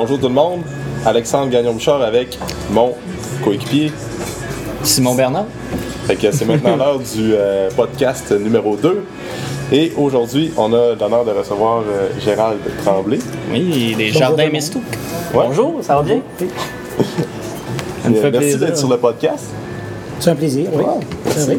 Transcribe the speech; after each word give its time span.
bonjour 0.00 0.20
tout 0.20 0.28
le 0.28 0.34
monde. 0.34 0.60
Alexandre 1.04 1.50
Gagnon-Bouchard 1.50 2.02
avec 2.02 2.38
mon 2.70 2.94
coéquipier. 3.42 3.90
Simon 4.84 5.16
Bernard. 5.16 5.46
Fait 6.06 6.14
que 6.14 6.30
c'est 6.30 6.44
maintenant 6.44 6.76
l'heure 6.84 7.00
du 7.00 7.34
euh, 7.34 7.68
podcast 7.74 8.30
numéro 8.30 8.76
2. 8.76 9.02
Et 9.72 9.92
aujourd'hui, 9.96 10.52
on 10.56 10.72
a 10.72 10.94
l'honneur 10.94 11.24
de 11.24 11.32
recevoir 11.32 11.80
euh, 11.80 12.10
Gérald 12.24 12.60
Tremblay. 12.84 13.18
Oui, 13.50 13.96
les 13.98 14.12
Jardins 14.12 14.48
Mistouk. 14.50 14.82
Ouais. 15.34 15.46
Bonjour, 15.48 15.80
ça 15.82 15.96
va 15.96 16.02
bien? 16.02 16.20
Ça 18.04 18.08
me 18.08 18.14
fait 18.14 18.30
Merci 18.30 18.38
plaisir. 18.38 18.58
d'être 18.60 18.78
sur 18.78 18.88
le 18.88 18.98
podcast. 18.98 19.46
C'est 20.20 20.30
un 20.30 20.36
plaisir, 20.36 20.68
oui. 20.74 21.58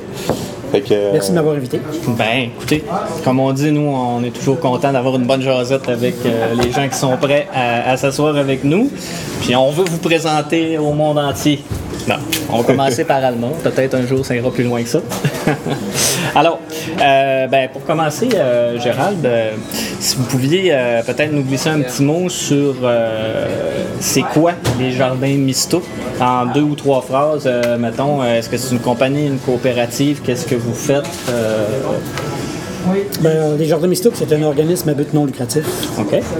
Fait 0.71 0.81
que, 0.81 0.93
euh, 0.93 1.09
Merci 1.13 1.31
de 1.31 1.35
m'avoir 1.35 1.55
invité. 1.55 1.79
Ben, 2.09 2.49
écoutez, 2.55 2.83
comme 3.23 3.39
on 3.39 3.51
dit, 3.53 3.71
nous, 3.71 3.81
on 3.87 4.23
est 4.23 4.29
toujours 4.31 4.59
content 4.59 4.91
d'avoir 4.91 5.15
une 5.15 5.25
bonne 5.25 5.41
jasette 5.41 5.87
avec 5.89 6.15
euh, 6.25 6.53
les 6.61 6.71
gens 6.71 6.87
qui 6.87 6.97
sont 6.97 7.17
prêts 7.17 7.47
à, 7.53 7.91
à 7.91 7.97
s'asseoir 7.97 8.35
avec 8.35 8.63
nous. 8.63 8.89
Puis 9.41 9.55
on 9.55 9.71
veut 9.71 9.85
vous 9.85 9.97
présenter 9.97 10.77
au 10.77 10.91
monde 10.93 11.17
entier. 11.17 11.63
Non, 12.07 12.15
on 12.51 12.57
va 12.59 12.63
commencer 12.63 13.03
par 13.03 13.23
Allemand. 13.23 13.51
Peut-être 13.63 13.95
un 13.95 14.05
jour, 14.05 14.25
ça 14.25 14.35
ira 14.35 14.49
plus 14.51 14.63
loin 14.63 14.81
que 14.81 14.89
ça. 14.89 14.99
Alors, 16.35 16.59
euh, 17.01 17.47
ben, 17.47 17.69
pour 17.69 17.83
commencer, 17.85 18.29
euh, 18.35 18.79
Gérald, 18.79 19.25
euh, 19.25 19.51
si 19.99 20.15
vous 20.15 20.23
pouviez 20.23 20.75
peut-être 21.05 21.31
nous 21.31 21.43
glisser 21.43 21.69
un 21.69 21.81
petit 21.81 22.03
mot 22.03 22.29
sur 22.29 22.75
c'est 23.99 24.21
quoi 24.21 24.53
les 24.79 24.91
jardins 24.91 25.35
Misto 25.37 25.83
en 26.21 26.45
deux 26.45 26.61
ou 26.61 26.75
trois 26.75 27.01
phrases, 27.01 27.49
mettons. 27.77 28.23
Est-ce 28.23 28.49
que 28.49 28.57
c'est 28.57 28.73
une 28.73 28.81
compagnie, 28.81 29.27
une 29.27 29.39
coopérative? 29.39 30.21
Qu'est-ce 30.23 30.45
que 30.45 30.55
vous 30.55 30.73
faites? 30.73 31.07
Ben, 33.21 33.29
euh, 33.29 33.57
les 33.57 33.65
Jardins 33.65 33.87
Mystiques, 33.87 34.13
c'est 34.15 34.31
un 34.33 34.41
organisme 34.43 34.89
à 34.89 34.93
but 34.93 35.13
non 35.13 35.25
lucratif. 35.25 35.63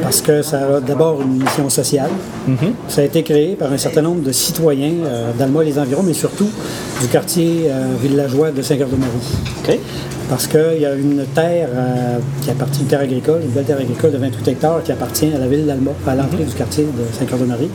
Parce 0.02 0.22
que 0.22 0.42
ça 0.42 0.78
a 0.78 0.80
d'abord 0.80 1.22
une 1.22 1.44
mission 1.44 1.70
sociale. 1.70 2.10
Ça 2.88 3.02
a 3.02 3.04
été 3.04 3.24
créé 3.24 3.56
par 3.56 3.72
un 3.72 3.78
certain 3.78 4.02
nombre 4.02 4.22
de 4.22 4.32
citoyens 4.32 4.94
euh, 5.06 5.32
d'Alma 5.38 5.64
et 5.64 5.66
les 5.66 5.80
environs, 5.80 6.04
mais 6.04 6.14
surtout 6.14 6.50
du 7.02 7.08
quartier 7.08 7.66
euh, 7.68 7.88
villageois 8.02 8.52
de 8.52 8.62
Saint-Cœur-de-Marie. 8.62 9.80
Parce 10.30 10.46
qu'il 10.46 10.80
y 10.80 10.86
a 10.86 10.94
une 10.94 11.26
terre 11.34 11.70
euh, 11.74 12.20
qui 12.44 12.52
appartient, 12.52 12.82
une 12.82 12.88
terre 12.88 13.00
agricole, 13.02 13.42
une 13.44 13.50
belle 13.50 13.64
terre 13.66 13.80
agricole 13.80 14.12
de 14.12 14.18
28 14.18 14.48
hectares 14.48 14.84
qui 14.84 14.92
appartient 14.92 15.32
à 15.34 15.40
la 15.40 15.48
ville 15.48 15.66
d'Alma, 15.66 15.90
à 16.08 16.14
l'entrée 16.16 16.44
du 16.44 16.54
quartier 16.54 16.84
de 16.84 17.18
Saint-Cœur-de-Marie, 17.18 17.70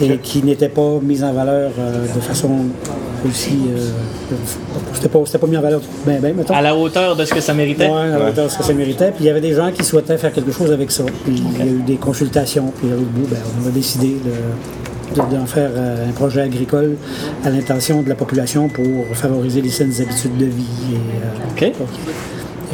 et 0.00 0.16
qui 0.16 0.42
n'était 0.42 0.70
pas 0.70 0.98
mise 1.02 1.22
en 1.22 1.34
valeur 1.34 1.70
euh, 1.78 2.06
de 2.14 2.20
façon 2.20 2.48
aussi. 3.28 3.58
Euh, 3.76 4.34
c'était 4.94 5.10
pas, 5.10 5.18
pas 5.18 5.46
mis 5.46 5.58
en 5.58 5.60
valeur 5.60 5.80
bien, 6.06 6.18
bien, 6.20 6.32
mettons. 6.32 6.54
À 6.54 6.62
la 6.62 6.74
hauteur 6.74 7.16
de 7.16 7.24
ce 7.26 7.34
que 7.34 7.40
ça 7.40 7.52
méritait? 7.52 7.86
Ouais, 7.88 7.92
à 8.14 8.18
la 8.18 8.28
hauteur 8.30 8.46
de 8.46 8.50
ce 8.50 8.56
que 8.56 8.64
ça 8.64 8.72
méritait. 8.72 9.10
Puis 9.10 9.24
il 9.24 9.26
y 9.26 9.30
avait 9.30 9.42
des 9.42 9.52
gens 9.52 9.70
qui 9.70 9.84
souhaitaient 9.84 10.16
faire 10.16 10.32
quelque 10.32 10.52
chose 10.52 10.72
avec 10.72 10.90
ça. 10.90 11.04
Puis 11.24 11.34
il 11.36 11.58
y 11.58 11.68
a 11.68 11.70
eu 11.70 11.82
des 11.82 11.96
consultations. 11.96 12.72
Puis 12.78 12.88
au 12.90 12.96
bout, 13.00 13.28
ben, 13.28 13.36
on 13.62 13.68
a 13.68 13.70
décidé 13.70 14.06
de- 14.24 14.89
d'en 15.16 15.46
faire 15.46 15.70
euh, 15.74 16.08
un 16.08 16.12
projet 16.12 16.42
agricole 16.42 16.96
à 17.44 17.50
l'intention 17.50 18.02
de 18.02 18.08
la 18.08 18.14
population 18.14 18.68
pour 18.68 18.84
favoriser 19.14 19.60
les 19.60 19.70
saines 19.70 19.92
habitudes 20.00 20.36
de 20.36 20.46
vie. 20.46 20.64
Et, 20.92 20.96
euh, 20.96 21.50
OK. 21.50 21.62
et 21.62 21.72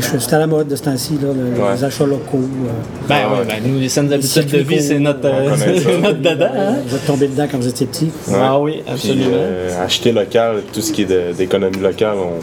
je- 0.02 0.18
c'est 0.18 0.34
à 0.34 0.38
la 0.40 0.46
mode 0.46 0.68
de 0.68 0.76
ce 0.76 0.82
temps-ci, 0.82 1.14
là, 1.14 1.28
le- 1.34 1.60
Ouais. 1.62 1.74
les 1.74 1.84
achats 1.84 2.04
locaux. 2.04 2.36
euh. 2.38 2.68
Ben 3.08 3.16
oui, 3.32 3.46
ben, 3.48 3.72
nous, 3.72 3.78
les 3.80 3.88
saines 3.88 4.12
habitudes 4.12 4.50
de 4.50 4.58
vie, 4.58 4.82
c'est 4.82 4.98
notre, 4.98 5.24
euh, 5.24 5.56
notre 6.02 6.18
dada. 6.20 6.52
hein? 6.54 6.74
vous 6.86 6.94
êtes 6.94 7.06
tombé 7.06 7.28
dedans 7.28 7.46
quand 7.50 7.58
vous 7.58 7.68
étiez 7.68 7.86
petit. 7.86 8.10
Ah 8.34 8.60
oui, 8.60 8.82
puis, 8.84 8.92
absolument. 8.92 9.26
euh, 9.32 9.84
acheter 9.84 10.12
local, 10.12 10.56
tout 10.72 10.80
ce 10.82 10.92
qui 10.92 11.02
est 11.02 11.34
d'économie 11.36 11.78
locale, 11.80 12.16
on- 12.18 12.40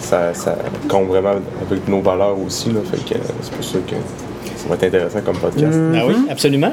ça, 0.00 0.34
ça 0.34 0.56
compte 0.88 1.08
vraiment 1.08 1.34
avec 1.68 1.88
nos 1.88 2.00
valeurs 2.00 2.36
aussi. 2.44 2.68
Là, 2.68 2.80
fait 2.90 2.98
que 3.14 3.18
euh, 3.18 3.22
c'est 3.40 3.52
pour 3.52 3.64
ça 3.64 3.78
que 3.86 3.94
ça 4.62 4.68
va 4.68 4.74
être 4.76 4.84
intéressant 4.84 5.20
comme 5.24 5.36
podcast. 5.36 5.76
Ben 5.92 6.02
oui, 6.06 6.14
absolument. 6.30 6.72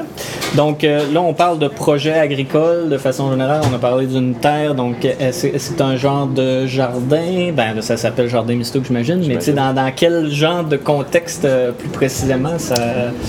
Donc 0.56 0.84
euh, 0.84 1.02
là, 1.12 1.20
on 1.20 1.34
parle 1.34 1.58
de 1.58 1.68
projet 1.68 2.12
agricole 2.12 2.88
de 2.88 2.98
façon 2.98 3.30
générale. 3.30 3.60
On 3.70 3.74
a 3.74 3.78
parlé 3.78 4.06
d'une 4.06 4.34
terre, 4.34 4.74
donc 4.74 5.04
euh, 5.04 5.30
c'est 5.32 5.58
c'est 5.58 5.80
un 5.80 5.96
genre 5.96 6.26
de 6.26 6.66
jardin? 6.66 7.52
Ben 7.54 7.80
ça 7.80 7.96
s'appelle 7.96 8.28
jardin 8.28 8.54
mysto, 8.54 8.80
j'imagine. 8.84 9.22
Mais 9.26 9.36
tu 9.38 9.46
sais, 9.46 9.52
dans, 9.52 9.72
dans 9.74 9.90
quel 9.94 10.30
genre 10.30 10.64
de 10.64 10.76
contexte 10.76 11.44
euh, 11.44 11.72
plus 11.72 11.88
précisément 11.88 12.58
ça. 12.58 12.74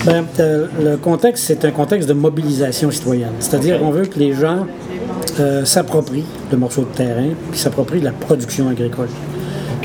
Ben, 0.04 0.24
euh, 0.40 0.66
le 0.82 0.96
contexte, 0.96 1.44
c'est 1.46 1.64
un 1.64 1.70
contexte 1.70 2.08
de 2.08 2.14
mobilisation 2.14 2.90
citoyenne. 2.90 3.32
C'est-à-dire 3.40 3.76
Ok. 3.76 3.80
qu'on 3.82 3.90
veut 3.90 4.06
que 4.06 4.18
les 4.18 4.32
gens 4.34 4.66
euh, 5.40 5.64
s'approprient 5.64 6.24
le 6.50 6.56
morceau 6.58 6.82
de 6.82 6.94
terrain, 6.96 7.28
puis 7.50 7.58
s'approprient 7.60 8.00
la 8.00 8.12
production 8.12 8.68
agricole. 8.68 9.08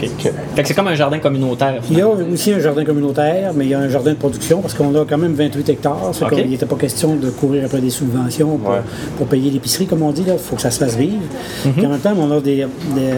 Ok. 0.03 0.31
Fait 0.55 0.61
que 0.61 0.67
c'est 0.67 0.73
comme 0.73 0.87
un 0.87 0.95
jardin 0.95 1.19
communautaire. 1.19 1.81
Il 1.89 1.97
y 1.97 2.01
a 2.01 2.07
aussi 2.07 2.53
un 2.53 2.59
jardin 2.59 2.83
communautaire, 2.85 3.51
mais 3.55 3.65
il 3.65 3.71
y 3.71 3.73
a 3.73 3.79
un 3.79 3.89
jardin 3.89 4.11
de 4.11 4.17
production 4.17 4.61
parce 4.61 4.73
qu'on 4.73 4.93
a 4.95 5.05
quand 5.05 5.17
même 5.17 5.33
28 5.33 5.69
hectares. 5.69 6.09
Ça 6.13 6.29
qu'il 6.29 6.49
n'était 6.49 6.65
pas 6.65 6.75
question 6.75 7.15
de 7.15 7.29
courir 7.29 7.65
après 7.65 7.79
des 7.81 7.89
subventions 7.89 8.57
pour, 8.57 8.71
Ouais. 8.71 8.77
pour 9.17 9.27
payer 9.27 9.49
l'épicerie, 9.51 9.85
comme 9.87 10.01
on 10.03 10.11
dit. 10.11 10.23
Il 10.27 10.37
faut 10.37 10.55
que 10.55 10.61
ça 10.61 10.71
se 10.71 10.79
fasse 10.79 10.95
vivre. 10.97 11.17
Mhm. 11.65 11.85
En 11.85 11.89
même 11.89 11.99
temps, 11.99 12.13
on 12.17 12.31
a 12.31 12.39
des, 12.39 12.65
des, 12.95 13.11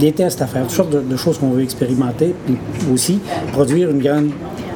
des 0.00 0.12
tests 0.12 0.42
à 0.42 0.46
faire, 0.46 0.62
toutes 0.62 0.70
sortes 0.70 0.90
de, 0.90 1.00
de 1.00 1.16
choses 1.16 1.38
qu'on 1.38 1.50
veut 1.50 1.62
expérimenter, 1.62 2.34
puis 2.46 2.56
aussi 2.92 3.20
produire 3.52 3.90
une 3.90 4.00
grande, 4.02 4.30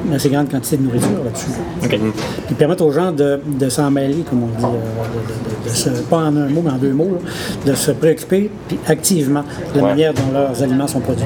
une 0.05 0.13
assez 0.13 0.29
grande 0.29 0.49
quantité 0.49 0.77
de 0.77 0.83
nourriture 0.83 1.09
là-dessus. 1.23 1.47
Ok. 1.83 1.99
Puis 2.47 2.55
permettre 2.55 2.83
aux 2.85 2.91
gens 2.91 3.11
de, 3.11 3.39
de 3.45 3.69
s'en 3.69 3.89
mêler, 3.91 4.23
comme 4.29 4.43
on 4.43 4.47
dit, 4.59 4.63
euh, 4.65 4.67
de, 4.67 5.63
de- 5.65 5.69
de 5.69 5.75
se, 5.75 5.89
pas 6.03 6.17
en 6.17 6.35
un 6.37 6.47
mot, 6.47 6.61
mais 6.63 6.71
en 6.71 6.77
deux 6.77 6.93
mots, 6.93 7.17
là, 7.65 7.71
de 7.71 7.75
se 7.75 7.91
préoccuper 7.91 8.49
puis 8.67 8.77
activement 8.87 9.43
de 9.73 9.77
la 9.79 9.83
Ouais. 9.83 9.89
manière 9.91 10.13
dont 10.13 10.31
leurs 10.33 10.61
aliments 10.63 10.87
sont 10.87 10.99
produits. 11.01 11.25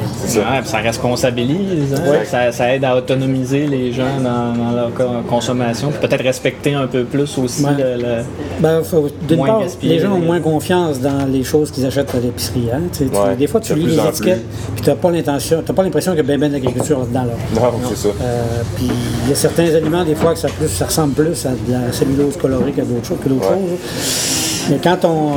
Ça 0.64 0.78
responsabilise, 0.80 1.94
hein? 1.96 2.10
Ouais. 2.12 2.26
ça, 2.26 2.52
ça 2.52 2.74
aide 2.74 2.84
à 2.84 2.96
autonomiser 2.98 3.68
les 3.68 3.92
gens 3.92 4.20
dans, 4.24 4.54
dans 4.54 4.72
leur 4.72 4.94
co- 4.94 5.04
consommation, 5.30 5.90
puis 5.92 6.08
peut-être 6.08 6.24
respecter 6.24 6.74
un 6.74 6.88
peu 6.88 7.04
plus 7.04 7.38
aussi 7.38 7.64
Ouais. 7.64 7.72
le, 7.78 8.02
le- 8.02 8.24
Ben, 8.60 8.82
faut- 8.84 9.08
part, 9.46 9.62
gaspiller, 9.62 9.96
les 9.96 10.00
gens 10.00 10.14
ont 10.14 10.20
les- 10.20 10.26
moins 10.26 10.40
confiance 10.40 11.00
dans 11.00 11.26
les 11.32 11.44
choses 11.44 11.72
qu'ils 11.72 11.86
achètent 11.86 12.14
à 12.16 12.20
l'épicerie. 12.20 12.70
Hein? 12.74 12.82
Tu 12.92 13.00
sais, 13.00 13.06
tu- 13.12 13.18
Ouais, 13.18 13.36
des 13.36 13.48
fois, 13.48 13.60
tu 13.60 13.74
lis 13.76 13.86
les 13.86 14.00
étiquettes, 14.08 14.46
puis 14.76 14.84
tu 14.84 14.90
n'as 14.90 14.96
pas 14.96 15.12
l'intention, 15.12 15.62
t'as 15.66 15.74
pas 15.74 15.84
l'impression 15.84 16.12
qu'il 16.14 16.22
y 16.22 16.24
a 16.24 16.28
bien 16.28 16.38
ben 16.40 16.52
d'agriculture 16.52 17.00
là-dedans. 17.00 17.26
Là. 17.26 17.62
Non, 17.62 17.72
c'est 17.90 17.98
ça. 17.98 18.08
Euh, 18.22 18.61
puis 18.76 18.88
il 19.24 19.30
y 19.30 19.32
a 19.32 19.36
certains 19.36 19.74
aliments, 19.76 20.04
des 20.06 20.16
fois, 20.16 20.34
que 20.34 20.40
ça, 20.40 20.48
plus, 20.50 20.68
ça 20.70 20.86
ressemble 20.86 21.14
plus 21.14 21.46
à 21.46 21.50
de 21.52 21.72
la 21.72 21.92
cellulose 21.92 22.38
colorée 22.38 22.72
qu'à 22.72 22.84
d'autres 22.84 23.06
choses. 23.06 23.18
Que 23.24 23.30
d'autres 23.30 23.50
Ouais. 23.52 23.58
choses. 23.58 24.68
Mais 24.70 24.80
quand 24.84 24.98
on. 25.06 25.32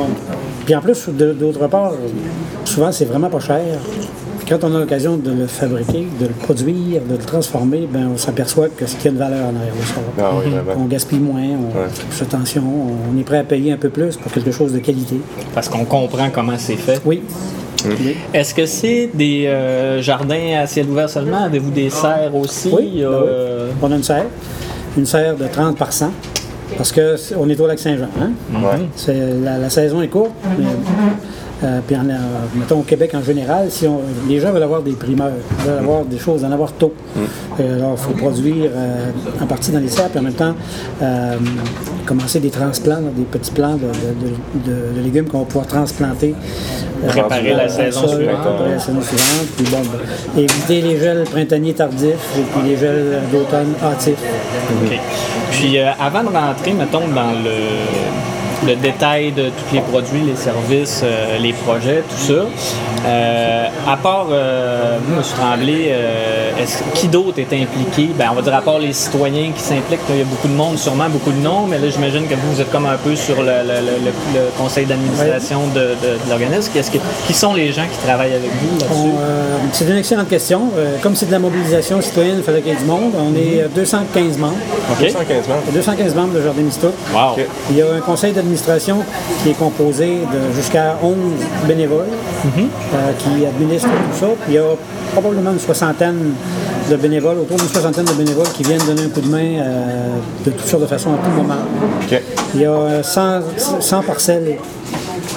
Puis 0.65 0.75
en 0.75 0.81
plus, 0.81 1.07
de- 1.09 1.33
d'autre 1.33 1.67
part, 1.67 1.93
souvent, 2.63 2.91
c'est 2.91 3.05
vraiment 3.05 3.29
pas 3.29 3.39
cher. 3.39 3.61
Puis 4.39 4.47
quand 4.49 4.63
on 4.67 4.75
a 4.75 4.79
l'occasion 4.79 5.17
de 5.17 5.31
le 5.31 5.47
fabriquer, 5.47 6.07
de 6.19 6.25
le 6.27 6.33
produire, 6.33 7.01
de 7.01 7.13
le 7.13 7.17
transformer, 7.17 7.87
ben, 7.91 8.09
on 8.13 8.17
s'aperçoit 8.17 8.67
que 8.69 8.85
ce 8.85 8.95
qu'il 8.95 9.05
y 9.05 9.07
a 9.07 9.11
de 9.11 9.17
valeur 9.17 9.39
en 9.45 9.55
arrière 9.55 9.73
de 9.73 9.85
ça. 9.85 9.95
Ah 10.19 10.31
oui, 10.37 10.51
vraiment. 10.51 10.83
On 10.83 10.85
gaspille 10.85 11.19
moins, 11.19 11.41
on 11.41 11.79
Ouais. 11.79 11.87
fait 11.91 12.03
plus 12.05 12.21
attention, 12.21 12.61
on 12.63 13.19
est 13.19 13.23
prêt 13.23 13.39
à 13.39 13.43
payer 13.43 13.71
un 13.71 13.77
peu 13.77 13.89
plus 13.89 14.17
pour 14.17 14.31
quelque 14.31 14.51
chose 14.51 14.71
de 14.71 14.79
qualité. 14.79 15.19
parce 15.55 15.67
qu'on 15.69 15.85
comprend 15.85 16.29
comment 16.31 16.57
c'est 16.59 16.75
fait. 16.75 16.99
Oui. 17.05 17.21
Est-ce 18.33 18.53
que 18.53 18.65
c'est 18.65 19.09
des 19.13 19.45
euh, 19.47 20.01
jardins 20.01 20.59
à 20.61 20.67
ciel 20.67 20.87
ouvert 20.89 21.09
seulement? 21.09 21.43
Avez-vous 21.43 21.71
des 21.71 21.89
serres 21.89 22.35
aussi? 22.35 22.69
Oui, 22.71 23.03
a, 23.03 23.09
ben 23.09 23.17
oui. 23.21 23.27
euh, 23.29 23.69
On 23.81 23.91
a 23.91 23.95
une 23.95 24.03
serre, 24.03 24.25
une 24.97 25.05
serre 25.05 25.35
de 25.35 25.47
30 25.47 25.77
par 25.77 25.91
100, 25.93 26.11
parce 26.77 26.91
qu'on 26.91 27.49
est 27.49 27.59
au 27.59 27.67
lac 27.67 27.79
Saint-Jean. 27.79 28.07
Hein? 28.21 28.31
C'est- 28.95 29.33
La, 29.43 29.57
la 29.57 29.69
saison 29.69 30.01
est 30.01 30.07
courte, 30.07 30.31
mais 30.57 30.65
euh, 31.63 31.79
puis 31.87 31.95
en, 31.95 32.07
euh, 32.09 32.13
mettons 32.55 32.79
au 32.79 32.83
Québec 32.83 33.11
en 33.15 33.23
général, 33.23 33.67
si 33.69 33.87
on, 33.87 33.99
les 34.27 34.39
gens 34.39 34.51
veulent 34.51 34.63
avoir 34.63 34.81
des 34.81 34.91
primeurs, 34.91 35.31
veulent 35.65 35.79
avoir 35.79 36.03
des 36.03 36.19
choses, 36.19 36.43
en 36.43 36.51
avoir 36.51 36.71
tôt. 36.73 36.93
Euh, 37.59 37.77
alors, 37.77 37.95
il 37.97 38.03
faut 38.03 38.11
produire 38.11 38.71
euh, 38.75 39.09
en 39.41 39.45
partie 39.45 39.71
dans 39.71 39.79
les 39.79 39.87
serres, 39.87 40.09
puis 40.09 40.19
en 40.19 40.23
même 40.23 40.33
temps, 40.33 40.53
euh, 41.01 41.35
commencer 42.05 42.39
des 42.39 42.49
transplants, 42.49 42.99
des 43.15 43.23
petits 43.23 43.51
plants 43.51 43.75
de, 43.75 43.87
de- 43.87 44.69
de- 44.71 44.97
de 44.99 45.01
légumes 45.03 45.25
qu'on 45.27 45.39
va 45.39 45.45
pouvoir 45.45 45.65
transplanter. 45.67 46.35
euh, 47.03 47.07
Préparer 47.07 47.53
la 47.53 47.69
saison 47.69 48.01
sol, 48.07 48.17
suivante. 48.17 48.41
préparer 48.41 48.71
la 48.71 48.79
saison 48.79 49.01
suivante. 49.01 49.47
Puis 49.57 49.65
bon, 49.71 49.77
ben, 50.35 50.41
éviter 50.43 50.81
les 50.81 50.99
gels 50.99 51.23
printaniers 51.23 51.73
tardifs 51.73 52.37
et 52.37 52.41
puis 52.41 52.69
les 52.69 52.77
gels 52.77 53.19
d'automne 53.31 53.73
hâtifs. 53.83 54.13
OK. 54.83 54.99
Puis 55.51 55.79
euh, 55.79 55.85
avant 55.99 56.23
de 56.23 56.35
rentrer, 56.35 56.73
mettons, 56.73 57.07
dans 57.07 57.31
le, 57.31 57.55
le 58.65 58.75
détail 58.75 59.31
de 59.31 59.45
tous 59.49 59.73
les 59.75 59.81
produits, 59.81 60.21
les 60.21 60.35
services, 60.35 61.01
euh, 61.03 61.37
les 61.39 61.53
projets, 61.53 62.03
tout 62.09 62.33
ça, 62.33 62.45
euh, 63.05 63.67
à 63.87 63.97
part 63.97 64.27
euh, 64.31 64.97
M. 64.97 65.21
Tremblay, 65.37 65.87
euh, 65.89 66.51
est-ce- 66.61 66.83
qui 66.99 67.07
d'autre 67.07 67.39
est 67.39 67.53
impliqué? 67.53 68.09
Ben, 68.17 68.27
on 68.31 68.35
va 68.35 68.41
dire 68.41 68.55
à 68.55 68.61
part 68.61 68.79
les 68.79 68.93
citoyens 68.93 69.51
qui 69.55 69.61
s'impliquent, 69.61 69.99
il 70.09 70.17
y 70.17 70.21
a 70.21 70.25
beaucoup 70.25 70.47
de 70.47 70.53
monde, 70.53 70.77
sûrement 70.77 71.09
beaucoup 71.09 71.31
de 71.31 71.37
noms, 71.41 71.65
mais 71.67 71.77
là 71.77 71.87
j'imagine 71.89 72.25
que 72.27 72.35
vous, 72.35 72.53
vous 72.53 72.61
êtes 72.61 72.71
comme 72.71 72.85
un 72.85 72.97
peu 72.97 73.15
sur 73.15 73.35
le, 73.37 73.43
le- 73.43 73.81
le- 73.85 74.05
le- 74.05 74.39
le 74.39 74.41
conseil 74.57 74.85
d'administration 74.85 75.67
de, 75.73 75.79
de- 75.79 76.23
de 76.23 76.29
l'organisme. 76.29 76.71
Qu'est-ce 76.73 76.91
que- 76.91 76.97
qui 77.27 77.33
sont 77.33 77.53
les 77.53 77.71
gens 77.71 77.83
qui 77.91 77.97
travaillent 78.07 78.33
avec 78.33 78.49
vous 78.61 78.79
là-dessus? 78.79 78.93
On, 79.15 79.19
euh, 79.21 79.57
c'est 79.73 79.85
une 79.85 79.97
excellente 79.97 80.29
question. 80.29 80.61
Euh, 80.77 80.97
comme 81.01 81.15
c'est 81.15 81.25
de 81.27 81.31
la 81.31 81.39
mobilisation 81.39 82.01
citoyenne, 82.01 82.35
il 82.37 82.43
fallait 82.43 82.61
qu'il 82.61 82.71
y 82.71 82.75
ait 82.75 82.79
du 82.79 82.85
monde. 82.85 83.11
On 83.17 83.35
est 83.35 83.61
euh, 83.63 83.67
215 83.75 84.37
membres. 84.37 84.53
OK? 84.91 84.99
215 85.01 85.47
membres. 85.47 85.61
215 85.73 86.15
membres 86.15 86.33
de 86.33 86.41
Jardin 86.41 86.61
Mistouk. 86.61 86.93
Wow. 87.13 87.35
Il 87.69 87.77
y 87.77 87.81
a 87.81 87.85
un 87.93 87.99
conseil 87.99 88.31
d'administration 88.31 88.44
qui 89.43 89.49
est 89.49 89.57
composé 89.57 90.05
de 90.05 90.55
jusqu'à 90.55 90.97
11 91.01 91.15
bénévoles 91.67 92.05
euh, 92.45 93.11
qui 93.17 93.45
administrent 93.45 93.89
tout 93.89 94.19
ça. 94.19 94.27
Puis 94.43 94.53
il 94.53 94.55
y 94.55 94.57
a 94.57 94.75
probablement 95.13 95.51
une 95.51 95.59
soixantaine 95.59 96.33
de 96.89 96.95
bénévoles, 96.95 97.39
autour 97.39 97.57
d'une 97.57 97.67
soixantaine 97.67 98.05
de 98.05 98.13
bénévoles 98.13 98.49
qui 98.53 98.63
viennent 98.63 98.85
donner 98.85 99.03
un 99.03 99.09
coup 99.09 99.21
de 99.21 99.29
main 99.29 99.37
euh, 99.37 100.17
de 100.45 100.51
toutes 100.51 100.67
sortes 100.67 100.83
de 100.83 100.87
façons 100.87 101.11
à 101.13 101.17
tout 101.17 101.31
moment. 101.31 101.55
Il 102.53 102.61
y 102.61 102.65
a 102.65 103.01
100, 103.01 103.41
100 103.79 104.03
parcelles 104.03 104.57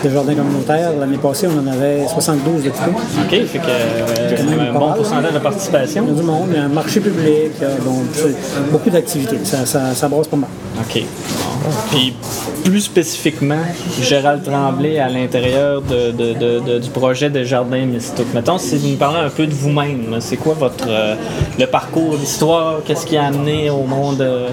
de 0.04 0.10
jardins 0.10 0.34
communautaires. 0.34 0.92
L'année 0.98 1.16
passée, 1.16 1.46
on 1.46 1.58
en 1.58 1.72
avait 1.72 2.06
72 2.06 2.64
de 2.64 2.68
tout. 2.68 2.74
OK, 2.90 3.30
fait 3.30 3.58
que 3.58 3.64
euh, 3.66 4.36
c'est 4.36 4.42
un 4.42 4.72
bon 4.78 4.92
pourcentage 4.92 5.32
de 5.32 5.38
participation. 5.38 6.04
Il 6.06 6.14
y 6.14 6.18
a 6.18 6.20
du 6.20 6.26
monde, 6.26 6.48
il 6.50 6.56
y 6.56 6.60
a 6.60 6.64
un 6.64 6.68
marché 6.68 7.00
public, 7.00 7.52
beaucoup 8.70 8.90
d'activités. 8.90 9.38
Ça, 9.44 9.64
ça, 9.64 9.94
ça 9.94 10.08
brasse 10.08 10.28
pas 10.28 10.36
mal. 10.36 10.50
OK. 10.80 11.02
Puis 11.90 12.14
plus 12.64 12.80
spécifiquement, 12.80 13.56
Gérald 14.00 14.42
Tremblay 14.44 14.98
à 14.98 15.08
l'intérieur 15.08 15.82
de, 15.82 16.10
de- 16.12 16.32
de- 16.34 16.60
de- 16.60 16.78
du 16.78 16.90
projet 16.90 17.30
de 17.30 17.42
Jardin 17.44 17.84
Mystouk. 17.86 18.26
Mettons, 18.34 18.58
si 18.58 18.76
vous 18.76 18.88
nous 18.88 18.96
parlez 18.96 19.18
un 19.26 19.30
peu 19.30 19.46
de 19.46 19.52
vous-même, 19.54 20.16
c'est 20.20 20.36
quoi 20.36 20.54
votre 20.54 20.86
euh, 20.88 21.14
le 21.58 21.66
parcours, 21.66 22.16
l'histoire, 22.18 22.80
qu'est-ce 22.84 23.06
qui 23.06 23.16
a 23.16 23.24
amené 23.26 23.70
au 23.70 23.82
monde 23.82 24.20
euh, 24.20 24.48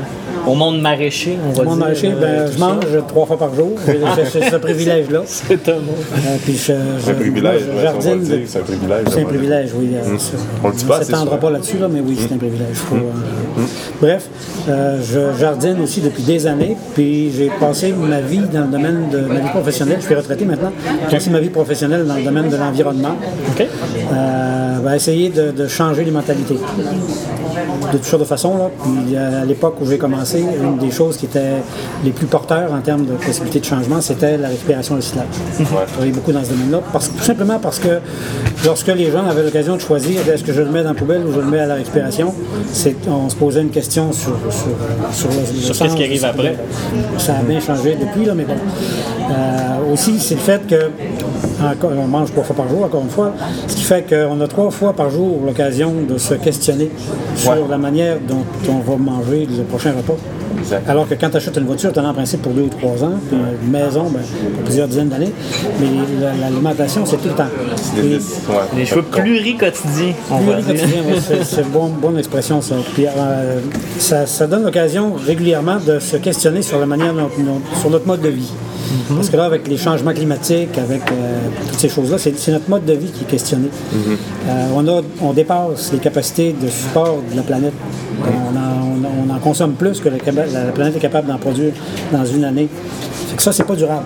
au 0.47 0.53
monde 0.55 0.79
maraîcher, 0.79 1.37
on 1.47 1.51
va 1.53 1.63
Mon 1.63 1.75
dire. 1.75 1.85
marché, 1.87 2.07
euh, 2.11 2.19
ben, 2.45 2.51
je 2.51 2.57
ça? 2.57 2.65
mange 2.65 3.07
trois 3.07 3.25
fois 3.25 3.37
par 3.37 3.53
jour. 3.55 3.71
J'ai 3.87 4.49
ce 4.49 4.55
privilège-là. 4.57 5.21
C'est 5.25 5.67
un 5.69 5.75
mot. 5.79 5.93
Euh, 6.15 6.37
puis 6.43 6.53
je, 6.53 6.59
C'est 6.59 6.73
un 6.73 6.99
je- 7.07 7.11
privilège, 7.13 7.61
je 7.75 7.81
jardine 7.81 8.25
c'est 8.47 8.59
un 8.59 8.63
privilège, 8.63 9.05
C'est 9.11 9.21
un 9.21 9.25
privilège, 9.25 9.69
oui. 9.75 9.89
euh, 9.95 10.17
ça. 10.17 10.33
On 10.63 10.67
le 10.69 10.73
dit 10.75 10.85
pas 10.85 10.99
ne 10.99 11.03
s'étendra 11.03 11.25
souvent. 11.25 11.37
pas 11.37 11.49
là-dessus, 11.51 11.77
là, 11.79 11.87
mais 11.89 11.99
oui, 12.01 12.17
c'est 12.19 12.33
un 12.33 12.37
privilège. 12.37 12.75
Faut, 12.75 12.95
euh, 12.95 13.61
Bref, 14.01 14.27
euh, 14.69 14.99
je 15.03 15.39
jardine 15.39 15.81
aussi 15.81 16.01
depuis 16.01 16.14
des 16.19 16.47
années, 16.47 16.75
puis 16.93 17.31
j'ai 17.31 17.49
passé 17.59 17.93
ma 17.93 18.21
vie 18.21 18.39
dans 18.39 18.61
le 18.61 18.67
domaine 18.67 19.09
de 19.11 19.19
ma 19.19 19.39
vie 19.39 19.49
professionnelle. 19.49 19.97
Je 19.99 20.05
suis 20.05 20.15
retraité 20.15 20.45
maintenant. 20.45 20.71
J'ai 21.09 21.17
passé 21.17 21.29
ma 21.29 21.39
vie 21.39 21.49
professionnelle 21.49 22.05
dans 22.05 22.15
le 22.15 22.23
domaine 22.23 22.49
de 22.49 22.57
l'environnement. 22.57 23.15
OK. 23.49 23.61
Euh, 23.61 24.79
ben, 24.79 24.93
essayer 24.93 25.29
de, 25.29 25.51
de 25.51 25.67
changer 25.67 26.03
les 26.03 26.11
mentalités. 26.11 26.57
De 27.55 27.97
toutes 27.97 28.05
sortes 28.05 28.21
de 28.23 28.27
façons. 28.27 28.57
Là. 28.57 28.69
Puis, 28.81 29.15
euh, 29.15 29.41
à 29.41 29.45
l'époque 29.45 29.75
où 29.81 29.85
j'ai 29.85 29.97
commencé, 29.97 30.39
une 30.39 30.77
des 30.77 30.91
choses 30.91 31.17
qui 31.17 31.25
était 31.25 31.61
les 32.03 32.11
plus 32.11 32.27
porteurs 32.27 32.71
en 32.73 32.81
termes 32.81 33.05
de 33.05 33.13
possibilités 33.13 33.59
de 33.59 33.65
changement, 33.65 34.01
c'était 34.01 34.37
la 34.37 34.49
récupération 34.49 34.95
recyclage. 34.95 35.25
J'ai 35.57 35.65
travaillé 35.65 36.11
beaucoup 36.11 36.31
dans 36.31 36.43
ce 36.43 36.49
domaine-là, 36.49 36.81
parce, 36.91 37.09
tout 37.09 37.23
simplement 37.23 37.59
parce 37.59 37.79
que 37.79 37.99
lorsque 38.65 38.87
les 38.87 39.11
gens 39.11 39.25
avaient 39.25 39.43
l'occasion 39.43 39.75
de 39.75 39.81
choisir 39.81 40.27
est-ce 40.27 40.43
que 40.43 40.53
je 40.53 40.61
le 40.61 40.69
mets 40.69 40.83
dans 40.83 40.89
la 40.89 40.95
poubelle 40.95 41.23
ou 41.25 41.33
je 41.33 41.39
le 41.39 41.45
mets 41.45 41.59
à 41.59 41.67
la 41.67 41.75
récupération, 41.75 42.33
on 43.07 43.29
se 43.29 43.35
posait 43.35 43.61
une 43.61 43.69
question 43.69 44.11
sur, 44.11 44.37
sur, 44.49 44.67
sur 45.11 45.29
le, 45.29 45.67
qu'est-ce 45.67 45.95
qui 45.95 46.03
arrive 46.03 46.25
après. 46.25 46.55
Ça 47.17 47.35
a 47.37 47.43
bien 47.43 47.59
changé 47.59 47.97
depuis, 47.99 48.25
là, 48.25 48.33
mais 48.35 48.45
bon. 48.45 48.55
Euh, 49.29 49.93
aussi, 49.93 50.19
c'est 50.19 50.35
le 50.35 50.41
fait 50.41 50.67
que 50.67 50.89
on 51.83 52.07
mange 52.07 52.31
trois 52.31 52.43
fois 52.43 52.55
par 52.55 52.69
jour, 52.69 52.83
encore 52.83 53.01
une 53.03 53.09
fois, 53.09 53.33
ce 53.67 53.75
qui 53.75 53.83
fait 53.83 54.05
qu'on 54.09 54.39
a 54.41 54.47
trois 54.47 54.69
fois 54.71 54.93
par 54.93 55.09
jour 55.09 55.41
l'occasion 55.45 55.93
de 56.07 56.17
se 56.17 56.33
questionner 56.35 56.89
sur 57.35 57.51
Ouais. 57.51 57.57
la 57.69 57.77
manière 57.77 58.17
dont 58.27 58.43
on 58.69 58.79
va 58.79 58.97
manger 58.97 59.47
le 59.49 59.63
prochain 59.63 59.91
repas. 59.95 60.15
Alors 60.87 61.07
que 61.07 61.13
quand 61.15 61.29
tu 61.29 61.37
achètes 61.37 61.57
une 61.57 61.65
voiture, 61.65 61.91
tu 61.93 61.99
en 61.99 62.05
as 62.05 62.09
en 62.09 62.13
principe 62.13 62.41
pour 62.41 62.53
deux 62.53 62.63
ou 62.63 62.69
trois 62.69 63.03
ans, 63.03 63.13
puis 63.29 63.37
une 63.63 63.71
maison, 63.71 64.03
ben, 64.09 64.19
pour 64.55 64.63
plusieurs 64.63 64.87
dizaines 64.87 65.09
d'années. 65.09 65.31
Mais 65.79 65.87
la- 66.21 66.33
l'alimentation, 66.49 67.05
c'est 67.05 67.17
tout 67.17 67.27
le 67.29 67.33
temps. 67.35 67.47
Des- 67.95 68.01
Et- 68.01 68.09
des- 68.09 68.15
ouais. 68.15 68.55
Les 68.77 68.85
cheveux 68.85 69.03
pluricotidiens, 69.03 70.13
on 70.31 70.37
va 70.39 70.55
dire. 70.55 70.63
Pluriquotidien, 70.65 71.01
oui, 71.07 71.15
c'est- 71.43 71.61
une 71.61 71.67
bonne, 71.69 71.91
bonne 72.01 72.17
expression, 72.17 72.61
ça. 72.61 72.75
Puis, 72.93 73.05
euh, 73.05 73.59
ça. 73.99 74.25
ça 74.25 74.47
donne 74.47 74.63
l'occasion 74.63 75.13
régulièrement 75.25 75.77
de 75.85 75.99
se 75.99 76.17
questionner 76.17 76.61
sur 76.61 76.79
la 76.79 76.85
manière, 76.85 77.13
dont- 77.13 77.29
dont- 77.39 77.61
sur 77.79 77.89
notre 77.89 78.07
mode 78.07 78.21
de 78.21 78.29
vie. 78.29 78.51
Parce 79.09 79.29
que 79.29 79.35
là, 79.37 79.45
avec 79.45 79.67
les 79.67 79.77
changements 79.77 80.13
climatiques, 80.13 80.77
avec 80.77 81.01
euh, 81.11 81.39
toutes 81.69 81.79
ces 81.79 81.89
choses-là, 81.89 82.17
c'est 82.17 82.51
notre 82.51 82.69
mode 82.69 82.85
de 82.85 82.93
vie 82.93 83.07
qui 83.09 83.23
est 83.23 83.27
questionné. 83.27 83.67
Euh, 84.47 84.67
on, 84.75 84.87
a, 84.87 85.01
on 85.21 85.33
dépasse 85.33 85.91
les 85.91 85.97
capacités 85.99 86.53
de 86.59 86.67
support 86.67 87.17
de 87.31 87.35
la 87.35 87.41
planète. 87.41 87.73
On 88.21 88.34
consomme 89.45 89.73
plus 89.73 89.99
que 89.99 90.09
la, 90.09 90.71
planète 90.73 90.95
est 90.95 90.99
capable 90.99 91.27
d'en 91.27 91.37
produire 91.37 91.71
dans 92.11 92.25
une 92.25 92.43
année. 92.43 92.67
Fait 93.29 93.35
que 93.35 93.43
ça, 93.43 93.51
c'est 93.51 93.63
pas 93.63 93.75
durable. 93.75 94.05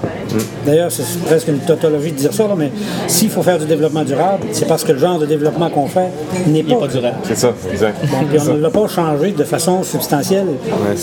D'ailleurs, 0.65 0.91
c'est 0.91 1.03
presque 1.21 1.47
une 1.47 1.59
tautologie 1.59 2.11
de 2.11 2.17
dire 2.17 2.33
ça, 2.33 2.45
là, 2.45 2.55
mais 2.57 2.71
s'il 3.07 3.29
faut 3.29 3.41
faire 3.41 3.57
du 3.57 3.65
développement 3.65 4.03
durable, 4.03 4.47
c'est 4.51 4.67
parce 4.67 4.83
que 4.83 4.91
le 4.91 4.99
genre 4.99 5.17
de 5.17 5.25
développement 5.25 5.69
qu'on 5.69 5.87
fait 5.87 6.09
n'est 6.47 6.63
pas, 6.63 6.75
pas 6.75 6.87
durable. 6.87 7.17
C'est 7.23 7.37
ça, 7.37 7.53
exact. 7.71 7.97
Bon, 8.11 8.25
puis 8.29 8.37
on 8.41 8.55
ne 8.55 8.59
l'a 8.59 8.69
pas 8.69 8.87
changé 8.87 9.31
de 9.31 9.43
façon 9.45 9.81
substantielle. 9.83 10.47
Euh, 10.67 10.95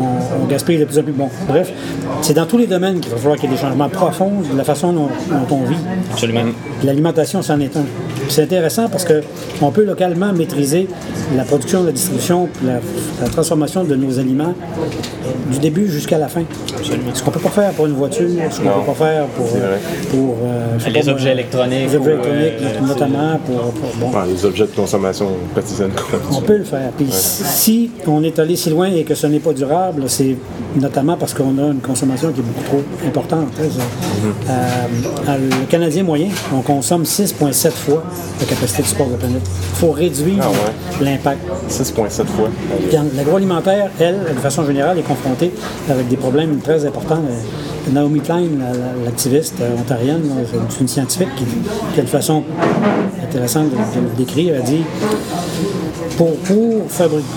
on, 0.00 0.44
on 0.44 0.46
gaspille 0.46 0.78
de 0.78 0.86
plus 0.86 0.98
en 0.98 1.02
plus. 1.02 1.12
Bon, 1.12 1.28
bref, 1.46 1.70
c'est 2.22 2.34
dans 2.34 2.46
tous 2.46 2.58
les 2.58 2.66
domaines 2.66 3.00
qu'il 3.00 3.12
va 3.12 3.18
falloir 3.18 3.36
qu'il 3.36 3.50
y 3.50 3.52
ait 3.52 3.56
des 3.56 3.60
changements 3.60 3.90
profonds 3.90 4.32
de 4.50 4.56
la 4.56 4.64
façon 4.64 4.94
dont, 4.94 5.08
dont 5.28 5.56
on 5.56 5.64
vit. 5.64 5.76
Absolument. 6.10 6.44
L'alimentation, 6.84 7.42
c'en 7.42 7.60
est 7.60 7.76
un. 7.76 7.84
C'est 8.32 8.44
intéressant 8.44 8.88
parce 8.88 9.04
qu'on 9.04 9.70
peut 9.70 9.84
localement 9.84 10.32
maîtriser 10.32 10.88
la 11.36 11.44
production, 11.44 11.84
la 11.84 11.92
distribution, 11.92 12.48
puis 12.50 12.66
la, 12.66 12.80
la 13.22 13.28
transformation 13.28 13.84
de 13.84 13.94
nos 13.94 14.18
aliments 14.18 14.54
du 15.50 15.58
début 15.58 15.86
jusqu'à 15.86 16.16
la 16.16 16.28
fin. 16.28 16.40
Ce 17.12 17.22
qu'on 17.22 17.30
ne 17.30 17.34
peut 17.34 17.40
pas 17.40 17.50
faire 17.50 17.72
pour 17.72 17.84
une 17.86 17.92
voiture, 17.92 18.26
ce 18.50 18.56
qu'on 18.58 18.64
ne 18.64 18.70
peut 18.86 18.86
pas 18.86 19.04
faire 19.04 19.26
pour, 19.26 19.44
vrai. 19.44 19.78
pour 20.10 20.36
euh, 20.44 20.78
Les 20.90 21.00
pas 21.02 21.08
objets 21.10 21.32
électroniques 21.32 21.90
Les 21.90 21.94
objets 21.96 22.12
électroniques, 22.12 22.52
euh, 22.62 22.86
notamment 22.86 23.38
pour, 23.44 23.56
pour- 23.72 23.90
bon, 24.00 24.18
Ouais, 24.18 24.24
les 24.32 24.44
objets 24.46 24.64
de 24.64 24.70
consommation 24.74 25.26
quotidienne. 25.54 25.90
on 26.34 26.40
peut 26.40 26.56
le 26.56 26.64
faire. 26.64 26.90
Puis 26.96 27.08
si 27.10 27.90
on 28.06 28.22
est 28.24 28.38
allé 28.38 28.56
si 28.56 28.70
loin 28.70 28.86
et 28.86 29.04
que 29.04 29.14
ce 29.14 29.26
n'est 29.26 29.40
pas 29.40 29.52
durable, 29.52 30.04
c'est 30.06 30.36
notamment 30.80 31.18
parce 31.18 31.34
qu'on 31.34 31.58
a 31.58 31.66
une 31.70 31.80
consommation 31.80 32.32
qui 32.32 32.40
est 32.40 32.44
beaucoup 32.44 32.64
trop 32.64 32.82
importante. 33.06 33.48
hein. 33.60 33.82
Euh, 34.48 35.36
le 35.38 35.66
Canadien 35.66 36.02
moyen, 36.02 36.28
on 36.54 36.62
consomme 36.62 37.02
6,7 37.04 37.70
fois 37.72 38.02
la 38.40 38.46
capacité 38.46 38.82
de 38.82 38.86
support 38.88 39.06
de 39.06 39.12
la 39.12 39.18
planète. 39.18 39.42
Il 39.44 39.78
faut 39.78 39.90
réduire 39.92 40.38
Ah 40.42 40.48
ouais. 40.50 41.04
l'impact. 41.04 41.40
6,7 41.68 42.24
fois. 42.26 42.48
L'agroalimentaire, 43.16 43.90
elle, 44.00 44.18
de 44.34 44.40
façon 44.40 44.64
générale, 44.66 44.98
est 44.98 45.02
confrontée 45.02 45.52
avec 45.90 46.08
des 46.08 46.16
problèmes 46.16 46.58
très 46.58 46.84
importants. 46.84 47.22
Euh, 47.28 47.90
Naomi 47.92 48.20
Klein, 48.20 48.42
la- 48.60 48.70
la- 48.72 49.04
l'activiste 49.04 49.54
euh, 49.60 49.70
ontarienne, 49.80 50.22
là, 50.28 50.42
c'est 50.72 50.80
une 50.80 50.88
scientifique 50.88 51.34
qui, 51.36 51.44
qui 51.94 51.98
a 52.00 52.02
une 52.02 52.08
façon 52.08 52.44
intéressante 53.22 53.70
de, 53.70 53.76
de 53.76 54.06
le 54.08 54.16
décrire, 54.16 54.54
elle 54.56 54.62
dit 54.62 54.82
pour, 56.16 56.36
pour, 56.36 56.86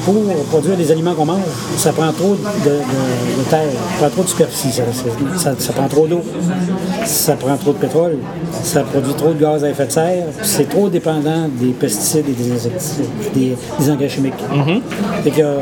pour 0.06 0.14
produire 0.52 0.78
les 0.78 0.92
aliments 0.92 1.14
qu'on 1.14 1.26
mange, 1.26 1.40
ça 1.78 1.92
prend 1.94 2.12
trop 2.12 2.36
de, 2.36 2.70
de- 2.70 3.40
de 3.44 3.50
terre, 3.50 3.62
ça 3.72 3.98
prend 4.02 4.10
trop 4.10 4.24
de 4.24 4.28
superficie, 4.28 4.72
ça, 4.72 4.84
c'est- 4.94 5.40
ça- 5.44 5.56
ça 5.58 5.74
prend 5.74 5.88
trop 5.88 6.06
d'eau, 6.06 6.22
ça 7.06 7.34
prend 7.34 7.56
trop 7.56 7.72
de 7.74 7.78
pétrole, 7.78 8.18
ça 8.64 8.82
produit 8.82 9.14
trop 9.14 9.34
de 9.34 9.40
gaz 9.40 9.64
à 9.64 9.70
effet 9.70 9.86
de 9.86 9.92
serre, 9.92 10.26
c'est 10.42 10.68
trop 10.70 10.90
dépendant 10.90 11.48
des 11.60 11.68
pesticides 11.72 12.26
et 12.28 12.32
des, 12.34 12.52
insecticides, 12.52 13.06
des, 13.34 13.56
des 13.80 13.92
engrais 13.92 14.10
chimiques. 14.10 14.34
Fait 15.24 15.32
que, 15.32 15.42
euh, 15.42 15.60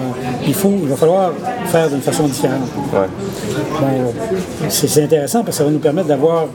il, 0.48 0.54
faut, 0.54 0.72
il 0.82 0.88
va 0.88 0.96
falloir 0.96 1.32
faire 1.68 1.90
d'une 1.90 2.02
façon 2.02 2.24
différente. 2.28 2.62
Ouais. 2.94 3.08
Bon, 3.80 4.14
c'est 4.70 5.04
intéressant 5.04 5.40
parce 5.44 5.58
que 5.58 5.58
ça 5.60 5.64
va 5.66 5.72
nous 5.72 5.80
permettre 5.80 6.08
d'avoir 6.08 6.46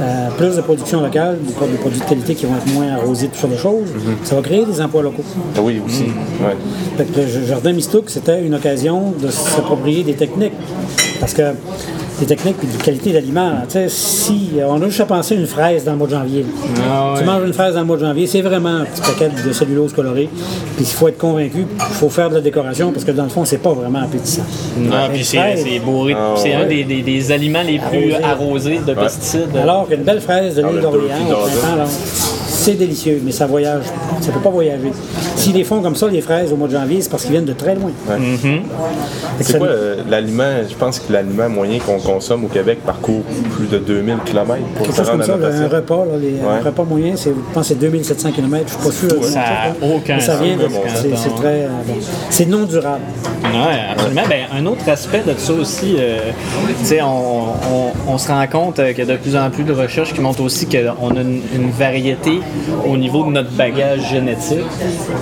euh, 0.00 0.28
plus 0.36 0.54
de 0.56 0.60
production 0.60 1.00
locale, 1.00 1.38
des 1.42 1.52
pro- 1.52 1.66
des 1.66 1.78
produits 1.78 2.00
de 2.00 2.04
qualité 2.04 2.34
qui 2.34 2.46
vont 2.46 2.56
être 2.56 2.72
moins 2.72 2.92
arrosés, 2.94 3.26
toutes 3.28 3.40
sortes 3.40 3.52
de 3.52 3.58
choses. 3.58 3.88
Ça 4.24 4.36
va 4.36 4.42
créer 4.42 4.64
des 4.64 4.80
emplois 4.80 5.02
locaux. 5.02 5.24
Ah 5.56 5.60
Oui, 5.62 5.80
aussi. 5.84 6.04
Ouais. 6.04 6.56
Fait 6.96 7.04
que 7.04 7.20
le 7.20 7.46
Jardin 7.46 7.72
Mistouk, 7.72 8.10
c'était 8.10 8.42
une 8.44 8.54
occasion 8.54 9.12
de 9.20 9.28
s'approprier 9.28 10.02
des 10.04 10.14
techniques. 10.14 10.52
Parce 11.20 11.32
que 11.32 11.42
des 12.18 12.26
techniques 12.26 12.56
et 12.62 12.76
de 12.78 12.82
qualité 12.82 13.12
d'aliments, 13.12 13.52
tu 13.68 13.72
sais, 13.74 13.88
si 13.88 14.50
euh, 14.58 14.66
on 14.68 14.80
a 14.80 14.86
juste 14.86 15.00
à 15.00 15.04
penser 15.06 15.34
à 15.34 15.38
une 15.38 15.46
fraise 15.46 15.84
dans 15.84 15.92
le 15.92 15.98
mois 15.98 16.06
de 16.06 16.12
janvier. 16.12 16.46
Ah 16.90 17.12
ouais. 17.12 17.18
Tu 17.20 17.24
manges 17.26 17.44
une 17.46 17.52
fraise 17.52 17.74
dans 17.74 17.80
le 17.80 17.86
mois 17.86 17.96
de 17.96 18.04
janvier, 18.06 18.26
c'est 18.26 18.40
vraiment 18.40 18.76
un 18.80 18.84
petit 18.84 19.00
paquet 19.02 19.30
de 19.46 19.52
cellulose 19.52 19.92
colorée. 19.92 20.28
Puis 20.76 20.84
il 20.84 20.86
faut 20.86 21.08
être 21.08 21.18
convaincu, 21.18 21.66
il 21.76 21.94
faut 21.94 22.08
faire 22.08 22.30
de 22.30 22.36
la 22.36 22.40
décoration 22.40 22.90
parce 22.92 23.04
que 23.04 23.10
dans 23.12 23.24
le 23.24 23.28
fond, 23.28 23.44
c'est 23.44 23.58
pas 23.58 23.72
vraiment 23.72 24.00
appétissant. 24.02 24.42
Ah, 24.92 25.08
puis 25.12 25.24
c'est 25.24 25.78
bourré. 25.84 26.14
Ah, 26.18 26.34
c'est 26.36 26.54
un 26.54 26.66
des, 26.66 26.84
des- 26.84 27.02
des 27.02 27.32
aliments 27.32 27.62
les 27.66 27.78
plus 27.78 28.12
Arrosé. 28.14 28.24
arrosés 28.24 28.80
de 28.86 28.94
pesticides. 28.94 29.56
Alors 29.60 29.86
qu'une 29.88 30.02
belle 30.02 30.20
fraise 30.20 30.54
de 30.56 30.62
Ah, 30.62 30.68
l'île 30.68 30.76
le 30.76 30.82
d'Orléans, 30.82 31.14
c'est 32.66 32.74
délicieux, 32.74 33.20
mais 33.24 33.30
ça 33.30 33.46
voyage. 33.46 33.84
Ça 34.20 34.32
peut 34.32 34.40
pas 34.40 34.50
voyager. 34.50 34.90
S'ils 35.36 35.54
les 35.54 35.62
font 35.62 35.80
comme 35.80 35.94
ça, 35.94 36.08
les 36.08 36.20
fraises, 36.20 36.52
au 36.52 36.56
mois 36.56 36.66
de 36.66 36.72
janvier, 36.72 37.00
c'est 37.00 37.08
parce 37.10 37.22
qu'ils 37.22 37.30
viennent 37.32 37.44
de 37.44 37.52
très 37.52 37.74
loin. 37.76 37.90
Que 38.08 39.44
C'est 39.44 39.58
quoi 39.58 39.68
euh, 39.68 39.96
l'aliment, 40.08 40.50
je 40.68 40.74
pense 40.74 40.98
que 40.98 41.12
l'aliment 41.12 41.48
moyen 41.48 41.78
qu'on 41.78 41.98
consomme 41.98 42.44
au 42.44 42.48
Québec 42.48 42.78
parcourt 42.84 43.22
plus 43.54 43.66
de 43.68 43.78
2000 43.78 44.16
km 44.24 44.56
pour 44.74 44.86
Quelque 44.86 44.92
se 44.96 45.02
chose 45.02 45.10
comme 45.10 45.22
ça, 45.22 45.34
un 45.34 45.68
repas, 45.68 46.04
là, 46.06 46.18
les- 46.20 46.40
un 46.40 46.54
Ouais. 46.56 46.60
repas 46.64 46.82
moyen, 46.84 47.12
c'est, 47.16 47.30
je 47.30 47.54
pense 47.54 47.68
que 47.68 47.74
c'est 47.74 47.78
2700 47.78 48.32
km, 48.32 48.64
je 48.66 48.72
suis 48.72 49.06
pas 49.08 49.14
sûr. 49.14 49.24
Ça 49.24 49.40
aucun 49.82 50.14
Mais 50.16 50.20
ça 50.20 50.32
sens, 50.36 50.42
vient 50.42 50.56
de- 50.56 50.62
là, 50.62 50.68
mon 50.68 50.80
c'est, 51.16 51.34
très, 51.36 51.46
euh, 51.62 51.68
bon. 51.86 51.94
c'est 52.30 52.46
non 52.46 52.64
durable. 52.64 53.02
Oui, 53.44 53.50
absolument. 53.92 54.22
Ben, 54.28 54.40
un 54.58 54.66
autre 54.66 54.88
aspect 54.88 55.22
de 55.26 55.34
ça 55.38 55.52
aussi, 55.52 55.96
euh, 55.98 56.18
tu 56.80 56.84
sais, 56.84 57.00
on, 57.02 57.44
on- 57.44 58.12
on 58.14 58.18
se 58.18 58.28
rend 58.28 58.44
compte 58.50 58.76
qu'il 58.76 58.98
y 58.98 59.02
a 59.02 59.04
de 59.04 59.16
plus 59.16 59.36
en 59.36 59.50
plus 59.50 59.64
de 59.64 59.72
recherches 59.72 60.12
qui 60.12 60.20
montrent 60.20 60.42
aussi 60.42 60.66
qu'on 60.66 61.10
a 61.16 61.20
une, 61.20 61.42
une 61.54 61.70
variété 61.70 62.40
au 62.86 62.96
niveau 62.96 63.24
de 63.24 63.30
notre 63.30 63.50
bagage 63.50 64.08
génétique 64.10 64.58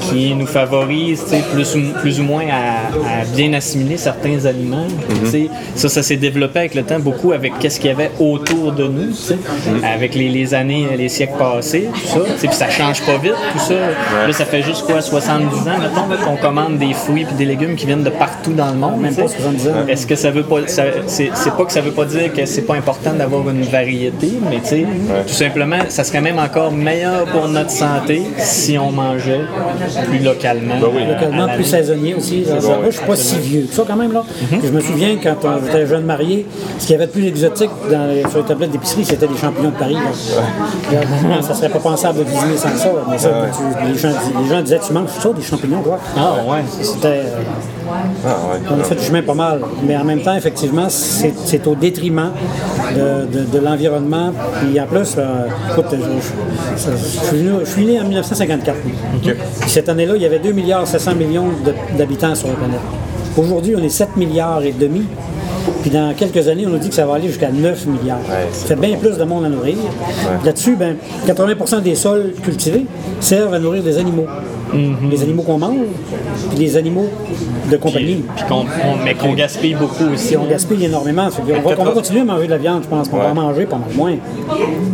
qui 0.00 0.34
nous 0.34 0.46
favorise 0.46 1.24
plus, 1.52 1.74
ou- 1.76 1.92
plus 2.00 2.20
ou 2.20 2.24
moins 2.24 2.44
à, 2.50 3.20
à 3.20 3.24
bien 3.34 3.52
assimiler 3.52 3.96
certains 3.96 4.44
aliments. 4.46 4.86
Sais, 5.24 5.48
Ça, 5.74 5.88
ça 5.88 6.02
s'est 6.02 6.16
développé 6.16 6.58
avec 6.60 6.74
le 6.74 6.82
temps 6.82 6.98
beaucoup 6.98 7.32
avec 7.32 7.58
qu'est-ce 7.58 7.78
qu'il 7.80 7.90
y 7.90 7.92
avait 7.92 8.10
autour 8.20 8.72
de 8.72 8.84
nous, 8.86 9.08
tu 9.08 9.14
sais, 9.14 9.38
avec 9.84 10.14
les, 10.14 10.28
les 10.28 10.54
années, 10.54 10.86
les 10.96 11.08
siècles 11.08 11.38
passés, 11.38 11.88
tout 11.92 12.06
ça. 12.18 12.20
Puis 12.38 12.48
ça 12.52 12.70
change 12.70 13.00
pas 13.02 13.16
vite, 13.18 13.34
tout 13.52 13.58
ça. 13.58 13.74
Là, 14.26 14.32
ça 14.32 14.44
fait 14.44 14.62
juste 14.62 14.84
quoi, 14.86 15.00
70 15.00 15.44
ans, 15.68 15.78
mettons, 16.08 16.24
qu'on 16.24 16.36
commande 16.36 16.78
des 16.78 16.92
fruits 16.92 17.26
et 17.30 17.34
des 17.34 17.44
légumes 17.44 17.76
qui 17.76 17.86
viennent 17.86 18.02
de 18.04 18.10
partout 18.10 18.52
dans 18.52 18.70
le 18.70 18.76
monde. 18.76 19.00
Même 19.00 19.10
tu 19.14 19.16
sais. 19.16 19.22
pas 19.22 19.28
70 19.28 19.68
ans. 19.68 19.72
Est-ce 19.88 20.06
que 20.06 20.14
ça 20.16 20.30
veut 20.30 20.42
pas. 20.42 20.56
c'est 20.66 21.30
pas 21.56 21.64
que 21.64 21.72
ça 21.72 21.80
veut 21.80 21.90
pas 21.92 22.04
dire 22.04 22.32
que 22.32 22.44
c'est 22.46 22.62
pas 22.62 22.74
important 22.74 23.12
d'avoir 23.12 23.48
une 23.48 23.62
variété, 23.62 24.32
mais 24.50 24.60
tu 24.60 24.68
sais, 24.68 24.86
tout 25.26 25.32
simplement, 25.32 25.78
ça 25.88 26.04
serait 26.04 26.20
même 26.20 26.38
encore 26.38 26.72
meilleur 26.72 27.23
pour 27.32 27.48
notre 27.48 27.70
santé 27.70 28.22
si 28.38 28.78
on 28.78 28.90
mangeait 28.92 29.40
plus 30.06 30.18
localement. 30.20 30.74
Ben 30.80 30.88
oui. 30.94 31.02
euh, 31.06 31.14
localement 31.14 31.48
plus 31.54 31.64
saisonnier 31.64 32.14
aussi. 32.14 32.44
Là, 32.44 32.56
je 32.86 32.90
suis 32.96 33.04
pas 33.06 33.16
si 33.16 33.38
vieux 33.38 33.66
que 33.68 33.74
ça 33.74 33.84
quand 33.86 33.96
même. 33.96 34.12
Là. 34.12 34.22
Mhm. 34.52 34.60
Je 34.64 34.70
me 34.70 34.80
souviens 34.80 35.16
quand 35.22 35.36
on 35.44 35.66
était 35.66 35.86
jeune 35.86 36.04
marié, 36.04 36.46
ce 36.78 36.86
qu'il 36.86 36.92
y 36.92 36.96
avait 36.96 37.06
de 37.06 37.12
plus 37.12 37.26
exotique 37.26 37.70
dans 37.90 38.06
les, 38.08 38.22
sur 38.28 38.38
les 38.38 38.44
tablettes 38.44 38.70
d'épicerie, 38.72 39.04
c'était 39.04 39.26
des 39.26 39.36
champignons 39.36 39.70
de 39.70 39.76
Paris. 39.76 39.94
Là. 39.94 41.00
Là, 41.28 41.42
ça 41.42 41.54
serait 41.54 41.68
pas 41.70 41.78
pensable 41.80 42.20
de 42.20 42.24
cuisiner 42.24 42.56
sans 42.56 42.76
ça. 42.76 42.90
Mais 43.10 43.18
ça, 43.18 43.28
tu- 43.56 43.92
les, 43.92 43.98
gens, 43.98 44.08
les 44.42 44.48
gens 44.48 44.62
disaient 44.62 44.80
Tu 44.86 44.92
manges 44.92 45.08
ça, 45.20 45.30
des 45.32 45.42
champignons, 45.42 45.82
quoi. 45.82 45.98
Ah 46.16 46.34
ouais. 46.48 46.58
C'était. 46.82 47.06
euh, 47.08 47.12
ouais. 47.38 47.73
On 48.70 48.80
a 48.80 48.84
fait 48.84 48.94
du 48.94 49.04
chemin 49.04 49.22
pas 49.22 49.34
mal. 49.34 49.60
Mais 49.86 49.96
en 49.96 50.04
même 50.04 50.22
temps, 50.22 50.34
effectivement, 50.34 50.86
c'est 50.88 51.66
au 51.66 51.74
détriment 51.74 52.30
de, 52.94 53.26
de- 53.38 53.44
de 53.44 53.58
l'environnement. 53.58 54.32
Puis 54.60 54.80
en 54.80 54.86
plus, 54.86 55.14
euh, 55.18 55.46
écoute, 55.70 55.86
je, 55.92 55.96
je- 55.96 56.96
je 56.96 57.26
suis 57.26 57.42
né- 57.42 57.58
je 57.64 57.70
suis 57.70 57.84
né 57.86 58.00
en 58.00 58.04
1954. 58.04 58.76
Puis 59.22 59.34
Cette 59.70 59.88
année-là, 59.88 60.14
il 60.16 60.22
y 60.22 60.26
avait 60.26 60.38
2 60.38 60.52
milliards 60.52 60.86
700 60.86 61.14
millions 61.14 61.46
d'habitants 61.96 62.34
sur 62.34 62.48
la 62.48 62.54
planète. 62.54 62.80
Aujourd'hui, 63.36 63.74
on 63.76 63.82
est 63.82 63.88
7 63.88 64.16
milliards 64.16 64.62
et 64.62 64.72
demi. 64.72 65.02
Puis 65.84 65.90
dans 65.92 66.14
quelques 66.14 66.48
années, 66.48 66.64
on 66.66 66.70
nous 66.70 66.78
dit 66.78 66.88
que 66.88 66.94
ça 66.94 67.04
va 67.04 67.16
aller 67.16 67.28
jusqu'à 67.28 67.50
9 67.50 67.84
milliards. 67.86 68.16
Ouais, 68.20 68.48
ça 68.52 68.68
fait 68.68 68.74
bien 68.76 68.96
plus 68.96 69.18
de 69.18 69.24
monde 69.24 69.44
à 69.44 69.50
nourrir. 69.50 69.76
Là-dessus, 70.42 70.76
ben, 70.76 70.96
80% 71.26 71.82
des 71.82 71.94
sols 71.94 72.32
cultivés 72.42 72.86
servent 73.20 73.52
à 73.52 73.58
nourrir 73.58 73.82
des 73.82 73.98
animaux. 73.98 74.24
Les 75.10 75.22
animaux 75.22 75.42
qu'on 75.42 75.58
mange, 75.58 75.76
puis 76.50 76.58
les 76.58 76.76
animaux 76.78 77.06
de 77.70 77.76
compagnie. 77.76 78.24
Puis 78.34 78.44
qu'on- 78.48 78.60
on- 78.62 79.04
mais 79.04 79.14
qu'on 79.14 79.34
gaspille 79.34 79.74
beaucoup 79.74 80.04
aussi. 80.12 80.28
Puis 80.28 80.36
on 80.38 80.46
gaspille 80.46 80.84
énormément. 80.86 81.30
Fait 81.30 81.42
qu'on 81.42 81.60
va, 81.68 81.74
on 81.78 81.84
va 81.84 81.90
continuer 81.92 82.22
à 82.22 82.24
manger 82.24 82.46
de 82.46 82.50
la 82.52 82.58
viande, 82.58 82.82
je 82.82 82.88
pense 82.88 83.08
qu'on 83.08 83.18
va 83.18 83.28
en 83.28 83.34
manger 83.34 83.66
pas 83.66 83.76
mal 83.76 83.90
moins. 83.94 84.14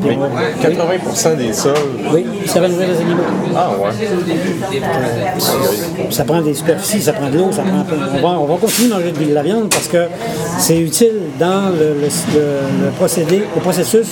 Puis 0.02 0.16
on 0.16 0.18
va- 0.20 0.28
80% 0.60 1.34
des 1.36 1.52
sols. 1.52 1.72
oui, 2.12 2.26
ça 2.46 2.60
va 2.60 2.68
nourrir 2.68 2.88
les 2.88 2.96
animaux. 3.00 3.22
Ah, 3.56 3.70
ouais. 3.80 3.90
Ça 6.10 6.24
prend 6.24 6.40
des 6.42 6.54
superficies, 6.54 7.00
ça 7.02 7.12
prend 7.12 7.30
de 7.30 7.38
l'eau, 7.38 7.48
ça 7.52 7.62
prend. 7.62 7.84
On 8.16 8.20
va, 8.20 8.38
on 8.40 8.44
va 8.46 8.56
continuer 8.56 8.92
à 8.92 8.96
manger 8.98 9.12
de 9.12 9.34
la 9.34 9.42
viande 9.42 9.68
parce 9.70 9.88
que 9.88 10.06
c'est 10.58 10.79
utile 10.82 11.12
dans 11.38 11.68
le, 11.70 11.94
le- 12.00 12.34
le- 12.34 12.84
le 12.86 12.90
procédé, 12.96 13.42
le 13.54 13.60
processus 13.60 14.06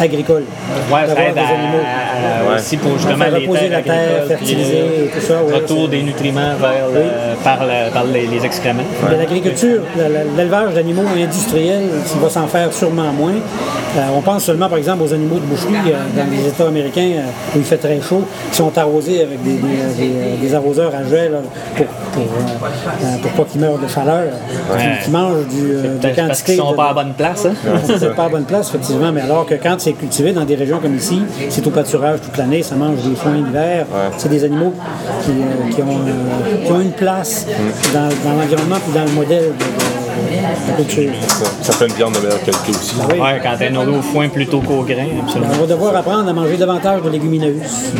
agricole. 0.00 0.44
Ouais, 0.92 1.00
ça 1.06 1.12
aide 1.24 1.34
des 1.34 1.40
à, 1.40 1.48
animaux. 1.48 1.82
à- 1.82 2.54
aussi 2.56 2.76
pour 2.76 2.92
justement 2.96 3.16
Faire 3.24 3.30
les 3.38 3.46
reposer 3.46 3.60
terres 3.68 3.70
la 3.70 3.82
terre, 3.82 4.24
fertiliser 4.28 4.78
euh, 4.80 5.04
et 5.04 5.08
tout 5.08 5.20
ça, 5.26 5.42
ouais, 5.42 5.54
retour 5.54 5.88
des 5.88 6.02
nutriments 6.02 6.54
vers 6.60 6.86
le- 6.92 7.34
par, 7.42 7.58
le- 7.64 7.92
par 7.92 8.04
les, 8.04 8.26
les 8.26 8.44
excréments. 8.44 8.82
L'agriculture, 9.10 9.80
la- 9.96 10.08
la- 10.08 10.24
l'élevage 10.36 10.74
d'animaux 10.74 11.02
industriels, 11.16 11.82
il 12.14 12.20
va 12.20 12.28
s'en 12.30 12.46
faire 12.46 12.72
sûrement 12.72 13.12
moins. 13.12 13.32
Euh, 13.32 14.00
on 14.16 14.20
pense 14.20 14.44
seulement, 14.44 14.68
par 14.68 14.78
exemple, 14.78 15.02
aux 15.02 15.12
animaux 15.12 15.36
de 15.36 15.46
boucherie 15.46 15.74
euh, 15.88 15.96
dans 16.16 16.30
les 16.30 16.46
États 16.46 16.68
américains 16.68 17.12
euh, 17.16 17.56
où 17.56 17.58
il 17.58 17.64
fait 17.64 17.78
très 17.78 18.00
chaud, 18.00 18.22
qui 18.50 18.56
sont 18.56 18.76
arrosés 18.78 19.22
avec 19.22 19.42
des, 19.42 19.54
des- 19.54 20.06
des- 20.06 20.36
des 20.48 20.54
arroseurs 20.54 20.92
à 20.94 21.02
jet 21.08 21.28
là, 21.28 21.38
pour, 21.76 21.86
pour, 22.12 22.22
euh, 22.22 23.16
pour 23.22 23.30
pas 23.32 23.50
qu'ils 23.50 23.60
meurent 23.60 23.78
de 23.78 23.86
chaleur, 23.88 24.24
qui, 24.78 25.04
qui 25.04 25.10
mangent 25.10 25.46
du, 25.48 25.70
euh, 25.72 25.82
de 25.98 26.02
quantité. 26.02 26.22
parce 26.26 26.42
qu'ils 26.42 26.56
sont 26.56 26.70
de- 26.72 26.76
pas 26.76 26.90
à 26.90 26.94
bonne 26.94 27.12
place. 27.14 27.46
Hein? 27.46 27.52
c'est 27.98 28.14
pas 28.14 28.24
à 28.24 28.28
bonne 28.28 28.44
place, 28.44 28.68
effectivement, 28.68 29.12
mais 29.12 29.20
alors 29.22 29.46
que 29.46 29.54
quand 29.54 29.76
c'est 29.78 29.92
cultivé 29.92 30.32
dans 30.32 30.44
des 30.44 30.54
régions 30.56 30.78
comme 30.80 30.96
ici, 30.96 31.22
c'est 31.50 31.66
au 31.66 31.70
pâturage 31.70 32.20
toute 32.22 32.36
l'année, 32.36 32.62
ça 32.62 32.74
mange 32.76 32.96
des 33.02 33.14
foins 33.14 33.32
l'hiver. 33.34 33.86
C'est 34.16 34.28
des 34.28 34.44
animaux 34.44 34.72
qui, 35.24 35.30
euh, 35.30 35.70
qui 35.74 35.82
ont, 35.82 36.64
qui 36.64 36.72
ont 36.72 36.80
une 36.80 36.92
place 36.92 37.46
dans, 37.92 38.08
dans 38.24 38.36
l'environnement 38.36 38.76
et 38.76 38.94
dans 38.98 39.04
le 39.04 39.12
modèle 39.12 39.44
de. 39.58 39.97
Ça, 41.62 41.72
fait 41.72 41.86
une 41.86 41.94
viande 41.94 42.14
de 42.14 42.18
meilleure 42.20 42.42
qualité 42.42 42.70
aussi. 42.70 42.94
Oui. 43.10 43.18
Ouais, 43.18 43.40
quand 43.42 43.56
t'es 43.58 43.70
nourri 43.70 43.88
au 43.98 44.02
foin 44.02 44.28
plutôt 44.28 44.60
qu'au 44.60 44.82
grain, 44.82 45.06
absolument. 45.22 45.52
On 45.54 45.60
va 45.60 45.66
devoir 45.66 45.96
apprendre 45.96 46.28
à 46.28 46.32
manger 46.32 46.56
davantage 46.56 47.02
de 47.02 47.10
légumineuses. 47.10 47.92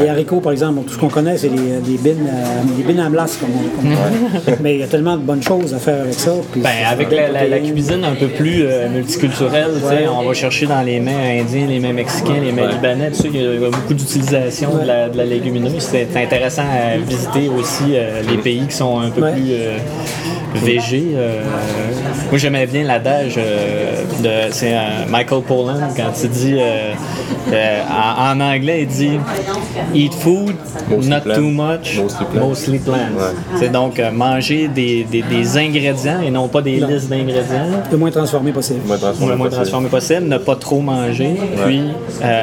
Les 0.00 0.08
haricots, 0.08 0.40
par 0.40 0.52
exemple, 0.52 0.80
tout 0.86 0.94
ce 0.94 0.98
qu'on 0.98 1.08
connaît, 1.08 1.36
c'est 1.36 1.48
les, 1.48 1.56
les 1.86 1.98
bines, 1.98 2.26
euh, 2.28 2.62
les 2.76 2.84
bines 2.84 3.00
à 3.00 3.08
melasse, 3.08 3.36
comme 3.38 3.50
on 3.54 3.68
comme 3.76 3.92
on 3.92 4.50
dit. 4.50 4.56
Mais 4.62 4.74
il 4.74 4.80
y 4.80 4.82
a 4.82 4.86
tellement 4.86 5.16
de 5.16 5.22
bonnes 5.22 5.42
choses 5.42 5.74
à 5.74 5.78
faire 5.78 6.02
avec 6.02 6.14
ça. 6.14 6.32
puis 6.52 6.60
Ben, 6.60 6.70
avec 6.90 7.10
la, 7.10 7.58
cuisine 7.58 8.04
un 8.04 8.14
peu 8.14 8.28
plus 8.28 8.64
euh, 8.64 8.88
multiculturelle, 8.88 9.72
tu 9.74 9.88
sais, 9.88 10.06
on 10.08 10.22
va 10.26 10.34
chercher 10.34 10.66
dans 10.66 10.82
les 10.82 11.00
mets 11.00 11.40
indiens, 11.40 11.66
les 11.66 11.80
mets 11.80 11.92
mexicains, 11.92 12.40
les 12.42 12.52
mets 12.52 12.68
libanais, 12.68 13.10
tu 13.10 13.22
sais, 13.22 13.28
il 13.32 13.40
y 13.60 13.64
a 13.64 13.70
beaucoup 13.70 13.94
d'utilisation 13.94 14.76
de, 14.78 14.86
la, 14.86 15.08
de 15.08 15.16
la 15.16 15.24
légumineuse. 15.24 15.74
C'est 15.78 16.08
intéressant 16.16 16.62
à 16.62 16.96
visiter 16.98 17.48
aussi 17.48 17.94
euh, 17.94 18.22
les 18.28 18.38
pays 18.38 18.66
qui 18.68 18.76
sont 18.76 19.00
un 19.00 19.10
peu 19.10 19.18
Ouais. 19.18 19.32
plus 19.32 19.50
euh, 19.50 19.76
végés. 20.54 21.08
Euh. 21.58 21.92
moi, 22.30 22.38
j'aimais 22.38 22.66
bien 22.66 22.84
l'adage 22.84 23.34
euh, 23.38 24.02
de 24.22 24.52
c'est 24.52 24.74
euh, 24.74 24.80
Michael 25.08 25.42
Pollan 25.42 25.78
quand 25.96 26.12
il 26.22 26.30
dit 26.30 26.56
euh, 26.58 26.92
euh, 27.52 27.80
en, 27.90 28.36
en 28.36 28.40
anglais, 28.40 28.82
il 28.82 28.86
dit 28.88 29.18
Eat 29.94 30.14
food, 30.14 30.54
Mostly 30.90 31.08
not 31.10 31.20
too 31.34 31.40
much, 31.50 31.98
Mostly 31.98 32.26
plant. 32.32 32.46
mostly 32.48 32.78
plants. 32.78 32.96
C'est 33.58 33.70
donc 33.72 33.98
euh, 33.98 34.10
manger 34.10 34.68
des, 34.68 35.04
des- 35.04 35.22
des 35.22 35.56
ingrédients 35.58 36.20
et 36.20 36.30
non 36.30 36.48
pas 36.48 36.60
des 36.62 36.76
listes 36.80 37.08
d'ingrédients. 37.08 37.82
Le 37.90 37.96
moins 37.96 38.10
transformé 38.10 38.52
possible. 38.52 38.80
Le 38.82 38.88
moins 38.88 39.36
possible. 39.36 39.50
transformé 39.50 39.88
possible, 39.88 40.22
ne 40.28 40.38
pas 40.38 40.56
trop 40.56 40.80
manger, 40.80 41.34
puis 41.64 41.82
euh, 42.22 42.42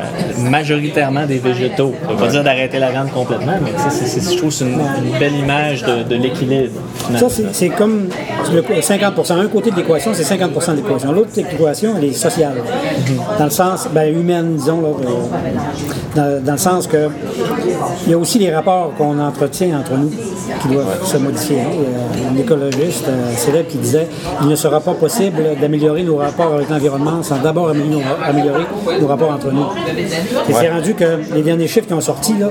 majoritairement 0.50 1.26
des 1.26 1.40
végétaux. 1.40 1.94
Ça 2.04 2.12
veut 2.12 2.18
pas 2.18 2.28
dire 2.28 2.44
d'arrêter 2.44 2.80
la 2.80 2.92
viande 2.92 3.12
complètement, 3.12 3.54
mais 3.64 3.72
c'est- 3.90 4.06
c'est- 4.06 4.32
je 4.32 4.38
trouve 4.38 4.50
que 4.50 4.56
c'est 4.56 4.66
une, 4.66 4.74
une 5.14 5.20
belle 5.20 5.36
image 5.36 5.84
de, 5.84 6.04
de 6.04 6.16
l'équilibre. 6.16 6.80
finalement. 6.96 7.30
Ça, 7.30 7.36
c'est- 7.36 7.54
c'est 7.54 7.70
comme 7.70 8.08
le 8.54 8.62
co- 8.62 8.74
50 9.14 9.32
Un 9.32 9.48
côté 9.48 9.72
de 9.72 9.76
l'équation, 9.76 10.12
c'est 10.14 10.24
50% 10.24 10.72
de 10.72 10.76
l'équation. 10.78 11.12
L'autre 11.12 11.30
de 11.36 11.42
l'équation, 11.42 11.94
elle 11.98 12.06
est 12.06 12.14
sociale. 12.14 12.56
Dans 13.38 13.46
le 13.46 13.50
sens, 13.50 13.88
ben, 13.94 14.14
humaine, 14.16 14.56
disons, 14.56 14.82
là, 14.82 14.88
euh, 14.88 16.40
dans, 16.40 16.46
dans 16.46 16.52
le 16.54 16.58
sens 16.58 16.88
que 16.88 17.10
il 18.06 18.12
y 18.12 18.14
a 18.14 18.18
aussi 18.18 18.40
les 18.40 18.54
rapports 18.54 18.94
qu'on 18.98 19.20
entretient 19.20 19.80
entre 19.80 19.94
nous 19.94 20.10
qui 20.10 20.68
doivent 20.70 21.04
se 21.06 21.18
modifier. 21.18 21.60
hein. 21.62 21.66
Il 22.16 22.24
y 22.24 22.26
a 22.26 22.30
un 22.30 22.38
écologiste 22.38 23.06
euh, 23.08 23.34
célèbre 23.36 23.68
qui 23.70 23.78
disait 23.78 24.08
il 24.42 24.48
ne 24.48 24.56
sera 24.56 24.80
pas 24.80 24.94
possible 24.94 25.42
d'améliorer 25.60 26.04
nos 26.04 26.18
rapports 26.18 26.54
avec 26.54 26.70
l'environnement 26.70 27.22
sans 27.24 27.38
d'abord 27.40 27.70
améliorer, 27.70 28.66
nos 29.02 29.08
rapports 29.08 29.32
entre 29.32 29.52
nous. 29.52 29.66
Et 30.50 30.54
c'est 30.54 30.70
rendu 30.70 30.94
que 30.94 31.20
les 31.34 31.42
derniers 31.42 31.68
chiffres 31.68 31.88
qui 31.88 31.94
ont 31.94 32.02
sorti, 32.02 32.34
là, 32.38 32.48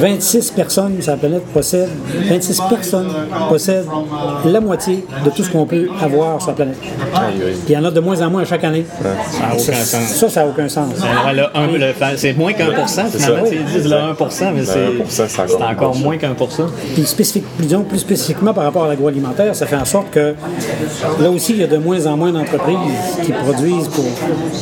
26 0.00 0.50
personnes 0.52 1.00
sur 1.00 1.12
la 1.12 1.18
planète 1.18 1.44
possèdent, 1.52 1.90
26 2.28 2.60
personnes 2.70 3.08
possèdent 3.48 3.86
la 4.44 4.60
moitié 4.60 5.04
de 5.24 5.30
tout 5.30 5.42
ce 5.42 5.50
qu'on 5.50 5.65
peut 5.66 5.88
avoir 6.00 6.40
sur 6.40 6.50
la 6.50 6.54
planète. 6.56 6.76
Puis 6.80 6.90
il 7.68 7.72
y 7.72 7.76
en 7.76 7.84
a 7.84 7.90
de 7.90 8.00
moins 8.00 8.20
en 8.22 8.30
moins 8.30 8.42
à 8.42 8.44
chaque 8.44 8.64
année. 8.64 8.84
Ça 9.02 9.08
n'a 9.48 9.54
aucun 9.54 9.84
sens. 9.84 10.00
Ça, 10.16 10.28
ça 10.28 10.42
n'a 10.44 10.48
aucun 10.50 10.68
sens. 10.68 10.88
Le- 11.32 12.16
c'est 12.16 12.32
moins 12.34 12.52
qu'un 12.52 12.70
pour 12.72 12.88
cent, 12.88 13.04
finalement. 13.06 13.48
tu 13.48 13.56
Ils 13.56 13.64
disent 13.64 13.88
le 13.90 13.96
1 13.96 14.16
mais 14.54 14.64
c'est 14.64 15.24
1%, 15.24 15.28
c'est 15.28 15.62
encore 15.62 15.96
moins. 15.96 16.16
qu'un 16.16 16.34
pour 16.34 16.50
cent. 16.52 16.66
Puis 16.94 17.04
spécifique, 17.06 17.44
disons, 17.58 17.82
plus 17.82 17.98
spécifiquement 17.98 18.52
par 18.54 18.64
rapport 18.64 18.84
à 18.84 18.88
l'agroalimentaire, 18.88 19.54
ça 19.54 19.66
fait 19.66 19.76
en 19.76 19.84
sorte 19.84 20.10
que 20.10 20.34
là 21.20 21.30
aussi, 21.30 21.52
il 21.52 21.58
y 21.60 21.64
a 21.64 21.66
de 21.66 21.76
moins 21.78 22.06
en 22.06 22.16
moins 22.16 22.32
d'entreprises 22.32 22.76
qui 23.24 23.32
produisent 23.32 23.88
pour, 23.88 24.04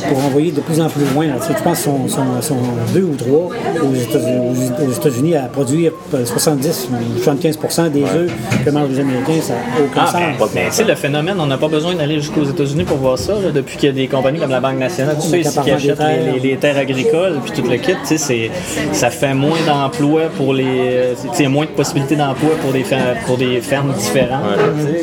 pour 0.09 0.25
envoyer 0.25 0.51
de 0.51 0.61
plus 0.61 0.79
en 0.81 0.87
plus 0.89 1.03
loin. 1.13 1.25
Tu 1.41 1.47
sais, 1.47 1.53
je 1.57 1.63
pense 1.63 1.81
qu'ils 1.81 1.91
sont, 1.91 2.07
sont- 2.07 2.41
sont 2.41 2.57
deux 2.93 3.03
ou 3.03 3.15
trois 3.15 3.49
aux 3.83 3.93
États- 3.95 4.19
aux- 4.19 4.87
aux 4.87 4.91
États-Unis 4.91 5.35
à 5.35 5.43
produire 5.43 5.91
euh, 6.13 6.25
70 6.25 6.89
ou 6.91 7.19
75% 7.21 7.89
des 7.91 8.03
œufs 8.03 8.31
que 8.65 8.69
mangent 8.69 8.89
les 8.89 8.99
Américains. 8.99 9.41
Ça 9.41 9.53
n'a 9.53 9.59
aucun 9.85 10.01
Ah, 10.01 10.05
sens. 10.07 10.13
ben, 10.39 10.45
ben, 10.53 10.65
tu 10.69 10.75
sais, 10.75 10.83
le 10.95 11.01
phénomène, 11.01 11.35
on 11.39 11.45
n'a 11.45 11.57
pas 11.57 11.67
besoin 11.67 11.93
d'aller 11.95 12.15
jusqu'aux 12.19 12.43
États-Unis 12.45 12.83
pour 12.85 12.97
voir 12.97 13.17
ça. 13.17 13.33
là, 13.33 13.51
depuis 13.53 13.77
qu'il 13.77 13.87
y 13.89 13.91
a 13.91 13.95
des 13.95 14.07
compagnies 14.07 14.39
comme 14.39 14.49
la 14.49 14.59
Banque 14.59 14.79
nationale, 14.79 15.17
tu 15.21 15.27
sais, 15.27 15.41
ici, 15.41 15.59
qui 15.63 15.71
achètent 15.71 15.89
les, 15.89 15.95
terres. 15.95 16.33
les- 16.33 16.39
les 16.49 16.55
terres 16.57 16.77
agricoles, 16.77 17.39
puis 17.43 17.51
tout 17.51 17.67
le 17.69 17.77
kit, 17.77 17.91
tu 17.93 18.05
sais, 18.05 18.17
c'est- 18.17 18.51
ça 18.93 19.09
fait 19.09 19.33
moins 19.33 19.57
d'emplois 19.67 20.23
pour 20.35 20.53
les. 20.53 21.13
a 21.45 21.49
moins 21.49 21.65
de 21.65 21.71
possibilités 21.71 22.15
d'emploi 22.15 22.51
pour 22.61 22.71
des, 22.71 22.83
fer- 22.83 23.17
pour 23.25 23.37
des 23.37 23.59
fermes 23.61 23.93
différentes. 23.93 24.41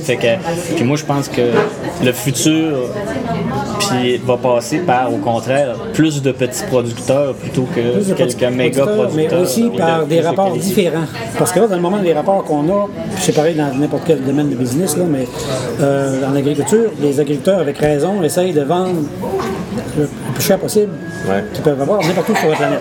Fait 0.03 0.17
que, 0.17 0.75
puis 0.77 0.85
moi, 0.85 0.97
je 0.97 1.05
pense 1.05 1.29
que 1.29 1.43
le 2.05 2.13
futur 2.13 2.79
puis 3.93 4.17
va 4.19 4.37
passer 4.37 4.79
par, 4.79 5.13
au 5.13 5.17
contraire, 5.19 5.77
plus 5.93 6.23
de 6.23 6.33
petits 6.33 6.65
producteurs 6.65 7.35
plutôt 7.35 7.67
que 7.75 8.13
quelques 8.15 8.43
méga 8.57 8.83
producteurs. 8.83 9.11
Mais 9.15 9.35
aussi 9.35 9.71
par 9.77 10.03
de- 10.05 10.09
des 10.09 10.21
de 10.21 10.27
rapports 10.27 10.53
différents. 10.53 11.05
Parce 11.39 11.53
que 11.53 11.61
là, 11.61 11.67
dans 11.69 11.77
le 11.77 11.83
moment 11.83 11.99
des 11.99 12.13
rapports 12.13 12.45
qu'on 12.45 12.69
a, 12.69 12.89
c'est 13.19 13.35
pareil 13.35 13.55
dans 13.55 13.73
n'importe 13.75 14.03
quel 14.07 14.23
domaine 14.23 14.51
de 14.51 14.57
business, 14.57 14.97
là, 14.97 15.05
mais 15.09 15.27
euh, 15.81 16.21
en 16.31 16.35
agriculture, 16.37 16.91
les 17.01 17.21
agriculteurs, 17.21 17.61
avec 17.61 17.79
raison, 17.79 18.23
essayent 18.23 18.53
de 18.53 18.63
vendre 18.63 19.01
le 19.99 20.09
plus 20.35 20.43
cher 20.43 20.59
possible 20.59 20.93
Ouais. 21.29 21.45
qu'ils 21.53 21.63
peuvent 21.63 21.81
avoir 21.81 22.01
n'importe 22.03 22.31
où 22.31 22.35
sur 22.37 22.51
la 22.51 22.57
planète. 22.57 22.81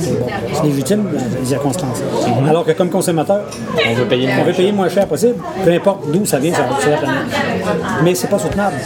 C'est 0.00 0.62
légitime 0.64 1.04
dans 1.04 1.40
les 1.40 1.46
circonstances. 1.46 2.02
Alors 2.48 2.64
que 2.64 2.72
comme 2.72 2.90
consommateur, 2.90 3.42
On 3.88 3.94
veut 3.94 4.04
payer 4.06 4.26
le 4.26 4.32
on 4.32 4.36
moins 4.36 4.44
veut 4.44 4.50
cher. 4.52 4.56
payer 4.56 4.72
moins 4.72 4.88
cher 4.88 5.06
possible, 5.06 5.36
peu 5.64 5.72
importe 5.72 6.10
d'où 6.10 6.26
ça 6.26 6.38
vient 6.40 6.52
sur 6.54 6.90
la 6.90 6.96
planète. 6.96 7.16
Mais 8.02 8.14
c'est 8.14 8.26
pas 8.28 8.38
soutenable. 8.38 8.76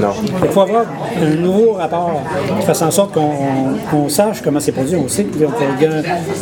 Non. 0.00 0.08
Il 0.42 0.48
faut 0.48 0.60
avoir 0.62 0.84
un 1.20 1.34
nouveau 1.36 1.72
rapport 1.72 2.22
qui 2.58 2.66
fasse 2.66 2.82
en 2.82 2.90
sorte 2.90 3.12
qu'on 3.12 3.20
on- 3.20 3.90
qu'on 3.90 4.08
sache 4.08 4.40
comment 4.42 4.60
c'est 4.60 4.72
produit. 4.72 4.96
On 4.96 5.08
sait 5.08 5.24
qu'il 5.24 5.42
y 5.42 5.44
a- 5.44 5.48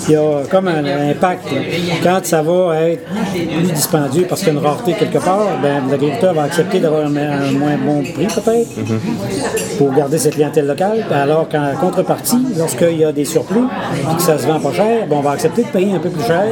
qu'il 0.05 0.12
y 0.14 0.17
a 0.17 0.43
comme 0.50 0.69
un 0.69 1.11
impact. 1.11 1.49
Quand 2.05 2.21
ça 2.25 2.43
va 2.43 2.81
être 2.83 3.02
plus 3.07 3.73
dispendieux 3.73 4.26
parce 4.29 4.43
qu'il 4.43 4.52
y 4.52 4.57
a 4.57 4.61
une 4.61 4.64
rareté 4.67 4.93
quelque 4.93 5.19
part, 5.19 5.47
ben, 5.62 5.83
l'agriculteur 5.90 6.35
va 6.35 6.45
accepter 6.45 6.79
d'avoir 6.79 7.02
un, 7.07 7.17
un 7.17 7.50
moins 7.52 7.76
bon 7.85 8.02
prix 8.02 8.26
peut-être 8.26 8.69
pour 9.79 9.93
garder 9.93 10.19
cette 10.19 10.35
clientèle 10.35 10.50
locale. 10.57 11.04
Alors 11.12 11.49
qu'en 11.49 11.73
contrepartie, 11.80 12.45
lorsqu'il 12.59 12.99
y 12.99 13.04
a 13.04 13.12
des 13.12 13.25
surplus 13.25 13.64
et 14.11 14.16
que 14.16 14.23
ça 14.23 14.38
se 14.38 14.47
vend 14.47 14.59
pas 14.61 14.73
cher, 14.73 15.07
ben, 15.09 15.16
on 15.16 15.21
va 15.21 15.33
accepter 15.33 15.62
de 15.62 15.69
payer 15.69 15.95
un 15.95 15.99
peu 15.99 16.11
plus 16.11 16.25
cher 16.26 16.45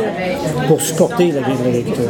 pour 0.66 0.80
supporter 0.80 1.32
l'agriculteur. 1.32 2.06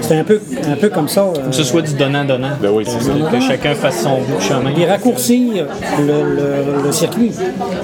C'est 0.00 0.18
un 0.18 0.24
peu, 0.24 0.40
un 0.70 0.76
peu 0.76 0.88
comme 0.88 1.08
ça. 1.08 1.20
euh, 1.22 1.48
Que 1.48 1.54
ce 1.54 1.64
soit 1.64 1.82
du 1.82 1.94
donnant-donnant. 1.94 2.48
Ben 2.60 2.70
oui, 2.72 2.84
c'est 2.86 3.00
ça. 3.02 3.12
Que 3.30 3.40
chacun 3.40 3.74
fasse 3.74 4.02
son 4.02 4.18
bout 4.20 4.36
de 4.36 4.40
chemin. 4.42 4.70
et 4.76 4.86
raccourcir 4.86 5.66
le, 5.98 6.04
le- 6.06 6.82
le 6.84 6.92
circuit. 6.92 7.32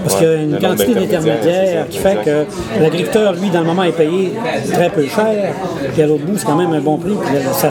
Parce 0.04 0.16
qu'il 0.16 0.26
y 0.26 0.30
a 0.30 0.34
une 0.34 0.52
le 0.52 0.58
quantité 0.58 0.94
d'intermédiaires, 0.94 1.88
qui 1.88 1.98
fait 1.98 2.18
que 2.24 2.44
l'agriculteur, 2.80 3.32
lui, 3.34 3.50
dans 3.50 3.60
le 3.60 3.66
moment, 3.66 3.82
est 3.84 3.92
payé 3.92 4.32
très 4.72 4.90
peu 4.90 5.04
cher, 5.06 5.52
puis 5.92 6.02
à 6.02 6.06
l'autre 6.06 6.24
bout, 6.24 6.36
c'est 6.38 6.46
quand 6.46 6.56
même 6.56 6.72
un 6.72 6.80
bon 6.80 6.96
prix. 6.96 7.14
Puis 7.24 7.34
là, 7.34 7.40
ça- 7.52 7.70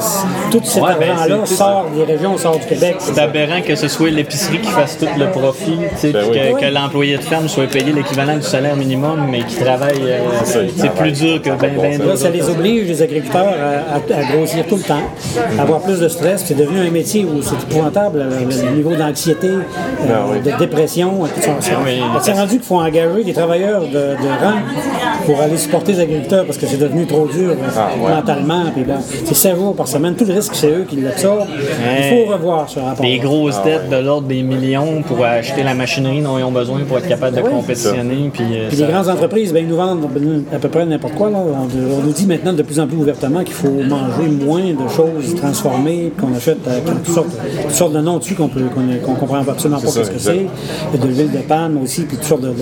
tout 0.52 0.62
cet 0.64 0.84
Ouais, 0.84 0.92
ben, 1.00 1.12
argent-là 1.12 1.46
sort 1.46 1.86
des 1.96 2.04
régions, 2.04 2.38
sort 2.38 2.58
du 2.60 2.66
Québec. 2.66 2.96
C'est 3.00 3.20
aberrant 3.20 3.62
que 3.66 3.76
ce 3.76 3.88
soit 3.88 4.10
l'épicerie 4.10 4.60
qui 4.60 4.70
fasse 4.70 4.98
tout 4.98 5.08
le 5.18 5.26
profit, 5.32 5.57
tu 5.66 5.72
sais, 5.98 6.12
Ben 6.12 6.24
oui. 6.30 6.38
que, 6.38 6.60
que 6.62 6.74
l'employé 6.74 7.18
de 7.18 7.22
ferme 7.24 7.48
soit 7.48 7.68
payé 7.68 7.92
l'équivalent 7.92 8.36
du 8.36 8.44
salaire 8.44 8.76
minimum, 8.76 9.28
mais 9.30 9.40
qui 9.40 9.56
travaille. 9.58 10.02
euh, 10.04 10.18
c'est 10.46 10.92
plus 10.94 11.12
dur 11.12 11.42
que 11.42 11.50
ben, 11.50 11.72
ben 11.82 12.02
Là, 12.08 12.16
ça 12.16 12.30
les 12.30 12.48
oblige, 12.50 12.88
les 12.88 13.02
agriculteurs, 13.02 13.46
à, 13.48 13.96
à- 13.96 14.20
à 14.20 14.24
grossir 14.36 14.66
tout 14.68 14.76
le 14.78 14.84
temps, 14.84 15.02
à 15.58 15.62
avoir 15.62 15.82
plus 15.82 16.00
de 16.00 16.08
stress. 16.08 16.44
C'est 16.46 16.56
devenu 16.58 16.80
un 16.80 16.92
métier 16.92 17.26
où 17.26 17.42
c'est 17.42 17.56
épouvantable, 17.70 18.20
le, 18.30 18.46
le 18.70 18.72
niveau 18.76 18.96
d'anxiété, 18.96 19.48
euh, 19.48 19.62
Ah 20.10 20.26
oui. 20.32 20.40
de 20.52 20.58
dépression. 20.58 21.12
tout 21.36 21.42
ça. 21.42 21.52
Ah. 21.72 22.20
C'est 22.22 22.34
rendu 22.34 22.52
qu'il 22.54 22.62
faut 22.64 22.80
engager 22.80 23.24
des 23.24 23.34
travailleurs 23.34 23.82
de, 23.82 23.88
de 23.94 24.44
rang 24.44 24.58
pour 25.26 25.40
aller 25.42 25.58
supporter 25.58 25.94
les 25.94 26.00
agriculteurs 26.02 26.46
parce 26.46 26.58
que 26.58 26.66
c'est 26.68 26.78
devenu 26.78 27.06
trop 27.06 27.28
dur 27.28 27.56
Ah, 27.76 27.90
ouais. 28.00 28.14
mentalement. 28.16 28.64
Puis 28.74 28.84
bon, 28.84 28.96
c'est 29.26 29.36
7 29.36 29.56
jours 29.56 29.76
par 29.76 29.88
semaine. 29.88 30.16
Tout 30.16 30.26
le 30.26 30.34
risque, 30.36 30.56
c'est 30.56 30.68
eux 30.70 30.86
qui 30.88 30.98
l'absorbent. 30.98 31.48
Il 32.00 32.26
faut 32.26 32.32
revoir 32.32 32.70
ce 32.70 32.80
rapport. 32.80 33.06
Des 33.06 33.18
grosses 33.20 33.62
dettes 33.64 33.90
de 33.90 33.98
l'ordre 33.98 34.28
des 34.28 34.44
millions 34.44 35.02
pour 35.04 35.24
acheter 35.26 35.47
la 35.63 35.74
machinerie 35.74 36.22
dont 36.22 36.38
ils 36.38 36.44
ont 36.44 36.51
besoin 36.51 36.80
pour 36.88 36.98
être 36.98 37.08
capable 37.08 37.36
de 37.38 37.42
oui. 37.42 37.50
compétitionner. 37.51 38.30
Puis, 38.34 38.44
euh, 38.54 38.68
Puis 38.70 38.77
ça- 38.77 38.86
les 38.88 38.92
grandes 38.94 39.10
entreprises, 39.10 39.54
ben, 39.54 39.63
ils 39.63 39.68
nous 39.70 39.75
vendent 39.77 40.08
à 40.54 40.58
peu 40.60 40.70
près 40.70 40.86
n'importe 40.86 41.16
quoi. 41.16 41.30
Là. 41.30 41.38
On, 41.39 41.68
on 42.00 42.04
nous 42.04 42.12
dit 42.12 42.25
maintenant 42.25 42.54
de 42.54 42.62
plus 42.63 42.80
en 42.80 42.88
plus 42.88 42.98
ouvertement 42.98 43.44
qu'il 43.44 43.54
faut 43.54 43.70
manger 43.70 44.30
moins 44.46 44.62
de 44.74 44.88
choses 44.96 45.36
transformées, 45.36 46.12
qu'on 46.20 46.36
achète 46.36 46.58
euh, 46.68 46.80
toutes, 46.86 47.13
sortes, 47.13 47.27
toutes 47.63 47.72
sortes 47.72 47.94
de 47.94 48.01
noms 48.01 48.18
dessus 48.18 48.36
qu'on 48.36 48.48
qu'on 48.48 49.13
comprend 49.16 49.38
absolument 49.48 49.80
pas 49.82 49.88
ce 49.88 50.00
que 50.01 50.20
c'est. 50.20 50.46
Il 50.94 51.00
y 51.00 51.01
a 51.01 51.06
de 51.06 51.12
l'huile 51.12 51.32
de 51.32 51.38
palme 51.39 51.77
aussi, 51.84 52.01
puis 52.04 52.18
toutes 52.18 52.25
sortes 52.25 52.42
de. 52.42 52.50
de- 52.50 52.54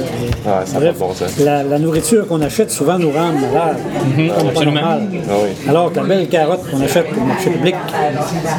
Ah, 0.48 0.63
Bref, 0.75 0.96
bon 1.00 1.10
la, 1.44 1.63
la 1.63 1.80
nourriture 1.80 2.27
qu'on 2.27 2.42
achète 2.42 2.72
souvent 2.72 2.98
nous 3.00 3.12
rend 3.12 3.32
malade. 3.32 3.77
C'est 4.18 4.27
pas 4.27 4.50
absolument. 4.50 4.82
normal. 4.82 5.01
Ah 5.30 5.34
oui. 5.44 5.50
Alors 5.70 5.92
que 5.92 5.98
la 5.98 6.04
belle 6.04 6.27
carotte 6.27 6.62
qu'on 6.70 6.82
achète 6.82 7.06
au 7.18 7.25
marché 7.25 7.50
public, 7.50 7.75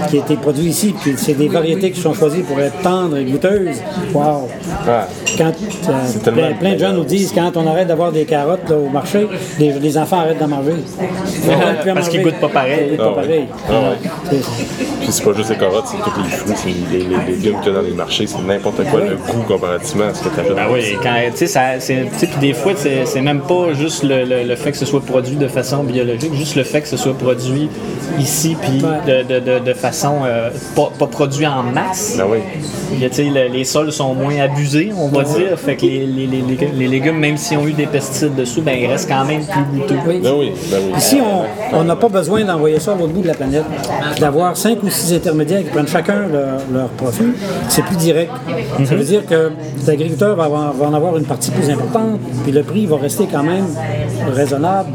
qui 0.08 0.16
a 0.16 0.20
été 0.20 0.36
produite 0.36 0.66
ici, 0.66 0.94
puis 0.98 1.14
c'est 1.16 1.34
des 1.34 1.48
variétés 1.48 1.90
qui 1.90 2.00
sont 2.00 2.14
choisies 2.14 2.42
pour 2.42 2.58
être 2.60 2.80
tendres 2.82 3.16
et 3.18 3.24
goûteuses. 3.24 3.76
Wow! 4.16 4.48
Ah, 4.88 5.06
Quand, 5.36 5.44
euh, 5.48 5.92
tellement 6.24 6.42
plein, 6.42 6.52
plein 6.54 6.72
de 6.74 6.78
gens 6.78 6.92
nous 6.92 7.04
disent 7.04 7.32
quand 7.34 7.56
on 7.56 7.66
arrête 7.66 7.88
d'avoir 7.88 8.12
des 8.12 8.24
carottes 8.24 8.68
là, 8.70 8.76
au 8.76 8.88
marché, 8.88 9.26
les, 9.58 9.72
les 9.72 9.98
enfants 9.98 10.20
arrêtent 10.20 10.38
d'en 10.38 10.48
manger. 10.48 10.72
Ils 11.44 11.50
à 11.90 11.94
Parce 11.94 12.08
qu'ils 12.08 12.22
goûtent 12.22 12.40
pas 12.40 12.48
pareil. 12.48 12.88
Ils 12.92 12.96
goûtent 12.96 13.06
Ah 13.06 13.14
pas 13.14 13.20
ouais. 13.20 13.26
pareil. 13.26 13.46
Ah 13.68 13.72
ouais. 13.72 13.96
C'est- 14.30 14.36
Puis 15.00 15.08
c'est 15.10 15.24
pas 15.24 15.32
juste 15.34 15.50
les 15.50 15.56
carottes, 15.56 15.84
c'est 15.86 15.98
tous 15.98 16.22
les 16.22 16.30
fruits, 16.30 16.54
c'est 16.56 16.92
les, 16.92 17.04
les 17.04 17.32
légumes 17.36 17.60
qu'il 17.60 17.72
y 17.72 17.76
a 17.76 17.78
dans 17.78 17.86
les 17.86 17.92
marchés, 17.92 18.26
c'est 18.26 18.42
n'importe 18.42 18.82
quoi 18.90 19.00
le 19.00 19.16
goût 19.16 19.42
comparativement 19.46 20.06
à 20.06 20.14
ce 20.14 20.22
que 20.24 20.28
tu 20.34 20.40
achètes. 20.40 20.54
Ben 20.54 20.66
oui, 20.72 20.96
quand, 21.02 21.14
tu 21.36 21.46
sais, 21.46 22.06
puis 22.20 22.28
des 22.40 22.54
fois, 22.54 22.72
c'est 22.76 23.20
même 23.20 23.40
pas 23.40 23.72
juste 23.74 24.02
le, 24.02 24.24
le- 24.24 24.44
le 24.44 24.56
fait 24.56 24.72
que 24.72 24.78
ce 24.78 24.86
soit 24.86 25.04
produit 25.04 25.36
de 25.36 25.48
façon 25.48 25.82
biologique, 25.84 26.32
juste 26.34 26.56
le 26.56 26.64
fait 26.64 26.80
que 26.80 26.88
ce 26.88 26.96
soit 26.96 27.14
produit 27.16 27.68
ici, 28.18 28.56
puis 28.60 28.78
de, 29.06 29.22
de- 29.22 29.40
de- 29.40 29.58
de 29.64 29.72
façon 29.74 30.20
euh, 30.24 30.50
pas, 30.74 30.90
pas 30.98 31.06
produit 31.06 31.46
en 31.46 31.62
masse. 31.62 32.14
Ben 32.16 32.24
oui. 32.30 32.38
Tu 32.98 33.08
sais, 33.12 33.24
les 33.52 33.64
sols 33.64 33.92
sont 33.92 34.05
moins 34.14 34.38
abusés, 34.40 34.90
on 34.96 35.08
va 35.08 35.22
dire. 35.24 35.58
Fait 35.58 35.76
que 35.76 35.82
les, 35.86 36.06
les- 36.06 36.26
les- 36.26 36.42
les- 36.42 36.68
les 36.72 36.88
légumes, 36.88 37.18
même 37.18 37.36
s'ils 37.36 37.58
ont 37.58 37.66
eu 37.66 37.72
des 37.72 37.86
pesticides 37.86 38.34
dessus, 38.34 38.60
ben 38.60 38.76
ils 38.78 38.86
restent 38.86 39.08
quand 39.08 39.24
même 39.24 39.42
plus 39.44 39.80
goûteux. 39.80 39.96
Oui. 40.06 40.20
Ben 40.22 40.32
oui, 40.38 40.52
ben 40.70 40.78
oui. 40.86 40.92
Ici, 40.98 41.18
on 41.72 41.84
n'a 41.84 41.96
pas 41.96 42.08
besoin 42.08 42.44
d'envoyer 42.44 42.78
ça 42.80 42.92
à 42.92 42.94
l'autre 42.96 43.12
bout 43.12 43.22
de 43.22 43.28
la 43.28 43.34
planète, 43.34 43.64
d'avoir 44.20 44.56
cinq 44.56 44.82
ou 44.82 44.88
six 44.90 45.14
intermédiaires 45.14 45.62
qui 45.64 45.70
prennent 45.70 45.88
chacun 45.88 46.26
leur, 46.28 46.60
leur 46.72 46.88
profit. 46.90 47.32
C'est 47.68 47.84
plus 47.84 47.96
direct. 47.96 48.30
Ça 48.84 48.94
veut 48.94 49.04
dire 49.04 49.24
que 49.26 49.50
l'agriculteur 49.86 50.36
va, 50.36 50.44
avoir- 50.44 50.72
va 50.72 50.86
en 50.86 50.94
avoir 50.94 51.16
une 51.16 51.24
partie 51.24 51.50
plus 51.50 51.68
importante, 51.70 52.20
puis 52.44 52.52
le 52.52 52.62
prix 52.62 52.86
va 52.86 52.96
rester 52.96 53.26
quand 53.30 53.42
même 53.42 53.66
raisonnable 54.34 54.90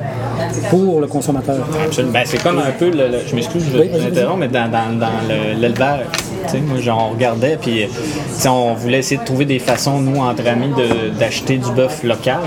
pour 0.70 1.00
le 1.00 1.08
consommateur. 1.08 1.58
Absolument. 1.86 2.14
Ben, 2.14 2.24
c'est 2.26 2.42
comme 2.42 2.60
un 2.60 2.72
peu, 2.78 2.86
le, 2.90 3.08
le- 3.08 3.20
je 3.28 3.36
m'excuse, 3.36 3.64
je 3.74 3.78
Oui, 3.80 3.90
vous 3.94 4.06
interromps, 4.06 4.40
mais 4.40 4.48
dans, 4.48 4.70
dans, 4.70 4.98
dans 5.00 5.08
le- 5.28 5.60
l'élevage, 5.60 6.02
tu 6.46 6.52
sais, 6.52 6.58
moi, 6.60 6.80
genre, 6.80 7.10
on 7.10 7.14
regardait, 7.16 7.58
puis 7.62 7.88
on 8.48 8.74
voulait 8.74 9.00
essayer 9.00 9.18
de 9.20 9.26
trouver 9.26 9.46
des 9.46 9.60
façons, 9.60 10.00
nous, 10.00 10.20
entre 10.22 10.48
amis, 10.48 10.70
de- 10.76 11.10
d'acheter 11.18 11.58
du 11.58 11.72
bœuf 11.72 12.04
local, 12.04 12.40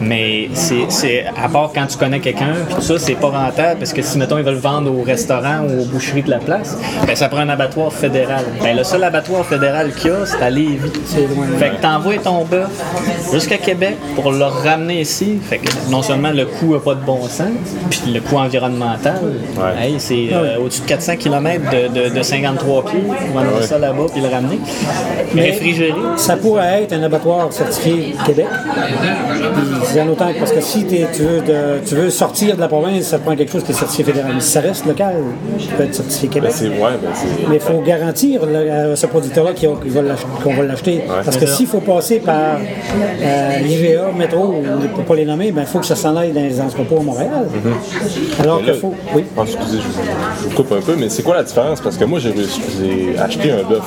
mais 0.00 0.48
c'est, 0.54 0.86
c'est- 0.90 1.24
à 1.42 1.48
part 1.48 1.70
quand 1.74 1.86
tu 1.86 1.96
connais 1.96 2.20
quelqu'un, 2.20 2.52
puis 2.66 2.74
tout 2.76 2.80
ça, 2.82 2.98
c'est 2.98 3.14
pas 3.14 3.28
rentable, 3.28 3.78
parce 3.78 3.92
que 3.92 4.02
si, 4.02 4.18
mettons, 4.18 4.38
ils 4.38 4.44
veulent 4.44 4.54
vendre 4.54 4.90
au 4.92 5.02
restaurant 5.02 5.60
ou 5.68 5.82
aux 5.82 5.84
boucheries 5.84 6.22
de 6.22 6.30
la 6.30 6.38
place, 6.38 6.76
ben, 7.06 7.16
ça 7.16 7.28
prend 7.28 7.40
un 7.40 7.48
abattoir 7.48 7.92
fédéral. 7.92 8.44
Ben, 8.62 8.76
le 8.76 8.84
seul 8.84 9.02
abattoir 9.04 9.44
fédéral 9.44 9.92
qu'il 9.94 10.10
y 10.10 10.14
a, 10.14 10.26
c'est 10.26 10.42
à 10.42 10.50
Lévis. 10.50 10.90
Fait 11.58 11.70
que 11.70 11.82
t'envoies 11.82 12.18
ton 12.18 12.44
bœuf 12.44 12.68
jusqu'à 13.32 13.58
Québec 13.58 13.96
pour 14.14 14.30
le 14.32 14.44
ramener 14.44 15.00
ici. 15.00 15.38
Fait 15.42 15.58
que 15.58 15.68
non 15.90 16.02
seulement 16.02 16.30
le 16.30 16.46
coût 16.46 16.74
n'a 16.74 16.80
pas 16.80 16.94
de 16.94 17.04
bon 17.04 17.22
sens, 17.28 17.48
puis 17.90 18.12
le 18.12 18.20
coût 18.20 18.36
environnemental, 18.38 19.20
Ouais. 19.56 19.86
hey, 19.86 19.94
c'est 19.98 20.28
euh, 20.32 20.58
au-dessus 20.58 20.82
de 20.82 20.86
400 20.86 21.16
km 21.16 21.62
de, 21.70 22.08
de- 22.08 22.14
de 22.14 22.22
53 22.22 22.84
pieds. 22.84 23.00
On 23.30 23.34
va 23.34 23.40
amener 23.40 23.62
ça 23.66 23.78
là-bas 23.78 24.04
puis 24.12 24.20
le 24.20 24.28
ramener. 24.28 24.58
Mais- 25.34 25.42
Réfrigéré. 25.50 25.94
Ça 26.16 26.36
pourrait 26.36 26.82
être 26.84 26.92
un 26.92 27.02
abattoir 27.02 27.52
certifié 27.52 28.14
Québec. 28.24 28.46
Puis 28.50 29.64
c'est 29.84 30.00
en 30.00 30.08
autant 30.08 30.32
que- 30.32 30.38
parce 30.38 30.52
que 30.52 30.60
si 30.60 30.84
t'es- 30.84 31.06
tu, 31.14 31.22
veux 31.22 31.40
de- 31.40 31.80
tu 31.86 31.94
veux 31.94 32.10
sortir 32.10 32.56
de 32.56 32.60
la 32.60 32.68
province, 32.68 33.04
ça 33.04 33.18
prend 33.18 33.34
quelque 33.36 33.52
chose 33.52 33.64
qui 33.64 33.72
est 33.72 33.74
certifié 33.74 34.04
fédéral. 34.04 34.32
Mais 34.34 34.40
si 34.40 34.50
ça 34.50 34.60
reste 34.60 34.86
local, 34.86 35.16
ça 35.58 35.66
peut 35.76 35.82
être 35.84 35.94
certifié 35.94 36.28
Ben 36.28 36.50
Québec. 36.50 36.52
ouais, 36.60 36.90
ben 37.02 37.10
c'est. 37.14 37.48
Mais 37.48 37.56
il 37.56 37.60
faut 37.60 37.80
garantir 37.80 38.40
à 38.42 38.96
ce 38.96 39.06
producteur-là 39.06 39.52
va 39.52 40.02
qu'on 40.42 40.54
va 40.54 40.62
l'acheter. 40.62 41.02
Parce 41.24 41.36
que 41.36 41.46
s'il 41.46 41.66
faut 41.66 41.80
passer 41.80 42.18
par 42.20 42.56
euh, 42.58 43.58
l'IGA, 43.62 44.10
métro, 44.16 44.54
ou 44.54 44.88
pour 44.94 45.04
pas 45.04 45.14
les 45.14 45.24
nommer, 45.24 45.52
il 45.56 45.66
faut 45.66 45.78
que 45.80 45.86
ça 45.86 45.96
s'en 45.96 46.16
aille 46.16 46.32
dans 46.32 46.40
les 46.42 46.60
entrepôts 46.60 46.98
à 46.98 47.02
Montréal. 47.02 47.46
Alors 48.42 48.60
Mais 48.64 48.72
qu'il 48.72 48.80
faut. 48.80 48.94
Oui. 49.14 49.24
Ah, 49.36 49.42
excusez, 49.42 49.78
je, 49.78 50.42
je 50.42 50.48
vous 50.48 50.54
coupe 50.54 50.72
un 50.72 50.80
peu, 50.80 50.94
mais 50.98 51.08
c'est 51.08 51.22
quoi 51.22 51.36
la 51.36 51.42
différence? 51.44 51.80
Parce 51.80 51.96
que 51.96 52.04
moi, 52.04 52.18
j'ai 52.20 52.30
j'ai 53.06 53.18
acheté 53.18 53.52
un 53.52 53.62
bœuf 53.62 53.84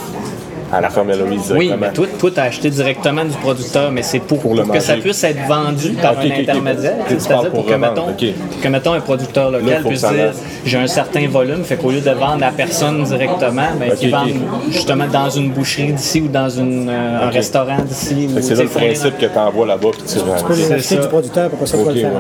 à 0.72 0.82
la 0.82 0.90
ferme 0.90 1.12
Oui, 1.56 1.72
mais 1.80 1.92
toi, 1.92 2.06
toi 2.18 2.30
acheté 2.38 2.70
directement 2.70 3.26
du 3.26 3.36
producteur, 3.38 3.92
mais 3.92 4.04
c'est 4.04 4.20
pour, 4.20 4.40
Pour 4.40 4.56
le 4.56 4.64
pour 4.64 4.74
que 4.74 4.80
ça 4.80 4.96
puisse 4.96 5.24
être 5.24 5.46
vendu 5.48 5.92
par 6.02 6.18
un 6.20 6.32
intermédiaire. 6.32 6.96
C'est-à-dire 7.08 7.52
pour 7.52 7.64
pour 7.64 7.66
que, 7.66 7.74
mettons, 7.74 8.10
ok. 8.10 8.26
que, 8.62 8.68
mettons, 8.68 8.94
un 8.94 9.00
producteur 9.02 9.52
local 9.52 9.84
que 9.84 9.88
puisse 9.90 10.02
dire 10.02 10.32
j'ai 10.66 10.78
un 10.78 10.88
certain 10.88 11.28
volume, 11.28 11.64
fait 11.64 11.76
qu'au 11.76 11.92
lieu 11.92 12.02
de 12.02 12.12
vendre 12.12 12.46
à 12.46 12.52
personne 12.52 13.04
directement, 13.04 13.64
ben, 13.80 13.92
Ok, 13.92 13.98
qu'ils 13.98 14.12
vendent 14.12 14.30
justement 14.70 15.08
dans 15.08 15.30
une 15.30 15.52
boucherie 15.52 15.94
d'ici 15.94 16.22
ou 16.22 16.28
dans 16.28 16.50
une, 16.50 16.90
euh, 16.90 17.28
un 17.28 17.30
restaurant 17.30 17.78
d'ici. 17.86 18.30
que 18.34 18.42
c'est 18.42 18.56
là 18.56 18.64
le 18.64 18.70
principe 18.70 19.18
que 19.18 19.26
tu 19.26 19.38
envoies 19.38 19.68
là-bas 19.68 19.90
puis 19.92 20.02
tu 20.08 20.20
peux 20.46 20.56
les 20.56 20.72
acheter 20.72 20.98
du 20.98 21.08
producteur 21.08 21.50
pour 21.50 21.60
pas 21.60 21.66
ça 21.66 21.78
pouvoir 21.78 21.96
le 21.96 22.02
faire 22.02 22.12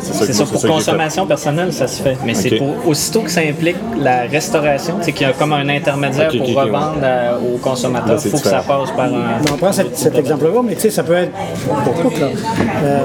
c'est 0.00 0.12
ça. 0.12 0.18
C'est 0.20 0.26
que- 0.26 0.32
ça, 0.32 0.44
pour 0.44 0.62
que 0.62 0.66
consommation 0.66 1.26
personnelle, 1.26 1.72
ça 1.72 1.86
se 1.86 2.02
fait. 2.02 2.16
Mais 2.24 2.34
c'est 2.34 2.56
pour 2.56 2.86
aussitôt 2.86 3.20
que 3.20 3.30
ça 3.30 3.40
implique 3.40 3.76
la 4.00 4.22
restauration, 4.22 4.96
c'est 5.00 5.12
qu'il 5.12 5.26
y 5.26 5.30
a 5.30 5.32
comme 5.32 5.52
un 5.52 5.68
intermédiaire 5.68 6.30
pour 6.36 6.46
revendre 6.54 6.98
à- 7.02 7.38
Il 7.76 8.30
faut 8.30 8.38
que 8.38 8.48
ça 8.48 8.62
passe 8.66 8.90
par 8.92 9.06
un. 9.06 9.40
On 9.52 9.56
prend 9.56 9.72
cet, 9.72 9.96
cet 9.96 10.16
exemple-là, 10.16 10.60
mais 10.64 10.74
tu 10.74 10.82
sais, 10.82 10.90
ça 10.90 11.02
peut 11.02 11.14
être 11.14 11.32
pour 11.84 11.94
tout. 12.02 12.20
Là. 12.20 12.28
Euh, 12.82 13.04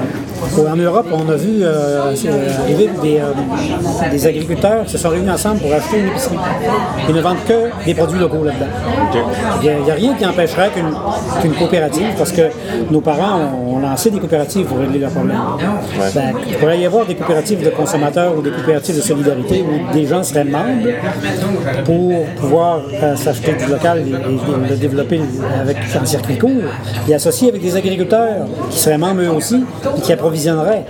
En 0.70 0.76
Europe, 0.76 1.06
on 1.12 1.28
a 1.30 1.36
vu 1.36 1.62
euh, 1.62 2.12
arriver 2.62 2.90
des, 3.02 3.18
euh, 3.18 4.10
des 4.10 4.26
agriculteurs 4.26 4.84
qui 4.84 4.92
se 4.92 4.98
sont 4.98 5.08
réunis 5.08 5.30
ensemble 5.30 5.60
pour 5.60 5.72
acheter 5.72 6.00
une 6.00 6.08
épicerie. 6.08 6.38
Ils 7.08 7.14
ne 7.14 7.20
vendent 7.20 7.44
que 7.46 7.84
des 7.84 7.94
produits 7.94 8.18
locaux 8.18 8.44
là-dedans. 8.44 8.66
Il 9.62 9.84
n'y 9.84 9.90
a, 9.90 9.94
rien 9.94 10.14
qui 10.14 10.26
empêcherait 10.26 10.70
qu'une 10.70 10.94
qu'une 11.40 11.54
coopérative, 11.54 12.14
parce 12.16 12.32
que 12.32 12.42
nos 12.90 13.00
parents 13.00 13.40
ont, 13.66 13.73
lancé 13.84 14.10
des 14.10 14.18
coopératives 14.18 14.66
pour 14.66 14.78
régler 14.78 14.98
leurs 14.98 15.10
problèmes. 15.10 15.38
Ben, 16.14 16.32
il 16.48 16.54
pourrait 16.56 16.78
y 16.80 16.86
avoir 16.86 17.06
des 17.06 17.14
coopératives 17.14 17.62
de 17.64 17.70
consommateurs 17.70 18.36
ou 18.36 18.42
des 18.42 18.50
coopératives 18.50 18.96
de 18.96 19.00
solidarité 19.02 19.62
où 19.62 19.92
des 19.92 20.06
gens 20.06 20.22
seraient 20.22 20.44
membres 20.44 20.88
pour 21.84 22.24
pouvoir 22.40 22.80
euh, 23.02 23.16
s'acheter 23.16 23.52
du 23.54 23.66
local 23.66 24.02
et, 24.06 24.10
et 24.10 24.70
le 24.70 24.76
développer 24.76 25.20
avec 25.60 25.76
un 26.00 26.04
circuit 26.04 26.38
court 26.38 26.50
et 27.08 27.14
associer 27.14 27.48
avec 27.48 27.62
des 27.62 27.76
agriculteurs 27.76 28.46
qui 28.70 28.78
seraient 28.78 28.98
membres 28.98 29.22
eux 29.22 29.30
aussi 29.30 29.64
et 29.96 30.00
qui 30.00 30.12
approvisionneraient. 30.12 30.84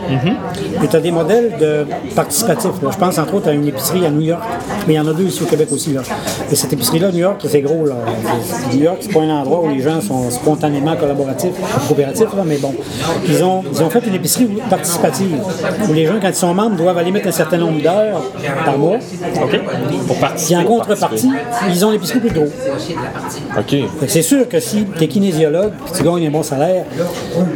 Et 0.83 0.89
tu 0.89 0.97
as 0.97 1.01
des 1.01 1.11
modèles 1.11 1.53
de 1.61 1.87
participatifs. 2.15 2.83
là. 2.83 2.91
Je 2.93 2.99
pense 2.99 3.19
entre 3.19 3.35
autres 3.35 3.49
à 3.49 3.53
une 3.53 3.67
épicerie 3.67 4.05
à 4.07 4.11
New 4.11 4.21
York, 4.21 4.43
mais 4.87 4.95
il 4.95 4.97
y 4.97 5.01
en 5.01 5.07
a 5.09 5.13
deux 5.13 5.25
ici 5.25 5.43
au 5.43 5.47
Québec 5.47 5.69
aussi. 5.73 5.93
Là. 5.93 6.03
Et 6.51 6.55
cette 6.55 6.73
épicerie-là, 6.73 7.11
New 7.11 7.19
York, 7.19 7.41
c'est 7.47 7.61
gros. 7.61 7.87
Là. 7.87 7.97
New 8.73 8.83
York, 8.83 8.99
c'est 9.01 9.13
pas 9.13 9.21
un 9.23 9.31
endroit 9.31 9.61
où 9.63 9.69
les 9.69 9.81
gens 9.81 10.01
sont 10.01 10.31
spontanément 10.31 10.97
collaboratifs, 10.97 11.55
coopératifs, 11.89 12.35
là, 12.37 12.43
mais 12.45 12.59
bon. 12.59 12.75
Ils 13.29 13.43
ont, 13.45 13.63
ils 13.73 13.83
ont 13.83 13.91
fait 13.91 14.07
une 14.07 14.15
épicerie 14.15 14.49
participative 14.71 15.39
où 15.89 15.93
les 15.93 16.07
gens, 16.07 16.15
quand 16.21 16.29
ils 16.29 16.35
sont 16.35 16.55
membres, 16.55 16.77
doivent 16.77 16.99
aller 16.99 17.11
mettre 17.11 17.29
un 17.29 17.33
certain 17.33 17.59
nombre 17.59 17.81
d'heures 17.83 18.23
par 18.65 18.79
mois. 18.79 18.97
OK? 18.97 19.61
Pour 20.07 20.17
Puis 20.17 20.21
participer. 20.21 20.57
en 20.61 20.65
contrepartie, 20.65 21.31
ils 21.69 21.85
ont 21.85 21.91
l'épicerie 21.91 22.21
plus 22.21 22.31
gros. 22.31 22.47
OK. 23.59 23.77
C'est 24.09 24.23
sûr 24.23 24.49
que 24.49 24.61
si 24.61 24.85
tu 24.97 25.05
es 25.05 25.09
kinésiologue 25.09 25.73
et 25.89 25.97
tu 25.97 26.03
gagnes 26.03 26.27
un 26.27 26.31
bon 26.31 26.43
salaire, 26.43 26.85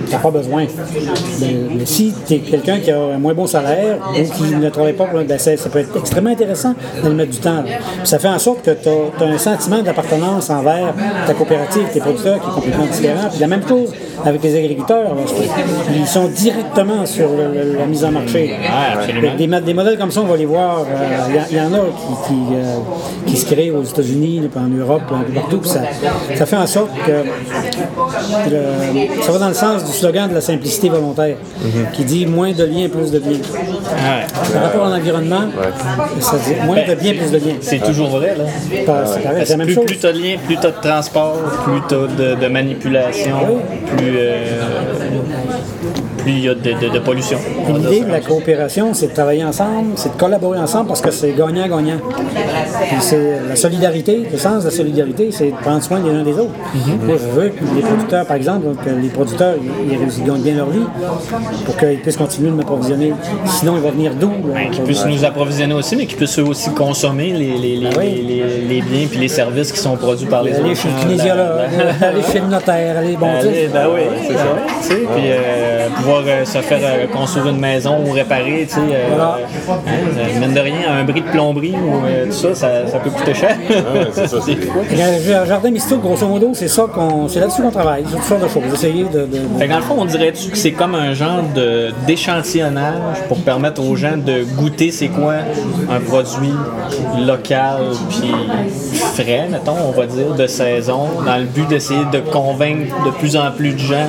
tu 0.06 0.12
n'as 0.12 0.18
pas 0.18 0.30
besoin. 0.30 0.66
Mais, 1.40 1.56
mais 1.76 1.86
si 1.86 2.12
tu 2.26 2.34
es 2.34 2.38
quelqu'un 2.38 2.78
qui 2.80 2.90
a 2.90 2.98
un 2.98 3.18
moins 3.18 3.34
bon 3.34 3.46
salaire 3.46 3.96
ou 4.10 4.14
qui 4.36 4.54
ne 4.54 4.68
travaille 4.70 4.92
pas, 4.94 5.04
pour- 5.06 5.20
ben 5.22 5.38
ça, 5.38 5.56
ça 5.56 5.68
peut 5.68 5.80
être 5.80 5.96
extrêmement 5.96 6.30
intéressant 6.30 6.74
de 7.02 7.08
mettre 7.10 7.30
du 7.30 7.38
temps. 7.38 7.62
Puis 7.64 7.74
ça 8.08 8.18
fait 8.18 8.28
en 8.28 8.38
sorte 8.38 8.62
que 8.62 8.70
tu 8.70 8.88
as, 8.88 9.24
un 9.24 9.38
sentiment 9.38 9.82
d'appartenance 9.82 10.50
envers 10.50 10.94
ta 11.26 11.34
coopérative, 11.34 11.84
tes 11.92 12.00
producteurs 12.00 12.40
qui 12.40 12.48
est 12.48 12.52
complètement 12.52 12.86
différent. 12.86 13.28
Puis 13.30 13.40
la 13.40 13.46
même 13.46 13.66
chose 13.66 13.92
avec 14.24 14.42
les 14.42 14.56
agriculteurs. 14.56 15.14
là. 15.14 15.22
Ils 15.94 16.06
sont 16.06 16.28
directement 16.28 17.04
sur 17.06 17.28
le- 17.28 17.52
le- 17.72 17.78
la 17.78 17.86
mise 17.86 18.04
en 18.04 18.10
marché. 18.12 18.54
Ah. 18.68 18.98
Des, 19.36 19.46
mo- 19.46 19.60
des 19.60 19.74
modèles 19.74 19.98
comme 19.98 20.10
ça, 20.10 20.20
on 20.20 20.26
va 20.26 20.36
les 20.36 20.46
voir. 20.46 20.80
euh, 20.80 20.84
Il 21.50 21.56
y, 21.56 21.60
en 21.60 21.72
a 21.74 21.78
qui, 21.78 22.28
qui, 22.28 22.54
euh, 22.54 22.74
qui 23.26 23.36
se 23.36 23.46
créent 23.52 23.70
aux 23.70 23.82
États-Unis, 23.82 24.48
en 24.56 24.68
Europe, 24.68 25.02
un 25.12 25.20
peu 25.22 25.32
partout. 25.32 25.60
ça, 25.64 25.80
ça 26.34 26.46
fait 26.46 26.56
en 26.56 26.66
sorte 26.66 26.90
que 27.06 27.12
le- 28.50 29.22
ça 29.22 29.32
va 29.32 29.38
dans 29.38 29.48
le 29.48 29.54
sens 29.54 29.84
du 29.84 29.92
slogan 29.92 30.28
de 30.28 30.34
la 30.34 30.40
simplicité 30.40 30.88
volontaire, 30.88 31.36
qui 31.92 32.04
dit 32.04 32.26
moins 32.26 32.52
de 32.52 32.64
liens, 32.64 32.88
plus 32.88 33.10
de 33.10 33.18
biens. 33.18 33.38
Ah, 33.98 34.20
Par 34.52 34.62
rapport 34.64 34.86
à 34.86 34.90
l'environnement, 34.90 35.42
ça 36.20 36.36
dit 36.38 36.54
moins 36.66 36.76
de 36.86 36.94
biens, 36.94 37.14
plus 37.14 37.30
de 37.32 37.38
biens. 37.38 37.54
c'est 37.60 37.78
toujours 37.82 38.08
vrai, 38.08 38.34
là. 38.36 38.44
Pas- 38.86 39.06
c'est 39.06 39.20
pareil, 39.20 39.42
c'est 39.44 39.50
la 39.52 39.56
même 39.58 39.66
plus, 39.66 39.74
chose. 39.74 39.84
plus 39.86 39.98
t'as 39.98 40.12
de 40.12 40.18
liens, 40.18 40.36
plus 40.46 40.56
t'as 40.56 40.70
de 40.70 40.80
transport, 40.80 41.36
plus 41.64 41.80
t'as 41.88 41.96
de, 41.96 42.34
de 42.40 42.46
manipulation, 42.48 43.36
plus 43.96 44.07
euh, 44.16 45.07
plus 46.28 46.38
il 46.38 46.44
y 46.44 46.48
a 46.48 46.54
de, 46.54 46.60
de- 46.86 46.92
de 46.92 46.98
pollution. 46.98 47.38
L'idée 47.74 48.00
de 48.00 48.10
la 48.10 48.20
coopération, 48.20 48.92
c'est 48.92 49.08
de 49.08 49.14
travailler 49.14 49.44
ensemble, 49.44 49.92
c'est 49.96 50.12
de 50.14 50.18
collaborer 50.18 50.58
ensemble 50.58 50.88
parce 50.88 51.00
que 51.00 51.10
c'est 51.10 51.32
gagnant-gagnant. 51.32 51.98
Puis 52.88 52.96
c'est 53.00 53.40
la 53.48 53.56
solidarité, 53.56 54.26
le 54.30 54.38
sens 54.38 54.60
de 54.64 54.68
la 54.68 54.74
solidarité, 54.74 55.30
c'est 55.32 55.46
de 55.50 55.56
prendre 55.56 55.82
soin 55.82 56.00
les 56.04 56.10
uns 56.10 56.22
des 56.22 56.32
autres. 56.34 56.50
Moi, 57.04 57.16
je 57.18 57.40
veux 57.40 57.48
que 57.48 57.64
les 57.74 57.80
producteurs, 57.82 58.26
par 58.26 58.36
exemple, 58.36 58.66
que 58.84 58.90
les 58.90 59.08
producteurs 59.08 59.54
ils, 59.90 59.96
réussissent- 59.96 60.24
gagnent 60.24 60.42
bien 60.42 60.54
leur 60.56 60.68
vie 60.70 60.84
pour 61.64 61.76
qu'ils 61.76 62.00
puissent 62.00 62.16
continuer 62.16 62.50
de 62.50 62.56
m'approvisionner. 62.56 63.12
Sinon, 63.46 63.74
ils 63.76 63.82
vont 63.82 63.90
venir 63.90 64.12
d'où? 64.14 64.28
là? 64.52 64.60
Qui 64.70 64.80
puissent 64.82 65.06
nous 65.06 65.24
approvisionner 65.24 65.74
aussi, 65.74 65.96
mais 65.96 66.06
qui 66.06 66.14
puissent 66.16 66.38
eux 66.38 66.44
aussi 66.46 66.70
consommer 66.70 67.32
les, 67.32 67.56
les, 67.56 67.76
les, 67.76 67.88
oui. 67.96 68.24
les, 68.26 68.42
les- 68.42 68.58
les 68.68 68.82
biens 68.82 69.06
puis 69.10 69.18
les 69.20 69.28
services 69.28 69.72
qui 69.72 69.78
sont 69.78 69.96
produits 69.96 70.26
par 70.26 70.42
les 70.42 70.54
Aller 70.54 70.70
autres. 70.70 70.80
chez 70.82 70.88
le 70.88 71.00
kinésiologue, 71.02 71.60
aller 72.02 72.22
chez 72.30 72.40
le 72.40 72.46
notaire, 72.46 72.98
aller, 72.98 73.16
bon. 73.16 73.26
Aller, 73.26 73.68
ben 73.72 73.86
oui, 73.94 74.00
c'est 74.26 74.34
ça. 74.34 74.94
Puis 75.14 75.24
euh, 75.26 75.88
pouvoir 76.18 76.38
euh, 76.40 76.44
se 76.44 76.58
faire 76.58 76.78
euh, 76.82 77.06
construire 77.06 77.48
une 77.48 77.58
maison 77.60 77.96
ou 78.06 78.12
réparer, 78.12 78.66
tu 78.68 78.74
sais. 78.74 78.80
euh, 78.80 79.08
Voilà. 79.14 79.38
hein, 79.68 80.40
mine 80.40 80.52
de 80.54 80.60
rien, 80.60 80.74
un 81.00 81.04
bris 81.04 81.20
de 81.20 81.28
plomberie 81.28 81.74
ou 81.74 82.06
euh, 82.06 82.26
tout 82.26 82.32
ça, 82.32 82.54
ça, 82.54 82.86
ça 82.86 82.98
peut 82.98 83.10
coûter 83.10 83.34
cher. 83.34 83.56
ouais, 83.68 84.08
c'est 84.12 84.26
ça, 84.28 84.38
c'est- 84.40 84.96
jardin 85.46 85.70
mystique, 85.70 86.00
grosso 86.00 86.26
modo, 86.26 86.50
c'est 86.54 86.68
ça 86.68 86.86
qu'on, 86.92 87.28
c'est 87.28 87.40
là-dessus 87.40 87.62
qu'on 87.62 87.70
travaille, 87.70 88.04
sur 88.06 88.16
toutes 88.18 88.24
sortes 88.26 88.42
de 88.42 88.48
choses. 88.48 88.74
Essayer 88.74 89.04
de, 89.04 89.20
de- 89.20 89.26
de- 89.26 89.58
Fait 89.58 89.66
que 89.66 89.70
dans 89.72 89.76
le 89.78 89.82
fond, 89.82 89.96
on 89.98 90.04
dirait-tu 90.04 90.50
que 90.50 90.56
c'est 90.58 90.72
comme 90.72 90.94
un 90.94 91.14
genre 91.14 91.42
de, 91.54 91.90
d'échantillonnage 92.06 93.18
pour 93.28 93.38
permettre 93.38 93.82
aux 93.82 93.96
gens 93.96 94.16
de 94.16 94.44
goûter 94.56 94.90
c'est 94.90 95.08
quoi 95.08 95.34
un 95.90 96.00
produit 96.00 96.52
local 97.26 97.76
puis 98.10 98.32
frais, 99.14 99.46
mettons, 99.50 99.76
on 99.88 99.92
va 99.92 100.06
dire, 100.06 100.34
de 100.34 100.46
saison, 100.46 101.06
dans 101.24 101.36
le 101.36 101.44
but 101.44 101.68
d'essayer 101.68 102.04
de 102.12 102.18
convaincre 102.20 102.94
de 103.04 103.10
plus 103.10 103.36
en 103.36 103.50
plus 103.50 103.72
de 103.72 103.78
gens 103.78 104.08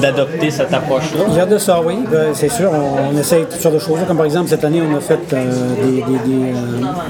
d'adopter 0.00 0.50
cette 0.50 0.72
approche-là? 0.72 1.24
De 1.44 1.58
ça, 1.58 1.80
oui. 1.84 1.98
Ben, 2.10 2.32
c'est 2.32 2.48
sûr, 2.48 2.70
on, 2.72 3.14
on 3.14 3.18
essaye 3.18 3.44
toutes 3.44 3.60
sortes 3.60 3.74
de 3.74 3.78
choses. 3.80 3.98
Comme 4.08 4.16
par 4.16 4.24
exemple, 4.24 4.48
cette 4.48 4.64
année, 4.64 4.80
on 4.80 4.96
a 4.96 5.00
fait 5.00 5.18
euh, 5.32 5.44
des, 5.82 5.92
des, 5.92 6.00
des, 6.02 6.52
euh, 6.52 6.54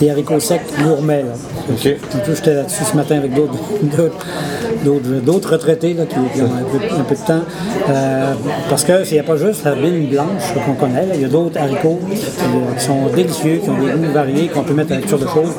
des 0.00 0.10
haricots 0.10 0.40
secs 0.40 0.60
gourmets. 0.82 1.22
Là. 1.22 1.34
OK. 1.70 1.86
Un 2.14 2.18
peu, 2.18 2.34
j'étais 2.34 2.54
là-dessus 2.54 2.84
ce 2.84 2.96
matin 2.96 3.18
avec 3.18 3.32
d'autres, 3.34 3.54
d'autres, 4.84 5.52
retraités 5.52 5.94
là, 5.94 6.04
qui, 6.06 6.16
qui 6.34 6.42
ont 6.42 6.44
un 6.46 6.64
peu, 6.70 6.78
un 7.00 7.04
peu 7.04 7.14
de 7.14 7.20
temps. 7.20 7.42
Euh, 7.90 8.32
parce 8.68 8.84
qu'il 8.84 9.12
n'y 9.12 9.18
a 9.18 9.22
pas 9.22 9.36
juste 9.36 9.64
la 9.64 9.74
bine 9.74 10.06
blanche 10.08 10.52
qu'on 10.66 10.74
connaît. 10.74 11.06
Il 11.14 11.20
y 11.22 11.24
a 11.24 11.28
d'autres 11.28 11.58
haricots 11.58 12.00
qui, 12.10 12.16
qui 12.18 12.84
sont 12.84 13.06
délicieux, 13.14 13.60
qui 13.62 13.70
ont 13.70 13.74
des 13.74 13.92
goûts 13.92 14.12
variés, 14.12 14.48
qu'on 14.48 14.62
peut 14.62 14.74
mettre 14.74 14.92
avec 14.92 15.06
toutes 15.06 15.18
sortes 15.20 15.22
de 15.22 15.28
choses. 15.28 15.54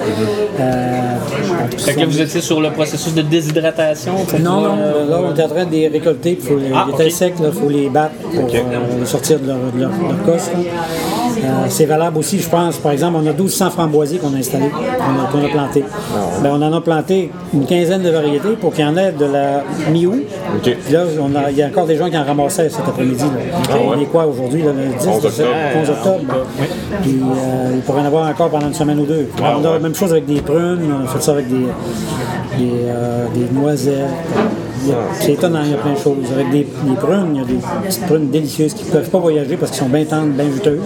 Euh, 0.59 1.15
que 1.95 2.05
vous 2.05 2.21
étiez 2.21 2.41
sur 2.41 2.61
le 2.61 2.69
processus 2.71 3.13
de 3.13 3.21
déshydratation 3.21 4.13
non, 4.41 4.65
euh, 4.65 5.09
là, 5.09 5.19
on 5.21 5.35
est 5.35 5.43
en 5.43 5.47
train 5.47 5.65
de 5.65 5.71
les 5.71 5.87
récolter, 5.87 6.37
il 6.39 6.45
faut 6.45 6.57
les, 6.57 6.71
Ah, 6.73 6.85
les 6.87 6.93
étals 6.93 7.07
ok. 7.07 7.11
secs, 7.11 7.33
il 7.39 7.51
faut 7.51 7.69
les 7.69 7.89
battre 7.89 8.15
pour 8.33 8.43
euh, 8.53 9.05
sortir 9.05 9.39
de 9.39 9.47
leur, 9.47 9.57
de 9.73 9.79
leur, 9.81 9.89
de 9.89 10.03
leur 10.03 10.23
cosse. 10.25 10.47
là. 10.53 10.59
Euh, 11.37 11.65
c'est 11.69 11.85
valable 11.85 12.17
aussi, 12.17 12.39
je 12.39 12.49
pense, 12.49 12.77
par 12.77 12.91
exemple, 12.91 13.17
on 13.21 13.27
a 13.27 13.31
1200 13.33 13.69
framboisiers 13.71 14.19
qu'on 14.19 14.33
a 14.33 14.37
installés, 14.37 14.69
qu'on 14.69 15.39
a, 15.39 15.45
a 15.45 15.49
plantés. 15.49 15.83
Ben, 16.41 16.51
on 16.53 16.61
en 16.61 16.73
a 16.73 16.81
planté 16.81 17.31
une 17.53 17.65
quinzaine 17.65 18.01
de 18.03 18.09
variétés 18.09 18.51
pour 18.59 18.73
qu'il 18.73 18.85
y 18.85 18.87
en 18.87 18.95
ait 18.97 19.11
de 19.11 19.25
la 19.25 19.63
mi-août. 19.91 20.23
Là, 20.91 21.03
il 21.49 21.57
y 21.57 21.61
a 21.63 21.67
encore 21.67 21.85
des 21.85 21.97
gens 21.97 22.09
qui 22.09 22.17
en 22.17 22.23
ramassaient 22.23 22.69
cet 22.69 22.87
après-midi. 22.87 23.23
là. 23.23 23.75
On 23.85 23.99
est 23.99 24.05
quoi 24.05 24.25
aujourd'hui, 24.25 24.61
le 24.61 24.71
10 24.97 25.07
11 25.07 25.25
octobre. 25.25 25.49
11 25.81 25.89
octobre. 25.89 26.45
Puis 27.01 27.19
euh, 27.21 27.71
il 27.75 27.81
pourrait 27.81 27.99
y 27.99 28.03
en 28.03 28.07
avoir 28.07 28.29
encore 28.29 28.49
pendant 28.49 28.67
une 28.67 28.73
semaine 28.73 28.99
ou 28.99 29.05
deux. 29.05 29.27
on 29.39 29.65
a 29.65 29.73
la 29.73 29.79
même 29.79 29.95
chose 29.95 30.11
avec 30.11 30.25
des 30.25 30.41
prunes, 30.41 30.79
on 31.01 31.05
a 31.05 31.07
fait 31.07 31.21
ça 31.21 31.31
avec 31.31 31.47
des, 31.49 31.65
des, 32.57 32.71
euh, 32.87 33.25
des 33.33 33.47
noisettes. 33.53 33.93
C'est 35.19 35.33
étonnant, 35.33 35.61
il 35.63 35.71
y 35.71 35.73
a 35.73 35.77
plein 35.77 35.93
de 35.93 35.97
choses. 35.97 36.31
Avec 36.33 36.49
des, 36.51 36.59
des 36.59 36.95
prunes, 36.99 37.31
il 37.35 37.39
y 37.39 37.43
a 37.43 37.45
des 37.45 37.59
petites 37.87 38.05
prunes 38.05 38.29
délicieuses 38.29 38.73
qui 38.73 38.85
ne 38.85 38.91
peuvent 38.91 39.09
pas 39.09 39.19
voyager 39.19 39.57
parce 39.57 39.71
qu'elles 39.71 39.79
sont 39.81 39.89
bien 39.89 40.05
tendres, 40.05 40.33
bien 40.33 40.45
juteuses. 40.51 40.79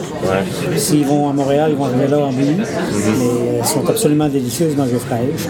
S'ils 0.78 1.06
vont 1.06 1.30
à 1.30 1.34
Montréal, 1.34 1.70
ils 1.72 1.78
vont 1.78 1.86
arriver 1.86 2.08
là 2.08 2.18
en 2.20 2.32
bouillie. 2.32 2.58
Mais 2.58 3.58
elles 3.60 3.66
sont 3.66 3.88
absolument 3.88 4.28
délicieuses 4.28 4.76
dans 4.76 4.86
le 4.86 4.98
fraîche. 5.00 5.48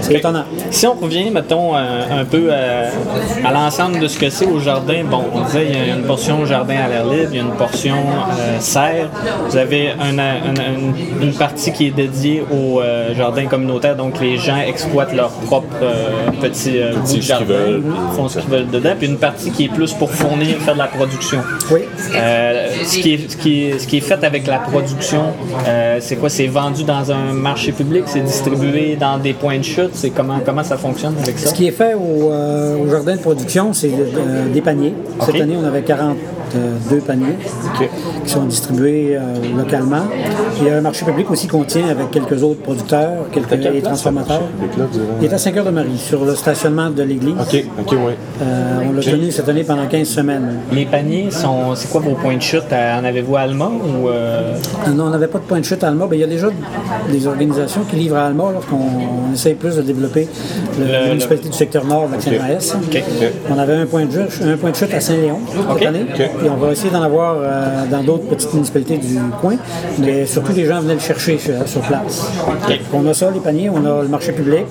C'est 0.00 0.14
étonnant. 0.14 0.44
Si 0.70 0.86
on 0.86 0.94
revient, 0.94 1.30
mettons, 1.30 1.74
euh, 1.76 2.20
un 2.20 2.24
peu 2.24 2.50
à, 2.52 3.48
à 3.48 3.52
l'ensemble 3.52 4.00
de 4.00 4.08
ce 4.08 4.18
que 4.18 4.30
c'est 4.30 4.46
au 4.46 4.58
jardin, 4.58 5.04
bon, 5.10 5.22
on 5.34 5.42
disait 5.42 5.66
il 5.68 5.88
y 5.88 5.90
a 5.90 5.94
une 5.94 6.02
portion 6.04 6.44
jardin 6.46 6.76
à 6.84 6.88
l'air 6.88 7.04
libre, 7.06 7.28
il 7.32 7.36
y 7.36 7.40
a 7.40 7.42
une 7.42 7.50
portion 7.56 7.94
euh, 7.96 8.58
serre. 8.60 9.08
Vous 9.48 9.56
avez 9.56 9.90
un- 9.90 10.18
un- 10.18 10.56
un- 10.58 11.22
une 11.22 11.32
partie 11.34 11.72
qui 11.72 11.86
est 11.88 11.90
dédiée 11.90 12.42
au 12.50 12.80
euh, 12.80 13.14
jardin 13.14 13.46
communautaire, 13.46 13.96
donc 13.96 14.20
les 14.20 14.36
gens 14.36 14.56
exploitent 14.66 15.14
leur 15.14 15.30
propre 15.30 15.66
euh, 15.82 16.30
petit 16.40 16.78
euh, 16.80 16.94
bout 16.94 17.02
de 17.02 17.08
qu'ils 17.08 17.22
jardin, 17.22 17.51
veulent. 17.52 17.82
font 18.16 18.28
ce 18.28 18.38
qu'ils 18.38 18.50
veulent 18.50 18.70
dedans, 18.70 18.94
puis 18.98 19.08
une 19.08 19.18
partie 19.18 19.50
qui 19.50 19.64
est 19.64 19.68
plus 19.68 19.92
pour 19.92 20.10
fournir, 20.10 20.56
faire 20.58 20.74
de 20.74 20.78
la 20.78 20.86
production. 20.86 21.38
Oui. 21.70 21.80
Euh, 22.14 22.68
ce, 22.84 22.98
qui 22.98 23.14
est, 23.14 23.30
ce, 23.30 23.36
qui 23.36 23.64
est, 23.64 23.78
ce 23.78 23.86
qui 23.86 23.98
est 23.98 24.00
fait 24.00 24.22
avec 24.24 24.46
la 24.46 24.58
production, 24.58 25.22
euh, 25.66 25.98
c'est 26.00 26.16
quoi? 26.16 26.28
C'est 26.28 26.46
vendu 26.46 26.84
dans 26.84 27.10
un 27.12 27.32
marché 27.32 27.72
public? 27.72 28.04
C'est 28.06 28.20
distribué 28.20 28.96
dans 28.98 29.18
des 29.18 29.32
points 29.32 29.58
de 29.58 29.64
chute? 29.64 29.90
C'est 29.94 30.10
comment, 30.10 30.40
comment 30.44 30.64
ça 30.64 30.76
fonctionne 30.76 31.14
avec 31.22 31.38
ça? 31.38 31.48
Ce 31.50 31.54
qui 31.54 31.66
est 31.66 31.72
fait 31.72 31.94
au, 31.94 32.30
euh, 32.30 32.76
au 32.76 32.88
jardin 32.90 33.16
de 33.16 33.20
production, 33.20 33.72
c'est 33.72 33.90
euh, 33.92 34.48
des 34.52 34.60
paniers. 34.60 34.94
Cette 35.20 35.40
année, 35.40 35.56
on 35.60 35.64
avait 35.64 35.82
42 35.82 36.98
paniers 36.98 37.36
qui 38.24 38.30
sont 38.30 38.44
distribués 38.44 39.16
euh, 39.16 39.20
localement. 39.56 40.04
Il 40.60 40.66
y 40.66 40.70
a 40.70 40.78
un 40.78 40.80
marché 40.80 41.04
public 41.04 41.30
aussi 41.30 41.46
qu'on 41.48 41.64
tient 41.64 41.88
avec 41.88 42.10
quelques 42.10 42.42
autres 42.42 42.60
producteurs, 42.62 43.28
quelques 43.32 43.52
et 43.52 43.82
transformateurs. 43.82 44.42
Il 45.20 45.26
est 45.26 45.32
à 45.32 45.38
5 45.38 45.56
heures 45.56 45.64
de 45.64 45.70
Marie, 45.70 45.98
sur 45.98 46.24
le 46.24 46.34
stationnement 46.34 46.90
de 46.90 47.02
l'église. 47.02 47.31
OK, 47.40 47.64
OK, 47.80 47.92
ouais. 47.92 48.16
Euh, 48.42 48.80
on 48.88 48.92
l'a 48.92 49.02
tenu 49.02 49.30
cette 49.30 49.48
année 49.48 49.64
pendant 49.64 49.86
15 49.86 50.06
semaines. 50.08 50.58
Les 50.72 50.84
paniers, 50.86 51.30
sont, 51.30 51.74
c'est 51.74 51.90
quoi 51.90 52.00
vos 52.00 52.14
points 52.14 52.36
de 52.36 52.42
chute? 52.42 52.64
Euh, 52.72 52.98
En 53.00 53.04
avez-vous 53.04 53.36
à 53.36 53.40
Alma 53.40 53.66
ou... 53.68 54.08
euh, 54.08 54.54
Non, 54.94 55.04
on 55.06 55.10
n'avait 55.10 55.26
pas 55.28 55.38
de 55.38 55.44
point 55.44 55.60
de 55.60 55.64
chute 55.64 55.82
à 55.84 55.88
Alma. 55.88 56.06
Ben, 56.06 56.16
il 56.16 56.20
y 56.20 56.24
a 56.24 56.26
déjà 56.28 56.48
des 57.10 57.26
organisations 57.26 57.82
qui 57.88 57.96
livrent 57.96 58.16
à 58.16 58.26
Alma 58.26 58.44
lorsqu'on 58.52 58.76
on 59.30 59.32
essaye 59.34 59.54
plus 59.54 59.76
de 59.76 59.82
développer 59.82 60.28
le, 60.78 60.90
la 60.90 61.06
municipalité 61.08 61.48
du 61.48 61.56
secteur 61.56 61.84
nord 61.84 62.08
de 62.08 62.20
Saint-Maës. 62.20 62.74
On 63.50 63.58
avait 63.58 63.74
un 63.76 63.86
point, 63.86 64.04
de 64.06 64.12
chute, 64.28 64.42
un 64.46 64.56
point 64.56 64.70
de 64.70 64.76
chute 64.76 64.92
à 64.94 65.00
Saint-Léon 65.00 65.38
cette 65.78 65.86
année. 65.86 66.06
Puis 66.14 66.48
on 66.50 66.56
va 66.56 66.72
essayer 66.72 66.90
d'en 66.90 67.02
avoir 67.02 67.36
euh, 67.38 67.84
dans 67.90 68.02
d'autres 68.02 68.26
petites 68.26 68.52
municipalités 68.54 68.98
du 68.98 69.18
coin, 69.40 69.56
mais 69.98 70.26
surtout 70.26 70.52
les 70.52 70.66
gens 70.66 70.80
venaient 70.80 70.94
le 70.94 71.00
chercher 71.00 71.38
sur, 71.38 71.66
sur 71.66 71.80
place. 71.82 72.30
Donc, 72.68 72.78
on 72.92 73.06
a 73.08 73.14
ça, 73.14 73.30
les 73.30 73.40
paniers, 73.40 73.70
on 73.70 73.84
a 73.84 74.02
le 74.02 74.08
marché 74.08 74.32
public 74.32 74.64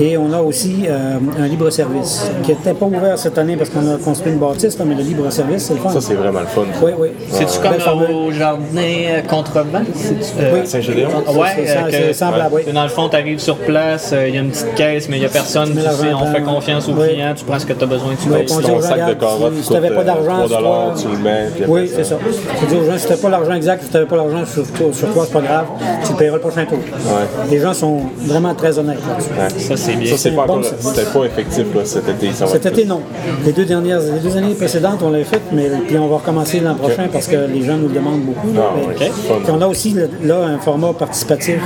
et 0.00 0.16
on 0.16 0.32
a 0.32 0.40
aussi 0.40 0.84
euh, 0.88 1.16
un 1.38 1.48
libre-service 1.88 2.30
qui 2.42 2.50
n'était 2.52 2.74
pas 2.74 2.86
ouvert 2.86 3.18
cette 3.18 3.38
année 3.38 3.56
parce 3.56 3.70
qu'on 3.70 3.86
a 3.94 3.96
construit 3.98 4.32
une 4.32 4.38
bâtisse, 4.38 4.78
là, 4.78 4.84
mais 4.86 4.94
le 4.94 5.02
libre-service, 5.02 5.64
c'est 5.64 5.74
le 5.74 5.80
fun. 5.80 5.90
Ça, 5.90 6.00
c'est 6.00 6.14
vraiment 6.14 6.40
le 6.40 6.46
fun. 6.46 6.62
Oui, 6.82 6.92
oui. 6.98 7.08
C'est-tu 7.30 7.58
comme 7.60 7.74
au 8.10 8.32
jardin 8.32 9.22
contrevent? 9.28 9.82
C'est-tu, 9.94 10.40
euh, 10.40 10.54
Oui. 10.54 10.66
Saint-Gédéon? 10.66 11.08
Ouais, 11.08 11.48
C'est- 11.56 11.66
c'est- 11.66 11.76
euh, 11.78 11.82
que- 11.86 11.92
c'est 11.92 12.12
semblable, 12.12 12.54
oui. 12.66 12.72
Dans 12.72 12.82
le 12.82 12.88
fond, 12.88 13.08
tu 13.08 13.16
arrives 13.16 13.38
sur 13.38 13.56
place, 13.56 14.10
euh, 14.12 14.28
il 14.28 14.34
y 14.34 14.38
a 14.38 14.40
une 14.40 14.50
petite 14.50 14.74
caisse, 14.74 15.08
mais 15.08 15.16
il 15.16 15.20
n'y 15.20 15.26
a 15.26 15.30
personne. 15.30 15.70
Tu 15.72 15.80
sais, 15.80 16.12
on 16.14 16.26
fait 16.32 16.42
confiance 16.42 16.88
au 16.88 16.92
Oui. 16.92 17.08
client, 17.08 17.32
tu 17.36 17.44
prends 17.44 17.58
ce 17.58 17.66
que 17.66 17.72
tu 17.72 17.84
as 17.84 17.86
besoin, 17.86 18.10
tu 18.20 18.28
Oui, 18.28 18.36
payes. 18.38 18.46
Ton 18.46 18.80
sac 18.80 19.08
de 19.08 19.14
carottes 19.14 19.52
si- 19.62 19.68
t'avais 19.70 19.88
coûte, 19.88 19.96
pas 19.96 20.02
euh, 20.02 20.04
d'argent 20.04 20.36
3 20.36 20.48
sur 20.48 20.58
toi- 20.58 20.94
tu 21.00 21.08
le 21.08 21.18
mets. 21.18 21.46
Oui, 21.66 21.90
c'est 21.94 22.04
ça. 22.04 22.16
Je 22.62 22.66
dis 22.66 22.74
aux 22.80 22.84
gens, 22.90 22.98
si 22.98 23.06
tu 23.06 23.12
n'as 23.12 23.18
pas 23.18 23.28
l'argent 23.28 23.54
exact, 23.54 23.82
si 23.82 23.88
tu 23.88 23.94
n'avais 23.94 24.06
pas 24.06 24.16
l'argent 24.16 24.44
sur, 24.46 24.66
toi- 24.72 24.86
sur 24.92 25.08
toi, 25.12 25.24
c'est 25.26 25.32
pas 25.32 25.40
grave, 25.40 25.66
tu 26.04 26.12
le 26.12 26.18
payeras 26.18 26.36
le 26.36 26.40
prochain 26.42 26.64
tour. 26.64 26.78
Ouais. 26.78 27.48
Les 27.50 27.58
gens 27.60 27.72
sont 27.74 28.00
vraiment 28.18 28.54
très 28.54 28.78
honnêtes 28.78 28.98
là-dessus. 29.08 29.64
Ça, 29.68 29.76
c'est 29.76 29.92
bien. 29.96 30.10
Ça, 30.10 30.16
c'est 30.18 30.30
pas 30.32 30.46
service. 30.46 30.72
C'était 30.80 31.10
pas 31.10 31.24
effectif 31.24 31.66
cet 31.84 32.08
été. 32.08 32.32
Ça 32.32 32.44
va 32.46 32.52
Cet 32.52 32.66
être 32.66 32.72
été, 32.72 32.82
plus. 32.82 32.88
non. 32.88 33.00
Les 33.44 33.52
deux 33.52 33.64
dernières, 33.64 34.00
les 34.00 34.20
deux 34.20 34.36
années 34.36 34.54
précédentes, 34.54 35.00
on 35.02 35.10
l'a 35.10 35.24
fait, 35.24 35.40
mais 35.52 35.68
puis 35.86 35.96
on 35.98 36.08
va 36.08 36.16
recommencer 36.16 36.60
l'an 36.60 36.74
prochain 36.74 37.08
parce 37.12 37.26
que 37.26 37.36
les 37.52 37.62
gens 37.64 37.76
nous 37.76 37.88
le 37.88 37.94
demandent 37.94 38.22
beaucoup. 38.22 38.52
là. 38.54 38.62
Ah, 38.70 38.80
Mais-. 38.98 39.06
Puis 39.10 39.50
on 39.52 39.60
a 39.60 39.66
aussi 39.66 39.94
là 40.22 40.36
un 40.44 40.58
format 40.58 40.92
participatif 40.92 41.56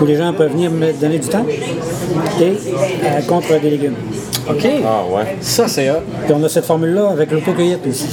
où 0.00 0.04
les 0.04 0.16
gens 0.16 0.32
peuvent 0.32 0.52
venir 0.52 0.70
me 0.70 0.92
donner 0.92 1.18
du 1.18 1.28
temps 1.28 1.44
et 2.40 2.44
euh, 2.44 3.20
contre 3.28 3.60
des 3.60 3.70
légumes. 3.70 3.94
OK. 4.48 4.66
Ah 4.84 5.02
ouais. 5.14 5.36
Ça, 5.40 5.68
c'est 5.68 5.90
hot. 5.90 5.96
Puis 6.24 6.34
on 6.34 6.42
a 6.42 6.48
cette 6.48 6.64
formule-là 6.64 7.10
avec 7.10 7.30
l'autocueillette 7.30 7.86
aussi. 7.88 8.08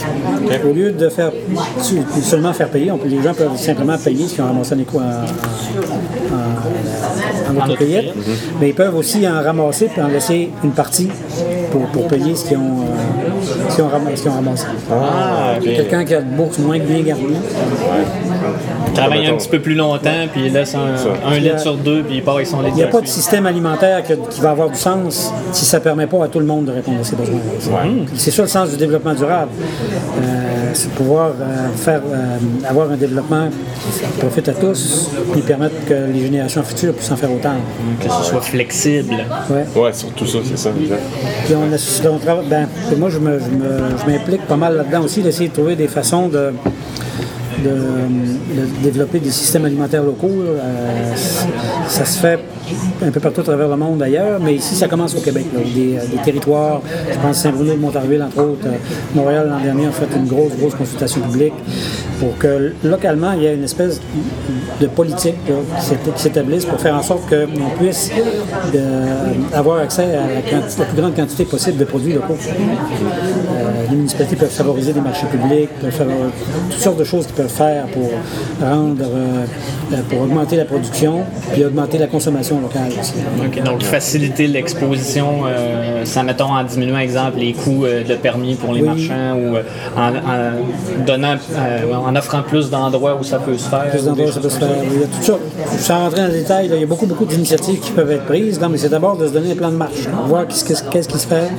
Au 0.70 0.74
lieu 0.74 0.92
de 0.92 1.10
faire 1.10 1.32
seulement 2.22 2.54
faire 2.54 2.70
payer, 2.70 2.92
on 2.92 2.98
peut- 2.98 3.08
les 3.08 3.22
gens 3.24 3.34
peuvent 3.34 3.58
simplement 3.58 3.98
payer 3.98 4.28
ce 4.28 4.36
qu'ils 4.36 4.44
ont 4.44 4.48
ramassé 4.48 4.76
en 4.76 4.80
éco 4.80 5.00
en, 5.00 5.02
en- 5.04 6.47
mais 8.60 8.70
ils 8.70 8.74
peuvent 8.76 8.96
aussi 8.96 9.28
en 9.28 9.42
ramasser 9.42 9.86
puis 9.88 10.02
en 10.02 10.08
laisser 10.08 10.50
une 10.64 10.72
partie 10.72 11.10
pour, 11.72 11.82
pour 11.88 12.08
payer 12.08 12.36
ce 12.36 12.46
qu'ils 12.46 12.58
ont, 12.58 12.82
euh, 12.82 13.70
ce 13.70 13.76
qu'ils 13.76 13.84
ont, 13.84 13.90
ramassé- 13.90 14.28
ont. 14.30 14.94
Ah. 14.94 15.54
Quelqu'un 15.64 16.06
qui 16.06 16.16
a 16.16 16.20
une 16.20 16.36
bourse 16.36 16.58
moins 16.60 16.80
bien 16.80 17.02
garnie, 17.02 17.36
Travaille 18.94 19.28
un 19.28 19.36
petit 19.36 19.50
peu 19.50 19.60
plus 19.60 19.76
longtemps, 19.76 20.26
puis 20.32 20.46
il 20.48 20.54
laisse 20.54 20.74
un, 20.76 21.30
un 21.32 21.38
litre 21.38 21.60
sur 21.60 21.76
deux, 21.76 22.02
puis 22.02 22.16
il 22.18 22.24
part 22.24 22.36
avec 22.36 22.48
son 22.48 22.62
litre 22.62 22.72
il 22.76 22.78
n'y 22.78 22.84
a 22.84 22.88
pas 22.88 23.02
de 23.02 23.06
système 23.08 23.46
alimentaire 23.46 24.02
que- 24.04 24.14
qui 24.30 24.42
va 24.42 24.52
avoir 24.52 24.70
du 24.70 24.76
sens 24.78 25.32
si 25.52 25.66
ça 25.66 25.78
ne 25.78 25.84
permet 25.84 26.08
pas 26.08 26.24
à 26.24 26.28
tout 26.28 26.40
le 26.40 26.46
monde 26.46 26.66
de 26.66 26.72
répondre 26.72 27.00
à 27.02 27.04
ses 27.04 27.16
besoins. 27.16 27.36
C'est 28.16 28.32
ça 28.32 28.42
le 28.42 28.48
sens 28.48 28.70
du 28.72 28.78
développement 28.78 29.14
durable. 29.14 29.52
Euh, 30.24 30.47
c'est 30.74 30.92
pouvoir 30.92 31.32
euh, 31.40 31.68
faire, 31.76 32.02
euh, 32.12 32.38
avoir 32.68 32.92
un 32.92 32.96
développement 32.98 33.50
qui 33.50 34.20
profite 34.20 34.50
à 34.50 34.54
tous, 34.54 35.10
puis 35.32 35.42
permettre 35.42 35.76
que 35.86 35.94
les 36.14 36.22
générations 36.22 36.64
futures 36.64 36.94
puissent 36.94 37.12
en 37.12 37.16
faire 37.18 37.32
autant. 37.32 37.56
Que 38.02 38.10
ce 38.10 38.30
soit 38.30 38.42
flexible. 38.42 39.16
Ouais. 39.50 39.66
Ouais, 39.82 39.94
surtout 39.94 40.26
ça, 40.26 40.40
c'est 40.48 40.58
ça. 40.58 40.70
exact. 40.82 41.02
Puis 41.46 41.56
on, 41.56 41.64
a- 41.74 42.10
on 42.12 42.18
travaille- 42.20 42.48
ben, 42.48 42.68
moi, 42.98 43.10
je 43.10 43.20
me- 43.20 43.40
je 43.40 43.46
me- 43.46 43.98
je 44.06 44.12
m'implique 44.12 44.46
pas 44.48 44.56
mal 44.58 44.76
là-dedans 44.78 45.02
aussi, 45.04 45.22
d'essayer 45.22 45.50
de 45.50 45.54
trouver 45.54 45.76
des 45.76 45.88
façons 45.88 46.28
de, 46.28 46.52
de, 47.64 48.84
développer 48.84 49.20
des 49.20 49.32
systèmes 49.32 49.66
alimentaires 49.66 50.04
locaux. 50.04 50.28
Euh, 50.30 51.14
ça 51.88 52.06
se 52.06 52.20
fait 52.20 52.40
un 53.06 53.12
peu 53.12 53.20
partout 53.20 53.42
à 53.42 53.44
travers 53.44 53.68
le 53.70 53.78
monde 53.78 54.00
d'ailleurs, 54.00 54.40
mais 54.42 54.56
ici, 54.56 54.76
ça 54.76 54.88
commence 54.88 55.16
au 55.16 55.20
Québec. 55.22 55.46
où 55.56 55.60
des, 55.74 55.98
territoires, 56.24 56.82
je 57.12 57.18
pense 57.20 57.38
Saint-Bruno 57.38 57.76
Montarville, 57.78 58.22
entre 58.24 58.40
autres, 58.44 58.68
euh, 58.68 58.72
Montréal 59.16 59.48
l'an 59.50 59.64
dernier 59.64 59.88
a 59.88 59.92
fait 59.92 60.08
une 60.16 60.26
grosse, 60.28 60.54
grosse 60.60 60.76
consultation 60.76 61.22
publique 61.22 61.54
pour 62.20 62.38
que 62.38 62.74
localement, 62.84 63.34
il 63.34 63.44
y 63.44 63.46
ait 63.46 63.56
une 63.56 63.64
espèce 63.64 64.02
de 64.82 64.88
politique 64.88 65.36
qui 65.46 65.86
s'ét- 65.86 66.14
qui 66.16 66.22
s'établisse 66.22 66.66
pour 66.66 66.80
faire 66.80 66.96
en 66.96 67.02
sorte 67.04 67.30
qu'on 67.30 67.70
puisse 67.84 68.12
avoir 69.54 69.80
accès 69.80 70.04
à 70.16 70.28
la 70.80 70.86
plus 70.86 71.02
grande 71.02 71.16
quantité 71.16 71.46
possible 71.46 71.78
de 71.78 71.86
produits 71.86 72.14
locaux. 72.14 72.38
Les 73.90 73.96
municipalités 73.96 74.36
peuvent 74.36 74.50
favoriser 74.50 74.94
des 74.94 75.02
marchés 75.02 75.28
publics, 75.28 75.70
peuvent 75.82 75.92
faire 75.92 76.08
toutes 76.70 76.80
sortes 76.80 76.98
de 77.00 77.04
choses 77.04 77.26
qu'ils 77.26 77.36
peuvent 77.36 77.48
faire 77.48 77.86
pour 77.88 78.10
rendre, 78.62 79.04
euh, 79.04 79.46
pour 80.10 80.22
augmenter 80.22 80.58
la 80.58 80.66
production, 80.66 81.22
puis 81.54 81.64
augmenter 81.64 81.98
la 81.98 82.08
consommation 82.08 82.60
locale 82.60 82.90
aussi. 83.00 83.14
Donc 83.64 83.84
faciliter 83.84 84.48
l'exposition, 84.48 85.44
euh, 85.48 86.04
mettons 86.26 86.52
en 86.54 86.64
diminuant, 86.64 86.98
exemple, 87.00 87.38
les 87.40 87.54
coûts 87.54 87.86
euh, 87.86 88.04
de 88.04 88.16
permis 88.16 88.56
pour 88.56 88.74
les 88.74 88.82
Oui. 88.82 88.88
marchands 88.88 89.36
ou 89.38 89.56
euh, 89.56 89.62
en, 89.96 90.10
en 90.16 91.06
donnant, 91.06 91.36
en 92.06 92.16
offrant 92.16 92.42
plus 92.42 92.70
d'endroits 92.70 93.18
où 93.20 93.24
ça 93.24 93.40
peut 93.40 93.58
se 93.58 93.70
faire. 93.70 93.90
Plus 93.90 94.04
d'endroits 94.06 94.28
où 94.28 94.32
ça 94.32 94.40
peut 94.42 94.50
se 94.50 94.60
faire. 94.60 94.68
Il 94.84 95.00
y 95.00 95.04
a 95.04 95.08
tout 95.08 95.22
ça. 95.24 95.38
Sans 95.80 96.00
rentrer 96.06 96.22
dans 96.22 96.28
le 96.28 96.34
détail, 96.34 96.68
là, 96.68 96.76
il 96.76 96.82
y 96.82 96.84
a 96.84 96.88
beaucoup, 96.88 97.06
beaucoup 97.06 97.26
d'initiatives 97.26 97.80
qui 97.80 97.92
peuvent 97.92 98.12
être 98.12 98.26
prises. 98.26 98.60
Non, 98.60 98.70
mais 98.70 98.78
c'est 98.78 98.90
d'abord 98.90 99.16
de 99.18 99.28
se 99.28 99.32
donner 99.34 99.52
un 99.52 99.56
plan 99.56 99.70
de 99.72 99.76
marche. 99.78 100.08
Voir 100.28 100.46
qu'est-ce, 100.48 100.66
qu'est-ce- 100.66 100.84
qu'est-ce 100.90 101.08
qui 101.08 101.18
se 101.20 101.28
fait 101.28 101.50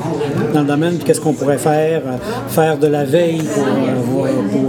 dans 0.53 0.61
le 0.61 0.67
domaine, 0.67 0.99
qu'est-ce 0.99 1.21
qu'on 1.21 1.33
pourrait 1.33 1.59
faire. 1.59 2.03
Faire 2.49 2.79
de 2.79 2.87
la 2.87 3.05
veille 3.05 3.43
pour, 3.43 4.25
euh, 4.25 4.31
pour, 4.51 4.68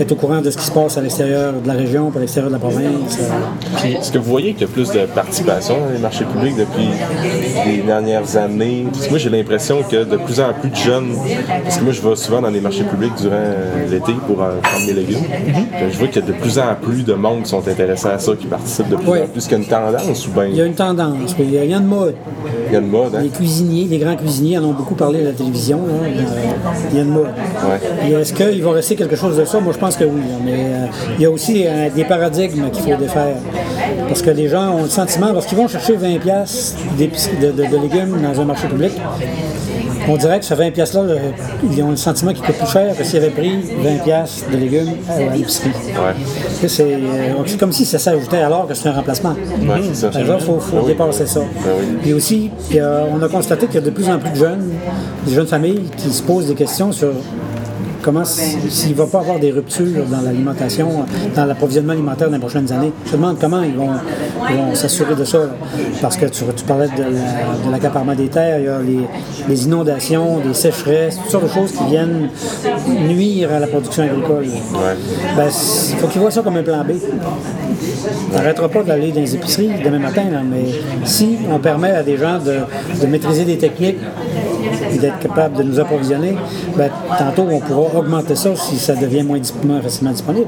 être 0.00 0.12
au 0.12 0.14
courant 0.14 0.40
de 0.40 0.50
ce 0.50 0.56
qui 0.56 0.64
se 0.64 0.70
passe 0.70 0.96
à 0.98 1.00
l'extérieur 1.00 1.52
de 1.62 1.66
la 1.66 1.74
région, 1.74 2.10
puis 2.10 2.18
à 2.18 2.20
l'extérieur 2.20 2.50
de 2.50 2.54
la 2.54 2.60
province. 2.60 3.18
euh. 3.20 3.98
Est-ce 3.98 4.12
que 4.12 4.18
vous 4.18 4.30
voyez 4.30 4.52
qu'il 4.52 4.62
y 4.62 4.64
a 4.70 4.72
plus 4.72 4.90
de 4.90 5.00
participation 5.14 5.76
dans 5.80 5.92
les 5.92 5.98
marchés 5.98 6.24
publics 6.24 6.56
depuis 6.56 6.88
les 7.66 7.78
dernières 7.82 8.36
années? 8.36 8.86
Parce 8.92 9.04
que 9.06 9.10
moi, 9.10 9.18
j'ai 9.18 9.30
l'impression 9.30 9.82
que 9.82 10.04
de 10.04 10.16
plus 10.16 10.40
en 10.40 10.52
plus 10.52 10.70
de 10.70 10.76
jeunes, 10.76 11.14
parce 11.64 11.78
que 11.78 11.84
moi, 11.84 11.92
je 11.92 12.00
vais 12.00 12.16
souvent 12.16 12.40
dans 12.42 12.50
les 12.50 12.60
marchés 12.60 12.84
publics 12.84 13.12
durant 13.20 13.34
euh, 13.34 13.86
l'été 13.90 14.12
pour 14.26 14.42
euh, 14.42 14.50
prendre 14.62 14.86
mes 14.86 14.92
légumes. 14.92 15.22
que 15.22 15.90
Je 15.92 15.98
vois 15.98 16.08
qu'il 16.08 16.22
y 16.22 16.24
a 16.24 16.28
de 16.28 16.32
plus 16.32 16.58
en 16.58 16.74
plus 16.80 17.04
de 17.04 17.14
monde 17.14 17.42
qui 17.44 17.50
sont 17.50 17.66
intéressés 17.66 18.08
à 18.08 18.18
ça, 18.18 18.32
qui 18.38 18.46
participent 18.46 18.88
de 18.88 18.96
plus 18.96 19.08
Oui. 19.10 19.18
en 19.22 19.26
plus. 19.26 19.46
Qu'il 19.46 19.52
y 19.52 19.54
a 19.54 19.58
une 19.58 19.66
tendance 19.66 20.26
ou 20.26 20.30
bien? 20.32 20.44
Il 20.46 20.56
y 20.56 20.60
a 20.60 20.64
une 20.66 20.74
tendance. 20.74 21.34
Il 21.38 21.50
y 21.52 21.58
a 21.58 21.62
rien 21.62 21.80
de 21.80 21.86
mode. 21.86 22.14
il 22.68 22.72
y 22.72 22.76
a 22.76 22.80
une 22.80 22.88
mode, 22.88 23.14
hein? 23.14 23.20
Les 23.22 23.28
cuisiniers, 23.28 23.86
les 23.90 23.98
grands 23.98 24.16
cuisiniers 24.16 24.58
en 24.58 24.64
ont 24.64 24.72
beaucoup 24.72 24.94
parlé 24.94 25.20
à 25.20 25.24
la 25.24 25.32
télévision. 25.32 25.78
là. 25.86 25.92
Euh, 26.04 26.08
Il 26.90 26.96
y 26.96 27.00
a 27.00 27.02
une 27.02 27.10
mode. 27.10 27.24
Ouais. 27.24 28.08
Et 28.08 28.12
Est-ce 28.12 28.32
qu'il 28.32 28.62
va 28.62 28.72
rester 28.72 28.94
quelque 28.96 29.16
chose 29.16 29.36
de 29.36 29.39
ça? 29.44 29.60
Moi, 29.60 29.72
je 29.72 29.78
pense 29.78 29.96
que 29.96 30.04
oui. 30.04 30.20
là. 30.20 30.36
Mais 30.44 30.52
euh, 30.54 30.86
il 31.18 31.22
y 31.22 31.26
a 31.26 31.30
aussi 31.30 31.64
euh, 31.66 31.88
des 31.94 32.04
paradigmes 32.04 32.70
qu'il 32.70 32.82
faut 32.82 32.96
défaire. 33.00 33.36
Parce 34.08 34.22
que 34.22 34.30
les 34.30 34.48
gens 34.48 34.70
ont 34.76 34.82
le 34.82 34.88
sentiment, 34.88 35.32
parce 35.32 35.46
qu'ils 35.46 35.58
vont 35.58 35.68
chercher 35.68 35.94
20 35.96 36.18
pièces 36.18 36.76
de, 36.98 37.06
de- 37.52 37.52
de 37.68 37.76
légumes 37.76 38.16
dans 38.22 38.40
un 38.40 38.44
marché 38.44 38.66
public, 38.68 38.92
on 40.08 40.16
dirait 40.16 40.40
que 40.40 40.44
ce 40.46 40.54
20 40.54 40.70
pièces-là, 40.72 41.02
ils 41.70 41.82
ont 41.82 41.90
le 41.90 41.96
sentiment 41.96 42.32
qu'il 42.32 42.42
coûte 42.42 42.56
plus 42.56 42.66
cher 42.72 42.96
que 42.96 43.04
s'ils 43.04 43.18
avaient 43.18 43.28
pris 43.30 43.52
20 43.82 44.02
pièces 44.02 44.44
de 44.50 44.56
légumes 44.56 44.88
à 45.08 45.36
l'épicerie. 45.36 45.68
Ouais. 45.68 46.66
C'est 46.66 46.82
euh, 46.82 46.96
c'est 47.46 47.58
comme 47.58 47.70
si 47.72 47.84
ça 47.84 47.98
s'ajoutait 47.98 48.38
alors 48.38 48.66
que 48.66 48.74
c'est 48.74 48.88
un 48.88 48.92
remplacement. 48.92 49.30
Ouais, 49.34 49.82
ça. 49.92 50.08
Exemple, 50.08 50.38
il 50.40 50.46
faut, 50.46 50.58
faut 50.58 50.76
oui. 50.78 50.86
dépasser 50.86 51.26
ça. 51.26 51.40
Ben 51.40 51.70
oui. 51.78 51.86
Puis 52.02 52.12
aussi, 52.14 52.50
puis, 52.68 52.78
on 52.80 53.22
a 53.22 53.28
constaté 53.28 53.66
qu'il 53.66 53.76
y 53.76 53.78
a 53.78 53.82
de 53.82 53.90
plus 53.90 54.08
en 54.08 54.18
plus 54.18 54.30
de 54.30 54.36
jeunes, 54.36 54.70
des 55.26 55.34
jeunes 55.34 55.46
familles 55.46 55.84
qui 55.96 56.10
se 56.10 56.22
posent 56.22 56.46
des 56.46 56.54
questions 56.54 56.90
sur 56.92 57.12
comment, 58.02 58.22
s- 58.22 58.56
s'il 58.68 58.90
ne 58.90 58.94
va 58.96 59.06
pas 59.06 59.18
avoir 59.20 59.38
des 59.38 59.50
ruptures 59.50 60.04
dans 60.10 60.20
l'alimentation, 60.20 60.88
dans 61.34 61.44
l'approvisionnement 61.44 61.92
alimentaire 61.92 62.28
dans 62.28 62.34
les 62.34 62.40
prochaines 62.40 62.70
années? 62.72 62.92
Je 63.06 63.12
me 63.12 63.16
demande 63.16 63.38
comment 63.40 63.62
ils 63.62 63.74
vont, 63.74 63.88
s'assurer 64.74 65.14
de 65.14 65.24
ça. 65.24 65.38
là. 65.38 65.50
Parce 66.00 66.16
que 66.16 66.26
tu, 66.26 66.44
tu 66.56 66.64
parlais 66.64 66.86
de 66.88 67.02
la- 67.02 67.08
de 67.66 67.70
l'accaparement 67.70 68.14
des 68.14 68.28
terres, 68.28 68.58
il 68.58 68.64
y 68.64 68.68
a 68.68 68.78
les, 68.80 69.00
les 69.48 69.64
inondations, 69.64 70.38
des 70.40 70.54
sécheresses, 70.54 71.16
toutes 71.16 71.30
sortes 71.30 71.44
de 71.44 71.50
choses 71.50 71.72
qui 71.72 71.84
viennent 71.84 72.28
nuire 73.08 73.52
à 73.52 73.58
la 73.60 73.66
production 73.66 74.02
agricole. 74.04 74.44
Ouais. 74.44 74.96
Ben, 75.36 75.46
il 75.90 75.96
faut 75.96 76.06
qu'ils 76.08 76.20
voient 76.20 76.30
ça 76.30 76.42
comme 76.42 76.56
un 76.56 76.62
plan 76.62 76.82
B. 76.84 76.92
On 78.32 78.36
n'arrêtera 78.36 78.68
pas 78.68 78.82
d'aller 78.82 79.12
dans 79.12 79.20
les 79.20 79.34
épiceries 79.34 79.70
demain 79.84 79.98
matin, 79.98 80.22
là, 80.30 80.40
mais 80.48 80.64
si 81.04 81.36
on 81.52 81.58
permet 81.58 81.90
à 81.90 82.02
des 82.02 82.16
gens 82.16 82.38
de, 82.38 83.00
de 83.00 83.06
maîtriser 83.06 83.44
des 83.44 83.58
techniques 83.58 83.98
et 84.94 84.98
d'être 84.98 85.18
capable 85.18 85.56
de 85.56 85.62
nous 85.62 85.78
approvisionner, 85.80 86.34
ben, 86.76 86.90
tantôt 87.18 87.46
on 87.50 87.60
pourra 87.60 87.98
augmenter 88.00 88.36
ça 88.36 88.50
si 88.56 88.76
ça 88.76 88.94
devient 88.94 89.22
moins, 89.22 89.38
moins 89.64 89.80
facilement 89.80 90.12
disponible. 90.12 90.46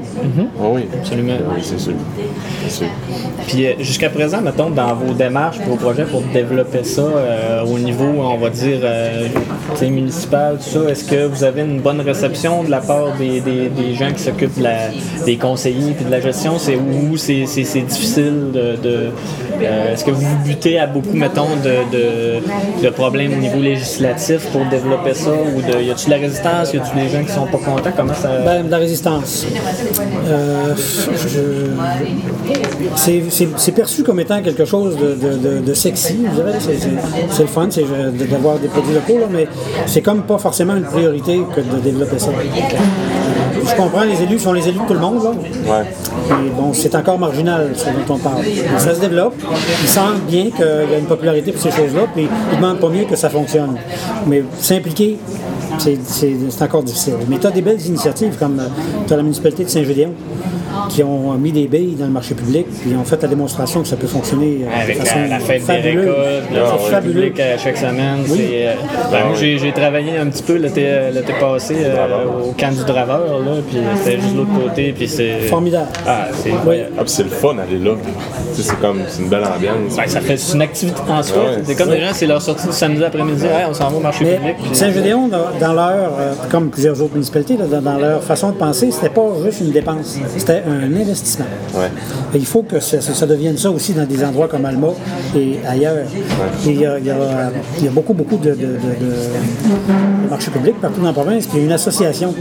Ah 0.59 0.63
oui. 0.71 0.81
Absolument. 0.99 1.33
Oui, 1.55 1.61
c'est 1.61 1.79
sûr. 1.79 1.93
C'est 2.67 2.71
sûr. 2.77 2.87
Puis 3.47 3.65
euh, 3.67 3.73
jusqu'à 3.79 4.09
présent, 4.09 4.41
mettons, 4.41 4.69
dans 4.69 4.93
vos 4.95 5.13
démarches, 5.13 5.57
vos 5.67 5.75
projets 5.75 6.05
pour 6.05 6.21
développer 6.33 6.83
ça 6.83 7.01
euh, 7.01 7.63
au 7.65 7.77
niveau, 7.77 8.05
on 8.19 8.37
va 8.37 8.49
dire, 8.49 8.79
euh, 8.83 9.27
municipal, 9.89 10.57
tout 10.57 10.79
ça, 10.79 10.89
est-ce 10.89 11.03
que 11.03 11.25
vous 11.27 11.43
avez 11.43 11.61
une 11.61 11.79
bonne 11.81 11.99
réception 12.01 12.63
de 12.63 12.71
la 12.71 12.79
part 12.79 13.13
des, 13.19 13.41
des- 13.41 13.69
des 13.69 13.93
gens 13.95 14.11
qui 14.15 14.23
s'occupent 14.23 14.57
de 14.57 14.63
la- 14.63 14.89
des 15.25 15.35
conseillers 15.37 15.91
puis 15.91 16.05
de 16.05 16.11
la 16.11 16.21
gestion? 16.21 16.53
C'est 16.57 16.75
où 16.75 17.17
c'est, 17.17 17.45
c'est- 17.45 17.63
c'est 17.65 17.81
difficile 17.81 18.51
de... 18.53 18.75
de- 18.81 19.09
euh, 19.61 19.93
est-ce 19.93 20.03
que 20.03 20.11
vous 20.11 20.35
butez 20.45 20.79
à 20.79 20.87
beaucoup, 20.87 21.13
mettons, 21.13 21.47
de, 21.63 21.69
de- 21.95 22.89
problèmes 22.89 23.33
au 23.33 23.37
niveau 23.37 23.59
législatif? 23.61 24.47
pour 24.51 24.65
développer 24.65 25.13
ça? 25.13 25.31
Ou 25.31 25.61
y 25.81 25.91
a-tu 25.91 26.05
de 26.05 26.11
la 26.11 26.17
résistance? 26.17 26.73
Y 26.73 26.77
a-tu 26.77 26.95
des 26.95 27.09
gens 27.09 27.23
qui 27.23 27.31
sont 27.31 27.45
pas 27.47 27.57
contents? 27.57 27.91
Comment 27.95 28.13
ça. 28.13 28.29
Ben, 28.45 28.65
de 28.65 28.71
la 28.71 28.77
résistance. 28.77 29.45
Euh, 30.27 30.73
c'est- 32.95 33.23
perçu 33.71 34.03
comme 34.03 34.19
étant 34.19 34.41
quelque 34.41 34.65
chose 34.65 34.97
de, 34.97 35.59
de- 35.59 35.73
sexy, 35.73 36.17
je 36.29 36.35
dirais. 36.41 36.57
C'est- 36.59 37.41
le 37.43 37.47
fun, 37.47 37.67
euh, 37.77 38.11
d'avoir 38.29 38.59
des 38.59 38.67
produits 38.67 38.93
locaux, 38.93 39.27
mais 39.31 39.47
c'est 39.85 40.01
comme 40.01 40.21
pas 40.23 40.37
forcément 40.37 40.75
une 40.75 40.83
priorité 40.83 41.41
que 41.55 41.61
de 41.61 41.79
développer 41.81 42.19
ça. 42.19 42.29
Je 43.65 43.75
comprends, 43.75 44.03
les 44.03 44.21
élus 44.21 44.39
sont 44.39 44.53
les 44.53 44.67
élus 44.67 44.79
de 44.79 44.87
tout 44.87 44.93
le 44.93 44.99
monde, 44.99 45.23
là. 45.23 45.29
Ouais. 45.29 45.85
Et 46.31 46.49
bon, 46.49 46.73
c'est 46.73 46.93
encore 46.95 47.17
marginal 47.17 47.71
ce 47.75 47.85
dont 47.85 48.15
on 48.15 48.17
parle. 48.17 48.41
Mais 48.43 48.79
ça 48.79 48.93
se 48.95 48.99
développe. 48.99 49.35
Ils 49.81 49.87
sentent 49.87 50.21
bien 50.27 50.45
qu'il 50.51 50.65
y 50.91 50.95
a 50.95 50.97
une 50.99 51.05
popularité 51.05 51.51
pour 51.51 51.61
ces 51.61 51.71
choses-là, 51.71 52.01
puis 52.13 52.27
ils 52.27 52.55
ne 52.55 52.61
demandent 52.61 52.79
pas 52.79 52.89
mieux 52.89 53.05
que 53.05 53.15
ça 53.15 53.29
fonctionne. 53.29 53.77
Mais 54.27 54.43
s'impliquer, 54.59 55.17
c'est 55.77 56.61
encore 56.61 56.83
difficile. 56.83 57.15
Mais 57.29 57.37
tu 57.37 57.47
as 57.47 57.51
des 57.51 57.61
belles 57.61 57.85
initiatives 57.85 58.35
comme 58.37 58.61
tu 59.07 59.13
as 59.13 59.17
la 59.17 59.23
municipalité 59.23 59.63
de 59.63 59.69
Saint-Gédéon 59.69 60.11
qui 60.89 61.03
ont 61.03 61.33
mis 61.33 61.51
des 61.51 61.67
billes 61.67 61.95
dans 61.97 62.05
le 62.05 62.11
marché 62.11 62.33
public, 62.35 62.65
puis 62.81 62.95
ont 62.95 63.03
fait 63.03 63.21
la 63.21 63.27
démonstration 63.27 63.81
que 63.81 63.87
ça 63.87 63.95
peut 63.95 64.07
fonctionner 64.07 64.61
euh, 64.63 64.81
Avec 64.81 64.99
de 64.99 65.05
façon 65.05 65.19
la, 65.21 65.27
la 65.27 65.39
fête 65.39 65.61
des 65.61 65.65
fabuleuse. 65.65 66.05
récoltes, 66.07 66.43
le 66.53 66.89
fabuleux. 66.91 67.13
public 67.13 67.39
à 67.39 67.57
chaque 67.57 67.77
semaine. 67.77 68.19
Oui. 68.29 68.37
c'est, 68.37 68.67
euh, 68.67 68.73
ben, 69.11 69.25
moi, 69.27 69.35
j'ai, 69.39 69.71
travaillé 69.73 70.17
un 70.17 70.27
petit 70.27 70.43
peu 70.43 70.55
l'été, 70.55 70.87
l'été 71.13 71.33
passé 71.39 71.75
euh, 71.79 72.25
au 72.47 72.51
camp 72.53 72.71
du 72.75 72.83
Draveur, 72.85 73.39
là, 73.39 73.51
puis 73.67 73.79
c'était 74.03 74.19
juste 74.19 74.33
de 74.33 74.37
l'autre 74.39 74.53
côté, 74.67 74.93
puis 74.95 75.07
c'est... 75.07 75.39
Formidable. 75.49 75.87
Ah, 76.07 76.27
c'est 76.33 76.51
Oui. 76.65 76.77
Ah, 76.97 77.01
le 77.23 77.29
fun 77.29 77.53
d'aller 77.55 77.79
là. 77.79 77.91
Tu 78.55 78.61
sais, 78.61 78.69
c'est 78.69 78.79
comme, 78.79 78.99
c'est 79.07 79.21
une 79.21 79.29
belle 79.29 79.43
ambiance. 79.43 79.95
Ben, 79.95 80.07
ça 80.07 80.21
fait 80.21 80.37
c'est 80.37 80.53
une 80.55 80.61
activité 80.61 80.99
en 81.09 81.23
soi. 81.23 81.43
Ouais. 81.43 81.61
c'est 81.63 81.75
comme 81.75 81.89
les 81.89 81.99
gens, 82.01 82.11
c'est 82.13 82.27
leur 82.27 82.41
sortie 82.41 82.67
du 82.67 82.73
samedi 82.73 83.03
après-midi, 83.03 83.45
Hey, 83.45 83.65
on 83.69 83.73
s'en 83.73 83.89
va 83.89 83.97
au 83.97 83.99
marché 83.99 84.25
Mais 84.25 84.53
public. 84.53 84.75
Saint-Gédéon, 84.75 85.27
dans, 85.27 85.45
dans 85.59 85.73
leur, 85.73 86.11
euh, 86.19 86.33
comme 86.51 86.69
plusieurs 86.69 87.01
autres 87.01 87.13
municipalités, 87.13 87.57
là, 87.57 87.65
dans, 87.65 87.81
dans 87.81 87.97
leur 87.97 88.23
façon 88.23 88.49
de 88.51 88.55
penser, 88.55 88.91
c'était 88.91 89.09
pas 89.09 89.25
juste 89.43 89.61
une 89.61 89.71
dépense, 89.71 90.17
c'était 90.37 90.63
un 90.67 90.72
investissement. 90.81 91.45
Ouais. 91.75 91.89
Et 92.33 92.37
il 92.37 92.45
faut 92.45 92.63
que 92.63 92.79
ça, 92.79 93.25
devienne 93.25 93.57
ça 93.57 93.69
aussi 93.71 93.93
dans 93.93 94.05
des 94.05 94.23
endroits 94.23 94.47
comme 94.47 94.65
Alma 94.65 94.89
et 95.35 95.57
ailleurs. 95.67 95.97
Et 96.65 96.69
il, 96.69 96.79
y 96.81 96.85
a, 96.85 96.97
il 96.99 97.05
y 97.05 97.09
a- 97.11 97.51
il 97.79 97.85
y 97.85 97.87
a 97.87 97.91
beaucoup, 97.91 98.13
beaucoup 98.13 98.37
de, 98.37 98.49
de- 98.51 98.55
de- 98.55 98.55
de- 98.55 100.23
de 100.25 100.29
marchés 100.29 100.51
publics 100.51 100.79
partout 100.81 100.99
dans 101.01 101.07
la 101.07 101.13
province. 101.13 101.45
Puis 101.47 101.57
il 101.57 101.59
y 101.59 101.63
a 101.63 101.65
une 101.67 101.71
association 101.73 102.33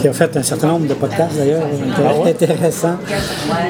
qui 0.00 0.08
a 0.08 0.12
fait 0.12 0.36
un 0.36 0.42
certain 0.42 0.68
nombre 0.68 0.86
de 0.86 0.94
podcasts 0.94 1.36
d'ailleurs 1.36 1.62
intér- 1.62 2.28
intéressants 2.28 2.96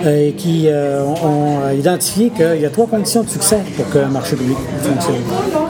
et 0.07 0.33
qui 0.33 0.69
euh, 0.69 1.03
ont, 1.05 1.27
ont 1.69 1.71
identifié 1.79 2.31
qu'il 2.31 2.61
y 2.61 2.67
a 2.67 2.71
trois 2.71 2.87
conditions 2.87 3.23
de 3.23 3.29
succès 3.29 3.59
pour 3.77 3.89
qu'un 3.91 4.09
marché 4.09 4.37
public 4.37 4.57
fonctionne. 4.83 5.15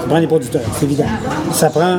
Ça 0.00 0.06
prend 0.08 0.20
des 0.20 0.26
producteurs, 0.26 0.62
c'est 0.78 0.84
évident. 0.84 1.04
Ça 1.52 1.70
prend 1.70 1.98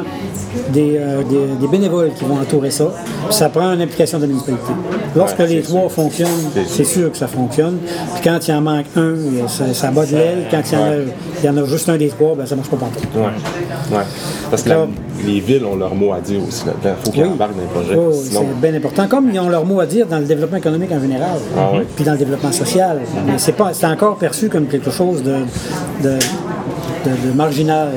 des, 0.69 0.97
euh, 0.97 1.23
des- 1.23 1.55
des 1.61 1.67
bénévoles 1.67 2.11
qui 2.17 2.25
vont 2.25 2.35
entourer 2.39 2.71
ça. 2.71 2.85
Ça 3.29 3.49
prend 3.49 3.71
une 3.73 3.81
implication 3.81 4.17
de 4.17 4.23
la 4.23 4.27
municipalité. 4.27 4.71
Lorsque 5.15 5.39
Ouais, 5.39 5.47
les 5.47 5.61
trois 5.61 5.89
fonctionnent, 5.89 6.29
c'est 6.67 6.83
sûr 6.83 7.11
que 7.11 7.17
ça 7.17 7.27
fonctionne. 7.27 7.77
Puis 8.15 8.23
quand 8.23 8.39
il 8.47 8.53
en 8.53 8.61
manque 8.61 8.85
un, 8.95 9.15
ça, 9.47 9.73
ça 9.73 9.91
bat 9.91 10.05
de 10.05 10.11
l'aile. 10.11 10.45
Quand 10.49 10.61
il 10.71 10.73
y, 10.73 10.81
en 10.81 10.85
a, 10.85 10.91
il 11.43 11.45
y 11.45 11.49
en 11.49 11.57
a 11.57 11.65
juste 11.65 11.87
un 11.89 11.97
des 11.97 12.07
trois, 12.09 12.35
ben 12.35 12.45
ça 12.45 12.55
marche 12.55 12.69
pas 12.69 12.77
partout. 12.77 12.99
Ouais. 13.15 13.97
Ouais. 13.97 14.03
Parce 14.49 14.63
que 14.63 14.69
la- 14.69 14.87
les 15.25 15.39
villes 15.39 15.63
ont 15.65 15.75
leur 15.75 15.93
mot 15.95 16.11
à 16.13 16.19
dire 16.19 16.39
aussi 16.47 16.65
là-dedans. 16.65 16.95
Il 16.99 17.05
faut 17.05 17.11
qu'ils 17.11 17.23
Oui. 17.23 17.29
embarquent 17.29 17.55
dans 17.55 17.61
les 17.61 17.67
projets. 17.67 17.95
Oh, 17.99 18.11
Sinon, 18.13 18.45
c'est 18.49 18.69
bien 18.69 18.77
important. 18.77 19.07
Comme 19.07 19.29
ils 19.31 19.39
ont 19.39 19.49
leur 19.49 19.65
mot 19.65 19.79
à 19.79 19.85
dire 19.85 20.07
dans 20.07 20.19
le 20.19 20.25
développement 20.25 20.57
économique 20.57 20.91
en 20.91 20.99
général, 21.01 21.37
Ah 21.57 21.69
puis 21.95 22.03
dans 22.03 22.13
le 22.13 22.17
développement 22.17 22.51
social. 22.51 22.99
Mais 23.27 23.33
c'est 23.37 23.85
encore 23.85 24.15
perçu 24.17 24.49
comme 24.49 24.65
quelque 24.65 24.91
chose 24.91 25.21
de, 25.23 25.35
de, 26.03 26.17
de- 27.05 27.29
de 27.29 27.33
marginal. 27.35 27.89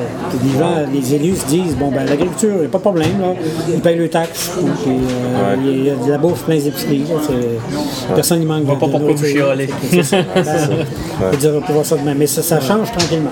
Les 0.42 0.59
gens, 0.59 0.75
les 0.92 1.14
élus 1.14 1.37
se 1.37 1.47
disent 1.47 1.77
bon 1.77 1.90
ben 1.90 2.05
l'agriculture, 2.07 2.51
il 2.55 2.61
n'y 2.61 2.66
a 2.66 2.69
pas 2.69 2.79
de 2.79 2.83
problème, 2.83 3.21
là. 3.21 3.29
ils 3.69 3.81
payent 3.81 3.97
le 3.99 4.09
taxes, 4.09 4.51
puis 4.55 4.92
euh, 4.92 5.57
il 5.64 5.85
y 5.85 5.90
a 5.90 5.95
de 5.97 6.11
la 6.11 6.19
bouffe 6.19 6.42
plein 6.45 6.55
les 6.57 6.69
épiceries. 6.69 7.05
là. 7.09 7.14
C'est- 7.27 8.14
Personne 8.14 8.40
n'y 8.40 8.47
manque 8.47 8.64
de, 8.64 8.66
pas 8.66 8.75
de 8.87 8.90
pourquoi 8.92 9.12
vous 9.12 9.25
chialer. 9.25 9.69
C'est 9.90 10.03
ça. 10.03 10.16
On 10.19 11.31
peut 11.37 11.62
on 11.69 11.73
voir 11.73 11.85
ça 11.85 11.97
demain. 11.97 12.14
Mais 12.16 12.27
ça, 12.27 12.42
ça 12.42 12.61
change 12.61 12.90
tranquillement. 12.92 13.31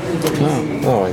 ah 0.85 0.89
ouais. 0.89 1.11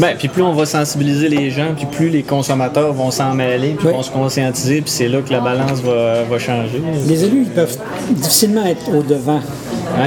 Ben, 0.00 0.14
puis 0.18 0.28
plus 0.28 0.42
on 0.42 0.52
va 0.54 0.64
sensibiliser 0.66 1.28
les 1.28 1.50
gens, 1.50 1.74
puis 1.76 1.86
plus 1.86 2.08
les 2.08 2.22
consommateurs 2.22 2.92
vont 2.92 3.10
s'en 3.10 3.34
mêler, 3.34 3.74
puis 3.78 3.88
Oui. 3.88 3.92
vont 3.94 4.02
se 4.02 4.10
conscientiser, 4.10 4.80
puis 4.80 4.90
c'est 4.90 5.08
là 5.08 5.18
que 5.20 5.32
la 5.32 5.40
balance 5.40 5.80
va, 5.80 6.22
va 6.28 6.38
changer. 6.38 6.80
Les 7.06 7.24
élus, 7.24 7.42
ils 7.42 7.50
peuvent 7.50 7.76
difficilement 8.10 8.64
être 8.66 8.88
au 8.96 9.02
devant. 9.02 9.40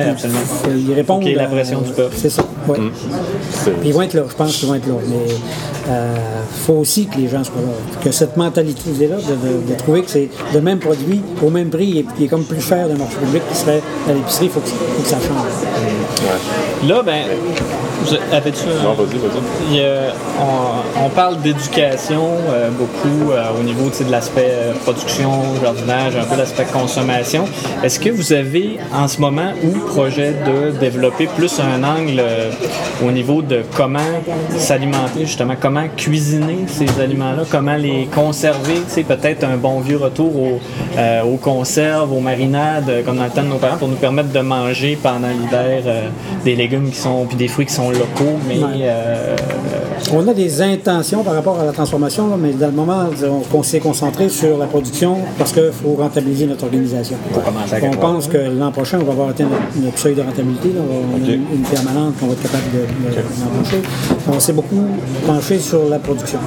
Oui, 0.04 0.10
absolument. 0.10 0.40
Ils 0.76 0.94
répondent. 0.94 1.24
Y 1.24 1.30
ait 1.32 1.36
la 1.36 1.44
euh, 1.44 1.48
pression 1.48 1.82
du 1.82 1.92
peuple. 1.92 2.16
C'est 2.18 2.30
ça. 2.30 2.44
oui. 2.68 2.78
C'est- 3.52 3.72
Puis 3.72 3.90
ils 3.90 3.94
vont 3.94 4.02
être 4.02 4.14
là, 4.14 4.24
je 4.30 4.36
pense 4.36 4.56
qu'ils 4.58 4.68
vont 4.68 4.76
être 4.76 4.88
là. 4.88 4.94
Mais 5.08 5.34
il 5.88 6.62
faut 6.66 6.74
aussi 6.74 7.06
que 7.08 7.18
les 7.18 7.28
gens 7.28 7.44
soient 7.44 7.56
là. 7.62 8.02
Que 8.04 8.12
cette 8.12 8.38
mentalité-là, 8.38 9.16
de, 9.18 9.22
de- 9.68 9.72
de 9.74 9.78
trouver 9.78 10.02
que 10.04 10.10
c'est 10.12 10.30
le 10.54 10.62
même 10.62 10.80
produit 10.80 11.22
au 11.44 11.50
même 11.50 11.70
prix 11.70 12.00
et 12.00 12.06
qui 12.18 12.26
est 12.26 12.28
comme 12.28 12.44
plus 12.44 12.62
cher 12.62 12.88
d'un 12.88 12.96
marché 12.96 13.16
public 13.18 13.42
qui 13.52 13.58
serait 13.58 13.82
à 14.10 14.14
l'épicerie, 14.14 14.46
il 14.46 14.52
faut, 14.52 14.60
que- 14.62 14.68
faut 14.68 15.02
que 15.04 15.08
ça 15.10 15.18
change. 15.18 16.90
Là, 16.90 17.02
ben, 17.04 17.24
avais-tu 18.32 18.68
Non, 18.84 18.94
vas-y, 18.94 19.18
vas-y. 19.18 19.82
On, 20.40 21.06
on 21.06 21.10
parle 21.10 21.42
d'éducation 21.42 22.24
euh, 22.50 22.70
beaucoup 22.72 23.32
euh, 23.32 23.44
au 23.60 23.64
niveau 23.64 23.90
de 23.90 24.12
l'aspect 24.12 24.50
euh, 24.50 24.74
production, 24.84 25.32
jardinage, 25.62 26.16
un 26.16 26.24
peu 26.24 26.38
l'aspect 26.38 26.66
consommation. 26.66 27.46
Est-ce 27.84 28.00
que 28.00 28.10
vous 28.10 28.34
avez 28.34 28.78
en 28.94 29.08
ce 29.08 29.20
moment 29.20 29.52
ou 29.64 29.78
projet 29.88 30.34
de 30.46 30.72
développer 30.78 31.28
plus 31.28 31.60
un 31.60 31.84
angle 31.84 32.24
au 33.06 33.12
niveau 33.12 33.42
de 33.42 33.62
comment 33.76 34.00
s'alimenter, 34.58 35.22
justement, 35.22 35.56
comment 35.60 35.86
cuisiner 35.96 36.66
ces 36.68 37.02
aliments-là, 37.02 37.44
comment 37.50 37.76
les 37.76 38.08
conserver, 38.14 38.76
tu 38.88 38.94
sais, 38.94 39.04
peut-être 39.04 39.44
un 39.44 39.58
bon 39.58 39.80
vieux 39.80 39.98
retour 39.98 40.32
aux, 40.36 40.60
aux 41.26 41.38
conserves, 41.38 42.12
aux 42.12 42.20
marinades, 42.20 43.04
comme 43.06 43.18
dans 43.18 43.26
le 43.26 43.30
temps 43.30 43.44
de 43.44 43.48
nos 43.48 43.58
parents, 43.58 43.78
pour 43.78 43.88
nous 43.88 43.96
permettre 43.96 44.32
de 44.32 44.40
manger 44.40 44.98
pendant 45.02 45.30
l'hiver 45.30 45.84
des 46.44 46.56
légumes 46.56 46.90
qui 46.90 46.98
sont, 46.98 47.26
puis 47.26 47.38
des 47.38 47.48
fruits 47.48 47.66
qui 47.66 47.74
sont 47.74 47.85
locaux, 47.92 48.38
mais 48.48 48.60
euh, 48.82 49.36
On 50.14 50.28
a 50.28 50.34
des 50.34 50.62
intentions 50.62 51.24
par 51.24 51.34
rapport 51.34 51.60
à 51.60 51.66
la 51.66 51.72
transformation, 51.72 52.28
là, 52.28 52.36
mais 52.40 52.52
dans 52.52 52.68
le 52.68 52.74
moment, 52.74 53.06
on, 53.24 53.58
on 53.58 53.64
s'est 53.64 53.80
concentré 53.80 54.30
sur 54.30 54.58
la 54.58 54.66
production 54.68 55.18
parce 55.38 55.52
qu'il 55.52 55.72
faut 55.72 55.96
rentabiliser 55.98 56.46
notre 56.46 56.66
organisation. 56.66 57.18
On 57.88 57.92
pense 58.02 58.28
que 58.28 58.38
l'an 58.38 58.72
prochain, 58.72 59.00
on 59.02 59.06
va 59.06 59.12
avoir 59.14 59.30
atteint 59.30 59.46
notre, 59.46 59.86
notre 59.86 59.98
seuil 59.98 60.16
de 60.16 60.22
rentabilité. 60.22 60.70
là. 60.70 60.82
On 60.82 61.16
a 61.16 61.28
une, 61.28 61.46
une 61.54 61.62
permanente 61.64 62.14
qu'on 62.20 62.28
va 62.28 62.34
être 62.34 62.44
capable 62.44 62.66
de- 62.74 63.16
de-. 63.16 63.84
On 64.36 64.40
s'est 64.40 64.54
beaucoup 64.54 64.84
penché 65.26 65.58
sur 65.60 65.88
la 65.90 66.00
production. 66.00 66.40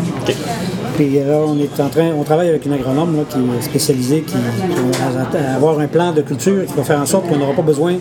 Puis 0.99 1.11
là, 1.21 1.39
on 1.47 1.57
est 1.61 1.81
en 1.81 1.89
train, 1.89 2.11
on 2.19 2.25
travaille 2.25 2.49
avec 2.49 2.67
une 2.67 2.73
agronome 2.73 3.17
là, 3.17 3.23
qui 3.31 3.39
est 3.39 3.63
spécialisée, 3.63 4.23
qui, 4.23 4.33
qui 4.33 4.99
va 4.99 5.55
avoir 5.55 5.79
un 5.79 5.87
plan 5.87 6.11
de 6.11 6.23
culture 6.23 6.67
qui 6.67 6.73
va 6.73 6.83
faire 6.83 6.99
en 6.99 7.07
sorte 7.07 7.29
qu'on 7.29 7.37
n'aura 7.37 7.53
pas 7.53 7.63
besoin 7.63 7.95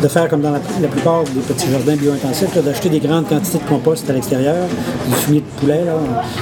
de 0.00 0.06
faire 0.06 0.28
comme 0.28 0.42
dans 0.42 0.52
la, 0.52 0.60
la 0.80 0.86
plupart 0.86 1.24
des 1.24 1.40
petits 1.40 1.68
jardins 1.68 1.96
bio-intensifs, 1.96 2.56
d'acheter 2.62 2.88
des 2.88 3.00
grandes 3.00 3.28
quantités 3.28 3.58
de 3.58 3.68
compost 3.68 4.08
à 4.08 4.12
l'extérieur, 4.12 4.68
du 5.08 5.14
fumier 5.14 5.40
de 5.40 5.60
poulet. 5.60 5.84
Là, 5.84 5.94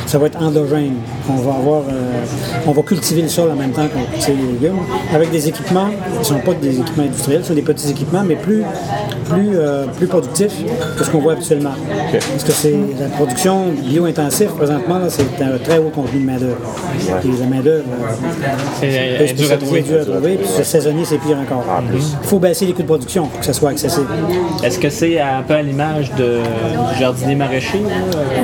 ça 0.04 0.18
va 0.18 0.26
être 0.26 0.42
endogène. 0.42 0.96
On 1.30 1.36
va 1.36 1.54
avoir, 1.54 1.80
euh, 1.88 2.22
on 2.66 2.72
va 2.72 2.82
cultiver 2.82 3.22
le 3.22 3.28
sol 3.28 3.50
en 3.50 3.56
même 3.56 3.72
temps 3.72 3.86
qu'on 3.88 4.04
cultive 4.12 4.36
les 4.36 4.52
légumes, 4.52 4.80
avec 5.10 5.30
des 5.30 5.48
équipements 5.48 5.88
qui 5.88 6.18
ne 6.18 6.24
sont 6.24 6.40
pas 6.40 6.52
des 6.52 6.80
équipements 6.80 7.04
industriels, 7.04 7.40
ce 7.40 7.48
sont 7.48 7.54
des 7.54 7.62
petits 7.62 7.88
équipements, 7.88 8.24
mais 8.26 8.36
plus, 8.36 8.62
plus, 9.30 9.52
euh, 9.54 9.86
plus 9.96 10.06
productifs 10.06 10.62
que 10.98 11.02
ce 11.02 11.08
qu'on 11.08 11.20
voit 11.20 11.32
habituellement. 11.32 11.72
Parce 12.12 12.44
que 12.44 12.52
c'est 12.52 12.76
la 13.00 13.08
production 13.08 13.68
bio-intensive 13.82 14.50
présentement, 14.50 15.00
c'est 15.08 15.42
un 15.42 15.56
très 15.56 15.78
haut 15.78 15.92
contenu 15.94 16.20
de 16.20 16.26
main-d'œuvre. 16.26 16.56
Et 17.24 17.40
la 17.40 17.46
main-d'œuvre, 17.46 17.84
euh, 18.82 19.18
est 19.26 19.52
à 19.52 19.56
trouver. 19.56 19.82
dur 19.82 20.00
à 20.00 20.04
trouver, 20.04 20.36
puis 20.36 20.46
c'est 20.54 20.64
saisonnier, 20.64 21.04
c'est 21.04 21.18
pire 21.18 21.38
encore. 21.38 21.64
Il 21.92 22.00
faut 22.28 22.38
baisser 22.38 22.66
les 22.66 22.72
coûts 22.72 22.82
de 22.82 22.86
production 22.86 23.26
pour 23.26 23.40
que 23.40 23.46
ça 23.46 23.52
soit 23.52 23.70
accessible. 23.70 24.06
Est-ce 24.62 24.78
que 24.78 24.90
c'est 24.90 25.20
un 25.20 25.42
peu 25.46 25.54
à 25.54 25.62
l'image 25.62 26.12
de, 26.14 26.38
du 26.92 26.98
jardinier 27.00 27.34
maraîcher? 27.34 27.80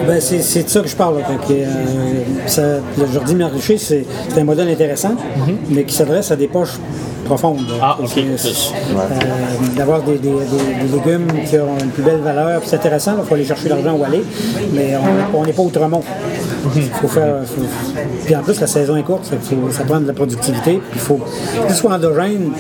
Ben, 0.07 0.21
c'est 0.21 0.41
c'est 0.43 0.63
de 0.65 0.69
ça 0.69 0.81
que 0.81 0.89
je 0.89 0.97
parle. 0.97 1.19
là, 1.19 1.25
que, 1.47 1.53
euh, 1.53 1.67
ça- 2.47 2.81
le 2.99 3.07
jardin 3.13 3.35
maraîcher, 3.35 3.79
c'est 3.79 4.05
c'est 4.29 4.41
un 4.41 4.45
modèle 4.45 4.69
intéressant, 4.69 5.15
mais 5.69 5.85
qui 5.85 5.95
s'adresse 5.95 6.31
à 6.31 6.37
des 6.37 6.49
poches 6.49 6.79
profondes. 7.35 7.61
Ah, 7.81 7.97
ok. 8.03 8.19
Euh, 8.19 9.77
D'avoir 9.77 10.03
des, 10.03 10.19
des- 10.19 10.31
des- 10.31 10.87
des 10.88 10.97
légumes 10.97 11.27
qui 11.49 11.57
ont 11.59 11.77
une 11.81 11.90
plus 11.90 12.03
belle 12.03 12.21
valeur, 12.21 12.61
puis 12.61 12.69
c'est 12.69 12.77
intéressant, 12.77 13.12
il 13.19 13.25
faut 13.27 13.35
aller 13.35 13.45
chercher 13.45 13.69
l'argent 13.69 13.95
où 13.99 14.05
aller, 14.05 14.23
mais 14.75 14.95
on- 15.35 15.45
n'est 15.45 15.53
pas 15.53 15.62
outremont. 15.62 16.03
Faut 17.01 17.09
faire, 17.09 17.37
faut- 17.47 17.62
puis 18.27 18.37
en 18.37 18.43
plus, 18.43 18.61
la 18.61 18.66
saison 18.66 18.97
est 18.97 19.03
courte, 19.03 19.25
ça, 19.25 19.37
faut- 19.40 19.71
ça 19.71 19.85
prend 19.85 20.01
de 20.01 20.07
la 20.07 20.12
productivité. 20.12 20.81
Il 20.93 21.01
faut 21.01 21.21
ce 21.69 21.75
soit 21.75 21.95
endogène 21.95 22.51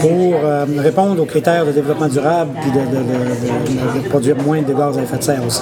pour 0.00 0.34
euh, 0.44 0.64
répondre 0.78 1.20
aux 1.22 1.26
critères 1.26 1.66
de 1.66 1.72
développement 1.72 2.08
durable 2.08 2.50
puis 2.62 2.70
de, 2.70 2.78
de- 2.78 3.02
de- 3.02 3.98
de- 3.98 4.02
de 4.04 4.08
produire 4.08 4.36
moins 4.46 4.62
de 4.62 4.72
gaz 4.72 4.96
à 4.98 5.02
effet 5.02 5.18
de 5.18 5.22
serre 5.22 5.42
aussi. 5.46 5.60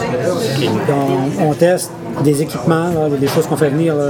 On, 1.40 1.48
on 1.50 1.54
teste 1.54 1.90
des 2.24 2.42
équipements, 2.42 2.88
là, 2.90 3.08
des 3.20 3.26
choses 3.28 3.46
qu'on 3.46 3.56
fait 3.56 3.70
venir, 3.70 3.94
là, 3.94 4.04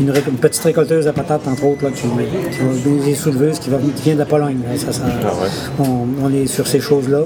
une, 0.00 0.10
ré- 0.10 0.22
une 0.26 0.36
petite 0.38 0.62
récolteuse 0.62 1.06
à 1.06 1.12
patates, 1.12 1.46
entre 1.46 1.64
autres, 1.66 1.84
là, 1.84 1.90
qui, 1.90 2.02
qui 2.02 2.08
va 2.08 3.04
des 3.04 3.14
souleveuses 3.14 3.58
qui, 3.58 3.70
va, 3.70 3.76
qui 3.78 4.02
vient 4.02 4.14
de 4.14 4.18
la 4.20 4.24
Pologne. 4.26 4.58
là. 4.68 4.76
Ça, 4.78 4.92
ça- 4.92 5.02
Ah 5.06 5.26
ouais. 5.26 5.86
on, 5.88 6.26
on 6.26 6.32
est 6.32 6.46
sur 6.46 6.66
ces 6.66 6.80
choses-là. 6.80 7.22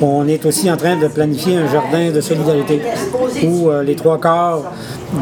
On 0.00 0.26
est 0.28 0.44
aussi 0.46 0.70
en 0.70 0.76
train 0.76 0.96
de 0.96 1.08
planifier 1.08 1.56
un 1.56 1.70
jardin 1.70 2.10
de 2.10 2.20
solidarité 2.20 2.80
où 3.46 3.70
euh, 3.70 3.82
les 3.82 3.94
trois 3.96 4.20
quarts 4.20 4.62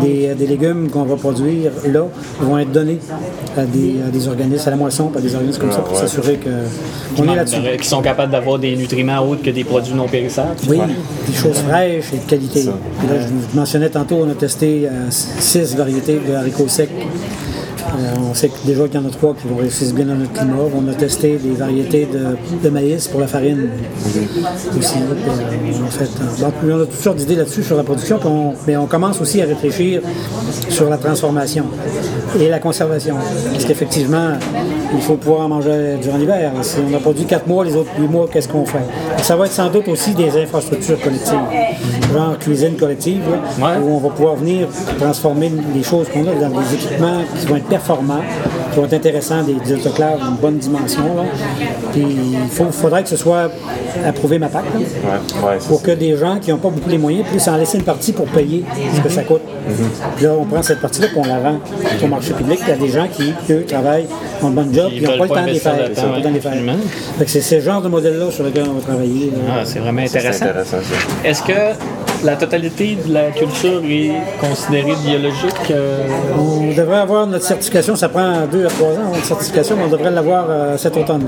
des, 0.01 0.35
des 0.35 0.47
légumes 0.47 0.89
qu'on 0.91 1.03
va 1.03 1.17
produire 1.17 1.71
là 1.87 2.05
vont 2.41 2.59
être 2.59 2.73
donnés 2.73 2.99
à 3.57 3.63
des, 3.65 3.97
à 4.07 4.11
des 4.11 4.29
organismes, 4.29 4.69
à 4.69 4.71
la 4.71 4.77
moisson, 4.77 5.11
à 5.17 5.21
des 5.21 5.35
organismes 5.35 5.61
comme 5.61 5.73
ça, 5.73 5.79
pour 5.81 5.95
ouais. 5.95 6.01
s'assurer 6.01 6.37
que 6.37 6.49
on 7.19 7.25
est 7.31 7.37
là-dessus. 7.37 7.57
Qui 7.81 7.89
sont 7.89 8.01
capables 8.03 8.33
d'avoir 8.33 8.59
des 8.59 8.75
nutriments 8.77 9.19
autres 9.21 9.43
que 9.43 9.51
des 9.51 9.65
produits 9.65 9.95
non 9.95 10.09
périssables. 10.09 10.57
Oui, 10.69 10.79
des 11.29 11.35
choses 11.35 11.59
fraîches 11.59 12.13
et 12.15 12.19
de 12.19 12.23
qualité. 12.31 12.65
Là, 12.65 12.73
je 13.21 13.27
vous 13.27 13.59
mentionnais 13.59 13.91
tantôt, 13.91 14.02
on 14.11 14.29
a 14.29 14.35
testé 14.35 14.89
euh, 14.89 15.11
six 15.11 15.77
variétés 15.77 16.19
de 16.19 16.35
haricots 16.35 16.69
secs. 16.69 16.91
On 18.31 18.35
sait 18.35 18.49
que 18.49 18.55
déjà 18.67 18.85
qu'il 18.89 19.01
y 19.01 19.05
en 19.05 19.07
a 19.07 19.11
trois 19.11 19.35
qui 19.35 19.47
vont 19.49 19.57
réussir 19.57 19.93
bien 19.95 20.07
dans 20.07 20.15
notre 20.15 20.33
climat. 20.33 20.55
On 20.75 20.89
a 20.91 20.95
testé 20.95 21.37
des 21.37 21.51
variétés 21.51 22.07
de, 22.13 22.37
de 22.63 22.69
maïs 22.71 23.09
pour 23.09 23.21
la 23.21 23.27
farine 23.27 23.69
aussi. 24.79 24.99
Puis, 24.99 25.01
euh, 25.03 25.83
on, 25.83 25.87
a 25.87 25.91
fait, 25.91 26.05
puis 26.05 26.71
on 26.73 26.81
a 26.81 26.87
toutes 26.87 26.95
sortes 26.95 27.17
d'idées 27.19 27.37
là-dessus 27.37 27.63
sur 27.63 27.77
la 27.77 27.83
production, 27.83 28.19
on- 28.25 28.55
mais 28.67 28.77
on 28.77 28.87
commence 28.87 29.21
aussi 29.21 29.43
à 29.43 29.47
réfléchir 29.47 30.01
sur 30.69 30.89
la 30.89 30.97
transformation 30.97 31.65
et 32.41 32.49
la 32.49 32.59
conservation. 32.59 33.17
Parce 33.53 33.65
qu'effectivement, 33.65 34.31
il 34.95 35.01
faut 35.01 35.15
pouvoir 35.17 35.43
en 35.43 35.49
manger 35.49 35.97
durant 36.03 36.17
l'hiver. 36.19 36.53
Si 36.63 36.77
on 36.91 36.95
a 36.97 37.01
produit 37.01 37.25
quatre 37.25 37.47
mois, 37.47 37.65
les 37.65 37.75
autres 37.77 37.91
huit 37.99 38.09
mois, 38.09 38.27
qu'est-ce 38.33 38.49
qu'on 38.49 38.65
fait? 38.67 38.79
Ça 39.23 39.37
va 39.37 39.47
être 39.47 39.53
sans 39.53 39.71
doute 39.71 39.89
aussi 39.89 40.13
des 40.15 40.31
infrastructures 40.41 41.01
collectives, 41.01 41.39
genre 42.13 42.39
cuisine 42.39 42.77
collective, 42.77 43.21
là, 43.31 43.67
Ouais. 43.67 43.79
où 43.83 43.97
on 43.97 43.99
va 43.99 44.09
pouvoir 44.11 44.37
venir 44.37 44.69
transformer 44.99 45.51
les 45.75 45.83
choses 45.83 46.07
qu'on 46.13 46.23
a 46.23 46.35
dans 46.35 46.61
des 46.61 46.75
équipements 46.75 47.21
qui 47.39 47.47
vont 47.47 47.57
être 47.57 47.69
performants, 47.77 48.23
qui 48.71 48.79
vont 48.79 48.85
être 48.87 48.95
intéressants, 48.95 49.43
des, 49.43 49.55
des 49.55 49.73
autoclaves 49.75 50.19
d'une 50.21 50.37
bonne 50.37 50.59
dimension. 50.59 51.03
là. 51.17 51.23
Puis 51.93 52.05
il 52.05 52.73
faudrait 52.73 53.03
que 53.03 53.09
ce 53.09 53.17
soit 53.17 53.51
approuvé 54.07 54.39
MAPAC, 54.39 54.65
là, 54.65 54.71
Ouais, 54.81 55.49
ouais, 55.49 55.57
c'est 55.59 55.69
pour 55.69 55.81
ça. 55.81 55.87
que 55.87 55.91
des 55.93 56.17
gens 56.17 56.39
qui 56.41 56.51
n'ont 56.51 56.59
pas 56.59 56.71
beaucoup 56.71 56.89
les 56.89 56.99
moyens 56.99 57.27
puissent 57.29 57.49
en 57.49 57.57
laisser 57.57 57.79
une 57.79 57.85
partie 57.85 58.13
pour 58.13 58.27
payer 58.27 58.65
ce 58.97 59.01
que 59.01 59.09
ça 59.11 59.23
coûte. 59.25 59.43
Puis 60.17 60.25
là, 60.25 60.33
on 60.39 60.45
prend 60.45 60.63
cette 60.63 60.81
partie-là 60.81 61.09
et 61.15 61.19
on 61.19 61.25
la 61.25 61.39
rend 61.39 61.59
au 62.03 62.07
marché 62.07 62.33
public. 62.33 62.59
Il 62.63 62.69
y 62.69 62.73
a 62.73 62.77
des 62.77 62.89
gens 62.89 63.07
qui, 63.13 63.33
eux, 63.51 63.65
travaillent, 63.67 64.07
ont 64.43 64.47
un 64.49 64.51
bon 64.51 64.73
job, 64.73 64.91
Ils 64.93 64.97
puis 65.03 65.03
ils 65.03 65.05
n'ont 65.05 65.11
veulent 65.19 65.29
pas 65.29 65.35
le 65.35 65.41
temps 65.41 65.47
de 65.47 65.53
les 65.53 65.59
faire. 65.59 65.77
de 65.77 67.21
de 67.21 67.27
c'est 67.27 67.41
ce 67.41 67.61
genre 67.61 67.81
de 67.83 67.89
modèle-là 67.89 68.31
sur 68.31 68.45
lequel 68.45 68.65
on 68.69 68.75
va 68.75 68.81
travailler. 68.81 69.27
là. 69.31 69.55
Ah, 69.61 69.61
c'est 69.65 69.79
vraiment 69.79 70.03
C'est 70.07 70.19
intéressant. 70.19 70.45
intéressant, 70.47 70.77
ça. 70.83 71.29
Est-ce 71.29 71.43
que 71.43 71.53
la 72.25 72.37
totalité 72.37 72.97
de 73.07 73.13
la 73.13 73.31
culture 73.31 73.83
est 73.85 74.13
considérée 74.41 74.95
biologique? 75.05 75.71
euh, 75.71 75.99
On 76.39 76.73
devrait 76.77 76.99
avoir 77.01 77.27
notre 77.27 77.45
certification, 77.45 77.97
ça 77.97 78.09
prend 78.09 78.47
deux 78.51 78.65
à 78.67 78.69
trois 78.69 78.91
ans, 78.91 79.11
notre 79.13 79.25
certification, 79.25 79.77
mais 79.77 79.85
on 79.85 79.89
devrait 79.91 80.11
l'avoir 80.11 80.47
euh, 80.49 80.77
cet 80.77 80.97
automne. 80.97 81.25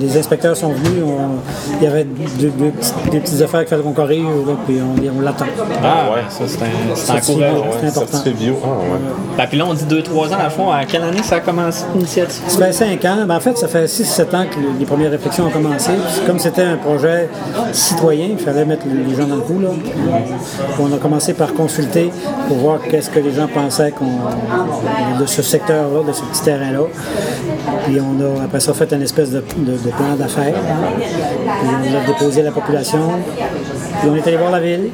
Les 0.00 0.16
inspecteurs 0.18 0.56
sont 0.56 0.70
venus, 0.72 1.02
on- 1.04 1.76
il 1.80 1.84
y 1.84 1.86
avait 1.86 2.04
deux, 2.04 2.48
deux 2.50 2.72
des 3.10 3.20
petites 3.20 3.42
affaires 3.42 3.60
qu'il 3.60 3.68
fallait 3.68 3.82
qu'on 3.82 3.92
corrige, 3.92 4.24
puis 4.66 4.78
on, 4.80 5.18
on 5.18 5.20
l'attend. 5.20 5.46
Ah, 5.82 6.10
ouais. 6.14 6.22
ça 6.28 6.44
c'est 6.46 6.62
un- 6.62 6.94
c'est 6.94 7.12
encourageant. 7.12 7.54
ouais. 7.56 7.62
C'est 7.80 7.86
important. 7.88 8.12
certifié 8.18 8.32
bio. 8.46 8.58
Ah, 8.64 8.68
ouais. 8.68 8.98
Ben, 9.36 9.46
puis 9.48 9.58
là, 9.58 9.64
on 9.68 9.74
dit 9.74 9.84
2-3 9.84 10.28
ans, 10.32 10.38
à 10.44 10.50
fond. 10.50 10.70
À 10.70 10.84
quelle 10.84 11.02
année 11.02 11.22
ça 11.22 11.36
a 11.36 11.40
commencé 11.40 11.84
l'initiative? 11.94 12.42
Ça 12.48 12.58
fait 12.66 12.72
cinq 12.72 13.04
ans, 13.04 13.16
mais 13.26 13.34
en 13.34 13.40
fait, 13.40 13.56
ça 13.56 13.68
fait 13.68 13.86
6-7 13.86 14.34
ans 14.34 14.44
que 14.50 14.56
les 14.78 14.84
premières 14.86 15.10
réflexions 15.10 15.46
ont 15.46 15.50
commencé. 15.50 15.90
Puis 15.92 16.26
Comme 16.26 16.38
c'était 16.38 16.62
un 16.62 16.76
projet 16.76 17.28
citoyen, 17.72 18.26
il 18.32 18.38
fallait 18.38 18.64
mettre 18.64 18.84
les 18.86 19.14
gens 19.14 19.26
dans 19.26 19.36
le 19.36 19.40
coup. 19.42 19.60
Là. 19.60 19.68
On 20.78 20.92
a 20.92 20.98
commencé 20.98 21.34
par 21.34 21.54
consulter 21.54 22.10
pour 22.46 22.56
voir 22.58 22.80
qu'est-ce 22.80 23.10
que 23.10 23.18
les 23.18 23.32
gens 23.32 23.48
pensaient 23.48 23.92
de 25.20 25.26
ce 25.26 25.42
secteur-là, 25.42 26.02
de 26.06 26.12
ce 26.12 26.22
petit 26.22 26.42
terrain-là. 26.42 26.82
Puis 27.84 27.98
on 28.00 28.20
a 28.20 28.44
après 28.44 28.60
ça 28.60 28.74
fait 28.74 28.92
une 28.92 29.02
espèce 29.02 29.30
de, 29.30 29.40
plan 29.40 30.14
d'affaires. 30.16 30.54
On 31.64 31.92
l'a 31.92 32.04
déposé 32.06 32.42
la 32.42 32.52
population. 32.52 33.00
Puis 34.00 34.08
on 34.10 34.16
est 34.16 34.26
allé 34.26 34.36
voir 34.36 34.50
la 34.50 34.60
ville. 34.60 34.88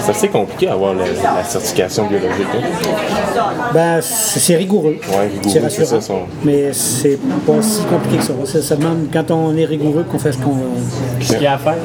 C'est 0.00 0.10
assez 0.10 0.28
compliqué 0.28 0.68
à 0.68 0.72
avoir 0.74 0.94
la, 0.94 1.04
la 1.06 1.44
certification 1.44 2.06
biologique. 2.06 2.46
hein? 2.54 3.40
Ben, 3.74 4.00
c'est 4.02 4.56
rigoureux. 4.56 4.96
Ouais, 5.08 5.28
rigoureux, 5.32 5.50
c'est 5.50 5.60
rassurant. 5.60 5.86
ça, 5.86 6.00
son- 6.00 6.20
Mais 6.44 6.72
c'est 6.72 7.18
pas 7.46 7.60
si 7.62 7.82
compliqué 7.84 8.16
que 8.18 8.24
ça. 8.24 8.32
Ça, 8.44 8.62
ça 8.62 8.76
demande, 8.76 9.06
quand 9.12 9.30
on 9.30 9.56
est 9.56 9.64
rigoureux, 9.64 10.04
qu'on 10.10 10.18
fait 10.18 10.32
ce 10.32 10.38
qu'on 10.38 10.56
Ce 11.20 11.32
qu'il 11.34 11.42
y 11.42 11.46
a 11.46 11.54
à 11.54 11.58
faire? 11.58 11.76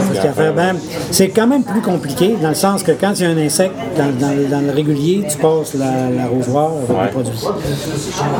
ce 0.00 0.06
qu'il 0.14 0.24
y 0.24 0.26
a 0.26 0.30
à 0.30 0.32
faire. 0.32 0.54
Ben, 0.54 0.76
c'est 1.10 1.28
quand 1.28 1.46
même 1.46 1.62
plus 1.62 1.80
compliqué 1.82 2.36
dans 2.40 2.48
le 2.48 2.54
sens 2.54 2.82
que 2.82 2.92
quand 2.92 3.12
il 3.16 3.22
y 3.22 3.26
a 3.26 3.30
un 3.30 3.38
insecte 3.38 3.74
dans, 3.96 4.06
dans- 4.26 4.50
dans 4.50 4.60
le 4.66 4.72
régulier, 4.72 5.24
tu 5.30 5.36
passes 5.38 5.74
la, 5.74 5.86
la 6.10 6.24
avec 6.24 6.48
Ouais. 6.48 7.04
des 7.04 7.10
produits. 7.12 7.40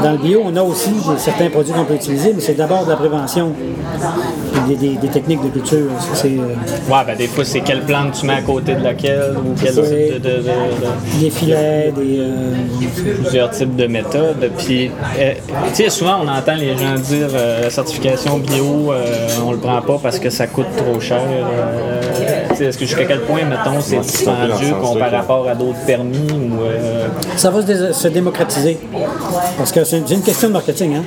Dans 0.02 0.12
le 0.12 0.18
bio, 0.18 0.42
on 0.44 0.56
a 0.56 0.62
aussi 0.62 0.90
certains 1.18 1.50
produits 1.50 1.72
qu'on 1.72 1.84
peut 1.84 1.94
utiliser, 1.94 2.32
mais 2.34 2.40
c'est 2.40 2.54
d'abord 2.54 2.84
de 2.84 2.90
la 2.90 2.96
prévention 2.96 3.52
des, 4.66 4.76
des- 4.76 4.96
des 4.96 5.08
techniques 5.08 5.42
de 5.42 5.48
culture. 5.48 5.90
C'est 6.14 6.28
euh, 6.28 6.54
Ouais, 6.90 7.04
ben 7.06 7.16
des 7.16 7.26
fois, 7.28 7.44
c'est 7.44 7.60
quelle 7.60 7.82
plante 7.82 8.12
tu 8.20 8.26
mets 8.26 8.34
à 8.34 8.42
côté 8.42 8.74
de 8.74 8.82
laquelle 8.82 9.34
ou 9.36 9.54
quel 9.60 9.74
type 9.74 9.82
de, 9.84 10.18
de- 10.18 10.18
de- 10.18 10.42
de- 10.42 11.20
des 11.20 11.30
filets, 11.30 11.92
des. 11.96 12.18
euh, 12.20 12.54
plusieurs 13.22 13.50
types 13.50 13.76
de 13.76 13.86
méthodes. 13.86 14.50
Puis, 14.58 14.90
euh, 15.18 15.32
tu 15.68 15.74
sais, 15.84 15.90
souvent, 15.90 16.20
on 16.24 16.28
entend 16.28 16.54
les 16.56 16.76
gens 16.76 16.94
dire 16.94 17.28
la 17.32 17.70
certification 17.70 18.38
bio, 18.38 18.92
on 19.44 19.52
le 19.52 19.58
prend 19.58 19.80
pas 19.82 19.98
parce 20.02 20.18
que 20.18 20.30
ça 20.30 20.46
coûte 20.46 20.66
trop 20.76 20.98
cher. 21.00 21.20
Est-ce 22.60 22.76
que 22.78 22.84
jusqu'à 22.86 23.04
quel 23.04 23.20
point, 23.20 23.44
mettons, 23.44 23.80
c'est 23.80 23.98
dispendieux 24.00 24.74
par 24.98 25.10
rapport 25.10 25.48
à 25.48 25.54
d'autres 25.54 25.78
permis 25.86 26.18
ou. 26.32 26.62
euh, 26.62 27.06
Ça 27.36 27.50
va 27.50 27.62
se, 27.62 27.66
dé- 27.66 27.92
se 27.92 28.08
démocratiser. 28.08 28.78
Parce 29.56 29.72
que 29.72 29.84
c'est 29.84 29.98
une, 29.98 30.22
question 30.22 30.48
de 30.48 30.52
marketing. 30.54 30.96
Hein? 30.96 31.02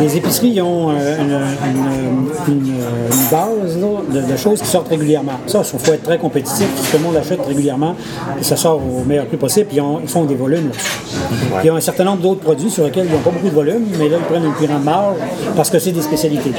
Les 0.00 0.16
épiceries 0.16 0.60
ont 0.60 0.90
euh, 0.90 1.16
une, 1.20 1.30
une- 1.30 2.54
une- 2.54 2.66
une 2.66 3.30
base 3.30 3.76
là, 3.80 3.86
de, 4.22 4.32
de 4.32 4.36
choses 4.36 4.60
qui 4.60 4.66
sortent 4.68 4.88
régulièrement. 4.88 5.32
Ça, 5.46 5.62
il 5.72 5.78
faut 5.78 5.92
être 5.92 6.02
très 6.02 6.18
compétitif. 6.18 6.66
Tout 6.90 6.96
le 6.98 7.02
monde 7.04 7.16
achète 7.16 7.40
régulièrement, 7.46 7.94
et 8.40 8.44
ça 8.44 8.56
sort 8.56 8.76
au 8.78 9.04
meilleur 9.04 9.26
prix 9.26 9.36
possible, 9.36 9.66
puis 9.66 9.76
ils, 9.78 9.80
ont- 9.80 10.00
ils 10.02 10.08
font 10.08 10.24
des 10.24 10.34
volumes 10.34 10.70
Ils 11.64 11.70
ont 11.70 11.76
un 11.76 11.80
certain 11.80 12.04
nombre 12.04 12.22
d'autres 12.22 12.40
produits 12.40 12.70
sur 12.70 12.84
lesquels 12.84 13.06
ils 13.06 13.12
n'ont 13.12 13.18
pas 13.20 13.30
beaucoup 13.30 13.48
de 13.48 13.54
volume, 13.54 13.86
mais 13.98 14.08
là, 14.08 14.16
ils 14.18 14.24
prennent 14.24 14.44
une 14.44 14.52
plus 14.52 14.66
grande 14.66 14.84
marge 14.84 15.16
parce 15.56 15.70
que 15.70 15.78
c'est 15.78 15.92
des 15.92 16.02
spécialités. 16.02 16.52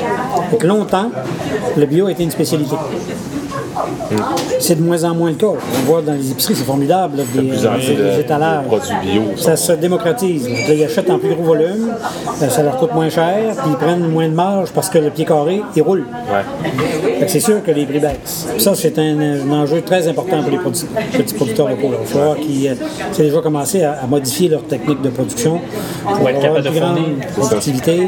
Donc 0.51 0.63
longtemps, 0.63 1.11
le 1.75 1.85
bio 1.85 2.07
a 2.07 2.11
été 2.11 2.23
une 2.23 2.31
spécialité. 2.31 2.75
C'est 4.59 4.75
de 4.75 4.81
moins 4.83 5.03
en 5.03 5.13
moins 5.13 5.29
le 5.29 5.35
cas. 5.35 5.47
On 5.47 5.85
voit 5.85 6.01
dans 6.01 6.13
les 6.13 6.31
épiceries, 6.31 6.55
c'est 6.55 6.63
formidable, 6.63 7.17
là, 7.17 7.23
des, 7.33 7.47
plus 7.47 7.65
euh, 7.65 8.13
des 8.15 8.21
étalages. 8.21 8.65
produits 8.65 8.93
bio, 9.03 9.21
Ça 9.35 9.55
se 9.55 9.73
démocratise. 9.73 10.47
Là, 10.47 10.73
ils 10.73 10.83
achètent 10.83 11.09
en 11.09 11.19
plus 11.19 11.29
gros 11.33 11.43
volume, 11.43 11.89
euh, 12.41 12.49
ça 12.49 12.63
leur 12.63 12.77
coûte 12.77 12.93
moins 12.93 13.09
cher, 13.09 13.53
puis 13.57 13.69
ils 13.71 13.75
prennent 13.77 14.07
moins 14.09 14.27
de 14.27 14.33
marge 14.33 14.71
parce 14.71 14.89
que 14.89 14.97
le 14.97 15.09
pied 15.09 15.25
carré, 15.25 15.61
il 15.75 15.81
roule. 15.81 16.05
Ouais. 16.31 17.25
C'est 17.27 17.39
sûr 17.39 17.63
que 17.63 17.71
les 17.71 17.85
prix 17.85 17.99
baissent. 17.99 18.47
Ça, 18.57 18.73
c'est 18.75 18.97
un, 18.99 19.19
un 19.19 19.51
enjeu 19.51 19.81
très 19.81 20.07
important 20.07 20.41
pour 20.41 20.51
les 20.51 20.57
petits 20.57 21.33
producteurs 21.33 21.69
locaux. 21.69 21.91
Il 22.01 22.07
faut 22.07 22.19
voir 22.19 22.35
qu'ils 22.37 22.67
euh, 22.69 22.75
c'est 23.11 23.23
déjà 23.23 23.41
commencé 23.41 23.83
à, 23.83 23.93
à 24.03 24.07
modifier 24.07 24.49
leur 24.49 24.63
technique 24.63 25.01
de 25.01 25.09
production 25.09 25.59
pour, 26.03 26.29
être 26.29 26.43
avoir 26.45 26.65
une 26.65 26.79
grande 26.79 26.97
productivité, 27.35 28.07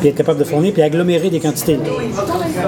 puis 0.00 0.08
être 0.08 0.16
capable 0.16 0.38
de 0.38 0.44
fournir, 0.44 0.72
puis 0.72 0.82
agglomérer 0.82 1.30
des 1.30 1.40
quantités. 1.40 1.78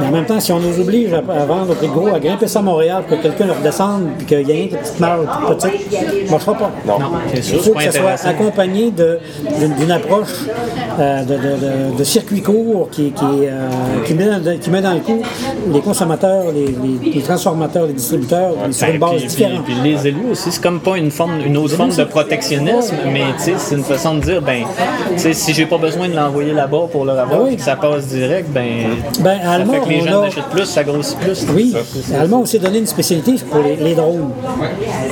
Mais 0.00 0.06
en 0.06 0.10
même 0.10 0.24
temps, 0.26 0.40
si 0.40 0.52
on 0.52 0.60
nous 0.60 0.80
oblige 0.80 1.12
à, 1.12 1.18
à 1.18 1.44
vendre 1.46 1.70
au 1.72 1.74
prix 1.74 1.88
gros, 1.88 2.08
à 2.08 2.18
grimper 2.32 2.48
ça 2.48 2.58
à 2.58 2.62
Montréal, 2.62 3.02
que 3.08 3.14
quelqu'un 3.16 3.46
le 3.46 3.52
redescende, 3.52 4.02
puis 4.18 4.26
qu'il 4.26 4.48
y 4.48 4.52
ait 4.52 4.64
une 4.64 4.68
petite 4.76 5.00
marge 5.00 5.26
toute 5.46 5.58
petite, 5.60 5.92
ça 5.92 6.00
ne 6.24 6.30
marchera 6.30 6.54
pas. 6.54 6.70
Non. 6.86 6.94
c'est 7.34 7.42
sûr, 7.42 7.56
Il 7.58 7.62
faut 7.64 7.72
que 7.74 7.82
ça 7.84 7.92
soit 7.92 8.28
accompagné 8.30 8.90
d'une 8.90 9.90
approche 9.90 10.28
euh, 10.98 11.22
de, 11.24 11.34
de, 11.34 11.92
de- 11.92 11.98
de 11.98 12.04
circuit 12.04 12.42
court 12.42 12.88
qui, 12.90 13.12
qui, 13.12 13.24
euh, 13.24 13.68
qui, 14.04 14.14
met 14.14 14.26
dans, 14.26 14.58
qui 14.58 14.70
met 14.70 14.80
dans 14.80 14.92
le 14.94 15.00
coup 15.00 15.20
les 15.72 15.80
consommateurs, 15.80 16.44
les, 16.54 16.66
les- 16.66 17.12
les 17.14 17.22
transformateurs, 17.22 17.86
les 17.86 17.92
distributeurs 17.94 18.52
mais 18.66 18.72
sur 18.72 18.88
une 18.88 18.98
base 18.98 19.10
puis, 19.16 19.26
différente. 19.26 19.64
puis- 19.64 19.74
puis 19.74 19.90
les 19.92 20.06
élus 20.08 20.26
aussi, 20.32 20.50
c'est 20.52 20.62
comme 20.62 20.80
pas 20.80 20.96
une 20.96 21.10
forme, 21.10 21.40
une 21.44 21.56
autre 21.56 21.74
forme 21.74 21.94
de 21.94 22.04
protectionnisme, 22.04 22.96
mais 23.12 23.22
c'est 23.38 23.74
une 23.74 23.84
façon 23.84 24.14
de 24.14 24.20
dire, 24.20 24.42
ben, 24.42 24.64
si 25.16 25.52
j'ai 25.54 25.66
pas 25.66 25.78
besoin 25.78 26.08
de 26.08 26.14
l'envoyer 26.16 26.52
là-bas 26.52 26.86
pour 26.90 27.04
le 27.04 27.12
avoir, 27.12 27.40
Ah 27.42 27.44
oui. 27.48 27.56
que 27.56 27.62
ça 27.62 27.76
passe 27.76 28.06
direct, 28.06 28.48
ben, 28.50 28.62
Ben, 29.20 29.38
ça 29.42 29.58
fait 29.64 29.80
que 29.80 29.88
les 29.88 30.00
gens 30.00 30.22
a- 30.22 30.26
achètent 30.26 30.44
plus, 30.50 30.64
ça 30.66 30.84
grossit 30.84 31.18
plus. 31.18 31.46
Oui, 31.54 31.74
Allemand 32.22 32.40
aussi 32.42 32.58
donné 32.60 32.78
une 32.78 32.86
spécialité 32.86 33.34
pour 33.50 33.62
les, 33.62 33.74
les 33.74 33.94
drones. 33.96 34.30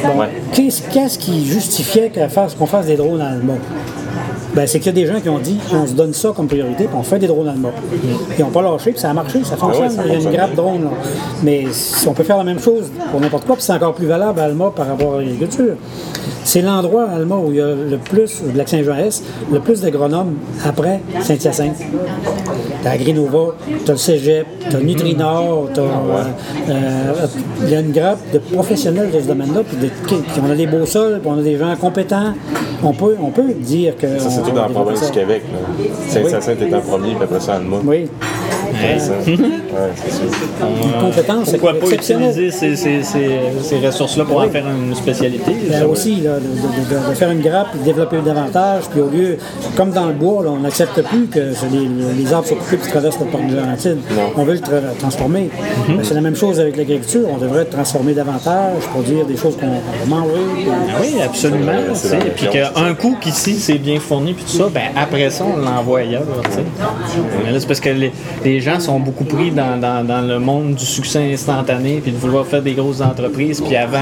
Bon. 0.05 0.23
Qu'est-ce 0.53 0.83
qu'est-ce 0.93 1.19
qui 1.19 1.45
justifiait 1.45 2.13
qu'on 2.57 2.67
fasse 2.67 2.87
des 2.87 2.95
drones 2.95 3.21
allemands? 3.21 3.59
Ben, 4.55 4.65
c'est 4.67 4.79
qu'il 4.79 4.87
y 4.97 5.01
a 5.01 5.07
des 5.07 5.13
gens 5.13 5.21
qui 5.21 5.29
ont 5.29 5.39
dit 5.41 5.59
on 5.73 5.87
se 5.89 5.93
donne 5.93 6.13
ça 6.13 6.33
comme 6.35 6.47
priorité, 6.47 6.85
puis 6.85 6.95
on 6.97 7.03
fait 7.03 7.19
des 7.19 7.27
drones 7.27 7.49
allemands. 7.49 7.73
Ils 8.39 8.45
n'ont 8.45 8.51
pas 8.51 8.63
lâché, 8.63 8.93
puis 8.93 9.01
ça 9.01 9.11
a 9.11 9.13
marché, 9.13 9.41
ça 9.43 9.57
fonctionne. 9.57 9.89
ouais, 9.89 9.95
ça 9.97 10.03
Il 10.05 10.09
y 10.09 10.11
a 10.11 10.15
une 10.15 10.23
fonctionne. 10.23 10.33
grappe 10.35 10.55
drone. 10.55 10.85
là. 10.85 10.91
Mais 11.43 11.67
si 11.73 12.07
on 12.07 12.13
peut 12.15 12.23
faire 12.25 12.39
la 12.39 12.45
même 12.45 12.61
chose 12.61 12.85
pour 13.11 13.21
n'importe 13.21 13.45
quoi, 13.45 13.57
puis 13.57 13.65
c'est 13.65 13.73
encore 13.73 13.95
plus 13.95 14.07
valable 14.07 14.39
à 14.39 14.45
Alma 14.45 14.71
par 14.75 14.87
rapport 14.87 15.15
à 15.15 15.19
l'agriculture. 15.19 15.75
C'est 16.45 16.63
l'endroit 16.63 17.05
à 17.11 17.17
Alma 17.17 17.37
où 17.37 17.51
il 17.51 17.57
y 17.57 17.61
a 17.61 17.67
le 17.75 17.99
plus, 17.99 18.43
de 18.53 18.57
lac 18.57 18.69
Saint-Jean-Est, 18.69 19.25
le 19.53 19.59
plus 19.61 19.81
d'agronomes 19.83 20.35
après 20.65 21.01
Saint-Hyacinthe. 21.21 21.77
T'as 22.83 22.91
Agrinova, 22.93 23.55
t'as 23.85 23.93
le 23.93 23.99
Cégep, 23.99 24.47
t'as 24.71 24.79
Nutrinor, 24.79 25.69
t'as, 25.75 25.81
euh, 25.83 25.87
euh, 26.71 27.27
il 27.63 27.71
y 27.71 27.75
a 27.77 27.81
une 27.81 27.93
grappe 27.93 28.19
de 28.33 28.39
professionnels 28.39 29.11
de 29.11 29.21
ce 29.21 29.27
domaine-là, 29.27 29.61
puis, 29.67 29.77
de- 29.77 29.89
puis 29.89 30.41
on 30.47 30.51
a 30.51 30.55
des 30.55 30.67
beaux 30.67 30.87
sols, 30.87 31.21
puis 31.21 31.31
on 31.33 31.39
a 31.39 31.43
des 31.43 31.57
gens 31.59 31.75
compétents. 31.77 32.35
On 32.83 32.93
peut, 32.93 33.17
on 33.23 33.31
peut 33.31 33.53
dire 33.55 33.97
que. 33.97 34.19
Ça, 34.19 34.31
c'est 34.31 34.43
tout 34.43 34.51
dans 34.53 34.63
la 34.63 34.69
province 34.69 35.05
du 35.05 35.11
Québec. 35.13 35.43
Saint-Hyacinthe 36.09 36.63
est 36.63 36.75
en 36.75 36.81
premier, 36.81 37.15
puis 37.15 37.25
après 37.25 37.41
ça, 37.41 37.55
Alma. 37.57 37.77
Oui, 37.85 38.09
Ouais, 38.81 38.99
une 40.85 41.01
compétence 41.01 41.51
Pourquoi 41.51 41.75
pas 41.79 41.87
utiliser 41.87 42.51
ces, 42.51 42.77
ces- 42.77 43.03
ces- 43.03 43.41
ces 43.63 43.87
ressources-là 43.87 44.25
pour 44.25 44.41
en 44.41 44.49
faire 44.49 44.65
une 44.69 44.95
spécialité? 44.95 45.53
Ben 45.71 45.85
aussi, 45.87 46.17
là, 46.23 46.35
de, 46.35 46.41
de- 46.41 47.05
de- 47.05 47.11
de 47.11 47.15
faire 47.15 47.31
une 47.31 47.41
grappe, 47.41 47.69
développer 47.85 48.19
davantage, 48.25 48.85
puis 48.91 49.01
au 49.01 49.09
lieu, 49.09 49.37
comme 49.77 49.91
dans 49.91 50.07
le 50.07 50.13
bois, 50.15 50.43
là, 50.45 50.51
on 50.51 50.59
n'accepte 50.61 51.01
plus 51.03 51.27
que 51.27 51.39
les, 51.39 52.23
les 52.23 52.33
arbres 52.33 52.47
soient 52.49 52.57
coupés 52.57 52.77
et 52.77 52.89
traversent 52.91 53.21
le 53.21 53.27
parc 53.27 53.47
de 53.49 53.57
Laurentide. 53.57 53.99
On 54.37 54.45
veut 54.45 54.55
le 54.55 54.59
tra- 54.61 54.97
transformer. 54.99 55.51
Mhm. 55.89 55.97
Ben, 55.97 56.05
c'est 56.05 56.15
la 56.15 56.21
même 56.21 56.37
chose 56.37 56.59
avec 56.61 56.77
l'agriculture. 56.77 57.27
On 57.33 57.39
devrait 57.39 57.65
transformer 57.65 58.13
davantage, 58.15 58.83
produire 58.93 59.25
des 59.27 59.37
choses 59.37 59.57
qu'on 59.57 59.67
va 59.69 60.07
manger. 60.07 60.31
puis- 60.57 60.67
Ah 60.71 60.97
Oui, 61.01 61.15
absolument. 61.23 61.73
La 61.73 62.19
Puis 62.35 62.47
qu'un 62.49 62.95
coup 62.95 63.17
qu'ici 63.21 63.55
c'est 63.59 63.79
bien 63.79 63.99
fourni 64.01 64.33
puis 64.35 64.45
tout 64.45 64.57
ça, 64.59 64.69
ben 64.73 64.83
après 64.97 65.31
ça 65.31 65.45
on 65.45 65.57
l'envoie 65.59 66.01
ailleurs. 66.01 66.23
là 66.23 67.59
c'est 67.59 67.67
parce 67.67 67.81
que 67.81 67.91
les, 67.91 68.13
les 68.45 68.61
gens 68.61 68.70
sont 68.79 69.01
beaucoup 69.01 69.25
pris 69.25 69.51
dans, 69.51 69.81
dans- 69.81 70.07
dans 70.07 70.21
le 70.21 70.39
monde 70.39 70.75
du 70.75 70.85
succès 70.85 71.33
instantané 71.33 72.01
puis 72.03 72.13
de 72.13 72.17
vouloir 72.19 72.47
faire 72.47 72.63
des 72.63 72.75
grosses 72.75 73.01
entreprises 73.01 73.61
puis 73.61 73.75
avant, 73.77 73.99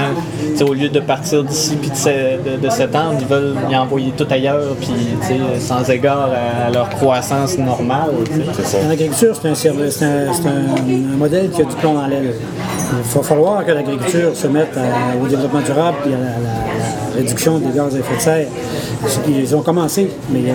tu 0.51 0.57
sais, 0.57 0.63
au 0.63 0.73
lieu 0.73 0.89
de 0.89 0.99
partir 0.99 1.43
d'ici 1.43 1.75
puis 1.77 1.89
de, 1.89 2.57
de, 2.57 2.61
de 2.61 2.69
s'étendre, 2.69 3.15
ils 3.21 3.25
veulent 3.27 3.55
y 3.71 3.75
envoyer 3.75 4.11
tout 4.17 4.27
ailleurs 4.29 4.75
puis 4.79 4.89
tu 5.21 5.27
sais, 5.27 5.39
sans 5.59 5.89
égard 5.89 6.29
à, 6.33 6.67
à 6.67 6.69
leur 6.69 6.89
croissance 6.89 7.57
normale. 7.57 8.11
tu 8.25 8.63
sais. 8.63 8.77
C'est 9.41 9.47
un, 9.49 9.55
service- 9.55 9.95
c'est 9.97 10.05
un- 10.05 10.33
c'est 10.33 10.47
un- 10.47 11.13
un 11.13 11.17
modèle 11.17 11.49
qui 11.49 11.61
a 11.61 11.65
du 11.65 11.75
plomb 11.75 11.93
dans 11.93 12.07
l'aile. 12.07 12.33
Il 12.91 13.15
va 13.15 13.21
falloir 13.23 13.65
que 13.65 13.71
l'agriculture 13.71 14.35
se 14.35 14.47
mette 14.47 14.75
à- 14.77 15.15
au 15.23 15.27
développement 15.27 15.61
durable 15.61 15.97
et 16.09 16.13
à 16.13 16.17
la 16.17 16.33
réduction 17.23 17.59
des 17.59 17.75
gaz 17.75 17.95
à 17.95 17.99
effet 17.99 18.15
de 18.15 18.21
serre. 18.21 18.47
Ils 19.27 19.55
ont 19.55 19.61
commencé, 19.61 20.09
mais 20.31 20.39
il 20.39 20.47
y 20.47 20.49
a- 20.49 20.53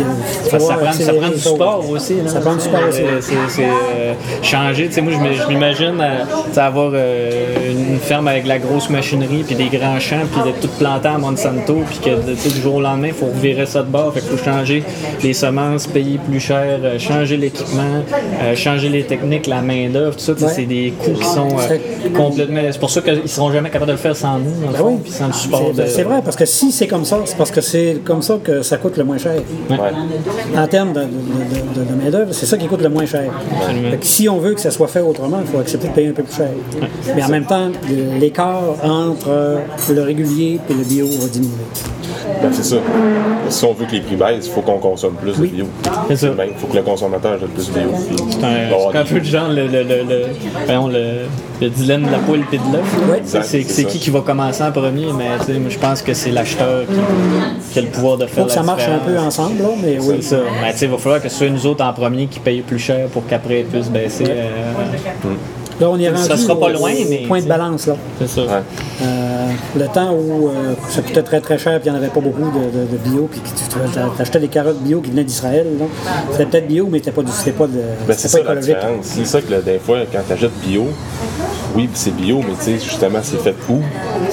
il 0.00 0.50
va 0.50 0.58
Ça, 0.58 0.74
prend, 0.74 0.92
ça 0.92 1.12
du 1.12 1.38
support 1.40 1.90
aussi. 1.90 2.14
là. 2.16 2.28
Ça 2.30 2.40
prend 2.40 2.54
du 2.54 2.60
support 2.60 2.80
aussi. 2.88 3.02
C'est- 3.48 3.62
euh, 3.62 4.12
changer. 4.42 4.86
Tu 4.86 4.92
sais, 4.94 5.00
moi, 5.02 5.12
je 5.12 5.48
m'imagine 5.52 6.00
euh, 6.00 6.60
avoir 6.60 6.90
euh, 6.94 7.30
une 7.70 7.98
ferme 7.98 8.28
avec 8.28 8.46
la 8.46 8.58
grosse 8.58 8.88
machinerie, 8.90 9.44
puis 9.46 9.54
des 9.54 9.66
grands 9.76 10.00
champs, 10.00 10.24
puis 10.32 10.42
d'être 10.42 10.60
tout 10.60 10.68
planté 10.78 11.08
à 11.08 11.18
Monsanto, 11.18 11.82
puis 11.88 11.98
que 11.98 12.48
du 12.54 12.60
jour 12.60 12.76
au 12.76 12.80
lendemain, 12.80 13.08
il 13.08 13.14
faut 13.14 13.26
revirer 13.26 13.66
ça 13.66 13.82
de 13.82 13.88
bord. 13.88 14.12
Fait 14.14 14.20
qu'il 14.20 14.30
faut 14.30 14.44
changer 14.44 14.82
les 15.22 15.32
semences, 15.34 15.86
payer 15.86 16.18
plus 16.18 16.40
cher, 16.40 16.78
euh, 16.82 16.98
changer 16.98 17.36
l'équipement, 17.36 17.82
euh, 18.42 18.56
changer 18.56 18.88
les 18.88 19.04
techniques, 19.04 19.46
la 19.46 19.60
main-d'œuvre, 19.62 20.16
tout 20.16 20.24
ça. 20.24 20.32
Ouais. 20.32 20.52
C'est 20.54 20.66
des 20.66 20.92
coûts 20.98 21.12
qui 21.12 21.24
sont 21.26 21.48
euh, 21.70 21.76
complètement. 22.16 22.60
C'est 22.70 22.80
pour 22.80 22.90
ça 22.90 23.00
qu'ils 23.00 23.22
ne 23.22 23.26
seront 23.26 23.52
jamais 23.52 23.70
capables 23.70 23.86
de 23.88 23.92
le 23.92 23.98
faire 23.98 24.16
sans 24.16 24.38
nous, 24.38 24.50
Ben 24.66 24.76
fond, 24.76 24.86
oui. 24.88 25.00
puis 25.02 25.12
sans 25.12 25.26
le 25.28 25.32
support 25.32 25.72
de. 25.72 25.85
C'est 25.88 26.02
vrai, 26.02 26.20
parce 26.24 26.36
que 26.36 26.44
si 26.44 26.72
c'est 26.72 26.86
comme 26.86 27.04
ça, 27.04 27.18
c'est 27.24 27.36
parce 27.36 27.50
que 27.50 27.60
c'est 27.60 27.98
comme 28.04 28.22
ça 28.22 28.38
que 28.42 28.62
ça 28.62 28.76
coûte 28.78 28.96
le 28.96 29.04
moins 29.04 29.18
cher. 29.18 29.34
Ouais. 29.70 29.76
En 30.56 30.66
termes 30.66 30.92
de, 30.92 31.00
de, 31.00 31.06
de- 31.06 31.80
de- 31.84 31.88
de 31.90 32.02
main-d'œuvre, 32.02 32.32
c'est 32.32 32.46
ça 32.46 32.56
qui 32.56 32.66
coûte 32.66 32.82
le 32.82 32.88
moins 32.88 33.06
cher. 33.06 33.24
Fait 33.90 33.96
que 33.98 34.06
si 34.06 34.28
on 34.28 34.38
veut 34.38 34.54
que 34.54 34.60
ça 34.60 34.70
soit 34.70 34.88
fait 34.88 35.00
autrement, 35.00 35.38
il 35.40 35.46
faut 35.46 35.58
accepter 35.58 35.88
de 35.88 35.92
payer 35.92 36.08
un 36.08 36.12
peu 36.12 36.22
plus 36.22 36.36
cher. 36.36 36.48
Mais 37.14 37.22
en 37.24 37.28
même 37.28 37.44
temps, 37.46 37.68
l'écart 38.18 38.62
entre 38.82 39.28
euh, 39.28 39.58
le 39.90 40.02
régulier 40.02 40.58
et 40.68 40.74
le 40.74 40.84
bio 40.84 41.06
va 41.06 41.28
diminuer. 41.28 41.52
Ben, 42.42 42.50
c'est 42.52 42.64
ça. 42.64 42.76
Si 43.48 43.64
on 43.64 43.72
veut 43.72 43.86
que 43.86 43.92
les 43.92 44.00
prix 44.00 44.16
baissent, 44.16 44.46
il 44.46 44.50
faut 44.50 44.60
qu'on 44.60 44.78
consomme 44.78 45.14
plus 45.14 45.38
de 45.38 45.46
bio. 45.46 45.66
C'est 46.08 46.16
ça. 46.16 46.28
Il 46.46 46.54
faut 46.58 46.66
que 46.66 46.76
le 46.76 46.82
consommateur 46.82 47.34
achète 47.34 47.48
plus 47.50 47.68
de 47.68 47.72
bio. 47.72 47.88
C'est 48.30 48.44
un, 48.44 49.00
un 49.00 49.04
peu 49.04 49.18
le 49.18 49.24
genre 49.24 49.48
le, 49.48 49.66
le, 49.68 49.82
le, 49.84 50.02
le, 50.02 50.22
voyons, 50.66 50.88
le, 51.60 51.66
le 51.66 51.70
dilemme 51.70 52.06
de 52.06 52.10
la 52.10 52.18
poule 52.18 52.40
et 52.52 52.58
de 52.58 52.62
l'œuf. 52.72 52.96
Ouais. 53.10 53.22
C'est- 53.42 53.62
qui 53.84 53.98
qui 53.98 54.10
va 54.10 54.20
commencer 54.20 54.62
en 54.62 54.72
premier, 54.72 55.06
mais 55.16 55.26
tu 55.40 55.46
sais, 55.52 55.58
moi, 55.58 55.70
je 55.70 55.78
pense 55.78 56.02
que 56.02 56.14
c'est 56.14 56.30
l'acheteur 56.30 56.84
qui, 56.86 57.72
qui 57.72 57.78
a 57.78 57.82
le 57.82 57.88
pouvoir 57.88 58.16
de 58.18 58.26
faire 58.26 58.44
faut 58.44 58.44
que 58.44 58.48
la 58.50 58.54
ça 58.54 58.62
marche 58.62 58.88
un 58.88 58.98
peu 58.98 59.18
ensemble, 59.18 59.62
là, 59.62 59.68
mais 59.82 59.98
oui. 60.00 60.16
C'est 60.20 60.30
ça. 60.36 60.40
Mais 60.62 60.72
tu 60.72 60.78
sais, 60.78 60.84
il 60.86 60.90
va 60.90 60.98
falloir 60.98 61.22
que 61.22 61.28
ce 61.28 61.36
soit 61.36 61.48
nous 61.50 61.66
autres 61.66 61.84
en 61.84 61.92
premier 61.92 62.26
qui 62.26 62.40
payent 62.40 62.62
plus 62.62 62.78
cher 62.78 63.06
pour 63.08 63.26
qu'après 63.26 63.60
ils 63.60 63.66
puissent 63.66 63.90
baisser. 63.90 64.24
euh, 64.28 64.48
Là, 65.78 65.90
on 65.90 65.98
est 65.98 66.08
rendu 66.08 66.22
Ça 66.22 66.36
sera 66.38 66.58
pas 66.58 66.70
loin, 66.70 66.90
mais, 67.08 67.24
point 67.28 67.40
de 67.42 67.46
balance. 67.46 67.86
Là. 67.86 67.96
c'est 68.18 68.28
ça. 68.28 68.40
Ouais. 68.42 68.48
Euh, 69.02 69.25
le 69.76 69.86
temps 69.86 70.12
où 70.14 70.48
euh, 70.48 70.74
ça 70.88 71.02
coûtait 71.02 71.22
très 71.22 71.40
très 71.40 71.58
cher 71.58 71.74
et 71.74 71.80
il 71.84 71.90
n'y 71.90 71.96
en 71.96 72.00
avait 72.00 72.08
pas 72.08 72.20
beaucoup 72.20 72.42
de, 72.50 72.78
de- 72.78 72.86
de 72.92 72.96
bio, 73.08 73.28
puis 73.30 73.40
tu 73.40 74.22
achetais 74.22 74.38
des 74.40 74.48
carottes 74.48 74.80
bio 74.80 75.00
qui 75.00 75.10
venaient 75.10 75.24
d'Israël. 75.24 75.66
C'était 76.32 76.46
peut-être 76.46 76.68
bio, 76.68 76.88
mais 76.90 76.98
c'était 76.98 77.12
pas, 77.12 77.22
du- 77.22 77.52
pas, 77.52 77.66
de, 77.66 77.72
Ben, 78.06 78.14
c'est 78.16 78.28
ça 78.28 78.40
écologique. 78.40 78.76
C'est 79.02 79.24
ça 79.26 79.40
que 79.40 79.50
là, 79.50 79.60
des 79.60 79.78
fois, 79.78 79.98
quand 80.12 80.20
tu 80.26 80.32
achètes 80.32 80.58
bio, 80.66 80.86
oui, 81.74 81.88
c'est 81.94 82.14
bio, 82.14 82.38
mais 82.38 82.54
tu 82.58 82.64
sais, 82.78 82.84
justement, 82.84 83.18
c'est 83.22 83.38
fait 83.40 83.54
où? 83.68 83.80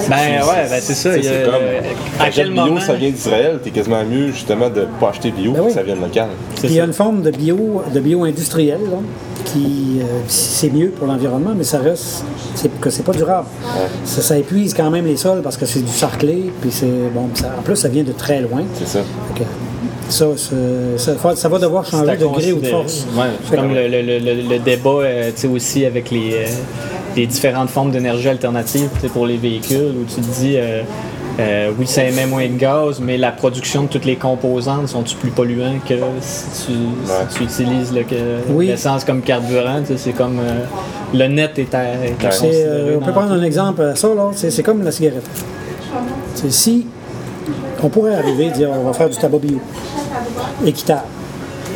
Ben 0.08 0.16
ouais, 0.42 0.68
ben 0.70 0.80
c'est 0.80 0.94
ça. 0.94 1.10
C'est 1.14 1.44
comme, 1.44 1.54
à 1.54 2.24
t'achètes 2.24 2.34
quel 2.34 2.52
bio, 2.52 2.64
moment? 2.66 2.80
ça 2.80 2.94
vient 2.94 3.10
d'Israël, 3.10 3.58
t'es 3.62 3.70
quasiment 3.70 4.04
mieux, 4.04 4.28
justement, 4.32 4.70
de 4.70 4.86
pas 5.00 5.10
acheter 5.10 5.30
bio, 5.30 5.52
Ben 5.52 5.60
oui. 5.60 5.66
que 5.68 5.72
ça 5.74 5.82
vient 5.82 5.96
de 5.96 6.00
local. 6.00 6.28
Puis 6.56 6.68
il 6.68 6.74
y 6.74 6.80
a 6.80 6.84
une 6.84 6.92
forme 6.92 7.22
de 7.22 7.30
bio, 7.30 7.82
de 7.92 8.00
bio 8.00 8.24
industriel, 8.24 8.78
là, 8.90 8.98
qui 9.44 9.98
euh, 10.00 10.04
c'est 10.26 10.70
mieux 10.72 10.88
pour 10.88 11.06
l'environnement, 11.06 11.52
mais 11.56 11.64
ça 11.64 11.78
reste 11.78 12.24
c'est 12.54 12.70
que 12.80 12.88
c'est 12.88 13.02
pas 13.02 13.12
durable. 13.12 13.46
Ça, 14.04 14.22
ça 14.22 14.38
épuise 14.38 14.72
quand 14.74 14.90
même 14.90 15.03
les 15.04 15.16
sols 15.16 15.42
parce 15.42 15.56
que 15.56 15.66
c'est 15.66 15.80
du 15.82 15.90
sarclé, 15.92 16.50
puis 16.60 16.70
c'est 16.70 16.86
bon. 17.14 17.28
ça- 17.34 17.54
en 17.58 17.62
plus, 17.62 17.76
ça 17.76 17.88
vient 17.88 18.02
de 18.04 18.12
très 18.12 18.40
loin. 18.40 18.62
C'est 18.74 18.86
ça. 18.88 19.00
Ça, 20.08 20.26
ça, 20.36 21.34
ça 21.34 21.48
va 21.48 21.58
devoir 21.58 21.84
changer 21.86 22.16
de 22.16 22.26
gré 22.26 22.52
ou 22.52 22.60
de 22.60 22.66
force. 22.66 23.06
Ouais, 23.16 23.56
comme 23.56 23.72
le, 23.74 23.88
le- 23.88 24.02
le- 24.02 24.48
le- 24.48 24.58
débat 24.58 24.90
euh, 24.90 25.30
tu 25.34 25.40
sais, 25.42 25.46
aussi 25.48 25.86
avec 25.86 26.10
les, 26.10 26.34
euh, 26.34 26.44
les 27.16 27.26
différentes 27.26 27.70
formes 27.70 27.90
d'énergie 27.90 28.28
alternative 28.28 28.90
tu 28.96 29.00
sais, 29.00 29.08
pour 29.08 29.26
les 29.26 29.38
véhicules, 29.38 29.94
où 29.98 30.04
tu 30.04 30.20
te 30.20 30.40
dis, 30.40 30.56
euh, 30.56 30.82
euh, 31.40 31.70
oui, 31.78 31.86
ça 31.86 32.04
émet 32.04 32.26
moins 32.26 32.46
de 32.46 32.56
gaz, 32.56 33.00
mais 33.00 33.16
la 33.16 33.32
production 33.32 33.84
de 33.84 33.88
toutes 33.88 34.04
les 34.04 34.16
composantes 34.16 34.88
sont-tu 34.88 35.16
plus 35.16 35.30
polluants 35.30 35.78
que 35.88 35.94
si 36.20 36.66
tu, 36.66 36.72
si 37.32 37.36
tu 37.38 37.42
utilises 37.44 37.92
le- 37.92 38.02
que- 38.04 38.50
Oui. 38.50 38.66
l'essence 38.66 39.04
comme 39.04 39.22
carburant? 39.22 39.80
tu 39.80 39.94
sais, 39.94 39.96
C'est 39.96 40.12
comme 40.12 40.38
euh, 40.38 40.64
le 41.14 41.26
net 41.28 41.58
est 41.58 41.74
à, 41.74 41.84
est 42.04 42.16
euh, 42.44 42.96
on 43.00 43.04
peut 43.04 43.12
prendre 43.12 43.28
tout. 43.34 43.40
un 43.40 43.42
exemple 43.42 43.82
à 43.82 43.96
ça, 43.96 44.08
là. 44.14 44.30
C'est, 44.34 44.50
c'est 44.50 44.62
comme 44.62 44.82
la 44.82 44.90
cigarette. 44.92 45.24
C'est 46.34 46.52
si 46.52 46.86
on 47.82 47.88
pourrait 47.88 48.14
arriver 48.16 48.46
et 48.46 48.50
dire 48.50 48.70
on 48.70 48.84
va 48.84 48.92
faire 48.92 49.08
du 49.08 49.16
tabac 49.16 49.38
bio, 49.38 49.58
équitable. 50.66 51.02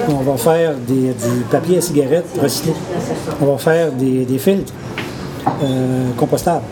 On 0.09 0.23
va 0.23 0.37
faire 0.37 0.75
des- 0.87 0.95
du 1.13 1.43
papier 1.51 1.79
à 1.79 1.81
cigarette 1.81 2.25
recyclé. 2.41 2.73
On 3.41 3.47
va 3.47 3.59
faire 3.59 3.91
des, 3.93 4.25
des 4.25 4.39
filtres 4.39 4.73
euh, 5.63 6.09
compostables. 6.17 6.63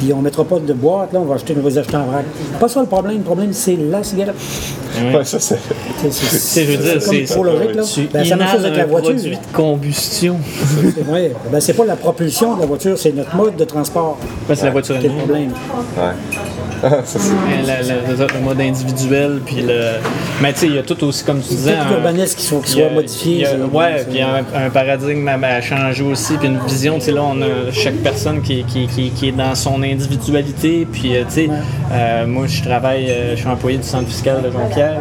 Puis 0.00 0.12
on 0.14 0.16
ne 0.18 0.22
mettra 0.22 0.44
pas 0.44 0.58
de 0.58 0.72
boîte, 0.72 1.12
là, 1.12 1.20
on 1.20 1.26
va, 1.26 1.34
acheter, 1.34 1.54
on 1.58 1.62
va 1.62 1.68
les 1.68 1.76
acheter 1.78 1.96
en 1.96 2.06
vrac. 2.06 2.24
Pas 2.58 2.68
ça 2.68 2.80
le 2.80 2.86
problème, 2.86 3.18
le 3.18 3.22
problème 3.22 3.52
c'est 3.52 3.76
la 3.76 4.02
cigarette. 4.02 4.34
Ouais, 5.14 5.24
ça, 5.24 5.38
c'est. 5.38 5.58
C'est, 6.00 6.10
c'est- 6.10 6.64
je 6.64 6.70
veux 6.72 6.76
dire, 6.82 7.02
c'est 7.02 7.26
c'est 7.26 7.34
trop 7.34 7.44
logique, 7.44 7.74
là. 7.74 7.82
tu 7.82 8.08
Ben, 8.12 8.24
c'est 8.24 8.30
la 8.30 8.36
même 8.36 8.48
chose 8.48 8.64
avec 8.64 8.76
la 8.78 8.84
un 8.84 8.86
voiture. 8.86 9.10
produit 9.14 9.30
de 9.36 9.56
combustion. 9.56 10.36
C'est 10.94 11.04
vrai. 11.04 11.32
Ben, 11.52 11.60
c'est 11.60 11.74
pas 11.74 11.84
la 11.84 11.96
propulsion 11.96 12.56
de 12.56 12.60
la 12.62 12.66
voiture, 12.66 12.98
c'est 12.98 13.12
notre 13.12 13.36
mode 13.36 13.56
de 13.56 13.64
transport 13.64 14.16
Ouais, 14.48 14.56
c'est 14.56 14.64
la 14.64 14.70
voiture 14.70 14.98
qui 14.98 15.04
est 15.06 15.08
le 15.10 15.14
problème. 15.16 15.50
Ouais. 15.50 16.02
Ça, 17.04 17.18
la- 17.66 17.82
la- 17.82 18.16
ça, 18.16 18.26
le 18.34 18.40
mode 18.40 18.60
individuel, 18.60 19.40
puis 19.44 19.56
le. 19.62 19.80
Mais 20.40 20.52
tu 20.52 20.60
sais, 20.60 20.66
il 20.66 20.74
y 20.76 20.78
a 20.78 20.82
tout 20.82 21.02
aussi, 21.04 21.24
comme 21.24 21.40
tu 21.40 21.48
disais. 21.50 21.72
Tout 21.74 21.88
l'urbanisme 21.94 22.36
qui 22.38 22.44
soit, 22.44 22.60
qui 22.60 22.72
il 22.72 22.78
y 22.78 22.82
a- 22.82 22.86
soit 22.86 22.94
modifié. 22.94 23.46
ouais, 23.72 23.94
puis 24.04 24.14
il 24.14 24.16
y 24.18 24.22
a 24.22 24.28
un, 24.36 24.66
un 24.66 24.70
paradigme 24.70 25.28
à, 25.28 25.34
à 25.46 25.60
changer 25.60 26.02
aussi, 26.04 26.34
puis 26.38 26.48
une 26.48 26.58
vision. 26.66 26.94
Tu 26.98 27.06
sais, 27.06 27.12
là, 27.12 27.22
on 27.22 27.40
a 27.42 27.70
chaque 27.72 27.96
personne 27.96 28.40
qui, 28.42 28.60
est- 28.60 28.62
qui, 28.64 28.86
qui, 28.86 29.10
qui 29.10 29.28
est 29.28 29.32
dans 29.32 29.54
son 29.54 29.82
individualité. 29.82 30.86
Puis, 30.90 31.16
euh, 31.16 31.24
tu 31.28 31.34
sais, 31.34 31.50
euh, 31.92 32.26
moi, 32.26 32.46
je 32.46 32.62
travaille, 32.62 33.10
euh, 33.10 33.34
je 33.34 33.40
suis 33.40 33.48
employé 33.48 33.78
du 33.78 33.84
centre 33.86 34.08
fiscal 34.08 34.42
de 34.42 34.50
Jonquière. 34.50 35.00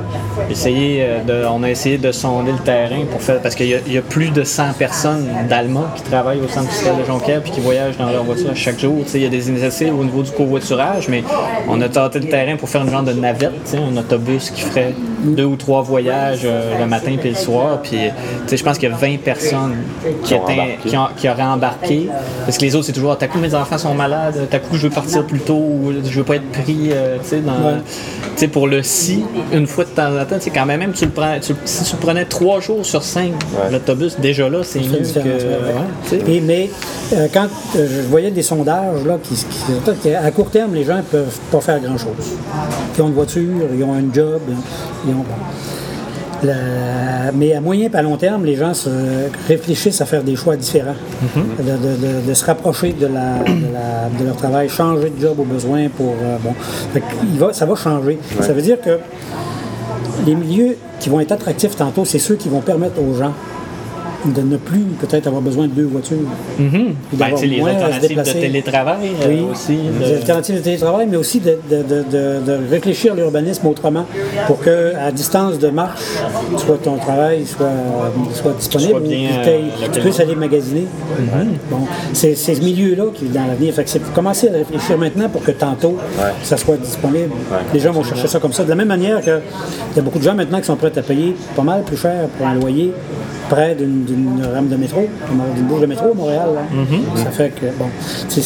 Essayer, 0.49 1.05
de, 1.27 1.43
on 1.49 1.63
a 1.63 1.69
essayé 1.69 1.97
de 1.97 2.11
sonder 2.11 2.51
le 2.51 2.57
terrain 2.59 3.03
pour 3.11 3.21
faire. 3.21 3.39
Parce 3.41 3.55
qu'il 3.55 3.67
y, 3.67 3.75
a- 3.75 3.79
il 3.85 3.93
y 3.93 3.97
a 3.97 4.01
plus 4.01 4.29
de 4.29 4.43
100 4.43 4.73
personnes 4.77 5.27
d'Alma 5.49 5.93
qui 5.95 6.03
travaillent 6.03 6.41
au 6.41 6.47
centre 6.47 6.69
fiscal 6.71 6.95
de 6.99 7.05
Jonquière 7.05 7.41
puis 7.41 7.51
qui 7.51 7.59
voyagent 7.59 7.97
dans 7.97 8.09
leur 8.09 8.23
voiture 8.23 8.51
chaque 8.55 8.79
jour. 8.79 8.97
Tu 9.05 9.11
sais, 9.11 9.17
il 9.19 9.23
y 9.23 9.27
a 9.27 9.29
des 9.29 9.49
initiatives 9.49 9.97
au 9.97 10.03
niveau 10.03 10.23
du 10.23 10.31
covoiturage, 10.31 11.07
mais 11.09 11.23
on 11.69 11.81
a 11.81 11.89
tenté 11.89 12.19
le 12.19 12.27
terrain 12.27 12.57
pour 12.57 12.69
faire 12.69 12.81
une 12.81 12.89
genre 12.89 13.03
de 13.03 13.13
navette, 13.13 13.77
un 13.77 13.95
autobus 13.95 14.49
qui 14.49 14.61
ferait 14.61 14.93
deux 15.23 15.43
ou 15.45 15.55
trois 15.55 15.81
voyages 15.81 16.41
euh, 16.45 16.79
le 16.79 16.85
matin 16.85 17.15
puis 17.19 17.29
le 17.29 17.35
soir. 17.35 17.79
Puis, 17.81 17.91
tu 17.97 18.49
sais, 18.49 18.57
je 18.57 18.63
pense 18.63 18.77
qu'il 18.77 18.89
y 18.89 18.91
a 18.91 18.95
20 18.95 19.17
personnes 19.19 19.75
qui, 20.23 20.33
étaient- 20.33 20.77
qui, 20.85 20.95
ont- 20.97 21.07
qui 21.15 21.29
auraient 21.29 21.43
embarqué. 21.43 22.09
Parce 22.45 22.57
que 22.57 22.63
les 22.65 22.75
autres, 22.75 22.85
c'est 22.85 22.91
toujours, 22.93 23.17
t'as 23.17 23.27
coup, 23.27 23.39
mes 23.39 23.53
enfants 23.55 23.77
sont 23.77 23.93
malades, 23.93 24.47
t'as 24.49 24.59
coup, 24.59 24.75
je 24.77 24.87
veux 24.87 24.93
partir 24.93 25.23
plus 25.25 25.39
tôt, 25.39 25.53
ou 25.55 25.91
je 26.03 26.17
veux 26.17 26.23
pas 26.23 26.35
être 26.35 26.51
pris, 26.51 26.89
euh, 26.91 27.17
tu 27.21 27.29
sais. 27.29 27.35
Ouais. 27.37 28.47
Pour 28.47 28.67
le 28.67 28.81
si, 28.83 29.23
une 29.53 29.67
fois 29.67 29.83
de 29.83 29.89
temps 29.89 30.09
en 30.17 30.25
temps, 30.25 30.37
quand 30.53 30.65
même, 30.65 30.79
même 30.79 30.93
tu 30.93 31.05
le 31.05 31.11
prends, 31.11 31.37
tu- 31.41 31.53
si 31.65 31.83
tu 31.83 31.93
le 31.95 31.99
prenais 31.99 32.25
trois 32.25 32.59
jours 32.61 32.85
sur 32.85 33.03
cinq, 33.03 33.31
Ouais. 33.53 33.69
l'autobus, 33.71 34.17
déjà 34.19 34.47
là, 34.49 34.59
c'est 34.63 34.79
mieux 34.79 34.85
une 34.85 34.91
que. 34.99 34.99
différence, 35.03 36.11
ouais. 36.11 36.19
Et, 36.35 36.41
mais 36.41 36.69
euh, 37.13 37.27
quand 37.33 37.47
euh, 37.75 37.87
je 37.89 38.07
voyais 38.07 38.31
des 38.31 38.41
sondages, 38.41 39.03
là, 39.05 39.17
qui, 39.21 39.35
qui- 39.35 40.13
à 40.15 40.31
court 40.31 40.49
terme, 40.49 40.73
les 40.73 40.83
gens 40.85 40.97
ne 40.97 41.01
peuvent 41.01 41.37
pas 41.51 41.59
faire 41.61 41.79
grand-chose. 41.79 42.37
Ils 42.97 43.01
ont 43.01 43.07
une 43.07 43.13
voiture, 43.13 43.41
ils 43.77 43.83
ont 43.83 43.93
un 43.93 44.13
job, 44.13 44.39
La- 46.41 47.31
mais 47.33 47.53
à 47.53 47.59
moyen 47.59 47.89
et 47.91 47.95
à 47.95 48.01
long 48.01 48.15
terme, 48.15 48.45
les 48.45 48.55
gens 48.55 48.73
se 48.73 48.89
réfléchissent 49.47 49.99
à 49.99 50.05
faire 50.05 50.23
des 50.23 50.37
choix 50.37 50.55
différents, 50.55 50.95
de, 51.35 51.63
de- 51.63 52.21
de- 52.23 52.27
de 52.29 52.33
se 52.33 52.45
rapprocher 52.45 52.93
de, 52.93 53.07
la, 53.07 53.39
de, 53.43 53.73
la- 53.73 54.09
de 54.17 54.25
leur 54.25 54.37
travail, 54.37 54.69
changer 54.69 55.09
de 55.09 55.19
job 55.21 55.37
au 55.39 55.43
besoin 55.43 55.89
pour. 55.89 56.13
euh, 56.23 56.37
bon, 56.41 56.53
va, 57.37 57.51
ça 57.51 57.65
va 57.65 57.75
changer. 57.75 58.17
Ça 58.39 58.53
veut 58.53 58.61
dire 58.61 58.79
que 58.79 58.99
les 60.25 60.33
milieux 60.35 60.77
qui 61.01 61.09
vont 61.09 61.19
être 61.19 61.33
attractifs 61.33 61.75
tantôt, 61.75 62.05
c'est 62.05 62.19
ceux 62.19 62.35
qui 62.35 62.47
vont 62.47 62.61
permettre 62.61 63.01
aux 63.01 63.13
gens 63.17 63.33
de 64.25 64.41
ne 64.41 64.57
plus 64.57 64.81
peut-être 64.99 65.27
avoir 65.27 65.41
besoin 65.41 65.65
de 65.67 65.71
deux 65.71 65.85
voitures. 65.85 66.17
Ben, 66.59 66.93
d'avoir 67.13 67.39
tu 67.39 67.47
sais, 67.47 67.55
les 67.55 67.61
alternatives 67.61 68.17
de 68.17 68.23
télétravail 68.41 69.09
euh, 69.23 69.27
Oui, 69.29 69.45
aussi. 69.51 69.77
des 69.77 70.09
de- 70.11 70.15
alternatives 70.17 70.55
de 70.57 70.61
télétravail, 70.61 71.07
mais 71.09 71.17
aussi 71.17 71.39
de, 71.39 71.57
de- 71.69 71.83
de- 71.83 72.03
de- 72.03 72.45
de 72.45 72.59
réfléchir 72.69 73.15
l'urbanisme 73.15 73.65
autrement 73.67 74.05
pour 74.47 74.59
que 74.59 74.93
à 74.95 75.11
distance 75.11 75.57
de 75.57 75.69
marche, 75.69 76.01
soit 76.57 76.77
ton 76.83 76.97
travail 76.97 77.45
soit, 77.45 77.67
soit 78.33 78.53
disponible, 78.53 78.91
Soit 78.91 78.99
bien, 78.99 79.29
ou 79.29 79.33
que 79.33 79.39
euh, 79.39 79.43
t'ailles- 79.45 79.63
tu 79.75 79.81
localisé. 79.81 80.01
puisses 80.01 80.19
aller 80.19 80.35
magasiner. 80.35 80.87
Bon, 81.71 81.77
c'est 82.13 82.35
ce 82.35 82.51
milieu-là 82.51 83.05
qui 83.13 83.25
est 83.25 83.29
dans 83.29 83.45
l'avenir. 83.45 83.73
Fait 83.73 83.83
que 83.85 83.89
c'est 83.89 84.13
commencer 84.13 84.49
à 84.49 84.51
réfléchir 84.53 84.97
maintenant 84.97 85.29
pour 85.29 85.43
que 85.43 85.51
tantôt 85.51 85.95
ça 86.43 86.57
soit 86.57 86.77
disponible. 86.77 87.31
Les 87.73 87.79
gens 87.79 87.91
vont 87.93 88.03
chercher 88.03 88.27
ça 88.27 88.39
comme 88.39 88.53
ça. 88.53 88.63
De 88.63 88.69
la 88.69 88.75
même 88.75 88.87
manière 88.89 89.21
que 89.21 89.39
il 89.93 89.95
y 89.95 89.99
a 89.99 90.01
beaucoup 90.01 90.19
de 90.19 90.23
gens 90.23 90.35
maintenant 90.35 90.59
qui 90.59 90.65
sont 90.65 90.75
prêts 90.75 90.91
à 90.97 91.01
payer 91.01 91.35
pas 91.55 91.63
mal 91.63 91.83
plus 91.83 91.97
cher 91.97 92.27
pour 92.37 92.45
un 92.47 92.55
loyer 92.55 92.91
près 93.49 93.75
d'une 93.75 94.41
rame 94.53 94.67
de 94.69 94.75
métro, 94.75 95.01
d'une 95.55 95.65
bouche 95.65 95.81
de 95.81 95.85
métro 95.85 96.11
à 96.11 96.13
Montréal. 96.13 96.49
là. 96.55 96.61
Ça 97.23 97.31
fait 97.31 97.49
que, 97.49 97.65
bon, 97.77 97.85
il 98.37 98.43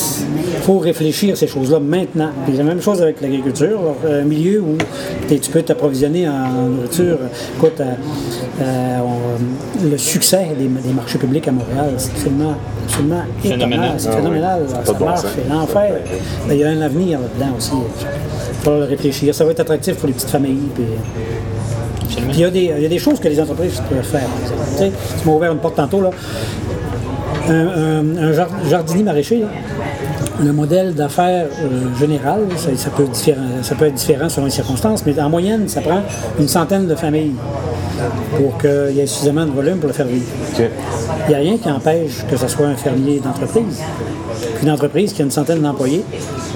faut 0.61 0.79
réfléchir 0.79 1.33
à 1.33 1.35
ces 1.35 1.47
choses-là 1.47 1.79
maintenant. 1.79 2.29
Puis 2.45 2.55
la 2.57 2.63
même 2.63 2.81
chose 2.81 3.01
avec 3.01 3.21
l'agriculture. 3.21 3.79
Alors, 3.79 3.97
Un 4.21 4.23
milieu 4.23 4.61
où 4.61 4.77
tu 5.29 5.49
peux 5.51 5.61
t'approvisionner 5.61 6.27
en 6.27 6.69
nourriture. 6.69 7.17
Écoute, 7.57 7.79
euh, 7.81 7.91
euh, 8.61 8.97
on- 9.01 9.89
le 9.89 9.97
succès 9.97 10.47
des, 10.57 10.67
des 10.67 10.93
marchés 10.93 11.17
publics 11.17 11.47
à 11.47 11.51
Montréal, 11.51 11.93
c'est 11.97 12.11
absolument, 12.11 12.53
absolument 12.85 13.23
Phénoménal. 13.41 13.93
C'est 13.97 14.07
Ah 14.07 14.11
oui. 14.11 14.17
phénoménal. 14.21 14.61
Ça 14.85 14.93
bon 14.93 15.05
marche, 15.05 15.21
c'est 15.35 15.49
l'enfer. 15.53 15.95
Il 16.49 16.55
y 16.57 16.63
a 16.63 16.69
un 16.69 16.81
avenir 16.81 17.19
là-dedans 17.19 17.55
aussi. 17.57 17.71
Il 18.65 18.71
le 18.79 18.85
réfléchir. 18.85 19.35
Ça 19.35 19.43
va 19.43 19.51
être 19.51 19.59
attractif 19.59 19.95
pour 19.95 20.07
les 20.07 20.13
petites 20.13 20.29
familles. 20.29 20.69
Puis, 20.73 20.83
Absolument. 22.03 22.31
puis 22.31 22.39
il 22.39 22.41
y, 22.41 22.45
a 22.45 22.49
des, 22.51 22.73
il 22.77 22.83
y 22.83 22.85
a 22.85 22.89
des 22.89 22.99
choses 22.99 23.19
que 23.19 23.27
les 23.27 23.39
entreprises 23.39 23.81
peuvent 23.89 24.03
faire. 24.03 24.27
Tu 24.73 24.77
sais, 24.77 24.91
tu 25.21 25.27
m'as 25.27 25.33
ouvert 25.35 25.51
une 25.51 25.59
porte 25.59 25.75
tantôt. 25.75 26.01
Là. 26.01 26.09
Un, 27.49 27.53
un- 27.53 28.17
un 28.29 28.33
jar- 28.33 28.47
jardinier 28.69 29.03
maraîcher, 29.03 29.39
là, 29.41 29.47
le 30.43 30.51
modèle 30.53 30.93
d'affaires 30.93 31.45
euh, 31.61 31.97
général, 31.99 32.41
ça, 32.55 32.69
ça 32.75 32.89
peut 32.89 33.03
différent- 33.03 33.61
ça 33.61 33.75
peut 33.75 33.85
être 33.85 33.93
différent 33.95 34.29
selon 34.29 34.45
les 34.45 34.51
circonstances, 34.51 35.05
mais 35.05 35.19
en 35.19 35.29
moyenne, 35.29 35.67
ça 35.67 35.81
prend 35.81 36.01
une 36.39 36.47
centaine 36.47 36.87
de 36.87 36.95
familles 36.95 37.33
pour 38.37 38.57
qu'il 38.57 38.95
y 38.95 38.99
ait 39.01 39.05
suffisamment 39.07 39.45
de 39.45 39.51
volume 39.51 39.77
pour 39.77 39.87
le 39.87 39.93
faire 39.93 40.07
vivre. 40.07 40.25
Il 40.57 41.29
n'y 41.29 41.35
a 41.35 41.37
rien 41.37 41.57
qui 41.57 41.69
empêche 41.69 42.25
que 42.29 42.37
ce 42.37 42.47
soit 42.47 42.67
un 42.67 42.75
fermier 42.75 43.19
d'entreprise. 43.19 43.81
Une 44.63 44.71
entreprise 44.71 45.13
qui 45.13 45.21
a 45.21 45.25
une 45.25 45.31
centaine 45.31 45.61
d'employés 45.61 46.03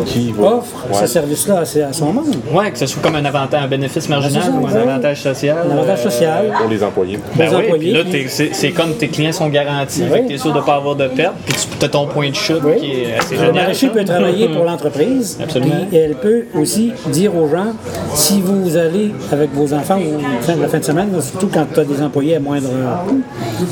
Qui 0.05 0.34
offre 0.39 0.86
Ouais. 0.89 0.99
ce 1.01 1.08
service-là 1.08 1.60
à, 1.89 1.93
son 1.93 2.14
monde. 2.14 2.36
Ouais, 2.53 2.72
que 2.72 2.78
ce 2.78 2.86
soit 2.86 3.01
comme 3.01 3.16
un 3.16 3.26
avantage, 3.26 3.62
un 3.64 3.68
bénéfice 3.68 4.08
marginal 4.08 4.43
c'est 4.45 4.49
ça, 4.51 4.55
ou 4.58 4.66
un 4.66 4.72
ouais. 4.72 4.89
avantage 4.91 5.22
social. 5.22 5.58
Un 5.70 5.72
avantage 5.78 5.99
euh, 5.99 6.10
social. 6.10 6.45
Pour 6.58 6.70
les 6.70 6.84
employés. 6.84 7.20
Ben 7.36 7.45
Les 7.49 7.55
oui, 7.55 7.64
employés, 7.66 8.03
puis 8.03 8.24
là, 8.24 8.47
c'est 8.53 8.72
comme 8.72 8.93
tes 8.93 9.08
clients 9.10 9.32
sont 9.34 9.49
garantis, 9.49 10.03
Ben 10.10 10.22
oui. 10.22 10.28
t'es 10.30 10.38
sûr 10.38 10.53
de 10.53 10.60
ne 10.60 10.64
pas 10.64 10.76
avoir 10.76 10.95
de 10.95 11.08
perte, 11.08 11.34
puis 11.45 11.55
tu 11.80 11.86
as 11.86 11.89
ton 11.89 12.08
point 12.08 12.30
de 12.30 12.36
chute 12.36 12.62
Oui. 12.64 12.80
qui 12.80 12.91
est 13.01 13.18
assez 13.20 13.36
Le 13.36 13.51
maraîcher 13.51 13.89
peut 13.89 14.05
travailler 14.05 14.47
pour 14.49 14.64
l'entreprise. 14.70 15.38
Absolument. 15.43 15.76
Puis 15.89 15.97
elle 15.97 16.16
peut 16.16 16.45
aussi 16.55 16.93
dire 17.08 17.36
aux 17.36 17.49
gens, 17.49 17.74
si 18.14 18.39
vous 18.41 18.78
allez 18.78 19.12
avec 19.32 19.53
vos 19.53 19.74
enfants 19.74 19.97
ou 19.99 20.20
fin- 20.43 20.55
la 20.55 20.68
fin 20.70 20.80
de 20.80 20.84
semaine, 20.86 21.10
surtout 21.22 21.49
quand 21.53 21.66
tu 21.74 21.80
as 21.82 21.84
des 21.84 22.01
employés 22.01 22.36
à 22.36 22.39
moindre, 22.39 22.70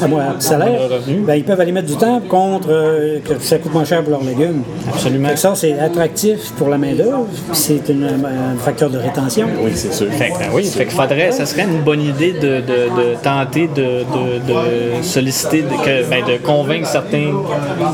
à 0.01 0.07
moindre 0.07 0.35
salaire, 0.39 0.81
ben, 1.25 1.35
ils 1.35 1.43
peuvent 1.45 1.59
aller 1.61 1.71
mettre 1.71 1.87
du 1.87 1.95
temps 1.95 2.19
contre 2.27 2.67
euh, 2.71 3.19
que 3.23 3.35
ça 3.39 3.57
coûte 3.59 3.73
moins 3.73 3.85
cher 3.85 4.01
pour 4.01 4.11
leurs 4.11 4.23
légumes. 4.25 4.63
Absolument. 4.87 5.29
Ça, 5.35 5.53
c'est 5.55 5.77
attractif 5.79 6.51
pour 6.57 6.69
la 6.69 6.77
main-d'œuvre, 6.77 7.25
c'est 7.53 7.87
une- 7.89 8.03
un 8.05 8.57
facteur 8.57 8.89
de 8.89 8.97
rétention. 8.97 9.47
Oui, 9.63 9.71
c'est 9.75 9.93
sûr. 9.93 10.07
Fait 10.11 10.29
que, 10.29 10.39
ben 10.39 10.49
oui, 10.53 10.63
fait 10.65 10.85
que 10.85 10.91
faudrait, 10.91 11.31
ça 11.31 11.45
serait 11.45 11.63
une 11.63 11.81
bonne 11.81 12.01
idée 12.01 12.33
de, 12.33 12.39
de- 12.61 12.61
de 12.61 13.15
tenter 13.21 13.67
de, 13.67 13.99
de- 13.99 15.03
solliciter, 15.03 15.61
que- 15.83 16.09
ben, 16.09 16.23
de 16.25 16.37
convaincre 16.43 16.87
certains 16.87 17.31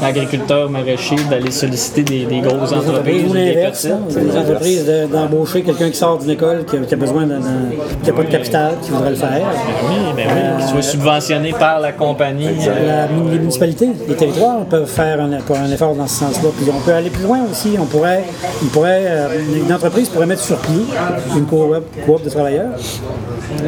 agriculteurs 0.02 0.70
maraîchers 0.70 1.16
d'aller 1.30 1.52
solliciter 1.52 2.04
des, 2.04 2.26
des 2.26 2.40
grosses 2.40 2.72
entreprises 2.74 3.30
Ou 3.30 3.34
l'inverse, 3.34 3.88
des 4.10 4.38
entreprises 4.38 4.86
de- 4.86 5.06
d'embaucher 5.12 5.62
quelqu'un 5.62 5.90
qui 5.90 5.98
sort 5.98 6.18
d'une 6.18 6.32
école, 6.32 6.66
qui 6.66 6.78
a, 6.78 6.80
qui 6.80 6.94
a 6.94 6.98
besoin 6.98 7.26
d'un. 7.26 7.40
qui 8.04 8.10
n'a 8.10 8.16
pas 8.16 8.24
de 8.24 8.28
capital, 8.32 8.74
qui 8.82 8.92
voudrait 8.92 9.10
le 9.12 9.16
faire. 9.16 9.42
Oui, 9.90 9.96
ben 10.16 10.26
oui, 10.30 10.64
qui 10.64 10.72
soit 10.72 10.82
subventionné 10.82 11.52
par 11.58 11.80
la 11.80 11.92
compagnie. 11.92 12.48
La- 12.66 13.08
les 13.32 13.40
municipalités, 13.40 13.90
les 14.08 14.16
territoires 14.16 14.60
peuvent 14.66 14.88
faire 14.90 15.20
un, 15.22 15.30
pour 15.46 15.58
un 15.58 15.70
effort 15.72 15.96
dans 15.96 16.08
ce 16.08 16.20
sens-là. 16.26 16.50
Puis 16.58 16.68
on 16.76 16.80
peut 16.82 16.94
aller 16.94 17.10
plus 17.10 17.24
loin 17.24 17.40
aussi. 17.50 17.76
On 17.80 17.86
pourrait, 17.86 18.24
euh, 19.08 19.28
une 19.66 19.74
entreprise 19.74 20.10
pourrait 20.10 20.26
mettre 20.28 20.42
sur 20.44 20.58
pied 20.58 20.86
une 21.36 21.46
coop, 21.46 21.76
coop 22.06 22.24
de 22.24 22.30
travailleurs, 22.30 22.72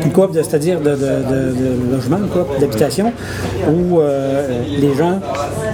une 0.03 0.11
coop, 0.11 0.31
c'est-à-dire 0.33 0.79
de, 0.79 0.91
de, 0.91 0.95
de- 0.95 1.87
de 1.89 1.91
logement, 1.95 2.17
une 2.17 2.29
coop 2.29 2.47
d'habitation, 2.59 3.11
où 3.67 3.99
euh, 3.99 4.47
les 4.79 4.95
gens 4.95 5.19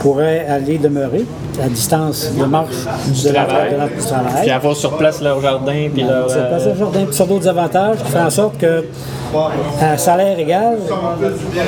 pourraient 0.01 0.45
aller 0.47 0.77
demeurer 0.77 1.25
à 1.63 1.67
distance 1.67 2.31
de 2.39 2.45
marche 2.45 2.75
du 3.07 3.23
de 3.27 3.33
la- 3.33 3.43
travail. 3.45 3.75
la- 3.77 3.87
du 3.87 3.97
travail. 4.05 4.41
Puis 4.41 4.49
avoir 4.51 4.75
sur 4.75 4.97
place 4.97 5.21
leur 5.21 5.41
jardin, 5.41 5.89
puis 5.93 6.03
leur. 6.03 6.27
Passe 6.27 6.35
euh, 6.67 6.75
jardin, 6.77 7.05
puis 7.05 7.15
sur 7.15 7.27
d'autres 7.27 7.47
avantages 7.47 7.97
qui 8.03 8.11
font 8.11 8.21
en 8.25 8.29
sorte 8.29 8.57
que, 8.57 8.85
à 9.81 9.97
salaire 9.97 10.37
égal, 10.39 10.77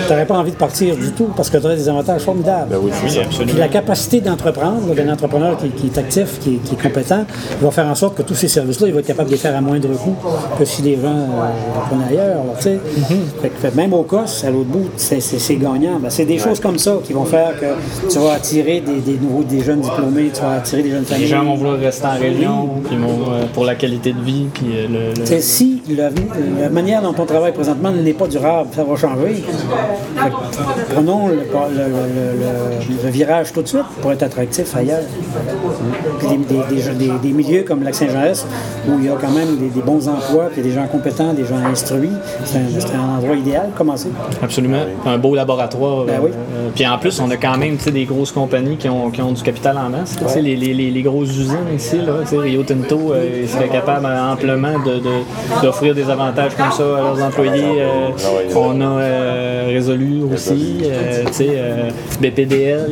tu 0.08 0.12
n'aurais 0.12 0.26
pas 0.26 0.38
envie 0.38 0.52
de 0.52 0.56
partir 0.58 0.96
du 0.96 1.12
tout 1.12 1.30
parce 1.36 1.50
que 1.50 1.58
tu 1.58 1.66
aurais 1.66 1.76
des 1.76 1.88
avantages 1.90 2.22
formidables. 2.22 2.70
Ben 2.72 2.78
oui, 2.82 2.92
oui, 3.04 3.10
ça. 3.10 3.20
Puis 3.22 3.26
absolument. 3.28 3.60
la 3.60 3.68
capacité 3.68 4.22
d'entreprendre, 4.22 4.94
d'un 4.96 5.12
entrepreneur 5.12 5.58
qui, 5.58 5.70
qui 5.70 5.88
est 5.88 5.98
actif, 5.98 6.40
qui 6.40 6.56
est, 6.56 6.58
qui 6.58 6.76
est 6.76 6.82
compétent, 6.82 7.26
il 7.60 7.64
va 7.66 7.72
faire 7.72 7.88
en 7.88 7.96
sorte 7.96 8.16
que 8.16 8.22
tous 8.24 8.36
ces 8.36 8.48
services-là, 8.48 8.88
il 8.88 8.94
va 8.94 9.00
être 9.00 9.08
capable 9.08 9.30
de 9.30 9.34
les 9.36 9.40
faire 9.40 9.56
à 9.56 9.62
moindre 9.62 9.90
coût 9.90 10.16
que 10.58 10.66
si 10.66 10.82
les 10.82 10.96
gens 10.96 11.08
euh, 11.08 11.78
en 11.78 11.88
prenaient 11.88 12.06
ailleurs. 12.10 12.36
là, 12.46 12.54
tu 12.58 12.64
sais. 12.64 12.80
Fait 13.42 13.50
que, 13.50 13.58
fait, 13.60 13.76
même 13.76 13.94
au 13.94 14.04
COS, 14.04 14.44
à 14.46 14.50
l'autre 14.50 14.70
bout, 14.70 14.90
c'est 14.98 15.20
gagnant. 15.56 16.00
Ben, 16.02 16.10
c'est 16.10 16.26
des 16.26 16.38
choses 16.38 16.60
comme 16.60 16.78
ça 16.78 16.96
qui 17.04 17.14
vont 17.14 17.26
faire 17.26 17.52
que 17.60 17.66
tu 18.10 18.20
vas 18.20 18.34
attirer 18.34 18.82
des, 18.82 19.00
des 19.00 19.18
nouveaux, 19.20 19.44
des 19.44 19.62
jeunes 19.62 19.82
diplômés, 19.82 20.32
tu 20.34 20.42
vas 20.42 20.54
attirer 20.54 20.84
des 20.84 20.92
jeunes 20.92 21.06
familles. 21.06 21.24
Les 21.26 21.30
gens 21.30 21.44
vont 21.44 21.56
vouloir 21.56 21.78
rester 21.78 22.06
en 22.08 22.20
région, 22.20 22.70
puis 22.86 22.96
vont, 22.98 23.32
euh, 23.34 23.44
pour 23.54 23.66
la 23.66 23.76
qualité 23.76 24.14
de 24.14 24.22
vie, 24.22 24.46
puis 24.54 24.66
euh, 24.74 24.88
le- 25.16 25.22
le, 25.36 25.42
si 25.42 25.82
la 26.60 26.70
manière 26.70 27.02
dont 27.02 27.14
on 27.18 27.26
travaille 27.26 27.51
présentement 27.52 27.92
n'est 27.92 28.14
pas 28.14 28.28
durable, 28.28 28.70
ça 28.74 28.84
va 28.84 28.96
changer. 28.96 29.44
Prenons 30.94 31.28
le, 31.28 33.10
virage 33.10 33.54
tout 33.54 33.62
de 33.62 33.68
suite 33.68 33.86
pour 34.02 34.12
être 34.12 34.24
attractif 34.24 34.76
ailleurs. 34.76 35.04
Des, 36.28 36.38
des- 36.38 36.82
des- 36.82 36.94
des- 37.08 37.20
des 37.22 37.34
milieux 37.34 37.64
comme 37.64 37.84
Lac-Saint-Jean-Est, 37.84 38.46
où 38.88 38.92
il 39.00 39.06
y 39.06 39.10
a 39.10 39.14
quand 39.20 39.32
même 39.32 39.58
des, 39.58 39.70
des 39.70 39.82
bons 39.82 40.08
emplois, 40.08 40.50
puis 40.52 40.62
des 40.62 40.72
gens 40.72 40.88
compétents, 40.88 41.34
des 41.34 41.46
gens 41.46 41.58
instruits, 41.72 42.10
c'est 42.46 42.58
un, 42.96 43.18
endroit 43.18 43.36
idéal 43.36 43.68
pour 43.68 43.76
commencer. 43.76 44.10
Absolument. 44.42 44.82
Un 45.06 45.18
beau 45.18 45.36
laboratoire. 45.36 46.06
Ben 46.06 46.14
euh, 46.14 46.18
oui. 46.24 46.30
euh, 46.32 46.70
puis 46.74 46.88
en 46.88 46.98
plus, 46.98 47.20
on 47.20 47.30
a 47.32 47.38
quand 47.38 47.58
même 47.58 47.78
des 47.78 48.06
grosses 48.06 48.32
compagnies 48.32 48.78
qui 48.78 48.88
ont, 48.90 49.10
qui 49.12 49.22
ont 49.22 49.32
du 49.32 49.42
capital 49.42 49.78
en 49.78 49.90
masse. 49.90 50.16
Les, 50.36 50.56
les, 50.56 50.74
les, 50.74 50.92
les 50.92 51.02
grosses 51.02 51.30
usines 51.30 51.58
ici, 51.76 51.98
là, 51.98 52.14
Rio 52.32 52.64
Tinto, 52.64 53.12
euh, 53.14 53.42
ils 53.44 53.50
seraient 53.50 53.68
capables 53.70 54.06
euh, 54.06 54.34
amplement 54.34 54.80
de- 54.80 55.00
de- 55.00 55.62
d'offrir 55.62 55.94
des 55.96 56.10
avantages 56.10 56.56
comme 56.56 56.72
ça 56.72 56.84
à 56.84 57.02
leurs 57.02 57.22
employés. 57.24 57.64
Euh, 57.82 58.08
ouais. 58.10 58.54
on 58.56 58.80
a 58.82 58.86
euh, 58.86 59.66
Résolu 59.68 60.24
aussi, 60.34 60.78
euh, 60.84 61.24
euh, 61.42 61.90
BPDL, 62.22 62.90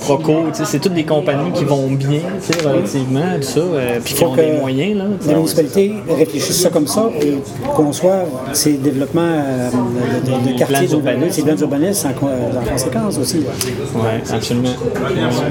Proco. 0.00 0.44
C'est 0.52 0.78
toutes 0.80 0.94
des 0.94 1.04
compagnies 1.04 1.52
qui 1.52 1.64
vont 1.64 1.88
bien 1.90 2.20
relativement, 2.64 3.22
tout 3.36 3.42
ça, 3.42 3.60
euh, 3.60 3.98
puis 4.04 4.14
qui 4.14 4.20
Faut 4.20 4.30
ont 4.30 4.34
que 4.34 4.40
des 4.40 4.52
moyens. 4.58 4.98
Là. 4.98 5.04
Les 5.26 5.34
municipalités 5.34 5.94
réfléchissent 6.08 6.60
ça 6.62 6.70
comme 6.70 6.86
ça 6.86 7.10
et 7.20 7.34
conçoivent 7.74 8.28
ces 8.52 8.74
développements 8.74 9.22
euh, 9.22 9.70
de, 9.70 10.30
de- 10.30 10.44
de 10.44 10.50
Les 10.50 10.56
quartiers 10.56 10.90
urbanistes. 10.92 11.32
ces 11.36 11.42
plans 11.42 11.56
urbanistes 11.56 12.06
en, 12.06 12.12
co- 12.12 12.26
en 12.26 12.70
conséquence 12.72 13.18
aussi. 13.18 13.38
Ouais, 13.38 14.22
absolument. 14.32 14.68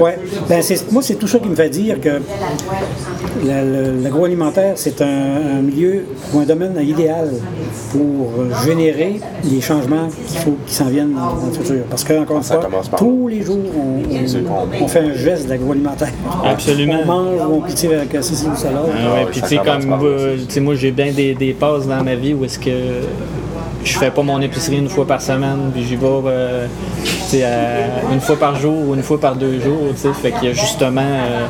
Ouais. 0.00 0.18
Ben, 0.48 0.62
c'est- 0.62 0.90
moi, 0.92 1.02
c'est 1.02 1.14
tout 1.16 1.26
ça 1.28 1.38
qui 1.38 1.48
me 1.48 1.54
fait 1.56 1.68
dire 1.70 2.00
que 2.00 2.20
l'agroalimentaire, 4.02 4.72
c'est 4.76 5.00
un, 5.02 5.06
un 5.58 5.62
milieu 5.62 6.04
ou 6.32 6.38
un 6.40 6.44
domaine 6.44 6.76
idéal 6.82 7.30
pour 7.92 8.32
générer 8.64 9.20
les 9.44 9.60
changements 9.60 10.08
qu'il 10.28 10.38
faut 10.38 10.56
qui 10.66 10.74
s'en 10.74 10.86
viennent 10.86 11.14
dans, 11.14 11.34
dans 11.40 11.46
le 11.46 11.52
futur. 11.52 11.84
Parce 11.90 12.04
que, 12.04 12.14
encore 12.20 12.38
une 12.38 12.42
Ça 12.42 12.60
fois, 12.60 12.98
tous 12.98 13.28
les 13.28 13.42
jours, 13.42 13.58
on, 13.76 14.02
on- 14.14 14.84
on 14.84 14.88
fait 14.88 15.00
un 15.00 15.14
geste 15.14 15.46
d'agroalimentaire. 15.48 16.12
Absolument. 16.70 17.00
On 17.02 17.06
mange 17.06 17.40
ou 17.48 17.54
on 17.56 17.60
cultive 17.60 17.92
avec 17.92 18.12
ceci 18.22 18.46
ou 18.46 18.56
cela. 18.56 18.80
Ah 18.92 19.26
puis 19.30 19.40
tu 19.40 19.48
sais, 19.48 19.56
comme 19.56 19.98
euh, 20.04 20.36
moi, 20.60 20.74
j'ai 20.74 20.90
bien 20.90 21.12
des, 21.12 21.34
des 21.34 21.52
passes 21.52 21.86
dans 21.86 22.02
ma 22.02 22.14
vie 22.14 22.34
où 22.34 22.44
est-ce 22.44 22.58
que 22.58 22.70
je 23.84 23.98
fais 23.98 24.10
pas 24.10 24.22
mon 24.22 24.40
épicerie 24.40 24.78
une 24.78 24.88
fois 24.88 25.06
par 25.06 25.20
semaine, 25.20 25.70
puis 25.74 25.84
j'y 25.84 25.96
vais. 25.96 26.06
euh, 26.06 26.66
à- 27.34 28.12
une 28.14 28.20
fois 28.20 28.36
par 28.36 28.54
jour 28.56 28.74
ou 28.88 28.94
une 28.94 29.02
fois 29.02 29.18
par 29.20 29.34
deux 29.34 29.60
jours. 29.60 29.88
tu 29.94 30.02
sais. 30.02 30.12
Fait 30.14 30.30
qu'il 30.32 30.44
y 30.48 30.50
a 30.50 30.54
justement 30.54 31.00
euh, 31.02 31.46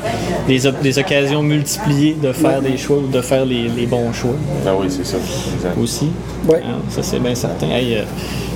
des, 0.48 0.60
des 0.82 0.98
occasions 0.98 1.42
multipliées 1.42 2.16
de 2.20 2.32
faire 2.32 2.60
des 2.62 2.76
choix 2.76 2.96
ou 2.96 3.06
de 3.06 3.20
faire 3.20 3.44
les, 3.44 3.68
les 3.68 3.86
bons 3.86 4.12
choix 4.12 4.34
Ah 4.66 4.70
oui, 4.78 4.86
c'est 4.88 5.04
ça. 5.06 5.16
Exact. 5.56 5.76
aussi. 5.80 6.10
Ouais. 6.48 6.62
Hein, 6.64 6.78
ça, 6.88 7.02
c'est 7.02 7.18
bien 7.20 7.34
certain. 7.34 7.66
Hey, 7.68 7.96
euh, 7.96 8.02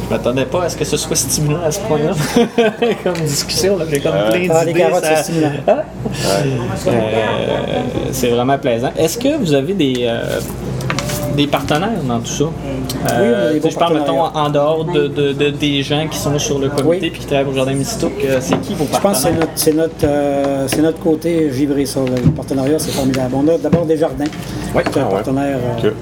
je 0.09 0.15
m'attendais 0.15 0.45
pas 0.47 0.65
à 0.65 0.69
ce 0.69 0.77
que 0.77 0.85
ce 0.85 0.97
soit 0.97 1.17
stimulant 1.17 1.61
à 1.67 1.71
ce 1.71 1.81
point-là. 1.81 2.13
comme 3.05 3.15
discussion, 3.25 3.77
j'ai 3.91 4.01
comme 4.01 4.13
plein 4.31 4.49
Ah, 4.51 4.65
les 4.65 4.73
d'idées. 4.73 4.81
carottes, 4.85 5.05
ça- 5.05 5.17
c'est 5.17 5.23
stimulant. 5.25 5.51
Ah! 5.67 5.83
Euh, 6.87 7.81
c'est 8.13 8.29
vraiment 8.29 8.59
plaisant. 8.59 8.91
Est-ce 8.97 9.19
que 9.19 9.37
vous 9.37 9.53
avez 9.53 9.75
des, 9.75 9.95
euh, 10.01 10.41
des 11.37 11.47
partenaires 11.47 12.03
dans 12.07 12.21
tout 12.21 12.27
ça? 12.27 12.45
des 12.45 13.55
sais, 13.55 13.61
bons 13.61 13.71
je 13.71 13.77
parle, 13.79 13.95
mettons, 13.99 14.21
en 14.23 14.49
dehors 14.51 14.85
de, 14.85 15.07
de- 15.09 15.33
de- 15.33 15.51
des 15.51 15.83
gens 15.83 16.07
qui 16.11 16.19
sont 16.19 16.39
sur 16.39 16.59
le 16.59 16.69
comité 16.69 16.87
Oui. 16.89 17.07
et 17.07 17.11
qui 17.11 17.27
travaillent 17.27 17.47
au 17.47 17.55
Jardin 17.55 17.75
Mystouk. 17.75 18.13
euh, 18.25 18.39
C'est 18.41 18.61
qui 18.61 18.75
vos 18.75 18.87
Je 18.93 18.99
pense 18.99 19.23
que 19.25 19.29
c'est 19.29 19.31
partenaires? 19.31 19.41
notre, 19.41 19.53
c'est 19.57 19.73
notre, 19.75 19.95
euh, 20.05 20.65
c'est 20.69 20.83
notre 20.83 20.99
côté 21.01 21.51
givré, 21.53 21.85
ça. 21.87 22.01
Le 22.01 22.31
partenariat, 22.31 22.79
c'est 22.79 22.93
formidable. 22.93 23.35
On 23.37 23.47
a 23.49 23.59
d'abord 23.59 23.85
Oui. 24.75 24.83
un 25.01 25.07
Ah 25.07 25.11
partenaire 25.11 25.59
euh, 25.59 25.89
Ok. 25.89 25.93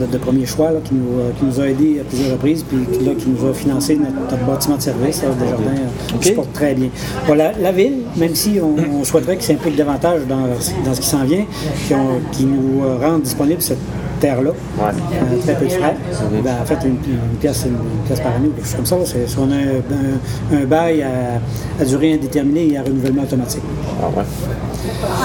De, 0.00 0.06
de 0.06 0.18
premier 0.18 0.46
choix, 0.46 0.70
là, 0.70 0.78
qui, 0.84 0.94
nous, 0.94 1.20
euh, 1.20 1.30
qui 1.38 1.44
nous 1.44 1.60
a 1.60 1.68
aidés 1.68 2.00
à 2.00 2.04
plusieurs 2.04 2.32
reprises, 2.32 2.62
puis 2.62 2.78
qui, 2.92 3.04
là, 3.04 3.12
qui 3.18 3.28
nous 3.28 3.48
a 3.48 3.52
financé 3.54 3.96
notre, 3.96 4.14
notre 4.30 4.44
bâtiment 4.46 4.76
de 4.76 4.82
service. 4.82 5.22
Là, 5.22 5.28
Desjardins 5.38 5.64
euh, 5.64 6.16
Ok. 6.16 6.24
se 6.24 6.30
porte 6.32 6.52
très 6.52 6.74
bien. 6.74 6.88
Bon, 7.26 7.34
la, 7.34 7.52
la 7.52 7.72
ville, 7.72 7.98
même 8.16 8.34
si 8.34 8.58
on, 8.62 8.76
on 9.00 9.04
souhaiterait 9.04 9.36
qu'ils 9.36 9.46
s'impliquent 9.46 9.76
davantage 9.76 10.22
dans, 10.28 10.36
dans 10.84 10.94
ce 10.94 11.00
qui 11.00 11.06
s'en 11.08 11.24
vient, 11.24 11.44
qui, 11.86 11.94
ont- 11.94 12.20
qui 12.32 12.44
nous 12.44 12.82
euh, 12.84 12.98
rendent 13.00 13.22
disponible 13.22 13.60
cette 13.62 13.78
terre-là, 14.20 14.50
Ouais. 14.50 14.84
euh, 14.86 15.42
très 15.42 15.54
peu 15.54 15.64
de 15.66 15.70
frais. 15.70 15.94
Ben, 16.42 16.54
en 16.62 16.64
fait, 16.64 16.78
une, 16.84 16.90
une 17.12 17.36
pièce, 17.40 17.64
une 17.66 17.76
pièce 18.06 18.20
par 18.20 18.34
année 18.36 18.48
ou 18.48 18.52
quelque 18.52 18.66
chose 18.66 18.76
comme 18.76 18.86
ça. 18.86 18.96
C'est, 19.04 19.28
si 19.28 19.36
on 19.38 19.50
a 19.50 19.54
un, 19.54 20.58
un- 20.58 20.62
un 20.62 20.64
bail 20.64 21.02
à, 21.02 21.40
à 21.80 21.84
durée 21.84 22.14
indéterminée 22.14 22.72
et 22.72 22.78
à 22.78 22.82
renouvellement 22.82 23.22
automatique. 23.22 23.62
Ah 24.02 24.08
ouais. 24.16 24.24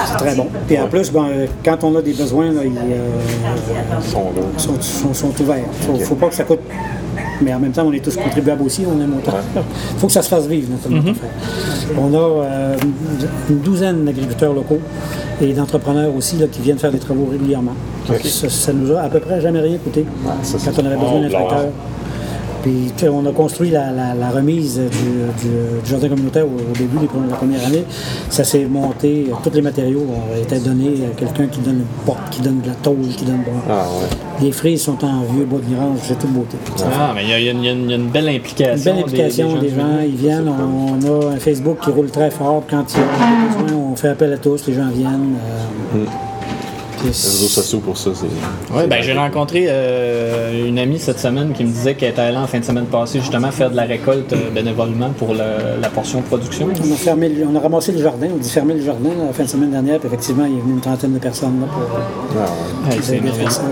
C'est 0.08 0.18
très 0.18 0.36
bon. 0.36 0.48
Puis 0.68 0.80
en 0.80 0.88
plus, 0.88 1.12
ben, 1.12 1.28
quand 1.64 1.84
on 1.84 1.96
a 1.96 2.02
des 2.02 2.14
besoins, 2.14 2.52
là, 2.52 2.62
ils, 2.64 2.72
euh, 2.78 3.08
Ils 4.04 4.10
sont 4.12 4.24
là. 4.36 4.42
sont, 4.58 4.82
sont- 4.82 5.14
sont 5.14 5.42
ouverts. 5.42 5.58
Il 5.94 6.00
ne 6.00 6.06
faut 6.06 6.16
pas 6.16 6.28
que 6.28 6.36
ça 6.36 6.44
coûte. 6.44 6.60
Mais 7.42 7.54
en 7.54 7.60
même 7.60 7.72
temps, 7.72 7.86
on 7.86 7.94
est 7.94 8.04
tous 8.04 8.16
contribuables 8.16 8.64
aussi, 8.64 8.84
on 8.88 9.02
aime 9.02 9.16
autant. 9.18 9.38
Il 9.56 9.62
faut 10.00 10.08
que 10.08 10.14
ça 10.14 10.22
se 10.22 10.30
fasse 10.30 10.48
vivre, 10.48 10.70
notre, 10.72 10.98
affaire. 10.98 11.30
On 11.98 12.14
a 12.14 12.18
euh, 12.18 12.76
une 13.50 13.60
douzaine 13.60 14.06
d'agriculteurs 14.06 14.54
locaux 14.54 14.80
et 15.42 15.54
d'entrepreneurs 15.54 16.16
aussi 16.16 16.38
là, 16.38 16.48
qui 16.48 16.62
viennent 16.62 16.78
faire 16.78 16.92
des 16.92 17.00
travaux 17.00 17.28
régulièrement. 17.32 17.74
Ça, 18.24 18.50
ça 18.50 18.74
nous 18.74 18.92
a 18.94 19.02
à 19.02 19.10
peu 19.10 19.20
près 19.20 19.42
jamais 19.42 19.60
rien 19.60 19.78
coûté 19.78 20.06
quand 20.24 20.82
on 20.82 20.86
avait 20.86 20.96
besoin 20.96 21.22
d'un 21.22 21.30
tracteur. 21.30 21.70
Puis 22.64 22.92
on 23.10 23.26
a 23.26 23.32
construit 23.32 23.70
la, 23.72 23.92
la- 23.92 24.14
la 24.14 24.30
remise 24.30 24.78
du, 24.78 24.82
du- 24.88 25.82
du 25.84 25.90
jardin 25.90 26.10
communautaire 26.10 26.46
au, 26.46 26.50
au 26.50 26.78
début 26.78 26.98
des 27.00 27.08
premières- 27.08 27.30
la 27.32 27.36
première 27.36 27.66
année. 27.66 27.84
Ça 28.30 28.44
s'est 28.44 28.66
monté, 28.66 29.28
euh, 29.30 29.36
tous 29.44 29.52
les 29.56 29.62
matériaux 29.62 30.06
ont 30.10 30.40
été 30.42 30.60
donnés 30.60 30.94
à 31.12 31.16
quelqu'un 31.20 31.48
qui 31.48 31.60
donne 31.62 31.78
une 31.80 32.06
porte, 32.06 32.30
qui 32.30 32.42
donne 32.42 32.62
de 32.62 32.68
la 32.68 32.74
tôle, 32.76 32.98
qui 33.18 33.26
donne. 33.26 33.42
Ah 33.70 33.86
ouais. 33.90 34.46
Les 34.46 34.52
frises 34.52 34.82
sont 34.84 35.04
en 35.04 35.24
vieux 35.34 35.46
bois 35.46 35.60
de 35.60 35.74
mirange, 35.74 36.00
c'est 36.04 36.18
toute 36.20 36.32
beauté. 36.32 36.58
Ah, 37.00 37.12
mais 37.16 37.24
il 37.24 37.30
y, 37.30 37.34
a- 37.34 37.40
y 37.40 37.50
une- 37.50 37.64
y 37.64 37.92
y 37.92 37.94
a 37.94 37.98
belle 37.98 38.30
implication. 38.30 38.76
Une 38.76 38.84
belle 38.98 39.04
implication 39.06 39.56
des, 39.60 39.70
gens, 39.70 40.00
ils 40.06 40.16
viennent, 40.16 40.48
on, 40.50 40.94
on 41.08 41.30
a 41.30 41.34
un 41.34 41.38
Facebook 41.38 41.78
qui 41.84 41.90
roule 41.92 42.10
très 42.12 42.32
fort, 42.32 42.64
quand 42.70 42.84
il 42.94 43.00
y 43.00 43.04
a 43.04 43.66
besoin, 43.66 43.80
on 43.92 43.96
fait 43.96 44.10
appel 44.10 44.34
à 44.34 44.38
tous, 44.38 44.68
les 44.68 44.74
gens 44.74 44.90
viennent. 44.94 45.36
euh, 45.96 46.06
puis 46.06 46.06
Les 47.04 47.10
réseaux 47.10 47.48
sociaux 47.48 47.80
pour 47.80 47.98
ça, 47.98 48.12
c'est. 48.14 48.26
Oui, 48.76 48.84
ben, 48.88 49.02
j'ai 49.02 49.14
rencontré 49.14 49.66
euh, 49.68 50.68
une 50.68 50.78
amie 50.78 51.00
cette 51.00 51.20
semaine 51.20 51.52
qui 51.54 51.64
me 51.64 51.70
disait 51.72 51.96
qu'elle 51.96 52.12
était 52.12 52.22
allée 52.22 52.38
en 52.38 52.46
fin 52.48 52.60
de 52.60 52.66
semaine 52.66 52.86
passée 52.86 53.20
justement 53.20 53.52
faire 53.52 53.72
de 53.72 53.76
la 53.76 53.84
récolte 53.84 54.34
euh, 54.34 54.50
bénévolement 54.54 55.10
pour 55.18 55.34
le- 55.34 55.80
la 55.82 55.90
portion 55.90 56.22
production. 56.22 56.68
on, 56.68 56.94
a 56.94 56.96
fermé, 56.96 57.32
on 57.52 57.56
a 57.56 57.60
ramassé 57.60 57.92
le 57.92 58.02
jardin, 58.02 58.28
on 58.34 58.38
dit 58.38 58.50
fermer 58.50 58.76
le 58.76 58.84
jardin 58.86 59.10
là, 59.10 59.26
la 59.28 59.34
fin 59.34 59.44
de 59.44 59.50
semaine 59.50 59.72
dernière, 59.72 59.98
puis 60.00 60.08
effectivement, 60.08 60.46
il 60.46 60.56
y 60.56 60.58
a 60.58 60.62
venu 60.62 60.74
une 60.74 60.82
trentaine 60.82 61.14
de 61.14 61.20
personnes 61.20 61.60
là, 61.62 61.68
pour, 61.68 62.00
Ah 62.40 62.90
ouais. 62.90 63.22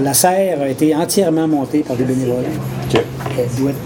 La 0.03 0.13
serre 0.13 0.61
a 0.61 0.67
été 0.69 0.95
entièrement 0.95 1.47
montée 1.47 1.79
par 1.79 1.95
des 1.95 2.03
bénévoles. 2.05 2.45
Ok. 2.93 3.01
Elle 3.37 3.61
doit 3.61 3.69
être 3.71 3.77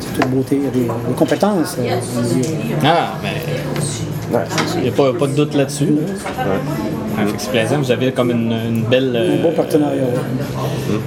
c'est 0.00 0.22
toute 0.22 0.30
beauté, 0.30 0.58
il 0.60 0.64
y 0.64 0.66
a 0.68 0.70
des, 0.70 0.80
des 1.08 1.14
compétences. 1.16 1.76
euh, 1.78 1.88
Ah, 2.84 3.14
mais 3.22 3.82
ça. 3.82 4.76
il 4.76 4.82
n'y 4.82 4.88
a 4.88 4.92
pas, 4.92 5.12
pas 5.12 5.26
de 5.26 5.32
doute 5.34 5.54
là-dessus. 5.54 5.86
là. 5.86 6.44
Fait 7.24 7.32
que 7.36 7.42
c'est 7.42 7.50
plaisant, 7.50 7.78
vous 7.78 7.90
avez 7.90 8.12
comme 8.12 8.30
une, 8.30 8.52
une 8.52 8.82
belle. 8.82 9.12
euh, 9.16 9.38
un 9.38 9.42
beau 9.42 9.50
partenariat. 9.50 10.02
ouais. 10.02 11.00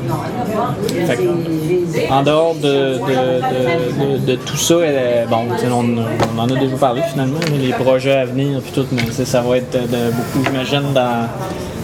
Fait 1.06 1.18
que, 1.18 2.12
en 2.14 2.24
dehors 2.24 2.56
de, 2.56 2.68
de, 2.68 2.98
de- 2.98 4.18
de- 4.18 4.26
de 4.32 4.36
tout 4.36 4.58
ça, 4.58 4.74
euh, 4.76 5.26
bon, 5.28 5.44
on, 5.72 6.38
on 6.38 6.42
en 6.42 6.50
a 6.56 6.60
déjà 6.60 6.76
parlé 6.76 7.02
finalement, 7.12 7.40
les 7.60 7.74
projets 7.74 8.18
à 8.18 8.26
venir 8.26 8.60
puis 8.62 8.72
tout, 8.74 8.86
mais 8.92 9.02
ça 9.26 9.42
va 9.42 9.58
être 9.58 9.72
de, 9.72 10.12
beaucoup, 10.12 10.46
j'imagine, 10.46 10.94
dans 10.94 11.28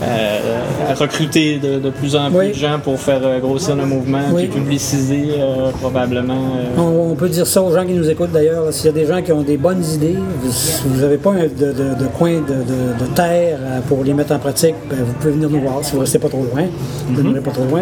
euh, 0.03 0.39
recruter 0.99 1.57
de, 1.57 1.80
de 1.80 1.89
plus 1.89 2.17
en 2.17 2.28
plus 2.30 2.38
Oui. 2.38 2.47
de 2.49 2.53
gens 2.53 2.80
pour 2.84 2.99
faire 2.99 3.21
euh, 3.23 3.39
grossir 3.39 3.76
le 3.78 3.86
mouvement, 3.86 4.19
Oui. 4.34 4.47
puis 4.47 4.59
publiciser 4.59 5.36
euh, 5.39 5.69
probablement. 5.80 6.34
euh, 6.34 6.78
On, 6.82 7.11
on 7.11 7.15
peut 7.15 7.30
dire 7.30 7.47
ça 7.47 7.61
aux 7.61 7.73
gens 7.73 7.86
qui 7.86 7.93
nous 7.93 8.09
écoutent 8.09 8.32
d'ailleurs. 8.34 8.71
S'il 8.73 8.88
y 8.88 8.89
a 8.89 8.91
des 8.91 9.05
gens 9.05 9.21
qui 9.21 9.32
ont 9.32 9.41
des 9.41 9.55
bonnes 9.57 9.84
idées, 9.93 10.17
vous 10.86 10.99
n'avez 11.01 11.17
pas 11.17 11.32
de, 11.34 11.71
de- 11.71 11.95
de 12.03 12.07
coin 12.17 12.41
de, 12.41 13.05
terre 13.15 13.57
euh, 13.61 13.80
pour 13.88 14.03
les 14.03 14.13
mettre 14.16 14.34
en 14.34 14.39
pratique, 14.39 14.76
ben, 14.89 14.97
vous 15.03 15.13
pouvez 15.13 15.34
venir 15.34 15.49
nous 15.49 15.61
voir 15.61 15.80
si 15.84 15.91
vous 15.91 15.97
ne 15.97 16.01
restez 16.03 16.20
pas 16.20 16.30
trop 16.30 16.43
loin. 16.53 16.63
Vous 17.09 17.22
ne 17.24 17.39
pas 17.39 17.51
trop 17.51 17.66
loin. 17.66 17.82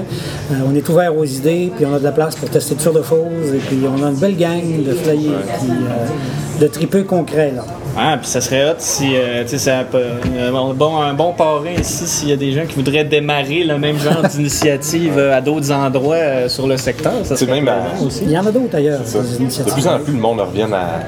Euh, 0.52 0.56
on 0.70 0.76
est 0.76 0.88
ouvert 0.90 1.16
aux 1.18 1.26
idées, 1.26 1.72
puis 1.76 1.86
on 1.86 1.94
a 1.94 2.00
de 2.00 2.04
la 2.04 2.12
place 2.12 2.36
pour 2.36 2.50
tester 2.50 2.74
toutes 2.76 2.84
sortes 2.84 2.98
de 2.98 3.04
choses. 3.04 3.54
Et 3.54 3.58
puis 3.60 3.80
on 3.88 4.04
a 4.04 4.10
une 4.10 4.16
belle 4.18 4.38
gang 4.38 4.62
de 4.86 4.94
flyers, 4.94 5.40
puis, 5.60 5.70
euh, 5.72 6.62
de 6.62 6.68
tripeux 6.68 7.04
concrets. 7.04 7.52
Là. 7.56 7.64
Ah, 7.98 8.18
puis 8.20 8.28
ça 8.28 8.42
serait 8.42 8.72
hot 8.72 8.76
si, 8.80 9.16
euh, 9.16 9.44
tu 9.44 9.50
sais, 9.50 9.58
ça 9.60 9.84
peut- 9.90 9.98
euh, 10.00 10.50
un 10.50 10.74
bon, 10.74 10.98
un 11.00 11.14
bon 11.14 11.32
parrain 11.34 11.74
ici, 11.80 12.06
s'il 12.08 12.30
y 12.30 12.32
a 12.32 12.36
des 12.36 12.52
gens 12.52 12.66
qui 12.68 12.76
voudraient 12.76 13.04
démarrer 13.04 13.64
le 13.64 13.78
même 13.78 13.98
genre 14.00 14.24
d'initiative 14.32 15.14
euh, 15.18 15.38
à 15.38 15.42
d'autres 15.42 15.72
endroits 15.72 16.16
euh, 16.16 16.50
sur 16.50 16.66
le 16.68 16.78
secteur, 16.78 17.14
ça 17.24 17.36
C'est 17.36 17.46
serait 17.46 17.62
même 17.62 17.68
à- 17.68 17.82
plaisant 17.92 18.06
aussi. 18.08 18.22
Il 18.26 18.32
y 18.32 18.38
en 18.38 18.46
a 18.48 18.52
d'autres 18.52 18.76
ailleurs, 18.76 19.02
Ça. 19.06 19.20
des 19.20 19.46
De 19.46 19.72
plus 19.72 19.88
en 19.88 20.00
plus, 20.00 20.14
le 20.14 20.20
monde 20.20 20.40
revient 20.42 20.68
à 20.74 21.02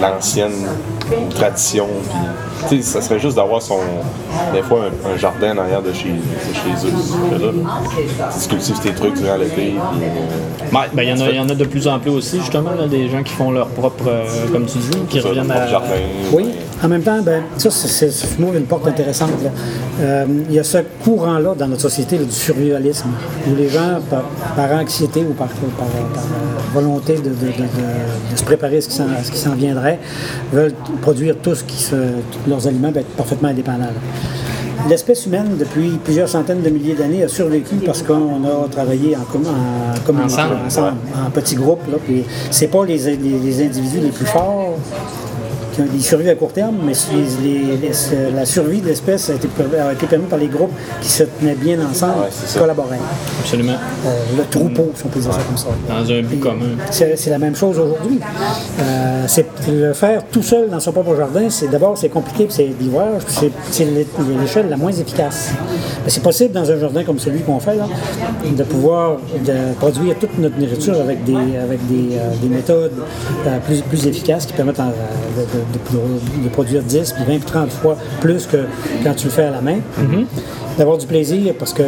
l'ancienne 0.00 0.52
tradition. 1.34 1.86
Sais, 2.68 2.82
ça 2.82 3.00
serait 3.00 3.18
juste 3.18 3.36
d'avoir 3.36 3.60
son, 3.62 3.78
des 4.52 4.62
fois, 4.62 4.80
un, 5.06 5.14
un 5.14 5.16
jardin 5.16 5.56
en 5.56 5.60
arrière 5.62 5.82
de 5.82 5.92
chez, 5.92 6.10
de 6.10 6.54
chez 6.54 6.86
eux. 6.86 7.54
Tu 8.42 8.48
cultives 8.48 8.78
tes 8.80 8.92
trucs 8.92 9.14
durant 9.20 9.36
l'été. 9.36 9.74
euh, 9.74 10.74
Ouais, 10.76 10.86
ben, 10.92 11.02
il 11.02 11.08
y, 11.10 11.12
en 11.12 11.20
a- 11.26 11.30
il 11.30 11.36
y 11.36 11.40
en 11.40 11.48
a 11.48 11.54
de 11.54 11.64
plus 11.64 11.86
en 11.86 11.98
plus 11.98 12.10
aussi, 12.10 12.38
justement, 12.40 12.70
là, 12.70 12.86
des 12.86 13.08
gens 13.08 13.22
qui 13.22 13.32
font 13.32 13.50
leur 13.50 13.68
propre, 13.68 14.04
euh, 14.08 14.24
comme 14.52 14.64
tu 14.66 14.78
dis, 14.78 14.98
qui 15.08 15.20
ça, 15.20 15.28
reviennent 15.28 15.50
à. 15.50 15.66
jardin. 15.66 15.88
Oui, 16.32 16.46
en 16.82 16.88
même 16.88 17.02
temps, 17.02 17.20
ben, 17.22 17.42
ça, 17.58 17.70
c'est- 17.70 18.10
une 18.54 18.64
porte 18.64 18.86
intéressante. 18.86 19.30
Euh, 20.00 20.24
il 20.48 20.54
y 20.54 20.58
a 20.58 20.64
ce 20.64 20.78
courant-là 21.04 21.54
dans 21.56 21.68
notre 21.68 21.82
société 21.82 22.16
là, 22.18 22.24
du 22.24 22.32
survivalisme, 22.32 23.08
où 23.48 23.54
les 23.54 23.68
gens, 23.68 24.00
par, 24.08 24.22
par 24.56 24.72
anxiété 24.78 25.20
ou 25.20 25.32
par, 25.34 25.48
par- 25.48 25.86
par, 25.88 26.22
volonté 26.74 27.14
de, 27.16 27.20
de- 27.20 27.28
de- 27.28 27.32
de- 27.32 28.32
de 28.32 28.36
se 28.36 28.42
préparer 28.44 28.78
à 28.78 28.80
ce 28.80 28.88
qui 29.30 29.38
s'en- 29.38 29.54
viendrait, 29.54 29.98
veulent 30.52 30.72
produire 31.02 31.36
tout 31.42 31.54
ce 31.54 31.64
qui 31.64 31.76
se, 31.82 31.94
leurs 32.52 32.66
aliments, 32.66 32.90
ben, 32.92 33.00
être 33.00 33.16
parfaitement 33.16 33.48
indépendants. 33.48 33.86
L'espèce 34.88 35.26
humaine, 35.26 35.56
depuis 35.58 35.90
plusieurs 36.02 36.28
centaines 36.28 36.60
de 36.62 36.68
milliers 36.70 36.94
d'années, 36.94 37.22
a 37.22 37.28
survécu 37.28 37.76
parce 37.86 38.02
qu'on 38.02 38.42
a 38.44 38.68
travaillé 38.68 39.16
en, 39.16 39.20
com- 39.20 39.44
en 39.46 39.98
communauté, 40.04 40.34
Ensemble, 40.34 40.56
ensemble, 40.66 40.96
en 41.26 41.30
petits 41.30 41.54
groupes. 41.54 41.86
Là, 41.90 41.98
puis 42.04 42.24
c'est 42.50 42.66
pas 42.66 42.84
les, 42.84 42.98
les- 42.98 43.38
les 43.38 43.62
individus 43.64 44.00
les 44.00 44.08
plus 44.10 44.26
forts 44.26 44.74
qui 45.72 45.80
ont 45.80 45.86
des 45.86 46.00
survies 46.00 46.28
à 46.30 46.34
court 46.34 46.52
terme, 46.52 46.76
mais 46.84 46.92
les- 47.42 47.50
les- 47.50 47.76
les- 47.78 48.30
la 48.34 48.44
survie 48.44 48.80
de 48.80 48.86
l'espèce 48.88 49.30
a 49.30 49.34
été, 49.34 49.48
a 49.80 49.92
été 49.92 50.06
permise 50.06 50.28
par 50.28 50.38
les 50.38 50.48
groupes 50.48 50.72
qui 51.00 51.08
se 51.08 51.24
tenaient 51.24 51.54
bien 51.54 51.78
ensemble, 51.80 52.20
Ouais, 52.22 52.58
collaboraient. 52.58 52.98
Absolument. 53.40 53.72
Euh, 54.06 54.08
le 54.38 54.44
troupeau, 54.44 54.90
si 54.94 55.02
on 55.06 55.08
peut 55.08 55.20
dire 55.20 55.32
ça 55.32 55.40
comme 55.46 55.56
ça. 55.56 55.68
Dans 55.88 56.12
un 56.12 56.22
but 56.22 56.40
commun. 56.40 56.66
C'est 56.90 57.30
la 57.30 57.38
même 57.38 57.56
chose 57.56 57.78
aujourd'hui. 57.78 58.20
Euh, 58.80 59.24
c'est 59.26 59.46
le 59.68 59.92
faire 59.92 60.22
tout 60.30 60.42
seul 60.42 60.68
dans 60.70 60.80
son 60.80 60.92
propre 60.92 61.16
jardin, 61.16 61.48
c'est 61.48 61.68
d'abord 61.68 61.96
c'est 61.96 62.08
compliqué, 62.08 62.44
puis 62.44 62.54
c'est 62.54 62.68
d'ouvrage, 62.84 63.22
puis 63.26 63.34
c'est- 63.40 63.52
c'est 63.70 63.84
l'é- 63.84 64.06
l'échelle 64.40 64.68
la 64.68 64.76
moins 64.76 64.92
efficace. 64.92 65.50
Mais 66.04 66.10
c'est 66.10 66.22
possible 66.22 66.52
dans 66.52 66.70
un 66.70 66.78
jardin 66.78 67.04
comme 67.04 67.18
celui 67.18 67.40
qu'on 67.40 67.58
fait 67.60 67.76
là, 67.76 67.86
de 68.56 68.62
pouvoir 68.64 69.16
de 69.44 69.74
produire 69.78 70.16
toute 70.18 70.38
notre 70.38 70.58
nourriture 70.58 71.00
avec 71.00 71.24
des 71.24 71.32
avec 71.62 71.86
des, 71.88 72.16
euh, 72.16 72.30
des 72.42 72.48
méthodes 72.48 72.92
euh, 73.46 73.58
plus, 73.66 73.80
plus 73.82 74.06
efficaces 74.06 74.46
qui 74.46 74.52
permettent 74.52 74.80
en- 74.80 74.86
de, 74.86 75.40
de- 75.40 75.61
de- 75.72 76.44
de 76.44 76.48
produire 76.48 76.82
10 76.82 77.12
puis 77.12 77.24
20 77.24 77.38
puis 77.38 77.46
30 77.46 77.70
fois 77.70 77.96
plus 78.20 78.46
que 78.46 78.58
quand 79.04 79.14
tu 79.14 79.26
le 79.26 79.30
fais 79.30 79.44
à 79.44 79.50
la 79.50 79.60
main. 79.60 79.76
D'avoir 80.78 80.96
du 80.96 81.06
plaisir 81.06 81.52
parce 81.58 81.74
que 81.74 81.82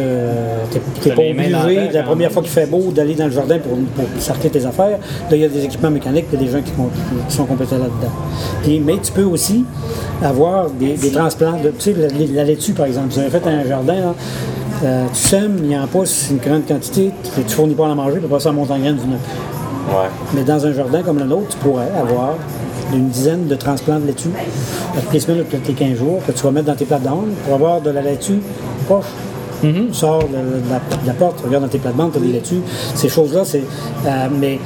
tu 0.70 0.78
T'as 1.02 1.08
n'es 1.10 1.14
pas 1.14 1.22
obligé, 1.64 1.90
la 1.90 2.02
première 2.02 2.30
fois 2.30 2.42
qu'il 2.42 2.50
fait 2.50 2.66
beau, 2.66 2.90
d'aller 2.94 3.14
dans 3.14 3.24
le 3.24 3.30
jardin 3.30 3.58
pour, 3.58 3.78
pour 3.78 4.04
sarcler 4.22 4.50
tes 4.50 4.66
affaires. 4.66 4.98
Là, 5.30 5.36
il 5.36 5.38
y 5.38 5.44
a 5.44 5.48
des 5.48 5.64
équipements 5.64 5.90
mécaniques 5.90 6.26
et 6.34 6.36
des 6.36 6.48
gens 6.48 6.60
qui, 6.60 6.72
sont 7.34 7.46
compétents 7.46 7.78
là-dedans. 7.78 8.12
Puis, 8.62 8.80
mais 8.80 8.98
tu 9.02 9.10
peux 9.10 9.22
aussi 9.24 9.64
avoir 10.22 10.68
des, 10.68 10.94
des 10.98 11.10
transplants. 11.10 11.52
De, 11.62 11.70
tu 11.70 11.80
sais, 11.80 11.94
la, 11.94 12.08
la 12.34 12.44
laitue, 12.44 12.72
par 12.74 12.84
exemple. 12.84 13.08
Vous 13.14 13.20
avez 13.20 13.30
fait 13.30 13.46
un 13.46 13.64
jardin, 13.66 13.94
là, 13.94 14.14
euh, 14.84 15.06
tu 15.14 15.18
sèmes, 15.18 15.56
il 15.64 15.74
en 15.78 15.86
pousse 15.86 16.28
une 16.30 16.36
grande 16.36 16.66
quantité, 16.66 17.10
tu 17.34 17.40
ne 17.40 17.48
fournis 17.48 17.74
pas 17.74 17.86
à 17.86 17.88
la 17.88 17.94
manger, 17.94 18.20
elle 18.22 18.52
monte 18.52 18.70
en 18.70 18.78
graine 18.78 18.96
du 18.96 19.06
neuf. 19.06 19.20
Ouais. 19.88 20.08
Mais 20.34 20.42
dans 20.42 20.66
un 20.66 20.72
jardin 20.74 21.02
comme 21.02 21.18
le 21.18 21.24
nôtre, 21.24 21.48
tu 21.50 21.56
pourrais 21.56 21.88
avoir 21.98 22.34
d'une 22.92 23.08
dizaine 23.08 23.46
de 23.46 23.54
transplants 23.54 23.98
de 23.98 24.06
laitue, 24.06 24.28
toutes 25.02 25.12
les 25.12 25.20
semaines 25.20 25.40
ou 25.40 25.44
toutes 25.44 25.66
les 25.68 25.74
15 25.74 25.96
jours, 25.98 26.20
que 26.26 26.32
tu 26.32 26.42
vas 26.42 26.50
mettre 26.50 26.66
dans 26.66 26.74
tes 26.76 26.84
plates-bandes 26.84 27.30
pour 27.44 27.54
avoir 27.54 27.80
de 27.80 27.90
la 27.90 28.02
laitue 28.02 28.40
proche. 28.86 29.06
Tu 29.62 29.94
sors 29.94 30.18
de, 30.24 30.26
de 30.28 30.68
la, 30.70 30.76
de 31.02 31.06
la 31.06 31.14
porte, 31.14 31.38
tu 31.38 31.46
regardes 31.46 31.64
dans 31.64 31.70
tes 31.70 31.78
plates-bandes, 31.78 32.12
tu 32.12 32.18
as 32.18 32.20
des 32.20 32.32
laitues. 32.32 32.60
Ces 32.94 33.08
choses-là, 33.08 33.46
c'est. 33.46 33.62
euh, 34.06 34.26
mais 34.38 34.58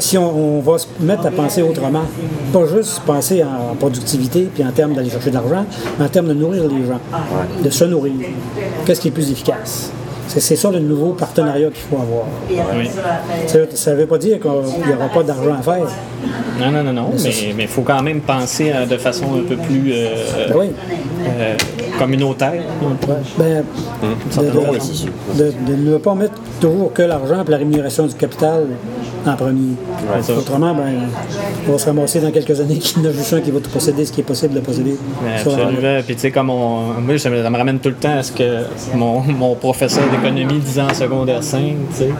si 0.00 0.18
on, 0.18 0.56
on 0.58 0.60
va 0.60 0.78
se 0.78 0.86
mettre 0.98 1.26
à 1.26 1.30
penser 1.30 1.62
autrement, 1.62 2.02
pas 2.52 2.66
juste 2.66 3.00
penser 3.06 3.44
en, 3.44 3.76
productivité 3.76 4.48
puis 4.52 4.64
en 4.64 4.72
termes 4.72 4.94
d'aller 4.94 5.10
chercher 5.10 5.30
de 5.30 5.34
l'argent, 5.34 5.64
mais 5.96 6.06
en 6.06 6.08
termes 6.08 6.26
de 6.26 6.34
nourrir 6.34 6.64
les 6.64 6.84
gens, 6.84 6.98
de 7.62 7.70
se 7.70 7.84
nourrir. 7.84 8.14
Qu'est-ce 8.84 9.00
qui 9.00 9.08
est 9.08 9.12
plus 9.12 9.30
efficace? 9.30 9.92
C'est 10.38 10.56
ça 10.56 10.70
le 10.70 10.78
nouveau 10.80 11.10
partenariat 11.12 11.68
qu'il 11.68 11.82
faut 11.90 11.96
avoir. 11.96 12.24
Ça 13.76 13.90
ne 13.92 13.96
veut 13.96 14.06
pas 14.06 14.18
dire 14.18 14.40
qu'il 14.40 14.50
n'y 14.50 14.92
aura 14.94 15.08
pas 15.12 15.22
d'argent 15.22 15.54
à 15.58 15.62
faire. 15.62 15.86
Non, 16.58 16.70
non, 16.70 16.82
non, 16.84 16.92
non, 16.92 17.10
mais 17.56 17.62
il 17.64 17.68
faut 17.68 17.82
quand 17.82 18.02
même 18.02 18.20
penser 18.20 18.72
de 18.88 18.96
façon 18.96 19.24
un 19.36 19.46
peu 19.48 19.56
plus 19.56 19.92
euh, 19.92 20.48
Ben 20.48 20.54
oui. 20.58 20.66
euh, 21.26 21.54
communautaire. 21.98 22.62
Ben, 23.38 23.64
de, 25.34 25.52
de- 25.66 25.76
ne 25.90 25.96
pas 25.98 26.14
mettre 26.14 26.34
toujours 26.60 26.92
que 26.92 27.02
l'argent 27.02 27.42
et 27.46 27.50
la 27.50 27.56
rémunération 27.56 28.06
du 28.06 28.14
capital 28.14 28.66
en 29.26 29.36
premier. 29.36 29.74
Autrement, 30.36 30.74
ben, 30.74 31.08
on 31.68 31.72
va 31.72 31.78
se 31.78 31.86
ramasser 31.86 32.20
dans 32.20 32.30
quelques 32.30 32.60
années 32.60 32.78
qu'il 32.78 33.02
y 33.02 33.06
en 33.06 33.10
a 33.10 33.12
juste 33.12 33.32
un 33.32 33.40
qui 33.40 33.50
va 33.50 33.60
tout 33.60 33.70
posséder 33.70 34.04
ce 34.04 34.12
qui 34.12 34.20
est 34.20 34.24
possible 34.24 34.54
de 34.54 34.60
posséder. 34.60 34.96
Ouais. 35.22 36.02
Puis 36.02 36.14
tu 36.14 36.20
sais, 36.20 36.30
comme 36.30 36.50
on, 36.50 36.94
moi, 37.00 37.18
ça 37.18 37.30
me, 37.30 37.42
ça 37.42 37.50
me 37.50 37.56
ramène 37.56 37.78
tout 37.78 37.90
le 37.90 37.94
temps 37.94 38.18
à 38.18 38.22
ce 38.22 38.32
que 38.32 38.64
mon, 38.94 39.20
mon 39.20 39.54
professeur 39.54 40.04
d'économie 40.10 40.58
disait 40.58 40.82
en 40.82 40.94
secondaire 40.94 41.42
5, 41.42 41.60
tu 41.60 41.96
sais, 41.96 42.10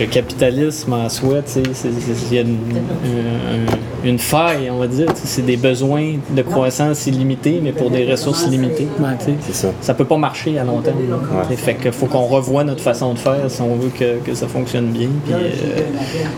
le 0.00 0.06
capitalisme 0.06 0.92
en 0.92 1.08
soi, 1.08 1.36
il 1.56 2.34
y 2.34 2.38
a 2.38 2.40
une, 2.42 2.48
un- 2.52 4.06
une 4.08 4.18
faille, 4.18 4.68
on 4.70 4.78
va 4.78 4.86
dire. 4.86 5.06
C'est 5.14 5.46
des 5.46 5.56
besoins 5.56 6.14
de 6.30 6.42
croissance 6.42 7.06
illimités, 7.06 7.60
mais 7.62 7.72
pour 7.72 7.90
des 7.90 8.04
ressources 8.10 8.46
limitées. 8.48 8.88
Ouais. 8.98 9.14
ça. 9.52 9.68
Ça 9.80 9.94
peut 9.94 10.04
pas 10.04 10.16
marcher 10.18 10.58
à 10.58 10.64
long 10.64 10.80
terme. 10.80 10.96
Ouais. 10.98 11.56
Fait 11.56 11.74
que 11.74 11.90
faut 11.90 12.06
qu'on 12.06 12.26
revoie 12.26 12.64
notre 12.64 12.82
façon 12.82 13.14
de 13.14 13.18
faire 13.18 13.38
si 13.48 13.62
on 13.62 13.76
veut 13.76 13.90
que, 13.96 14.18
que 14.18 14.34
ça 14.34 14.46
fonctionne 14.48 14.86
bien. 14.86 15.08
Puis 15.24 15.32
euh, 15.34 15.48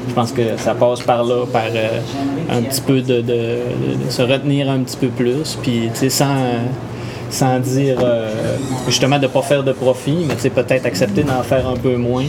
je 0.08 0.14
pense 0.14 0.32
que 0.32 0.56
ça 0.58 0.74
passe 0.74 1.00
par 1.00 1.24
là, 1.24 1.44
par 1.50 1.64
euh, 1.74 2.00
un 2.50 2.62
petit 2.62 2.80
peu 2.82 3.00
de, 3.00 3.16
de- 3.16 3.22
de- 3.22 4.04
de 4.04 4.10
se 4.10 4.22
retenir 4.22 4.70
un 4.70 4.80
petit 4.80 4.96
peu 4.98 5.08
plus. 5.08 5.58
Puis 5.62 5.88
tu 5.92 5.98
sais, 6.00 6.10
sans 6.10 6.36
sans 7.28 7.58
dire 7.58 7.98
euh, 8.04 8.30
justement 8.86 9.16
de 9.16 9.22
ne 9.22 9.26
pas 9.26 9.42
faire 9.42 9.64
de 9.64 9.72
profit, 9.72 10.24
mais 10.28 10.34
tu 10.36 10.42
sais, 10.42 10.50
peut-être 10.50 10.86
accepter 10.86 11.24
d'en 11.24 11.42
faire 11.42 11.66
un 11.66 11.74
peu 11.76 11.96
moins 11.96 12.22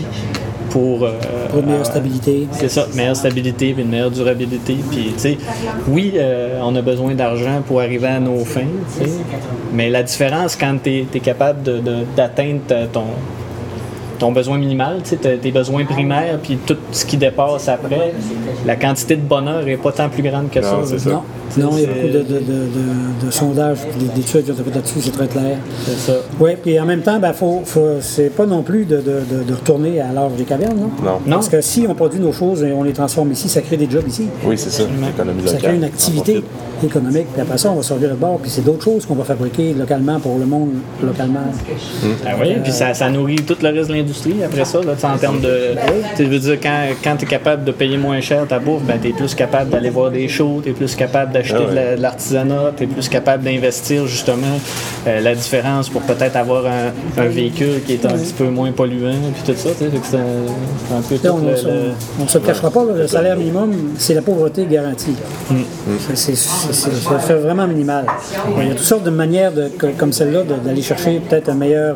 pour, 0.77 1.03
euh, 1.05 1.11
Pour 1.49 1.59
une 1.61 1.65
meilleure 1.65 1.81
euh, 1.81 1.83
stabilité. 1.85 2.47
c'est 2.51 2.69
ça, 2.69 2.85
meilleure 2.93 3.15
stabilité 3.15 3.73
puis 3.73 3.81
une 3.81 3.89
meilleure 3.89 4.11
durabilité. 4.11 4.75
Puis, 4.91 5.11
tu 5.15 5.19
sais, 5.19 5.37
oui, 5.87 6.11
euh, 6.15 6.59
on 6.63 6.75
a 6.75 6.81
besoin 6.83 7.15
d'argent 7.15 7.63
pour 7.67 7.81
arriver 7.81 8.05
à 8.07 8.19
nos 8.19 8.45
fins, 8.45 8.61
mais 9.73 9.89
la 9.89 10.03
différence 10.03 10.55
quand 10.55 10.77
tu 10.83 11.05
es, 11.13 11.19
capable 11.19 11.63
de- 11.63 11.79
de- 11.79 12.03
d'atteindre 12.15 12.61
ton, 12.93 13.05
ton 14.19 14.31
besoin 14.31 14.57
minimal, 14.57 14.97
tu 15.03 15.09
sais, 15.11 15.15
t'as 15.17 15.37
tes 15.37 15.51
besoins 15.51 15.85
primaires, 15.85 16.39
puis 16.41 16.57
tout 16.65 16.77
ce 16.91 17.05
qui 17.05 17.17
dépasse 17.17 17.67
après, 17.69 18.13
la 18.65 18.75
quantité 18.75 19.15
de 19.15 19.21
bonheur 19.21 19.63
n'est 19.63 19.77
pas 19.77 19.91
tant 19.91 20.09
plus 20.09 20.23
grande 20.23 20.49
que 20.49 20.61
ça. 20.61 20.71
Non, 20.71 20.85
ça. 20.85 21.09
Non, 21.09 21.23
non, 21.57 21.69
il 21.77 21.81
y 21.81 21.85
a 21.85 21.87
beaucoup 21.87 22.07
de, 22.07 22.19
de, 22.19 22.23
de, 22.23 22.39
de- 22.39 23.25
de 23.25 23.31
sondages 23.31 23.77
d'études 24.15 24.43
qui 24.43 24.51
ont 24.51 24.53
été 24.53 24.63
faites 24.63 24.75
là-dessus, 24.75 24.99
c'est 25.01 25.11
très 25.11 25.27
clair. 25.27 25.57
C'est 25.85 26.11
ça. 26.11 26.17
Oui, 26.39 26.51
puis 26.61 26.79
en 26.79 26.85
même 26.85 27.01
temps, 27.01 27.19
ben, 27.19 27.33
faut, 27.33 27.61
faut- 27.65 28.01
c'est 28.01 28.29
pas 28.35 28.45
non 28.45 28.63
plus 28.63 28.85
de, 28.85 28.97
de- 28.97 29.01
de- 29.01 29.43
de 29.43 29.53
retourner 29.53 30.01
à 30.01 30.11
l'âge 30.13 30.33
des 30.37 30.43
cavernes. 30.43 30.77
Non? 30.77 30.89
Non. 31.03 31.11
Non. 31.25 31.35
Parce 31.35 31.49
que 31.49 31.61
si 31.61 31.85
on 31.87 31.95
produit 31.95 32.19
nos 32.19 32.33
choses 32.33 32.63
et 32.63 32.73
on 32.73 32.83
les 32.83 32.93
transforme 32.93 33.31
ici, 33.31 33.47
ça 33.49 33.61
crée 33.61 33.77
des 33.77 33.89
jobs 33.89 34.07
ici. 34.07 34.27
Oui, 34.43 34.57
c'est 34.57 34.69
ça. 34.71 34.83
L'économie 34.83 35.47
Ça 35.47 35.57
crée 35.57 35.75
une 35.75 35.83
activité 35.85 36.43
économique. 36.85 37.27
Puis 37.33 37.41
après 37.41 37.57
ça, 37.57 37.71
on 37.71 37.75
va 37.75 37.83
sortir 37.83 38.09
de 38.09 38.15
bord. 38.15 38.39
Puis 38.41 38.49
c'est 38.51 38.63
d'autres 38.63 38.83
choses 38.83 39.05
qu'on 39.05 39.15
va 39.15 39.23
fabriquer 39.23 39.73
localement 39.73 40.19
pour 40.19 40.37
le 40.37 40.45
monde 40.45 40.69
localement. 41.03 41.39
Ah 42.25 42.31
oui, 42.39 42.55
puis 42.63 42.71
ça, 42.71 42.93
ça 42.93 43.09
nourrit 43.09 43.37
tout 43.37 43.55
le 43.61 43.69
reste 43.69 43.89
de 43.89 43.95
l'industrie 43.95 44.43
après 44.43 44.65
ça, 44.65 44.79
là, 44.81 44.93
en 45.03 45.17
termes 45.17 45.41
de. 45.41 45.75
Tu 46.15 46.25
veux 46.25 46.39
dire, 46.39 46.57
quand, 46.61 46.79
quand 47.03 47.15
tu 47.17 47.25
es 47.25 47.27
capable 47.27 47.63
de 47.63 47.71
payer 47.71 47.97
moins 47.97 48.21
cher 48.21 48.45
ta 48.47 48.59
bouffe, 48.59 48.83
ben, 48.83 48.97
tu 49.01 49.09
es 49.09 49.13
plus 49.13 49.33
capable 49.35 49.69
d'aller 49.69 49.89
voir 49.89 50.11
des 50.11 50.27
shows, 50.27 50.61
tu 50.63 50.69
es 50.69 50.73
plus 50.73 50.95
capable 50.95 51.31
d'acheter 51.31 51.55
Ah 51.57 51.61
ouais. 51.63 51.69
de 51.71 51.75
la- 51.75 51.95
de 51.97 52.01
l'artisanat, 52.01 52.71
tu 52.77 52.83
es 52.83 52.87
plus 52.87 53.09
capable 53.09 53.43
d'investir 53.43 54.05
justement 54.07 54.57
euh, 55.07 55.19
la 55.21 55.35
différence 55.35 55.89
pour 55.89 56.01
peut-être 56.01 56.35
avoir 56.35 56.65
un, 56.65 56.91
un 57.21 57.27
véhicule 57.27 57.81
qui 57.85 57.93
est 57.93 58.05
un 58.05 58.09
petit 58.09 58.33
peu 58.33 58.49
moins 58.49 58.71
polluant, 58.71 59.11
puis 59.33 59.53
tout 59.53 59.59
ça. 59.59 59.69
C'est 59.77 59.85
un, 59.85 59.89
c'est 60.03 60.17
un 60.17 61.01
peu 61.01 61.15
Là, 61.15 61.19
tout 61.31 61.35
on 61.35 61.45
le- 61.45 62.23
ne 62.23 62.27
se 62.27 62.37
le 62.37 62.43
cachera 62.45 62.69
pas, 62.71 62.83
là, 62.85 62.93
le 62.95 63.07
salaire 63.07 63.35
minimum, 63.37 63.71
c'est 63.97 64.13
la 64.13 64.21
pauvreté 64.21 64.65
garantie. 64.69 65.15
C'est- 66.15 66.35
c'est- 66.35 66.66
Ça 66.71 67.19
fait 67.19 67.35
vraiment 67.35 67.67
minimal. 67.67 68.05
Il 68.59 68.67
y 68.67 68.71
a 68.71 68.75
toutes 68.75 68.79
sortes 68.85 69.03
de 69.03 69.09
manières, 69.09 69.51
de, 69.51 69.69
comme 69.97 70.11
celle-là, 70.13 70.43
de- 70.43 70.55
d'aller 70.55 70.81
chercher 70.81 71.19
peut-être 71.19 71.49
un 71.49 71.53
meilleur, 71.55 71.95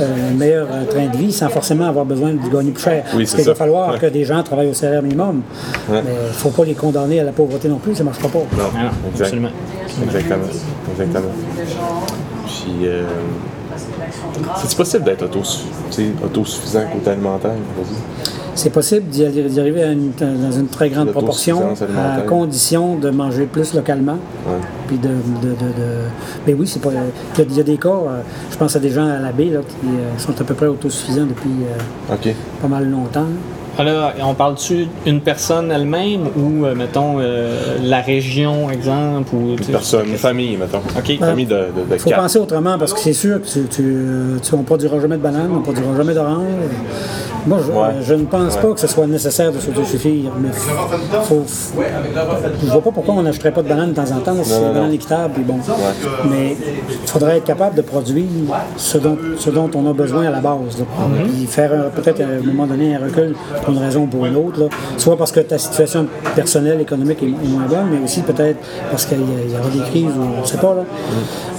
euh, 0.00 0.30
un 0.30 0.34
meilleur 0.34 0.66
euh, 0.70 0.84
train 0.84 1.06
de 1.06 1.16
vie 1.16 1.32
sans 1.32 1.48
forcément 1.48 1.86
avoir 1.86 2.04
besoin 2.04 2.32
de 2.32 2.48
gagner 2.52 2.70
plus 2.70 2.82
cher. 2.82 3.04
Oui, 3.14 3.18
Parce 3.24 3.30
c'est 3.30 3.36
qu'il 3.38 3.46
va 3.46 3.54
falloir 3.54 3.92
Ouais. 3.92 3.98
que 3.98 4.06
des 4.06 4.24
gens 4.24 4.42
travaillent 4.42 4.70
au 4.70 4.74
salaire 4.74 5.02
minimum. 5.02 5.42
Mais 5.90 5.98
il 5.98 6.28
ne 6.28 6.32
faut 6.32 6.50
pas 6.50 6.64
les 6.64 6.74
condamner 6.74 7.20
à 7.20 7.24
la 7.24 7.32
pauvreté 7.32 7.68
non 7.68 7.78
plus, 7.78 7.94
ça 7.94 8.00
ne 8.04 8.08
marchera 8.08 8.28
pas. 8.28 8.38
Non, 8.38 8.46
Ah 8.56 8.82
non, 8.84 8.88
exact. 9.10 9.24
absolument. 9.26 9.48
Exactement. 10.04 10.44
Exactement. 10.92 11.32
Puis, 12.46 12.86
euh, 12.86 13.04
c'est 14.64 14.76
possible 14.76 15.04
d'être 15.04 15.24
autosuffisant 16.24 16.82
côté 16.92 17.10
alimentaire, 17.10 17.50
vas-y. 17.76 18.27
C'est 18.58 18.70
possible 18.70 19.06
d'y 19.08 19.24
arriver 19.60 19.84
à 19.84 19.92
une- 19.92 20.10
dans 20.18 20.50
une 20.50 20.66
très 20.66 20.90
grande 20.90 21.12
proportion, 21.12 21.74
à 21.96 22.22
condition 22.22 22.96
de 22.96 23.08
manger 23.10 23.44
plus 23.44 23.72
localement. 23.72 24.18
Ouais. 24.46 24.54
Puis 24.88 24.98
de, 24.98 25.06
de, 25.08 25.50
de, 25.54 25.54
de- 25.54 26.08
Mais 26.44 26.54
oui, 26.54 26.66
c'est 26.66 26.82
pas. 26.82 26.88
Il 26.90 26.96
y, 26.96 27.42
a, 27.42 27.44
il 27.48 27.56
y 27.56 27.60
a 27.60 27.62
des 27.62 27.76
cas, 27.76 27.88
euh, 27.88 28.20
je 28.50 28.56
pense 28.56 28.74
à 28.74 28.80
des 28.80 28.90
gens 28.90 29.06
à 29.06 29.20
la 29.20 29.30
baie 29.30 29.44
là, 29.50 29.60
qui 29.60 29.86
euh, 29.86 30.18
sont 30.18 30.32
à 30.40 30.44
peu 30.44 30.54
près 30.54 30.66
autosuffisants 30.66 31.26
depuis 31.26 31.50
euh, 31.62 32.12
pas 32.60 32.66
mal 32.68 32.90
longtemps. 32.90 33.26
Alors, 33.80 34.10
on 34.24 34.34
parle-tu 34.34 34.88
d'une 35.06 35.20
personne 35.20 35.70
elle-même 35.70 36.22
ou, 36.36 36.64
euh, 36.64 36.74
mettons, 36.74 37.18
euh, 37.20 37.76
la 37.80 38.00
région, 38.00 38.68
exemple, 38.70 39.32
ou 39.36 39.56
sais, 39.62 39.70
Personne, 39.70 40.08
une 40.08 40.16
famille, 40.16 40.56
mettons. 40.56 40.78
OK. 40.98 41.08
Une 41.10 41.18
famille 41.20 41.46
de, 41.46 41.54
de, 41.54 41.60
de 41.88 41.94
Il 41.94 41.98
faut 42.00 42.10
quatre. 42.10 42.22
penser 42.22 42.40
autrement 42.40 42.76
parce 42.76 42.92
que 42.92 42.98
c'est 42.98 43.12
sûr 43.12 43.40
que 43.40 43.46
tu, 43.46 43.60
tu, 43.70 43.94
tu- 44.42 44.54
on 44.54 44.58
ne 44.58 44.62
produira 44.64 44.98
jamais 44.98 45.16
de 45.16 45.22
bananes, 45.22 45.50
on 45.52 45.58
ne 45.58 45.62
produira 45.62 45.94
jamais 45.96 46.12
d'oranges. 46.12 46.42
Moi, 47.46 47.58
je, 47.64 47.70
Ouais. 47.72 47.78
euh, 47.78 48.02
je 48.02 48.14
ne 48.14 48.24
pense 48.24 48.54
Ouais. 48.56 48.60
pas 48.62 48.68
que 48.74 48.80
ce 48.80 48.86
soit 48.86 49.06
nécessaire 49.06 49.52
de 49.52 49.58
s'autosuffire, 49.58 50.30
mais 50.40 50.48
faut, 50.52 51.42
faut- 51.46 51.82
je 52.60 52.66
ne 52.66 52.70
vois 52.70 52.80
pas 52.82 52.90
pourquoi 52.90 53.14
on 53.14 53.22
n'achèterait 53.22 53.52
pas 53.52 53.62
de 53.62 53.68
bananes 53.68 53.90
de 53.90 53.94
temps 53.94 54.10
en 54.12 54.20
temps, 54.20 54.34
si 54.42 54.50
c'est 54.50 54.58
des 54.60 54.66
bananes 54.74 54.92
équitables, 54.92 55.34
puis 55.34 55.44
bon. 55.44 55.56
Mais 56.30 56.56
il 57.02 57.08
faudrait 57.08 57.38
être 57.38 57.44
capable 57.44 57.76
de 57.76 57.82
produire 57.82 58.26
ce 58.76 58.98
dont, 58.98 59.16
ce 59.38 59.50
dont 59.50 59.70
on 59.74 59.88
a 59.88 59.92
besoin 59.92 60.26
à 60.26 60.30
la 60.30 60.40
base. 60.40 60.78
là. 60.78 60.84
Puis 61.24 61.46
faire 61.46 61.90
peut-être 61.90 62.20
à 62.20 62.24
un 62.24 62.44
moment 62.46 62.66
donné 62.66 62.94
un 62.96 62.98
recul 62.98 63.34
pour 63.62 63.72
une 63.74 63.80
raison 63.80 64.02
ou 64.02 64.06
pour 64.06 64.26
une 64.26 64.36
autre. 64.36 64.60
là. 64.60 64.66
Soit 64.96 65.16
parce 65.16 65.32
que 65.32 65.40
ta 65.40 65.58
situation 65.58 66.06
personnelle, 66.34 66.80
économique 66.80 67.22
est, 67.22 67.26
est 67.26 67.48
moins 67.48 67.66
bonne, 67.68 67.88
mais 67.92 68.04
aussi 68.04 68.20
peut-être 68.22 68.58
parce 68.90 69.06
qu'il 69.06 69.18
y, 69.18 69.22
a- 69.22 69.56
y 69.56 69.60
aura 69.60 69.70
des 69.70 69.90
crises 69.90 70.14
ou 70.18 70.22
on 70.38 70.40
ne 70.42 70.46
sait 70.46 70.58
pas. 70.58 70.74
Là. 70.74 70.82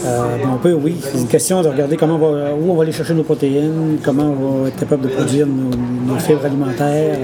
Euh, 0.06 0.20
bon, 0.44 0.50
on 0.56 0.58
peut, 0.58 0.74
oui, 0.74 0.96
c'est 1.02 1.18
une 1.18 1.28
question 1.28 1.62
de 1.62 1.68
regarder 1.68 1.98
comment 1.98 2.16
on 2.16 2.20
va, 2.20 2.28
où 2.54 2.72
on 2.72 2.76
va 2.76 2.84
aller 2.84 2.92
chercher 2.92 3.14
nos 3.14 3.24
protéines, 3.24 3.98
comment 4.04 4.34
on 4.42 4.62
va 4.64 4.68
être 4.70 4.78
capable 4.78 5.04
de 5.04 5.08
produire 5.10 5.46
nos, 5.48 5.70
fibres 6.18 6.46
alimentaires, 6.46 7.18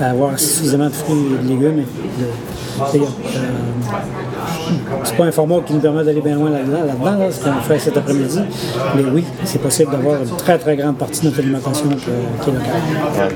avoir 0.00 0.38
suffisamment 0.38 0.86
de 0.88 0.92
fruits 0.94 1.26
et 1.40 1.42
de 1.44 1.48
légumes. 1.48 1.84
de- 2.92 2.98
euh, 2.98 3.00
c'est 5.04 5.16
pas 5.16 5.24
un 5.24 5.32
format 5.32 5.56
qui 5.66 5.72
nous 5.74 5.80
permet 5.80 6.04
d'aller 6.04 6.20
bien 6.20 6.34
loin 6.34 6.50
là-dedans, 6.50 6.84
là-dedans, 6.86 7.18
là, 7.26 7.30
ce 7.30 7.44
qu'on 7.44 7.60
fait 7.66 7.78
cet 7.78 7.96
après-midi. 7.96 8.40
Mais 8.96 9.02
oui, 9.12 9.24
c'est 9.44 9.60
possible 9.60 9.90
d'avoir 9.92 10.20
une 10.22 10.28
très 10.36 10.58
très 10.58 10.76
grande 10.76 10.96
partie 10.96 11.20
de 11.20 11.26
notre 11.26 11.38
alimentation 11.40 11.88
que- 11.88 12.44
qui 12.44 12.50
est 12.50 12.52
locale. 12.52 13.30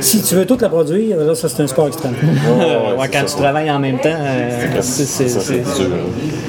Si 0.00 0.22
tu 0.22 0.34
veux 0.34 0.46
toute 0.46 0.62
la 0.62 0.68
produire, 0.68 1.18
là, 1.18 1.34
ça 1.34 1.48
c'est 1.48 1.62
un 1.62 1.66
sport 1.66 1.88
extrême. 1.88 2.14
Ouais, 2.22 3.06
c'est 3.10 3.18
quand 3.18 3.24
tu 3.26 3.34
travailles 3.36 3.70
en 3.70 3.78
même 3.78 3.98
temps, 3.98 4.08
euh, 4.12 4.50
c'est- 4.80 5.04
Ça, 5.06 5.40
c'est- 5.40 5.62
c'est 5.64 5.82
dur. 5.82 5.88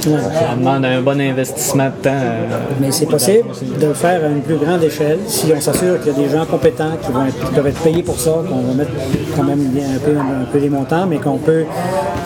ça 0.02 0.56
demande 0.58 0.86
un 0.86 1.02
bon 1.02 1.20
investissement 1.20 1.86
de 1.86 2.04
temps. 2.04 2.10
euh, 2.14 2.58
Mais 2.80 2.92
c'est 2.92 3.06
possible 3.08 3.48
de 3.80 3.88
le 3.88 3.94
faire 3.94 4.22
à 4.24 4.28
une 4.28 4.42
plus 4.42 4.58
grande 4.58 4.84
échelle 4.84 5.20
si 5.28 5.48
on 5.56 5.60
s'assure 5.62 6.00
qu'il 6.02 6.12
y 6.14 6.16
a 6.16 6.28
des 6.28 6.30
gens 6.30 6.46
compétents 6.46 6.92
qui, 7.02 7.12
vont 7.12 7.26
être, 7.26 7.40
qui 7.40 7.54
peuvent 7.54 7.68
être 7.68 7.80
payés 7.82 8.04
pour 8.04 8.20
ça, 8.20 8.32
qu'on 8.48 8.62
va 8.62 8.74
mettre 8.76 8.92
quand 9.36 9.44
même 9.44 9.60
bien 9.70 9.86
un 9.96 10.00
peu, 10.00 10.12
un 10.18 10.46
peu 10.52 10.58
les 10.60 10.70
montants, 10.70 11.06
mais 11.08 11.18
qu'on 11.18 11.38
peut 11.38 11.64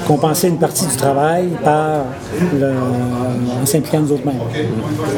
compenser 0.07 0.47
une 0.49 0.57
partie 0.57 0.86
du 0.86 0.95
travail 0.95 1.49
par 1.64 2.05
le, 2.59 2.72
en 3.62 3.66
s'impliquant 3.66 3.99
nous 4.01 4.12
autres 4.14 4.26
mêmes. 4.26 4.36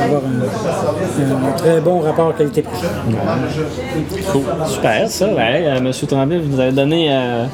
Avoir 0.04 0.22
un, 0.24 1.48
un 1.50 1.52
très 1.58 1.82
bon 1.82 2.00
rapport 2.00 2.36
qualité-prix. 2.36 2.72
Super, 4.68 5.08
ça. 5.10 5.28
Ouais, 5.34 5.64
euh, 5.66 5.80
Monsieur 5.82 6.08
Tremblay, 6.08 6.40
vous 6.40 6.54
nous 6.56 6.60
avez 6.60 6.72
donné 6.72 7.08
euh, 7.12 7.46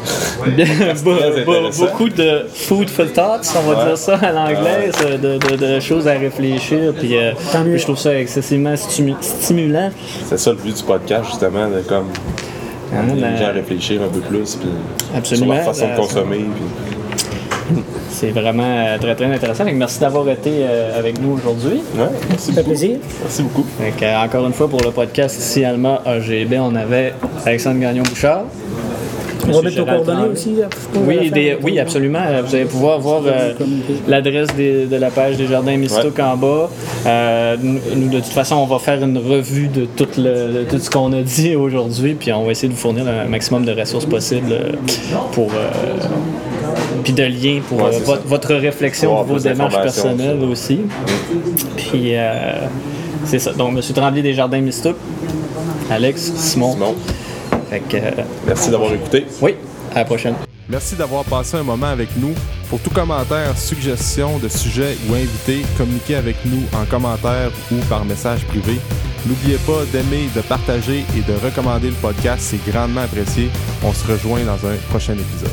be- 0.46 0.66
be- 1.04 1.40
intéressant. 1.40 1.86
beaucoup 1.86 2.10
de 2.10 2.46
food 2.54 2.90
for 2.90 3.06
thoughts, 3.12 3.54
on 3.58 3.72
va 3.72 3.86
dire 3.86 3.98
ça 3.98 4.16
à 4.18 4.32
l'anglais, 4.32 4.90
de, 5.22 5.38
de- 5.38 5.56
de 5.56 5.80
choses 5.80 6.08
à 6.08 6.14
réfléchir. 6.14 6.94
Puis, 6.98 7.18
euh, 7.18 7.32
Tant 7.52 7.60
mieux. 7.64 7.72
puis 7.72 7.80
je 7.80 7.84
trouve 7.86 7.98
ça 7.98 8.14
excessivement 8.20 8.74
stimu- 8.76 9.16
stimulant. 9.22 9.90
C'est 10.28 10.38
ça 10.40 10.52
le 10.52 10.58
but 10.58 10.76
du 10.76 10.84
podcast, 10.84 11.26
justement, 11.30 11.68
de 11.68 11.82
comme 11.82 12.06
la- 12.94 13.14
les 13.32 13.38
gens 13.38 13.50
à 13.50 13.52
réfléchir 13.52 14.02
un 14.02 14.08
peu 14.08 14.20
plus, 14.20 14.56
puis 14.56 14.70
Absolument, 15.16 15.46
sur 15.48 15.54
leur 15.56 15.64
façon 15.66 15.88
de 15.90 15.96
consommer. 15.96 16.38
Puis... 16.38 16.89
C'est 18.10 18.32
vraiment 18.32 18.64
euh, 18.64 18.98
très 18.98 19.16
très 19.16 19.26
intéressant. 19.26 19.66
Merci 19.74 20.00
d'avoir 20.00 20.28
été 20.30 20.50
euh, 20.62 20.98
avec 21.00 21.22
nous 21.22 21.34
aujourd'hui. 21.38 21.82
Ouais, 21.96 22.06
merci 22.30 22.48
Ça 22.54 22.62
fait 22.62 22.64
plaisir. 22.64 22.98
Merci 23.22 23.44
beaucoup. 23.44 23.66
Euh, 23.82 24.16
encore 24.24 24.46
une 24.48 24.54
fois 24.54 24.68
pour 24.68 24.82
le 24.82 24.92
podcast 24.92 25.38
ici 25.40 25.64
Alma 25.64 26.02
AGB, 26.06 26.54
on 26.60 26.76
avait 26.76 27.14
Alexandre 27.46 27.80
Gagnon-Bouchard. 27.80 28.44
On 29.48 29.52
va 29.54 29.62
mettre 29.64 29.84
coordonnées 29.84 30.28
aussi. 30.32 30.56
pour 30.94 31.08
Oui, 31.08 31.32
des- 31.32 31.58
oui, 31.64 31.80
absolument. 31.80 32.20
Vous 32.46 32.54
allez 32.54 32.66
pouvoir 32.66 33.00
voir 33.00 33.22
euh, 33.26 33.54
l'adresse 34.08 34.50
de 34.56 34.96
la 34.96 35.10
page 35.10 35.38
des 35.38 35.48
Jardins 35.48 35.76
Mystouk 35.78 36.20
en 36.20 36.36
bas. 36.38 36.70
Euh, 37.08 37.56
nous, 37.60 38.10
de 38.10 38.18
toute 38.18 38.26
façon, 38.28 38.58
on 38.58 38.66
va 38.68 38.78
faire 38.78 39.02
une 39.04 39.18
revue 39.18 39.68
de 39.68 39.86
tout, 39.86 40.08
le, 40.18 40.60
de 40.60 40.64
tout 40.70 40.78
ce 40.78 40.90
qu'on 40.90 41.12
a 41.14 41.22
dit 41.22 41.56
aujourd'hui, 41.56 42.14
puis 42.14 42.32
on 42.32 42.44
va 42.46 42.52
essayer 42.52 42.68
de 42.68 42.74
vous 42.74 42.80
fournir 42.80 43.06
le 43.06 43.28
maximum 43.28 43.66
de 43.66 43.72
ressources 43.72 44.06
possibles 44.06 44.54
pour. 45.32 45.50
euh, 45.54 45.70
puis 47.10 47.14
de 47.14 47.24
liens 47.24 47.62
pour 47.68 47.82
Ouais, 47.82 47.96
euh, 47.96 48.16
votre, 48.26 48.54
réflexion, 48.54 49.22
vos 49.24 49.40
démarches 49.40 49.74
personnelles 49.74 50.40
ça. 50.40 50.46
aussi. 50.48 50.82
Puis 51.78 52.16
euh, 52.16 52.68
c'est 53.26 53.40
ça. 53.40 53.54
Donc, 53.54 53.76
M. 53.76 53.82
Tremblay 53.94 54.22
des 54.22 54.34
Jardins 54.34 54.62
Mystouk, 54.62 54.96
Alex, 55.90 56.34
Simon. 56.36 56.74
Simon, 56.74 56.96
Fait 57.70 57.80
que, 57.82 57.98
euh, 57.98 58.12
merci 58.46 58.70
d'avoir 58.70 58.94
écouté. 58.94 59.26
oui, 59.42 59.56
à 59.96 60.00
la 60.00 60.06
prochaine. 60.06 60.36
Merci 60.68 60.96
d'avoir 60.96 61.24
passé 61.24 61.58
un 61.58 61.64
moment 61.64 61.88
avec 61.88 62.10
nous. 62.18 62.34
Pour 62.70 62.80
tout 62.80 62.92
commentaire, 62.92 63.58
suggestion 63.58 64.38
de 64.38 64.48
sujet 64.48 64.96
ou 65.10 65.16
invité, 65.16 65.66
communiquez 65.80 66.16
avec 66.16 66.36
nous 66.46 66.62
en 66.80 66.86
commentaire 66.86 67.50
ou 67.72 67.76
par 67.90 68.06
message 68.06 68.46
privé. 68.46 68.80
N'oubliez 69.26 69.58
pas 69.66 69.84
d'aimer, 69.92 70.30
de 70.36 70.42
partager 70.42 71.04
et 71.18 71.22
de 71.22 71.36
recommander 71.44 71.88
le 71.88 71.96
podcast, 71.96 72.42
c'est 72.42 72.72
grandement 72.72 73.02
apprécié. 73.02 73.50
On 73.84 73.92
se 73.94 74.06
rejoint 74.06 74.42
dans 74.44 74.64
un 74.68 74.76
prochain 74.92 75.14
épisode. 75.14 75.50